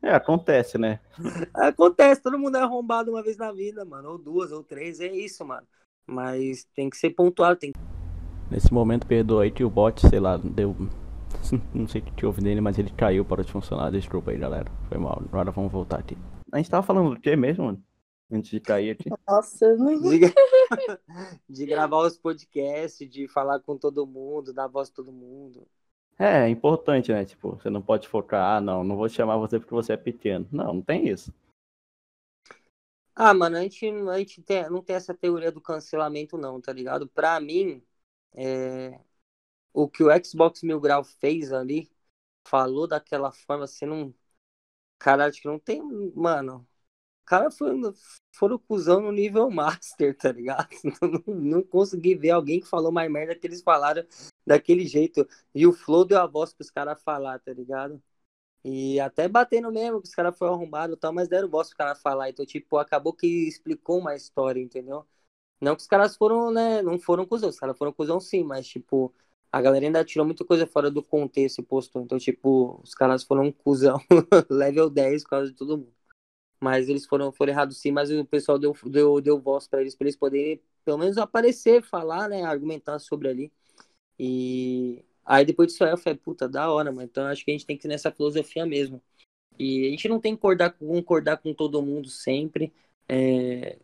É, 0.00 0.12
acontece, 0.12 0.78
né? 0.78 1.00
Acontece, 1.54 2.22
todo 2.22 2.38
mundo 2.38 2.56
é 2.56 2.60
arrombado 2.60 3.10
uma 3.10 3.22
vez 3.22 3.36
na 3.36 3.52
vida, 3.52 3.84
mano. 3.84 4.12
Ou 4.12 4.18
duas, 4.18 4.52
ou 4.52 4.62
três, 4.62 5.00
é 5.00 5.12
isso, 5.12 5.44
mano. 5.44 5.66
Mas 6.06 6.64
tem 6.74 6.88
que 6.88 6.96
ser 6.96 7.10
pontual, 7.10 7.54
tem 7.56 7.72
Nesse 8.50 8.72
momento, 8.72 9.06
perdoa 9.06 9.42
aí 9.42 9.50
que 9.50 9.62
o 9.62 9.68
bot, 9.68 10.00
sei 10.08 10.18
lá, 10.18 10.38
deu. 10.38 10.74
Não 11.74 11.86
sei 11.86 12.00
o 12.00 12.04
que 12.04 12.24
houve 12.24 12.42
nele, 12.42 12.60
mas 12.60 12.78
ele 12.78 12.90
caiu 12.90 13.24
para 13.24 13.44
de 13.44 13.52
funcionar. 13.52 13.90
Desculpa 13.90 14.30
aí, 14.30 14.38
galera. 14.38 14.70
Foi 14.88 14.96
mal. 14.96 15.20
Agora 15.26 15.50
vamos 15.50 15.70
voltar 15.70 15.98
aqui. 15.98 16.16
A 16.50 16.56
gente 16.56 16.70
tava 16.70 16.86
falando 16.86 17.14
do 17.14 17.20
que 17.20 17.36
mesmo, 17.36 17.66
mano? 17.66 17.82
Antes 18.30 18.50
de 18.50 18.60
cair 18.60 18.90
aqui. 18.90 19.08
Nossa, 19.26 19.74
não... 19.76 20.00
de, 20.00 20.20
de 21.48 21.66
gravar 21.66 22.06
os 22.06 22.18
podcasts, 22.18 23.08
de 23.08 23.26
falar 23.26 23.60
com 23.60 23.76
todo 23.76 24.06
mundo, 24.06 24.52
dar 24.52 24.66
voz 24.66 24.90
a 24.90 24.92
todo 24.92 25.10
mundo. 25.10 25.66
É, 26.18 26.44
é 26.44 26.48
importante, 26.48 27.12
né? 27.12 27.24
Tipo, 27.24 27.56
você 27.56 27.70
não 27.70 27.80
pode 27.80 28.06
focar, 28.08 28.56
ah, 28.56 28.60
não, 28.60 28.84
não 28.84 28.96
vou 28.96 29.08
chamar 29.08 29.36
você 29.36 29.58
porque 29.58 29.74
você 29.74 29.92
é 29.92 29.96
pequeno. 29.96 30.46
Não, 30.52 30.74
não 30.74 30.82
tem 30.82 31.08
isso. 31.08 31.32
Ah, 33.14 33.34
mano, 33.34 33.56
a 33.56 33.62
gente, 33.62 33.84
a 33.86 34.18
gente 34.18 34.42
tem, 34.42 34.70
não 34.70 34.82
tem 34.82 34.94
essa 34.94 35.12
teoria 35.14 35.50
do 35.50 35.60
cancelamento, 35.60 36.38
não, 36.38 36.60
tá 36.60 36.72
ligado? 36.72 37.08
Pra 37.08 37.40
mim, 37.40 37.82
é, 38.34 39.00
o 39.72 39.88
que 39.88 40.02
o 40.04 40.08
Xbox 40.24 40.62
Mil 40.62 40.80
Grau 40.80 41.04
fez 41.04 41.52
ali, 41.52 41.90
falou 42.46 42.86
daquela 42.88 43.32
forma, 43.32 43.66
você 43.66 43.86
não. 43.86 44.14
Cara, 44.98 45.26
acho 45.26 45.40
que 45.42 45.48
não 45.48 45.58
tem. 45.58 45.82
Mano, 46.14 46.66
cara 47.28 47.50
foi, 47.50 47.72
foram 48.32 48.58
cuzão 48.58 49.00
no 49.00 49.12
nível 49.12 49.50
master, 49.50 50.16
tá 50.16 50.32
ligado? 50.32 50.68
Não, 51.26 51.34
não, 51.34 51.62
consegui 51.62 52.14
ver 52.14 52.30
alguém 52.30 52.60
que 52.60 52.66
falou 52.66 52.90
mais 52.90 53.10
merda 53.10 53.34
que 53.34 53.46
eles 53.46 53.62
falaram 53.62 54.04
daquele 54.46 54.86
jeito. 54.86 55.26
E 55.54 55.66
o 55.66 55.72
Flow 55.72 56.04
deu 56.04 56.18
a 56.20 56.26
voz 56.26 56.52
pros 56.54 56.70
caras 56.70 57.02
falar, 57.02 57.38
tá 57.40 57.52
ligado? 57.52 58.02
E 58.64 59.00
até 59.00 59.28
batendo 59.28 59.70
mesmo, 59.72 59.98
os 59.98 60.14
caras 60.14 60.36
foram 60.38 60.54
arrombados 60.54 60.96
e 60.96 60.98
tal, 61.00 61.12
mas 61.12 61.28
deram 61.28 61.48
voz 61.48 61.68
pros 61.68 61.76
caras 61.78 62.00
falar. 62.02 62.30
Então, 62.30 62.46
tipo, 62.46 62.78
acabou 62.78 63.12
que 63.12 63.26
explicou 63.48 63.98
uma 63.98 64.14
história, 64.16 64.60
entendeu? 64.60 65.06
Não 65.60 65.76
que 65.76 65.82
os 65.82 65.88
caras 65.88 66.16
foram, 66.16 66.50
né? 66.52 66.82
Não 66.82 66.98
foram 66.98 67.26
cuzão, 67.26 67.50
os 67.50 67.58
caras 67.58 67.78
foram 67.78 67.92
cuzão 67.92 68.20
sim, 68.20 68.44
mas, 68.44 68.66
tipo, 68.68 69.14
a 69.52 69.60
galera 69.62 69.86
ainda 69.86 70.04
tirou 70.04 70.26
muita 70.26 70.44
coisa 70.44 70.66
fora 70.66 70.90
do 70.90 71.02
contexto 71.02 71.60
e 71.60 71.64
postou. 71.64 72.02
Então, 72.02 72.18
tipo, 72.18 72.80
os 72.82 72.94
caras 72.94 73.24
foram 73.24 73.52
cuzão 73.52 73.98
level 74.50 74.90
10 74.90 75.24
por 75.24 75.30
causa 75.30 75.50
de 75.50 75.56
todo 75.56 75.78
mundo. 75.78 75.97
Mas 76.60 76.88
eles 76.88 77.06
foram, 77.06 77.30
foram 77.32 77.52
errados 77.52 77.78
sim, 77.78 77.92
mas 77.92 78.10
o 78.10 78.24
pessoal 78.24 78.58
deu, 78.58 78.74
deu, 78.86 79.20
deu 79.20 79.38
voz 79.40 79.68
para 79.68 79.80
eles, 79.80 79.94
para 79.94 80.06
eles 80.06 80.16
poderem 80.16 80.60
pelo 80.84 80.98
menos 80.98 81.18
aparecer, 81.18 81.82
falar, 81.82 82.28
né, 82.28 82.42
argumentar 82.42 82.98
sobre 82.98 83.28
ali. 83.28 83.52
E 84.18 85.04
aí 85.24 85.44
depois 85.44 85.68
disso 85.68 85.84
aí 85.84 85.90
eu 85.90 85.98
falei, 85.98 86.18
puta, 86.18 86.48
da 86.48 86.70
hora, 86.72 86.90
mano. 86.90 87.06
Então 87.08 87.26
acho 87.26 87.44
que 87.44 87.50
a 87.50 87.54
gente 87.54 87.66
tem 87.66 87.76
que 87.76 87.86
ir 87.86 87.90
nessa 87.90 88.10
filosofia 88.10 88.66
mesmo. 88.66 89.02
E 89.58 89.86
a 89.86 89.90
gente 89.90 90.08
não 90.08 90.20
tem 90.20 90.34
que 90.34 90.40
concordar, 90.40 90.70
concordar 90.72 91.36
com 91.38 91.52
todo 91.52 91.82
mundo 91.82 92.08
sempre. 92.08 92.72
É... 93.08 93.78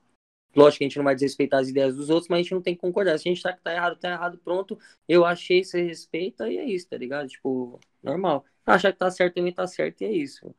Lógico 0.57 0.79
que 0.79 0.85
a 0.85 0.89
gente 0.89 0.97
não 0.97 1.05
vai 1.05 1.15
desrespeitar 1.15 1.61
as 1.61 1.69
ideias 1.69 1.97
dos 1.97 2.11
outros, 2.11 2.29
mas 2.29 2.39
a 2.39 2.43
gente 2.43 2.55
não 2.55 2.63
tem 2.63 2.75
que 2.75 2.81
concordar. 2.81 3.19
Se 3.19 3.29
a 3.29 3.33
gente 3.33 3.43
tá 3.43 3.53
tá 3.53 3.73
errado, 3.75 3.99
tá 3.99 4.11
errado, 4.11 4.39
pronto. 4.39 4.79
Eu 5.09 5.25
achei, 5.25 5.65
você 5.65 5.83
respeita 5.83 6.49
e 6.49 6.59
é 6.59 6.65
isso, 6.65 6.89
tá 6.89 6.97
ligado? 6.97 7.29
Tipo, 7.29 7.81
normal. 8.03 8.45
Achar 8.65 8.93
que 8.93 8.99
tá 8.99 9.11
certo 9.11 9.35
também 9.35 9.53
tá 9.53 9.67
certo 9.67 10.03
e 10.03 10.05
é 10.05 10.13
isso. 10.13 10.55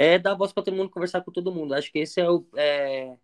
É 0.00 0.16
dar 0.16 0.36
voz 0.36 0.52
pra 0.52 0.62
todo 0.62 0.76
mundo, 0.76 0.90
conversar 0.90 1.22
com 1.22 1.32
todo 1.32 1.52
mundo. 1.52 1.74
Acho 1.74 1.90
que 1.90 1.98
esse 1.98 2.20
é 2.20 2.30
o. 2.30 2.46
É... 2.54 3.18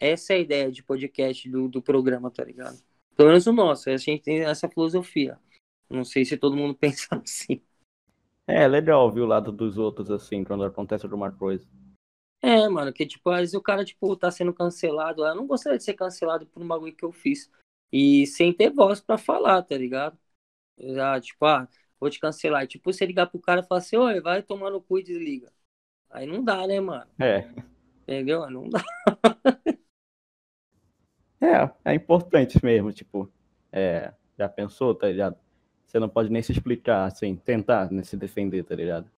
Essa 0.00 0.32
é 0.32 0.36
a 0.36 0.38
ideia 0.38 0.72
de 0.72 0.82
podcast 0.82 1.46
do, 1.50 1.68
do 1.68 1.82
programa, 1.82 2.30
tá 2.30 2.42
ligado? 2.42 2.82
Pelo 3.14 3.28
menos 3.28 3.46
o 3.46 3.52
nosso. 3.52 3.90
A 3.90 3.96
gente 3.98 4.22
tem 4.22 4.40
essa 4.40 4.70
filosofia. 4.70 5.38
Não 5.90 6.02
sei 6.02 6.24
se 6.24 6.38
todo 6.38 6.56
mundo 6.56 6.74
pensa 6.80 7.14
assim. 7.22 7.60
É, 8.46 8.66
legal 8.66 9.04
ouvir 9.04 9.20
o 9.20 9.26
lado 9.26 9.52
dos 9.52 9.76
outros, 9.76 10.10
assim, 10.10 10.42
quando 10.42 10.64
acontece 10.64 11.04
alguma 11.04 11.30
coisa. 11.30 11.68
É, 12.40 12.66
mano, 12.70 12.90
que 12.90 13.04
tipo, 13.04 13.28
às 13.28 13.40
vezes 13.40 13.54
o 13.54 13.60
cara, 13.60 13.84
tipo, 13.84 14.16
tá 14.16 14.30
sendo 14.30 14.54
cancelado. 14.54 15.26
Eu 15.26 15.34
não 15.34 15.46
gostaria 15.46 15.76
de 15.76 15.84
ser 15.84 15.92
cancelado 15.92 16.46
por 16.46 16.62
um 16.62 16.66
bagulho 16.66 16.96
que 16.96 17.04
eu 17.04 17.12
fiz. 17.12 17.50
E 17.92 18.26
sem 18.26 18.50
ter 18.50 18.70
voz 18.70 19.02
pra 19.02 19.18
falar, 19.18 19.62
tá 19.62 19.76
ligado? 19.76 20.18
Já, 20.78 21.20
tipo, 21.20 21.44
ah, 21.44 21.68
vou 22.00 22.08
te 22.08 22.18
cancelar. 22.18 22.66
Tipo, 22.66 22.90
você 22.90 23.04
ligar 23.04 23.26
pro 23.26 23.38
cara 23.38 23.60
e 23.60 23.66
falar 23.66 23.80
assim, 23.80 23.98
oi, 23.98 24.22
vai 24.22 24.42
tomar 24.42 24.70
no 24.70 24.80
cu 24.80 24.98
e 24.98 25.02
desliga. 25.02 25.52
Aí 26.12 26.26
não 26.26 26.44
dá, 26.44 26.66
né, 26.66 26.78
mano? 26.78 27.10
É. 27.18 27.48
Entendeu? 28.02 28.48
Não 28.50 28.68
dá. 28.68 28.84
é, 31.40 31.90
é 31.92 31.94
importante 31.94 32.62
mesmo, 32.62 32.92
tipo, 32.92 33.32
é, 33.72 34.12
já 34.38 34.48
pensou, 34.48 34.94
tá 34.94 35.08
ligado? 35.08 35.36
Você 35.86 35.98
não 35.98 36.08
pode 36.08 36.30
nem 36.30 36.42
se 36.42 36.52
explicar, 36.52 37.06
assim, 37.06 37.34
tentar 37.34 37.90
né, 37.90 38.02
se 38.02 38.16
defender, 38.16 38.62
tá 38.64 38.74
ligado? 38.74 39.10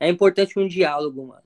É 0.00 0.08
importante 0.08 0.58
um 0.58 0.66
diálogo, 0.66 1.26
mano. 1.26 1.42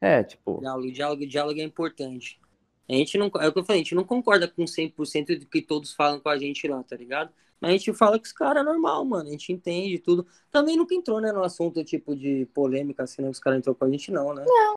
É, 0.00 0.22
tipo. 0.22 0.60
Diálogo, 0.60 0.92
diálogo, 0.92 1.26
diálogo 1.26 1.60
é 1.60 1.64
importante. 1.64 2.40
A 2.88 2.92
gente 2.92 3.18
não. 3.18 3.26
É 3.40 3.48
o 3.48 3.52
que 3.52 3.58
eu 3.58 3.64
falei, 3.64 3.80
a 3.80 3.84
gente 3.84 3.94
não 3.94 4.04
concorda 4.04 4.48
com 4.48 4.64
100% 4.64 5.38
do 5.38 5.46
que 5.46 5.62
todos 5.62 5.92
falam 5.92 6.20
com 6.20 6.28
a 6.28 6.38
gente 6.38 6.66
lá, 6.68 6.82
tá 6.82 6.96
ligado? 6.96 7.32
Mas 7.60 7.70
a 7.70 7.72
gente 7.76 7.92
fala 7.94 8.18
que 8.18 8.26
os 8.26 8.32
caras 8.32 8.62
é 8.62 8.64
normal, 8.64 9.04
mano. 9.04 9.28
A 9.28 9.32
gente 9.32 9.52
entende 9.52 9.98
tudo. 9.98 10.26
Também 10.50 10.76
nunca 10.76 10.94
entrou, 10.94 11.20
né, 11.20 11.32
no 11.32 11.42
assunto 11.42 11.82
tipo 11.84 12.14
de 12.14 12.46
polêmica, 12.54 13.04
assim, 13.04 13.22
né? 13.22 13.28
Os 13.28 13.38
caras 13.38 13.58
entrou 13.58 13.74
com 13.74 13.84
a 13.84 13.90
gente, 13.90 14.10
não, 14.10 14.34
né? 14.34 14.44
Não. 14.46 14.74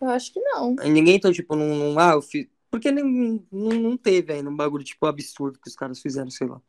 Eu 0.00 0.08
acho 0.08 0.32
que 0.32 0.40
não. 0.40 0.74
Ninguém 0.76 1.16
entrou, 1.16 1.32
tipo, 1.32 1.54
num. 1.54 1.92
num 1.92 1.98
ah, 1.98 2.12
eu 2.12 2.22
fiz. 2.22 2.48
Porque 2.70 2.90
nem, 2.90 3.44
não, 3.50 3.70
não 3.70 3.96
teve 3.96 4.32
ainda 4.32 4.48
um 4.48 4.56
bagulho, 4.56 4.84
tipo, 4.84 5.06
absurdo 5.06 5.58
que 5.58 5.68
os 5.68 5.74
caras 5.74 6.00
fizeram, 6.00 6.30
sei 6.30 6.46
lá. 6.46 6.62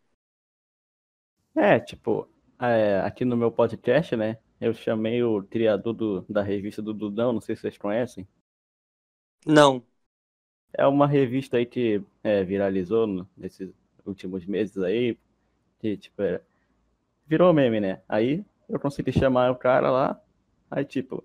É, 1.56 1.80
tipo, 1.80 2.28
é, 2.60 3.00
aqui 3.02 3.26
no 3.26 3.38
meu 3.38 3.52
podcast, 3.52 4.16
né? 4.16 4.38
Eu 4.60 4.74
chamei 4.74 5.24
o 5.24 5.44
criador 5.44 5.94
do, 5.94 6.22
da 6.30 6.42
revista 6.42 6.82
do 6.82 6.94
Dudão, 6.94 7.34
não 7.34 7.42
sei 7.42 7.56
se 7.56 7.62
vocês 7.62 7.78
conhecem. 7.78 8.28
Não. 9.46 9.84
É 10.74 10.86
uma 10.86 11.08
revista 11.08 11.58
aí 11.58 11.66
que 11.66 12.04
é, 12.24 12.44
viralizou 12.44 13.06
no, 13.08 13.30
nesses 13.36 13.74
últimos 14.06 14.46
meses 14.46 14.78
aí, 14.78 15.18
que 15.82 15.98
tipo, 15.98 16.22
é, 16.22 16.42
virou 17.28 17.54
meme, 17.54 17.80
né? 17.80 18.02
Aí 18.08 18.44
eu 18.70 18.80
consegui 18.80 19.12
chamar 19.12 19.52
o 19.52 19.56
cara 19.56 19.92
lá, 19.92 20.22
aí 20.70 20.86
tipo, 20.86 21.24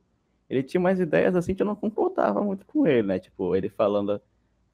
ele 0.49 0.63
tinha 0.63 0.81
umas 0.81 1.01
ideias 1.01 1.37
assim 1.37 1.55
que 1.55 1.63
eu 1.63 1.67
não 1.67 1.77
concordava 1.77 2.43
muito 2.43 2.65
com 2.67 2.87
ele, 2.87 3.03
né? 3.07 3.19
Tipo, 3.19 3.57
ele 3.57 3.69
falando 3.69 4.21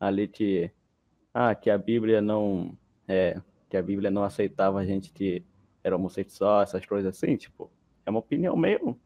ali 0.00 0.28
que, 0.28 0.70
ah, 1.34 1.54
que 1.54 1.70
a 1.70 1.78
Bíblia 1.78 2.20
não, 2.22 2.76
é, 3.08 3.40
que 3.70 3.76
a 3.76 3.82
Bíblia 3.82 4.10
não 4.10 4.24
aceitava 4.24 4.80
a 4.80 4.84
gente 4.86 5.12
que 5.12 5.44
era 5.84 5.96
homossexual, 5.96 6.62
essas 6.62 6.86
coisas 6.86 7.16
assim, 7.16 7.36
tipo, 7.36 7.70
é 8.06 8.10
uma 8.10 8.20
opinião 8.20 8.56
meio 8.56 8.98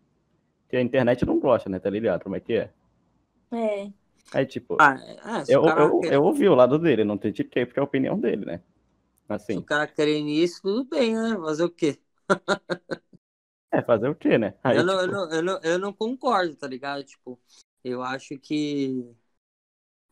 que 0.69 0.77
a 0.77 0.83
internet 0.83 1.25
não 1.27 1.39
gosta, 1.41 1.69
né? 1.71 1.79
Tá 1.79 1.91
ligado? 1.91 2.23
Como 2.25 2.37
é 2.37 2.41
que 2.41 2.55
é? 2.55 2.71
É. 3.53 3.91
Aí, 4.35 4.45
tipo, 4.47 4.77
Ah, 4.79 4.95
é, 5.41 5.45
se 5.45 5.55
eu, 5.55 5.63
eu, 5.65 6.01
quer- 6.01 6.15
eu 6.15 6.25
ouvi 6.25 6.49
o 6.49 6.55
lado 6.55 6.79
dele, 6.79 7.05
não 7.05 7.19
critiquei 7.19 7.65
porque 7.65 7.79
é 7.79 7.83
a 7.83 7.85
opinião 7.85 8.19
dele, 8.19 8.45
né? 8.45 8.61
Se 9.27 9.33
Assim, 9.33 9.59
o 9.59 9.63
cara 9.63 9.87
querer 9.87 10.23
nisso, 10.23 10.63
tudo 10.63 10.85
bem, 10.85 11.15
né? 11.15 11.37
Fazer 11.37 11.65
o 11.65 11.71
quê? 11.71 11.99
é 13.73 13.83
fazer 13.83 14.09
o 14.09 14.15
quê, 14.15 14.39
né? 14.39 14.55
Aí, 14.63 14.77
eu, 14.77 14.85
não, 14.85 14.95
eu, 14.95 15.01
tipo, 15.01 15.13
não, 15.13 15.31
eu, 15.33 15.43
não, 15.43 15.61
eu 15.63 15.79
não 15.79 15.93
concordo, 15.93 16.55
tá 16.57 16.67
ligado? 16.67 17.05
Tipo, 17.05 17.39
eu 17.85 18.03
acho 18.03 18.39
que. 18.39 19.05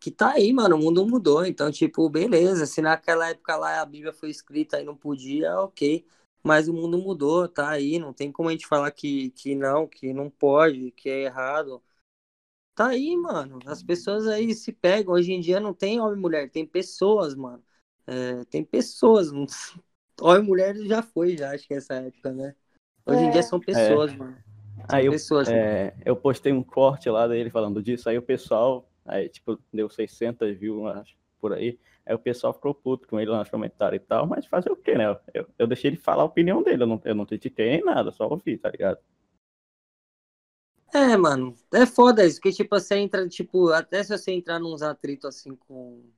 Que 0.00 0.10
tá 0.10 0.32
aí, 0.32 0.52
mano. 0.52 0.76
O 0.76 0.78
mundo 0.78 1.06
mudou. 1.06 1.44
Então, 1.46 1.70
tipo, 1.70 2.08
beleza. 2.10 2.66
Se 2.66 2.82
naquela 2.82 3.30
época 3.30 3.56
lá 3.56 3.80
a 3.80 3.86
Bíblia 3.86 4.12
foi 4.12 4.30
escrita 4.30 4.80
e 4.80 4.84
não 4.84 4.96
podia, 4.96 5.58
ok. 5.60 6.04
Mas 6.42 6.68
o 6.68 6.74
mundo 6.74 6.98
mudou, 6.98 7.48
tá 7.48 7.70
aí. 7.70 7.98
Não 7.98 8.12
tem 8.12 8.30
como 8.30 8.48
a 8.50 8.52
gente 8.52 8.66
falar 8.66 8.90
que, 8.90 9.30
que 9.30 9.54
não, 9.54 9.86
que 9.88 10.12
não 10.12 10.28
pode, 10.28 10.90
que 10.92 11.08
é 11.08 11.22
errado. 11.22 11.82
Tá 12.74 12.88
aí, 12.88 13.16
mano. 13.16 13.60
As 13.66 13.82
pessoas 13.82 14.26
aí 14.26 14.54
se 14.54 14.72
pegam. 14.72 15.14
Hoje 15.14 15.32
em 15.32 15.40
dia 15.40 15.60
não 15.60 15.72
tem 15.72 16.00
homem 16.00 16.18
e 16.18 16.20
mulher, 16.20 16.50
tem 16.50 16.66
pessoas, 16.66 17.34
mano. 17.34 17.64
É, 18.06 18.44
tem 18.46 18.64
pessoas. 18.64 19.32
não- 19.32 19.46
Homem 20.20 20.44
e 20.44 20.46
mulher 20.46 20.76
já 20.86 21.02
foi, 21.02 21.36
já, 21.36 21.52
acho 21.54 21.66
que 21.66 21.74
essa 21.74 21.94
época, 21.94 22.32
né? 22.32 22.54
Hoje 23.06 23.24
em 23.26 23.30
É. 23.30 23.30
dia 23.30 23.42
são 23.42 23.60
pessoas, 23.60 24.14
mano. 24.14 24.42
São 24.88 24.88
aí 24.88 25.06
eu, 25.06 25.16
pessoas. 25.16 25.52
é, 25.52 25.94
eu 26.04 26.16
postei 26.16 26.52
um 26.52 26.62
corte 26.62 27.08
lá 27.10 27.26
dele 27.28 27.50
falando 27.50 27.82
disso, 27.82 28.08
aí 28.08 28.18
o 28.18 28.22
pessoal, 28.22 28.88
aí, 29.04 29.28
tipo, 29.28 29.58
deu 29.72 29.88
600 29.90 30.56
views 30.58 30.86
acho, 30.96 31.16
por 31.40 31.52
aí, 31.52 31.78
aí 32.06 32.14
o 32.14 32.18
pessoal 32.18 32.52
ficou 32.54 32.74
puto 32.74 33.08
com 33.08 33.20
ele 33.20 33.30
lá 33.30 33.38
nos 33.38 33.50
comentários 33.50 34.02
e 34.02 34.06
tal, 34.06 34.26
mas 34.26 34.46
fazer 34.46 34.70
o 34.70 34.76
quê, 34.76 34.96
né? 34.96 35.16
Eu, 35.32 35.46
eu 35.58 35.66
deixei 35.66 35.90
ele 35.90 35.96
falar 35.96 36.22
a 36.22 36.26
opinião 36.26 36.62
dele, 36.62 36.82
eu 36.82 36.86
não, 36.86 37.00
eu 37.04 37.14
não 37.14 37.26
critiquei 37.26 37.70
nem 37.70 37.84
nada, 37.84 38.10
só 38.10 38.28
ouvi, 38.28 38.56
tá 38.58 38.70
ligado? 38.70 38.98
É, 40.94 41.16
mano, 41.16 41.56
é 41.72 41.84
foda 41.86 42.24
isso, 42.24 42.36
porque, 42.40 42.52
tipo, 42.56 42.78
você 42.78 42.96
entra, 42.96 43.28
tipo, 43.28 43.70
até 43.70 44.02
se 44.02 44.16
você 44.16 44.30
entrar 44.32 44.60
nos 44.60 44.80
atritos, 44.80 45.24
assim, 45.36 45.56
com, 45.56 46.08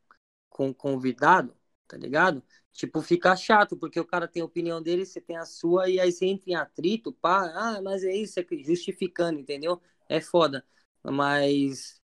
com 0.51 0.75
convidado, 0.75 1.57
tá 1.89 1.97
ligado? 1.97 2.43
Tipo, 2.73 3.01
fica 3.03 3.35
chato, 3.37 3.77
porque 3.77 3.99
o 3.99 4.05
cara 4.05 4.29
tem 4.29 4.43
a 4.43 4.45
opinião 4.45 4.83
dele, 4.83 5.05
você 5.07 5.21
tem 5.21 5.37
a 5.37 5.47
sua, 5.47 5.89
e 5.89 5.99
aí 5.99 6.13
você 6.13 6.27
entra 6.27 6.51
em 6.51 6.55
atrito, 6.55 7.13
pá, 7.13 7.51
ah, 7.55 7.81
mas 7.83 8.05
é 8.05 8.15
isso, 8.15 8.39
é 8.39 8.45
justificando, 8.65 9.41
entendeu? 9.41 9.81
É 10.09 10.21
foda. 10.21 10.65
Mas 11.03 12.01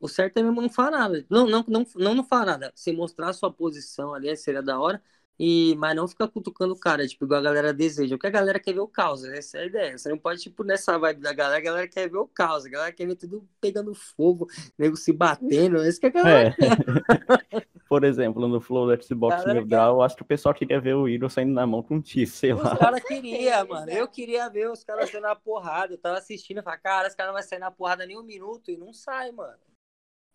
o 0.00 0.08
certo 0.08 0.38
é 0.38 0.42
mesmo 0.42 0.60
não 0.60 0.68
falar 0.68 0.90
nada. 0.90 1.26
Não, 1.30 1.46
não, 1.46 1.64
não, 1.68 1.86
não, 1.96 2.14
não 2.14 2.24
falar 2.24 2.46
nada. 2.46 2.72
Você 2.74 2.92
mostrar 2.92 3.28
a 3.30 3.32
sua 3.32 3.52
posição 3.52 4.14
ali, 4.14 4.34
seria 4.36 4.62
da 4.62 4.78
hora, 4.78 5.02
e, 5.38 5.74
mas 5.76 5.94
não 5.94 6.08
ficar 6.08 6.28
cutucando 6.28 6.74
o 6.74 6.78
cara, 6.78 7.06
tipo, 7.06 7.24
igual 7.24 7.40
a 7.40 7.42
galera 7.44 7.72
deseja. 7.72 8.16
Porque 8.16 8.26
a 8.26 8.30
galera 8.30 8.58
quer 8.60 8.72
ver 8.72 8.80
o 8.80 8.88
caos, 8.88 9.24
essa 9.24 9.58
é 9.58 9.62
a 9.62 9.66
ideia. 9.66 9.98
Você 9.98 10.08
não 10.08 10.18
pode, 10.18 10.40
tipo, 10.42 10.64
nessa 10.64 10.98
vibe 10.98 11.20
da 11.20 11.32
galera, 11.32 11.58
a 11.58 11.60
galera 11.60 11.88
quer 11.88 12.08
ver 12.10 12.18
o 12.18 12.26
caos, 12.28 12.64
a 12.64 12.68
galera 12.68 12.92
quer 12.92 13.06
ver 13.06 13.16
tudo 13.16 13.46
pegando 13.60 13.94
fogo, 13.94 14.48
nego 14.78 14.96
se 14.96 15.12
batendo, 15.12 15.84
isso 15.84 16.00
que 16.00 16.06
a 16.06 16.10
galera 16.10 16.56
É. 16.60 17.66
Por 17.88 18.02
exemplo, 18.02 18.48
no 18.48 18.60
Flow 18.60 18.86
do 18.86 19.02
Xbox 19.02 19.36
Galera 19.36 19.54
Mil 19.54 19.66
Grau, 19.66 19.96
eu 19.96 20.02
acho 20.02 20.16
que 20.16 20.22
o 20.22 20.26
pessoal 20.26 20.54
queria 20.54 20.80
ver 20.80 20.94
o 20.94 21.08
Igor 21.08 21.30
saindo 21.30 21.52
na 21.52 21.66
mão 21.66 21.82
com 21.82 21.96
um 21.96 22.04
X, 22.04 22.32
sei 22.32 22.52
lá. 22.52 22.72
Os 22.72 22.78
caras 22.78 23.02
queriam, 23.04 23.68
mano. 23.68 23.90
Eu 23.90 24.08
queria 24.08 24.48
ver 24.48 24.68
os 24.70 24.82
caras 24.82 25.08
saindo 25.08 25.22
na 25.22 25.36
porrada. 25.36 25.94
Eu 25.94 25.98
tava 25.98 26.18
assistindo 26.18 26.58
e 26.58 26.62
falava, 26.62 26.82
cara, 26.82 27.08
os 27.08 27.14
caras 27.14 27.32
não 27.32 27.40
vão 27.40 27.48
sair 27.48 27.58
na 27.60 27.70
porrada 27.70 28.04
nem 28.04 28.18
um 28.18 28.24
minuto 28.24 28.70
e 28.70 28.76
não 28.76 28.92
sai, 28.92 29.30
mano. 29.30 29.58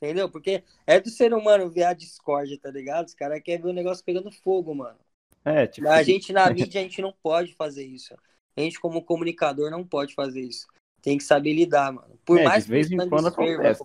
Entendeu? 0.01 0.29
Porque 0.29 0.63
é 0.87 0.99
do 0.99 1.09
ser 1.09 1.33
humano 1.33 1.69
ver 1.69 1.83
a 1.83 1.93
Discord, 1.93 2.57
tá 2.57 2.71
ligado? 2.71 3.07
Os 3.07 3.13
caras 3.13 3.41
querem 3.43 3.61
ver 3.61 3.69
o 3.69 3.73
negócio 3.73 4.03
pegando 4.03 4.31
fogo, 4.31 4.73
mano. 4.73 4.97
É, 5.45 5.67
tipo, 5.67 5.87
A 5.87 6.01
gente 6.01 6.31
na 6.33 6.49
mídia, 6.53 6.81
a 6.81 6.83
gente 6.83 7.01
não 7.01 7.13
pode 7.21 7.53
fazer 7.53 7.85
isso. 7.85 8.15
A 8.55 8.61
gente, 8.61 8.79
como 8.79 9.03
comunicador, 9.03 9.69
não 9.69 9.85
pode 9.85 10.13
fazer 10.15 10.41
isso. 10.41 10.67
Tem 11.01 11.17
que 11.17 11.23
saber 11.23 11.53
lidar, 11.53 11.91
mano. 11.91 12.17
Por 12.25 12.39
É, 12.39 12.43
mais 12.43 12.65
de 12.65 12.71
vez 12.71 12.87
que 12.87 12.97
o 12.97 13.01
em 13.01 13.09
quando 13.09 13.27
acontece. 13.27 13.83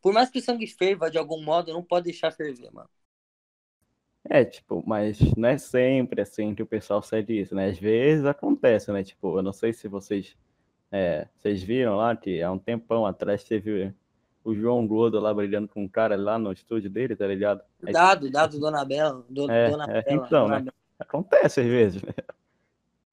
Por 0.00 0.12
mais 0.12 0.30
que 0.30 0.38
o 0.38 0.42
sangue 0.42 0.66
ferva 0.66 1.10
de 1.10 1.18
algum 1.18 1.42
modo, 1.42 1.72
não 1.72 1.82
pode 1.82 2.04
deixar 2.04 2.30
ferver, 2.30 2.70
mano. 2.72 2.88
É, 4.28 4.44
tipo, 4.44 4.82
mas 4.86 5.18
não 5.34 5.48
é 5.48 5.58
sempre 5.58 6.20
assim 6.20 6.54
que 6.54 6.62
o 6.62 6.66
pessoal 6.66 7.02
cede 7.02 7.40
isso, 7.40 7.54
né? 7.54 7.68
Às 7.68 7.78
vezes 7.78 8.24
acontece, 8.24 8.92
né? 8.92 9.02
Tipo, 9.02 9.38
eu 9.38 9.42
não 9.42 9.52
sei 9.52 9.72
se 9.72 9.88
vocês, 9.88 10.36
é, 10.92 11.26
vocês 11.38 11.62
viram 11.62 11.96
lá 11.96 12.14
que 12.14 12.42
há 12.42 12.50
um 12.52 12.58
tempão 12.58 13.06
atrás 13.06 13.44
teve 13.44 13.94
o 14.44 14.54
João 14.54 14.86
Gordo 14.86 15.18
lá 15.18 15.32
brilhando 15.32 15.68
com 15.68 15.82
um 15.82 15.88
cara 15.88 16.16
lá 16.16 16.38
no 16.38 16.52
estúdio 16.52 16.90
dele, 16.90 17.16
tá 17.16 17.26
ligado? 17.26 17.62
Dado, 17.82 18.30
dado, 18.30 18.58
Dona 18.58 18.84
Bela. 18.84 19.24
Do, 19.28 19.50
É, 19.50 19.70
Dona 19.70 19.84
é, 19.84 20.02
Bela, 20.02 20.26
então, 20.26 20.48
Dona 20.48 20.60
né? 20.60 20.70
acontece 20.98 21.60
às 21.60 21.66
vezes, 21.66 22.02
né? 22.02 22.12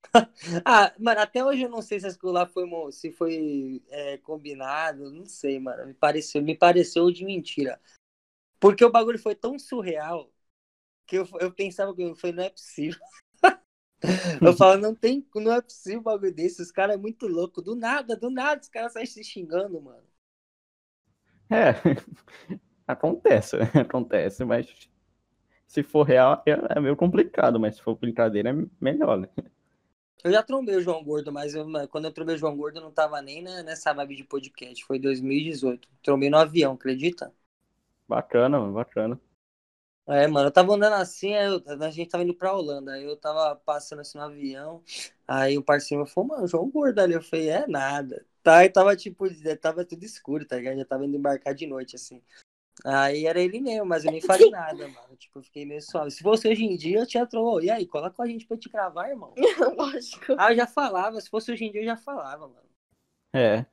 Ah, 0.65 0.93
mano, 0.99 1.19
até 1.21 1.43
hoje 1.43 1.63
eu 1.63 1.69
não 1.69 1.81
sei 1.81 1.99
se 1.99 2.07
aquilo 2.07 2.31
lá 2.31 2.45
foi, 2.45 2.65
se 2.91 3.11
foi 3.11 3.83
é, 3.89 4.17
combinado, 4.17 5.11
não 5.11 5.25
sei, 5.25 5.59
mano. 5.59 5.85
Me 5.87 5.93
pareceu, 5.93 6.41
me 6.41 6.55
pareceu 6.55 7.11
de 7.11 7.25
mentira. 7.25 7.79
Porque 8.59 8.83
o 8.85 8.91
bagulho 8.91 9.19
foi 9.19 9.35
tão 9.35 9.59
surreal 9.59 10.31
que 11.07 11.17
eu, 11.17 11.27
eu 11.39 11.51
pensava 11.53 11.95
que 11.95 12.15
falei, 12.15 12.35
não 12.35 12.43
é 12.43 12.49
possível. 12.49 12.99
Eu 14.41 14.53
falo, 14.53 14.79
não 14.79 14.95
tem, 14.95 15.27
não 15.35 15.51
é 15.51 15.61
possível 15.61 15.99
um 15.99 16.03
bagulho 16.03 16.33
desse. 16.33 16.61
Os 16.61 16.71
caras 16.71 16.95
é 16.95 16.99
muito 16.99 17.27
louco. 17.27 17.61
Do 17.61 17.75
nada, 17.75 18.15
do 18.15 18.29
nada, 18.29 18.61
os 18.61 18.69
caras 18.69 18.93
saem 18.93 19.05
se 19.05 19.23
xingando, 19.23 19.81
mano. 19.81 20.03
É, 21.49 21.73
acontece, 22.87 23.57
né? 23.57 23.65
acontece, 23.81 24.45
mas 24.45 24.67
se 25.67 25.83
for 25.83 26.03
real 26.03 26.43
é, 26.45 26.77
é 26.77 26.79
meio 26.79 26.95
complicado, 26.95 27.59
mas 27.59 27.77
se 27.77 27.81
for 27.81 27.95
brincadeira 27.97 28.49
é 28.51 28.53
melhor, 28.79 29.17
né? 29.19 29.29
Eu 30.27 30.31
já 30.33 30.43
trombei 30.43 30.75
o 30.75 30.81
João 30.81 31.01
Gordo, 31.01 31.31
mas 31.31 31.55
eu, 31.55 31.65
quando 31.89 32.03
eu 32.03 32.11
trombei 32.11 32.35
o 32.35 32.37
João 32.37 32.55
Gordo, 32.57 32.79
eu 32.79 32.83
não 32.83 32.91
tava 32.91 33.21
nem 33.21 33.41
nessa 33.41 33.93
vibe 33.93 34.17
de 34.17 34.23
podcast. 34.25 34.83
Foi 34.83 34.99
2018. 34.99 35.87
Trombei 36.03 36.29
no 36.29 36.37
avião, 36.37 36.73
acredita? 36.73 37.33
Bacana, 38.05 38.59
mano, 38.59 38.73
bacana. 38.73 39.17
É, 40.05 40.27
mano, 40.27 40.47
eu 40.47 40.51
tava 40.51 40.73
andando 40.73 40.95
assim, 40.95 41.33
eu, 41.33 41.63
a 41.81 41.89
gente 41.89 42.09
tava 42.09 42.25
indo 42.25 42.33
pra 42.33 42.53
Holanda, 42.53 42.93
aí 42.93 43.05
eu 43.05 43.15
tava 43.15 43.55
passando 43.55 43.99
assim 43.99 44.17
no 44.17 44.23
avião, 44.25 44.81
aí 45.25 45.57
o 45.57 45.63
parceiro 45.63 46.05
falou, 46.05 46.29
mano, 46.29 46.47
João 46.47 46.69
Gordo 46.69 46.99
ali, 46.99 47.13
eu 47.13 47.21
falei, 47.21 47.49
é 47.49 47.67
nada. 47.67 48.25
Tá, 48.43 48.65
e 48.65 48.69
tava 48.69 48.95
tipo, 48.95 49.25
tava 49.61 49.85
tudo 49.85 50.03
escuro, 50.03 50.45
tá 50.45 50.57
ligado? 50.57 50.77
Já 50.77 50.85
tava 50.85 51.05
indo 51.05 51.17
embarcar 51.17 51.53
de 51.53 51.67
noite, 51.67 51.95
assim. 51.95 52.21
Aí 52.85 53.25
era 53.25 53.39
ele 53.39 53.59
mesmo, 53.59 53.85
mas 53.85 54.05
eu 54.05 54.11
nem 54.11 54.21
falei 54.21 54.49
nada, 54.49 54.87
mano. 54.87 55.15
Tipo, 55.17 55.39
eu 55.39 55.43
fiquei 55.43 55.65
meio 55.65 55.81
suave. 55.81 56.11
Se 56.11 56.21
fosse 56.21 56.47
hoje 56.47 56.63
em 56.63 56.75
dia, 56.77 56.99
eu 56.99 57.07
tinha 57.07 57.25
trollou. 57.25 57.61
E 57.61 57.69
aí, 57.69 57.85
cola 57.87 58.11
com 58.11 58.21
a 58.21 58.27
gente 58.27 58.45
pra 58.45 58.57
te 58.57 58.69
gravar, 58.69 59.09
irmão. 59.09 59.33
Lógico. 59.77 60.35
Ah, 60.37 60.51
eu 60.51 60.55
já 60.57 60.67
falava. 60.67 61.19
Se 61.19 61.29
fosse 61.29 61.51
hoje 61.51 61.65
em 61.65 61.71
dia, 61.71 61.81
eu 61.81 61.85
já 61.85 61.97
falava, 61.97 62.47
mano. 62.47 62.67
É. 63.33 63.65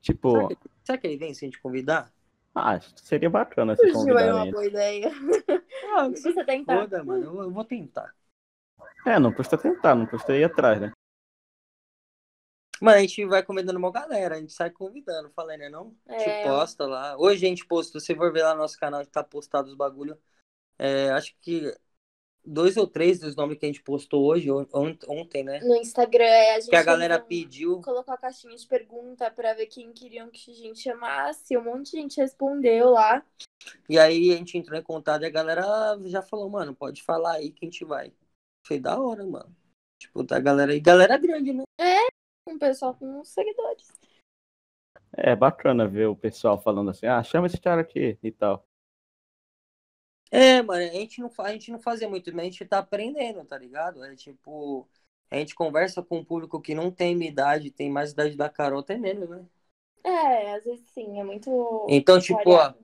Tipo. 0.00 0.32
Será 0.32 0.48
que, 0.48 0.56
será 0.84 0.98
que 0.98 1.06
ele 1.06 1.16
vem 1.16 1.34
sem 1.34 1.50
te 1.50 1.60
convidar? 1.60 2.12
Ah, 2.54 2.80
seria 2.80 3.30
bacana 3.30 3.76
se 3.76 3.82
Surgiu 3.90 4.16
aí 4.16 4.24
convidar 4.26 4.34
uma 4.34 4.50
boa 4.50 4.66
ideia. 4.66 5.10
Ah, 5.94 6.10
Se 6.14 6.32
você 6.32 6.44
tentar. 6.44 6.80
foda, 6.80 7.04
mano. 7.04 7.24
Eu, 7.24 7.42
eu 7.42 7.50
vou 7.50 7.64
tentar. 7.64 8.12
É, 9.06 9.18
não 9.18 9.32
custa 9.32 9.56
tentar, 9.56 9.94
não 9.94 10.06
custa 10.06 10.36
ir 10.36 10.44
atrás, 10.44 10.80
né? 10.80 10.92
Mano, 12.80 12.98
a 12.98 13.00
gente 13.00 13.24
vai 13.26 13.42
convidando 13.42 13.78
uma 13.78 13.90
galera, 13.90 14.36
a 14.36 14.38
gente 14.40 14.52
sai 14.52 14.70
convidando, 14.70 15.30
falei, 15.30 15.56
né? 15.56 15.68
Não? 15.68 15.94
A 16.06 16.12
gente 16.18 16.28
É. 16.30 16.44
posta 16.44 16.86
lá. 16.86 17.16
Hoje 17.18 17.44
a 17.44 17.48
gente 17.48 17.66
postou, 17.66 18.00
se 18.00 18.06
você 18.06 18.14
for 18.14 18.32
ver 18.32 18.42
lá 18.44 18.54
no 18.54 18.60
nosso 18.60 18.78
canal, 18.78 19.04
tá 19.06 19.22
postado 19.24 19.68
os 19.68 19.74
bagulho. 19.74 20.16
É, 20.78 21.10
acho 21.10 21.34
que 21.40 21.74
dois 22.44 22.76
ou 22.76 22.86
três 22.86 23.18
dos 23.18 23.34
nomes 23.34 23.58
que 23.58 23.66
a 23.66 23.68
gente 23.68 23.82
postou 23.82 24.24
hoje, 24.24 24.50
on- 24.50 24.66
ont- 24.72 25.04
ontem, 25.08 25.42
né? 25.42 25.58
No 25.60 25.74
Instagram, 25.74 26.24
é, 26.24 26.54
a 26.54 26.60
gente 26.60 26.70
Que 26.70 26.76
a 26.76 26.82
galera 26.82 27.18
não- 27.18 27.26
pediu. 27.26 27.80
colocou 27.82 28.14
a 28.14 28.18
caixinha 28.18 28.56
de 28.56 28.66
pergunta 28.66 29.28
pra 29.30 29.54
ver 29.54 29.66
quem 29.66 29.92
queriam 29.92 30.30
que 30.30 30.50
a 30.50 30.54
gente 30.54 30.80
chamasse. 30.80 31.56
Um 31.56 31.64
monte 31.64 31.90
de 31.90 31.96
gente 31.98 32.16
respondeu 32.20 32.90
lá. 32.90 33.24
E 33.88 33.98
aí 33.98 34.32
a 34.32 34.36
gente 34.36 34.56
entrou 34.56 34.78
em 34.78 34.82
contato 34.82 35.22
e 35.22 35.26
a 35.26 35.30
galera 35.30 35.98
já 36.04 36.22
falou, 36.22 36.48
mano, 36.48 36.74
pode 36.74 37.02
falar 37.02 37.32
aí 37.34 37.50
que 37.50 37.66
a 37.66 37.68
gente 37.68 37.84
vai. 37.84 38.12
Foi 38.64 38.78
da 38.78 38.98
hora, 39.00 39.26
mano. 39.26 39.54
Tipo, 40.00 40.22
da 40.22 40.38
galera 40.38 40.72
aí. 40.72 40.78
Galera 40.80 41.18
grande, 41.18 41.52
né? 41.52 41.64
Um 42.48 42.58
pessoal 42.58 42.94
com 42.94 43.22
seguidores. 43.24 43.92
É 45.12 45.36
bacana 45.36 45.86
ver 45.86 46.06
o 46.06 46.16
pessoal 46.16 46.60
falando 46.60 46.90
assim, 46.90 47.06
ah, 47.06 47.22
chama 47.22 47.46
esse 47.46 47.60
cara 47.60 47.82
aqui 47.82 48.18
e 48.22 48.32
tal. 48.32 48.66
É, 50.30 50.62
mano, 50.62 50.82
a 50.82 50.88
gente 50.88 51.20
não, 51.20 51.30
a 51.38 51.52
gente 51.52 51.70
não 51.70 51.78
fazia 51.78 52.08
muito, 52.08 52.30
mas 52.32 52.40
a 52.40 52.44
gente 52.44 52.64
tá 52.64 52.78
aprendendo, 52.78 53.44
tá 53.44 53.56
ligado? 53.56 54.04
É 54.04 54.14
tipo, 54.14 54.88
a 55.30 55.36
gente 55.36 55.54
conversa 55.54 56.02
com 56.02 56.18
um 56.18 56.24
público 56.24 56.60
que 56.60 56.74
não 56.74 56.90
tem 56.90 57.16
minha 57.16 57.30
idade, 57.30 57.70
tem 57.70 57.90
mais 57.90 58.12
idade 58.12 58.36
da 58.36 58.48
Carol, 58.48 58.80
até 58.80 58.96
menos, 58.96 59.28
né? 59.28 59.46
É, 60.04 60.54
às 60.54 60.64
vezes 60.64 60.88
sim, 60.90 61.18
é 61.20 61.24
muito. 61.24 61.86
Então, 61.88 62.20
tipo, 62.20 62.50
ó. 62.50 62.74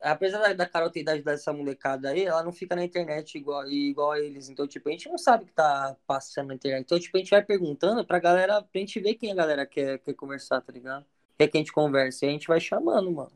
Apesar 0.00 0.38
da, 0.40 0.52
da 0.52 0.66
Carol 0.66 0.90
idade 0.94 1.22
dessa 1.22 1.52
molecada 1.52 2.10
aí, 2.10 2.24
ela 2.24 2.42
não 2.42 2.52
fica 2.52 2.74
na 2.74 2.84
internet 2.84 3.36
igual, 3.36 3.68
igual 3.70 4.12
a 4.12 4.20
eles. 4.20 4.48
Então, 4.48 4.66
tipo, 4.66 4.88
a 4.88 4.92
gente 4.92 5.08
não 5.08 5.18
sabe 5.18 5.44
o 5.44 5.46
que 5.46 5.52
tá 5.52 5.96
passando 6.06 6.48
na 6.48 6.54
internet. 6.54 6.84
Então, 6.84 6.98
tipo, 6.98 7.16
a 7.16 7.20
gente 7.20 7.30
vai 7.30 7.42
perguntando 7.44 8.04
pra 8.04 8.18
galera, 8.18 8.62
pra 8.62 8.80
gente 8.80 8.98
ver 9.00 9.14
quem 9.14 9.32
a 9.32 9.34
galera 9.34 9.66
quer, 9.66 9.98
quer 9.98 10.14
conversar, 10.14 10.60
tá 10.60 10.72
ligado? 10.72 11.06
Quer 11.38 11.48
que 11.48 11.56
a 11.56 11.60
gente 11.60 11.72
converse. 11.72 12.24
E 12.24 12.28
a 12.28 12.32
gente 12.32 12.48
vai 12.48 12.60
chamando, 12.60 13.10
mano. 13.10 13.32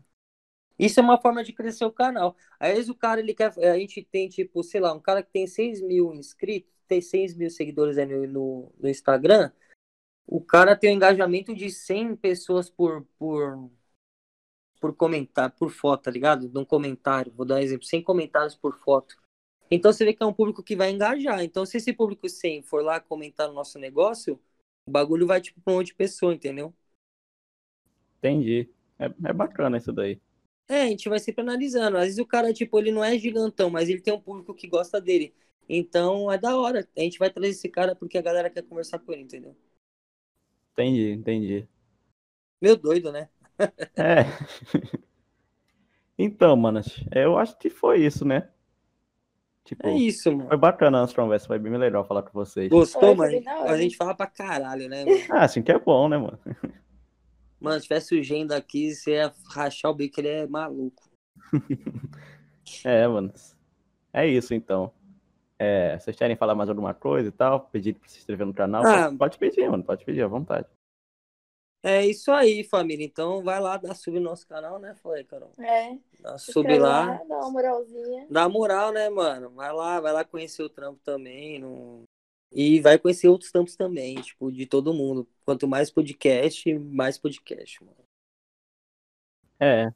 Isso 0.79 0.99
é 1.01 1.03
uma 1.03 1.21
forma 1.21 1.45
de 1.45 1.53
crescer 1.53 1.85
o 1.85 1.93
canal. 1.93 2.37
Às 2.59 2.73
vezes 2.75 2.89
o 2.89 2.95
cara, 2.95 3.21
ele 3.21 3.35
quer. 3.35 3.53
A 3.59 3.79
gente 3.79 4.03
tem, 4.03 4.29
tipo, 4.29 4.63
sei 4.63 4.81
lá, 4.81 4.93
um 4.93 5.01
cara 5.01 5.23
que 5.23 5.31
tem 5.31 5.47
6 5.47 5.81
mil 5.81 6.15
inscritos, 6.15 6.73
tem 6.89 7.01
6 7.01 7.35
mil 7.37 7.51
seguidores 7.51 7.97
aí 7.99 8.07
no, 8.07 8.27
no, 8.27 8.73
no 8.81 8.89
Instagram. 8.89 9.53
O 10.27 10.41
cara 10.41 10.77
tem 10.77 10.91
um 10.91 10.95
engajamento 10.95 11.55
de 11.55 11.71
100 11.71 12.17
pessoas 12.17 12.71
por, 12.71 13.07
por, 13.19 13.71
por 14.85 14.95
comentar, 14.95 15.51
por 15.51 15.71
foto, 15.71 16.03
tá 16.03 16.11
ligado? 16.11 16.51
Num 16.51 16.63
comentário. 16.63 17.33
Vou 17.35 17.47
dar 17.47 17.55
um 17.55 17.59
exemplo: 17.59 17.87
100 17.87 18.03
comentários 18.03 18.55
por 18.55 18.77
foto. 18.77 19.17
Então 19.71 19.91
você 19.91 20.05
vê 20.05 20.13
que 20.13 20.23
é 20.23 20.27
um 20.27 20.33
público 20.33 20.63
que 20.63 20.77
vai 20.77 20.91
engajar. 20.91 21.43
Então, 21.43 21.65
se 21.65 21.79
esse 21.79 21.91
público 21.91 22.29
100 22.29 22.61
for 22.61 22.85
lá 22.85 23.01
comentar 23.01 23.49
no 23.49 23.55
nosso 23.55 23.79
negócio, 23.79 24.39
o 24.87 24.91
bagulho 24.91 25.27
vai, 25.27 25.41
tipo, 25.41 25.59
pra 25.63 25.73
um 25.73 25.77
monte 25.77 25.87
de 25.87 25.95
pessoa, 25.95 26.35
entendeu? 26.35 26.75
Entendi. 28.19 28.69
É, 28.99 29.07
é 29.07 29.33
bacana 29.33 29.79
isso 29.79 29.91
daí. 29.91 30.21
É, 30.69 30.83
a 30.83 30.87
gente 30.89 31.09
vai 31.09 31.19
sempre 31.19 31.41
analisando. 31.41 31.97
Às 31.97 32.05
vezes 32.05 32.19
o 32.19 32.27
cara, 32.27 32.53
tipo, 32.53 32.79
ele 32.79 32.93
não 32.93 33.03
é 33.03 33.19
gigantão, 33.19 33.71
mas 33.71 33.89
ele 33.89 34.03
tem 34.03 34.13
um 34.13 34.21
público 34.21 34.55
que 34.55 34.69
gosta 34.69 35.01
dele. 35.01 35.35
Então 35.67 36.31
é 36.31 36.37
da 36.37 36.59
hora. 36.59 36.87
A 36.95 37.01
gente 37.01 37.19
vai 37.19 37.31
trazer 37.31 37.49
esse 37.49 37.71
cara 37.71 37.97
porque 37.97 38.19
a 38.19 38.23
galera 38.23 38.51
quer 38.51 38.63
conversar 38.63 38.99
com 38.99 39.13
ele, 39.15 39.23
entendeu? 39.23 39.57
Entendi, 40.73 41.11
entendi. 41.13 41.69
Meu 42.61 42.77
doido, 42.77 43.13
né? 43.13 43.31
É. 43.97 44.25
Então, 46.19 46.57
manas, 46.57 47.05
eu 47.13 47.37
acho 47.39 47.57
que 47.59 47.69
foi 47.69 48.05
isso, 48.05 48.25
né? 48.25 48.49
Tipo, 49.65 49.87
É 49.87 49.97
isso, 49.97 50.31
mano. 50.31 50.49
foi 50.49 50.57
bacana 50.59 50.99
a 50.99 51.01
nossa 51.01 51.15
conversa, 51.15 51.47
foi 51.47 51.59
bem 51.59 51.77
legal 51.77 52.05
falar 52.05 52.23
com 52.23 52.33
vocês. 52.33 52.69
Gostou, 52.69 53.17
foi 53.17 53.41
mano? 53.41 53.61
A 53.67 53.77
gente 53.77 53.97
fala 53.97 54.15
pra 54.15 54.27
caralho, 54.27 54.89
né, 54.89 55.05
mano? 55.05 55.19
Ah, 55.31 55.45
assim 55.45 55.63
que 55.63 55.73
é 55.73 55.79
bom, 55.79 56.09
né, 56.09 56.19
mano? 56.19 56.39
Mano, 57.61 57.81
se 57.81 57.87
tivesse 57.87 58.15
o 58.15 58.23
Gen 58.23 58.47
daqui, 58.47 58.95
você 58.95 59.13
ia 59.13 59.33
rachar 59.49 59.91
o 59.91 59.95
bico, 59.95 60.21
ele 60.21 60.29
é 60.29 60.47
maluco. 60.47 61.03
É, 62.83 63.07
mano. 63.07 63.33
É 64.13 64.27
isso, 64.27 64.55
então. 64.55 64.91
É, 65.59 65.99
vocês 65.99 66.17
querem 66.17 66.35
falar 66.37 66.55
mais 66.55 66.69
alguma 66.69 66.93
coisa 66.95 67.29
e 67.29 67.33
tal? 67.33 67.61
Pedir 67.61 67.95
pra 67.95 68.09
se 68.09 68.19
inscrever 68.19 68.47
no 68.47 68.55
canal? 68.55 68.83
Ah. 68.87 69.05
Pode, 69.05 69.17
pode 69.17 69.39
pedir, 69.39 69.71
mano. 69.71 69.83
Pode 69.85 70.05
pedir 70.05 70.23
à 70.23 70.27
vontade. 70.27 70.67
É 71.87 72.05
isso 72.07 72.33
aí, 72.33 72.65
família. 72.65 73.05
Então 73.05 73.43
vai 73.43 73.61
lá, 73.61 73.77
dá 73.77 73.95
sub 73.95 74.19
no 74.19 74.25
nosso 74.31 74.47
canal, 74.49 74.79
né? 74.79 74.95
Foi, 75.03 75.23
Carol. 75.25 75.53
É. 75.59 75.99
Dá 76.19 76.39
sub 76.39 76.61
inscreve 76.61 76.79
lá. 76.79 77.23
Dá 77.29 77.37
uma 77.41 77.51
moralzinha. 77.51 78.27
Dá 78.31 78.49
moral, 78.49 78.91
né, 78.91 79.11
mano? 79.11 79.51
Vai 79.51 79.71
lá, 79.73 80.01
vai 80.01 80.13
lá 80.13 80.25
conhecer 80.25 80.63
o 80.63 80.69
trampo 80.71 80.99
também. 81.05 81.59
não- 81.59 82.05
E 82.51 82.81
vai 82.81 82.99
conhecer 82.99 83.29
outros 83.29 83.51
trampos 83.51 83.77
também, 83.77 84.15
tipo, 84.23 84.51
de 84.51 84.65
todo 84.65 84.95
mundo. 84.95 85.29
Quanto 85.45 85.69
mais 85.69 85.91
podcast, 85.91 86.73
mais 86.79 87.19
podcast, 87.19 87.85
mano. 87.85 87.97
É. 89.61 89.93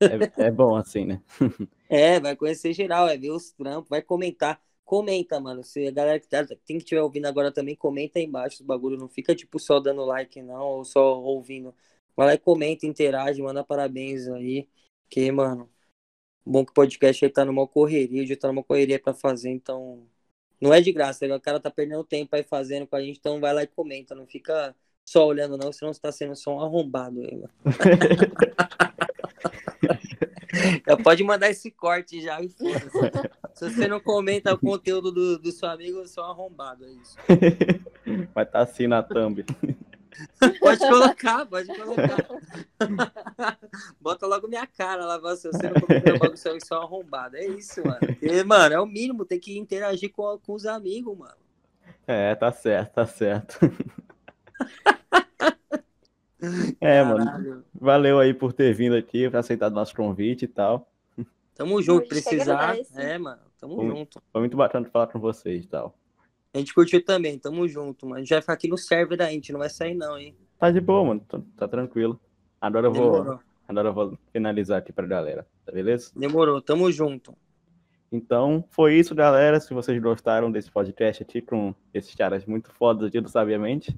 É, 0.00 0.46
é 0.46 0.50
bom 0.50 0.76
assim, 0.76 1.04
né? 1.04 1.22
É, 1.90 2.20
vai 2.20 2.36
conhecer 2.36 2.74
geral, 2.74 3.08
é 3.08 3.16
ver 3.16 3.30
os 3.30 3.50
trampos, 3.52 3.88
vai 3.88 4.02
comentar. 4.02 4.60
Comenta, 4.88 5.38
mano. 5.38 5.62
Se 5.62 5.86
a 5.86 5.90
galera 5.90 6.18
que 6.18 6.26
tá, 6.26 6.46
tem 6.46 6.78
que 6.78 6.84
estiver 6.84 7.02
ouvindo 7.02 7.26
agora 7.26 7.52
também, 7.52 7.76
comenta 7.76 8.18
aí 8.18 8.24
embaixo 8.24 8.62
os 8.62 8.66
bagulho. 8.66 8.96
Não 8.96 9.06
fica, 9.06 9.34
tipo, 9.34 9.58
só 9.60 9.78
dando 9.78 10.02
like, 10.06 10.40
não, 10.40 10.62
ou 10.62 10.84
só 10.84 11.20
ouvindo. 11.20 11.74
Vai 12.16 12.28
lá 12.28 12.34
e 12.34 12.38
comenta, 12.38 12.86
interage, 12.86 13.42
manda 13.42 13.62
parabéns 13.62 14.26
aí. 14.28 14.66
Que, 15.10 15.30
mano, 15.30 15.68
bom 16.46 16.64
que 16.64 16.70
o 16.72 16.74
podcast 16.74 17.22
aí 17.24 17.30
tá 17.30 17.44
numa 17.44 17.66
correria, 17.68 18.24
dia 18.24 18.38
tá 18.38 18.48
numa 18.48 18.64
correria 18.64 18.98
pra 18.98 19.12
fazer, 19.12 19.50
então. 19.50 20.06
Não 20.60 20.72
é 20.74 20.80
de 20.80 20.92
graça, 20.92 21.26
o 21.36 21.40
cara 21.40 21.60
tá 21.60 21.70
perdendo 21.70 22.04
tempo 22.04 22.34
aí 22.34 22.42
fazendo 22.42 22.86
com 22.86 22.96
a 22.96 23.02
gente, 23.02 23.18
então 23.18 23.40
vai 23.40 23.52
lá 23.54 23.64
e 23.64 23.66
comenta. 23.66 24.14
Não 24.14 24.26
fica 24.26 24.74
só 25.04 25.26
olhando, 25.26 25.58
não, 25.58 25.70
senão 25.72 25.92
você 25.92 26.00
tá 26.00 26.12
sendo 26.12 26.34
só 26.34 26.56
um 26.56 26.60
arrombado 26.62 27.20
aí, 27.20 27.36
mano. 27.36 27.52
Já 30.86 30.96
pode 30.96 31.22
mandar 31.22 31.50
esse 31.50 31.70
corte 31.70 32.20
já. 32.20 32.38
Se 33.54 33.70
você 33.70 33.86
não 33.86 34.00
comenta 34.00 34.54
o 34.54 34.58
conteúdo 34.58 35.12
do, 35.12 35.38
do 35.38 35.52
seu 35.52 35.68
amigo, 35.68 35.98
você 35.98 36.18
é 36.18 36.22
um 36.22 36.26
arrombado, 36.26 36.84
é 36.84 36.90
isso. 36.90 37.16
Vai 38.34 38.44
estar 38.44 38.60
assim 38.60 38.86
na 38.86 39.02
thumb. 39.02 39.44
Pode 40.58 40.80
colocar, 40.80 41.46
pode 41.46 41.68
colocar. 41.68 42.28
Bota 44.00 44.26
logo 44.26 44.48
minha 44.48 44.66
cara 44.66 45.04
lá, 45.04 45.36
se 45.36 45.46
você 45.46 45.70
não 45.70 45.80
comenta 45.80 46.12
bagulho, 46.12 46.36
você 46.36 46.48
é 46.48 46.76
arrombado. 46.76 47.36
É 47.36 47.46
isso, 47.46 47.82
mano. 47.84 48.00
Mano, 48.46 48.74
é 48.74 48.80
o 48.80 48.86
mínimo, 48.86 49.24
tem 49.24 49.38
que 49.38 49.56
interagir 49.56 50.10
com, 50.10 50.38
com 50.38 50.54
os 50.54 50.66
amigos, 50.66 51.16
mano. 51.16 51.36
É, 52.06 52.34
tá 52.34 52.50
certo, 52.50 52.94
tá 52.94 53.06
certo. 53.06 53.58
É, 56.80 57.02
mano. 57.02 57.24
Caralho. 57.24 57.64
Valeu 57.74 58.18
aí 58.18 58.32
por 58.32 58.52
ter 58.52 58.72
vindo 58.72 58.94
aqui, 58.94 59.28
por 59.28 59.38
aceitado 59.38 59.74
nosso 59.74 59.94
convite 59.94 60.44
e 60.44 60.48
tal. 60.48 60.88
Tamo 61.54 61.82
junto, 61.82 62.08
precisar. 62.08 62.76
É, 62.94 63.18
mano, 63.18 63.40
tamo 63.58 63.76
Bom. 63.76 63.88
junto. 63.88 64.22
Foi 64.30 64.40
muito 64.40 64.56
bacana 64.56 64.88
falar 64.88 65.08
com 65.08 65.18
vocês 65.18 65.64
e 65.64 65.68
tal. 65.68 65.98
A 66.54 66.58
gente 66.58 66.72
curtiu 66.72 67.04
também, 67.04 67.38
tamo 67.38 67.66
junto, 67.66 68.06
mano. 68.06 68.16
A 68.16 68.18
gente 68.20 68.30
vai 68.30 68.40
ficar 68.40 68.52
aqui 68.52 68.68
no 68.68 68.78
server 68.78 69.18
da 69.18 69.28
gente, 69.28 69.52
não 69.52 69.58
vai 69.58 69.68
sair 69.68 69.94
não, 69.94 70.16
hein? 70.16 70.36
Tá 70.58 70.70
de 70.70 70.80
boa, 70.80 71.04
mano. 71.04 71.20
Tá, 71.28 71.40
tá 71.56 71.68
tranquilo. 71.68 72.18
Agora 72.60 72.86
eu 72.86 72.92
vou, 72.92 73.12
Demorou. 73.12 73.40
agora 73.66 73.88
eu 73.88 73.92
vou 73.92 74.18
finalizar 74.32 74.78
aqui 74.78 74.92
pra 74.92 75.06
galera, 75.06 75.46
tá 75.64 75.72
beleza? 75.72 76.10
Demorou, 76.16 76.60
tamo 76.62 76.90
junto. 76.90 77.34
Então, 78.10 78.64
foi 78.70 78.94
isso, 78.94 79.14
galera. 79.14 79.60
Se 79.60 79.74
vocês 79.74 80.00
gostaram 80.00 80.50
desse 80.50 80.70
podcast 80.70 81.22
aqui 81.22 81.42
com 81.42 81.74
esses 81.92 82.14
caras 82.14 82.46
muito 82.46 82.72
fodas 82.72 83.08
aqui 83.08 83.20
do 83.20 83.28
Sabiamente, 83.28 83.94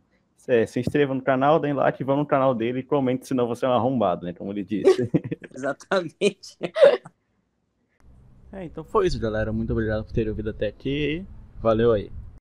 é, 0.49 0.67
se 0.67 0.81
inscreva 0.81 1.15
no 1.15 1.23
canal, 1.23 1.59
deem 1.59 1.75
like, 1.75 2.03
vão 2.05 2.17
no 2.17 2.27
canal 2.27 2.55
dele 2.55 2.81
e 2.81 2.83
comente, 2.83 3.27
senão 3.27 3.47
você 3.47 3.65
é 3.65 3.69
um 3.69 3.73
arrombado, 3.73 4.25
né? 4.25 4.33
Como 4.33 4.53
ele 4.53 4.65
disse. 4.65 5.11
Exatamente. 5.55 6.57
é, 8.53 8.65
então 8.65 8.85
foi 8.85 9.07
isso, 9.07 9.19
galera. 9.19 9.53
Muito 9.53 9.73
obrigado 9.73 10.05
por 10.05 10.13
terem 10.13 10.31
ouvido 10.31 10.51
até 10.51 10.67
aqui. 10.67 11.25
Valeu 11.61 11.93
aí. 11.93 12.11